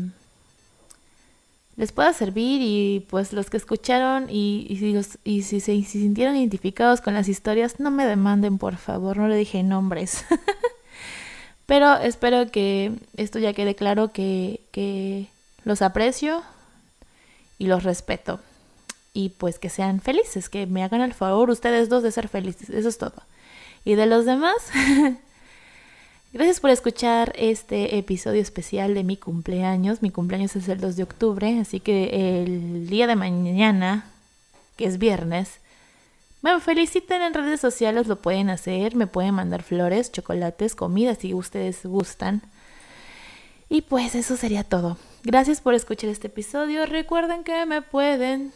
les 1.77 1.91
pueda 1.91 2.13
servir 2.13 2.61
y 2.63 3.07
pues 3.09 3.33
los 3.33 3.49
que 3.49 3.57
escucharon 3.57 4.27
y, 4.29 4.67
y, 4.69 5.43
si, 5.43 5.61
se 5.61 5.83
sintieron 5.83 6.37
identificados 6.37 7.01
con 7.01 7.15
las 7.15 7.29
historias, 7.29 7.81
no 7.81 7.91
me 7.91 8.05
demanden 8.05 8.59
por 8.59 8.77
favor, 8.77 9.17
no 9.17 9.27
le 9.27 9.37
dije 9.37 9.63
nombres. 9.63 10.25
Pero 11.73 11.97
espero 11.97 12.51
que 12.51 12.93
esto 13.17 13.39
ya 13.39 13.55
quede 13.55 13.75
claro 13.75 14.13
que, 14.13 14.61
que 14.73 15.29
los 15.65 15.81
aprecio 15.81 16.43
y 17.57 17.65
los 17.65 17.83
respeto. 17.83 18.41
Y 19.15 19.31
pues 19.31 19.59
que 19.59 19.71
sean 19.71 20.03
felices, 20.03 20.51
que 20.51 20.67
me 20.67 20.85
hagan 20.85 21.01
el 21.01 21.15
favor 21.15 21.49
ustedes 21.49 21.89
dos 21.89 22.03
de 22.03 22.13
ser 22.13 22.29
felices, 22.29 22.69
eso 22.69 22.91
es 22.91 22.99
todo. 22.99 23.15
Y 23.87 23.95
de 23.95 24.05
los 24.05 24.27
demás, 24.27 24.57
Gracias 26.35 26.61
por 26.61 26.69
escuchar 26.69 27.33
este 27.39 27.97
episodio 27.97 28.43
especial 28.43 28.93
de 28.93 29.03
mi 29.03 29.17
cumpleaños. 29.17 30.03
Mi 30.03 30.11
cumpleaños 30.11 30.55
es 30.57 30.69
el 30.69 30.79
2 30.79 30.97
de 30.97 31.03
octubre, 31.05 31.59
así 31.59 31.81
que 31.81 32.43
el 32.43 32.87
día 32.87 33.07
de 33.07 33.17
mañana, 33.17 34.11
que 34.77 34.85
es 34.85 34.99
viernes, 34.99 35.62
me 36.43 36.61
feliciten 36.61 37.23
en 37.23 37.35
redes 37.35 37.61
sociales, 37.61 38.09
lo 38.09 38.17
pueden 38.17 38.51
hacer, 38.51 38.97
me 38.97 39.07
pueden 39.07 39.35
mandar 39.35 39.63
flores, 39.63 40.13
chocolates, 40.13 40.75
comida 40.75 41.15
si 41.15 41.35
ustedes 41.35 41.87
gustan. 41.87 42.43
Y 43.69 43.83
pues 43.83 44.15
eso 44.15 44.37
sería 44.37 44.65
todo. 44.65 44.99
Gracias 45.23 45.61
por 45.61 45.75
escuchar 45.75 46.11
este 46.11 46.27
episodio. 46.27 46.85
Recuerden 46.85 47.45
que 47.45 47.65
me 47.65 47.81
pueden 47.81 48.53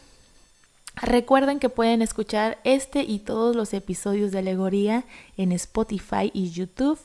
Recuerden 1.01 1.59
que 1.59 1.69
pueden 1.69 2.01
escuchar 2.01 2.57
este 2.63 3.03
y 3.03 3.19
todos 3.19 3.55
los 3.55 3.73
episodios 3.73 4.31
de 4.31 4.39
Alegoría 4.39 5.03
en 5.37 5.51
Spotify 5.51 6.31
y 6.33 6.49
YouTube. 6.49 6.99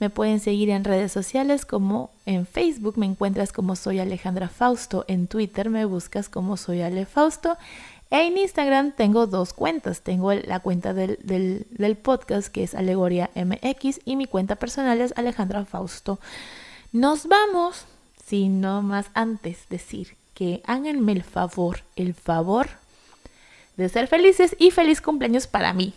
Me 0.00 0.10
pueden 0.10 0.38
seguir 0.38 0.68
en 0.68 0.84
redes 0.84 1.12
sociales 1.12 1.64
como 1.64 2.10
en 2.26 2.46
Facebook 2.46 2.98
me 2.98 3.06
encuentras 3.06 3.52
como 3.52 3.74
soy 3.74 4.00
Alejandra 4.00 4.48
Fausto, 4.48 5.04
en 5.08 5.28
Twitter 5.28 5.70
me 5.70 5.86
buscas 5.86 6.28
como 6.28 6.58
soy 6.58 6.82
Ale 6.82 7.06
Fausto. 7.06 7.56
En 8.14 8.36
Instagram 8.36 8.92
tengo 8.92 9.26
dos 9.26 9.54
cuentas. 9.54 10.02
Tengo 10.02 10.34
la 10.34 10.60
cuenta 10.60 10.92
del, 10.92 11.18
del, 11.22 11.96
podcast 11.96 12.48
que 12.48 12.62
es 12.62 12.74
Alegoría 12.74 13.30
MX 13.34 14.00
y 14.04 14.16
mi 14.16 14.26
cuenta 14.26 14.56
personal 14.56 15.00
es 15.00 15.14
Alejandra 15.16 15.64
Fausto. 15.64 16.20
Nos 16.92 17.26
vamos, 17.26 17.86
si 18.22 18.50
no 18.50 18.82
más 18.82 19.06
antes 19.14 19.66
decir 19.70 20.14
que 20.34 20.60
háganme 20.66 21.12
el 21.12 21.22
favor, 21.22 21.84
el 21.96 22.12
favor 22.12 22.68
de 23.78 23.88
ser 23.88 24.08
felices 24.08 24.56
y 24.58 24.72
feliz 24.72 25.00
cumpleaños 25.00 25.46
para 25.46 25.72
mí. 25.72 25.94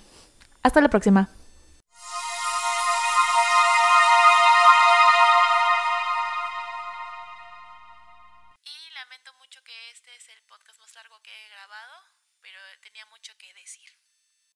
Hasta 0.64 0.80
la 0.80 0.88
próxima. 0.88 1.28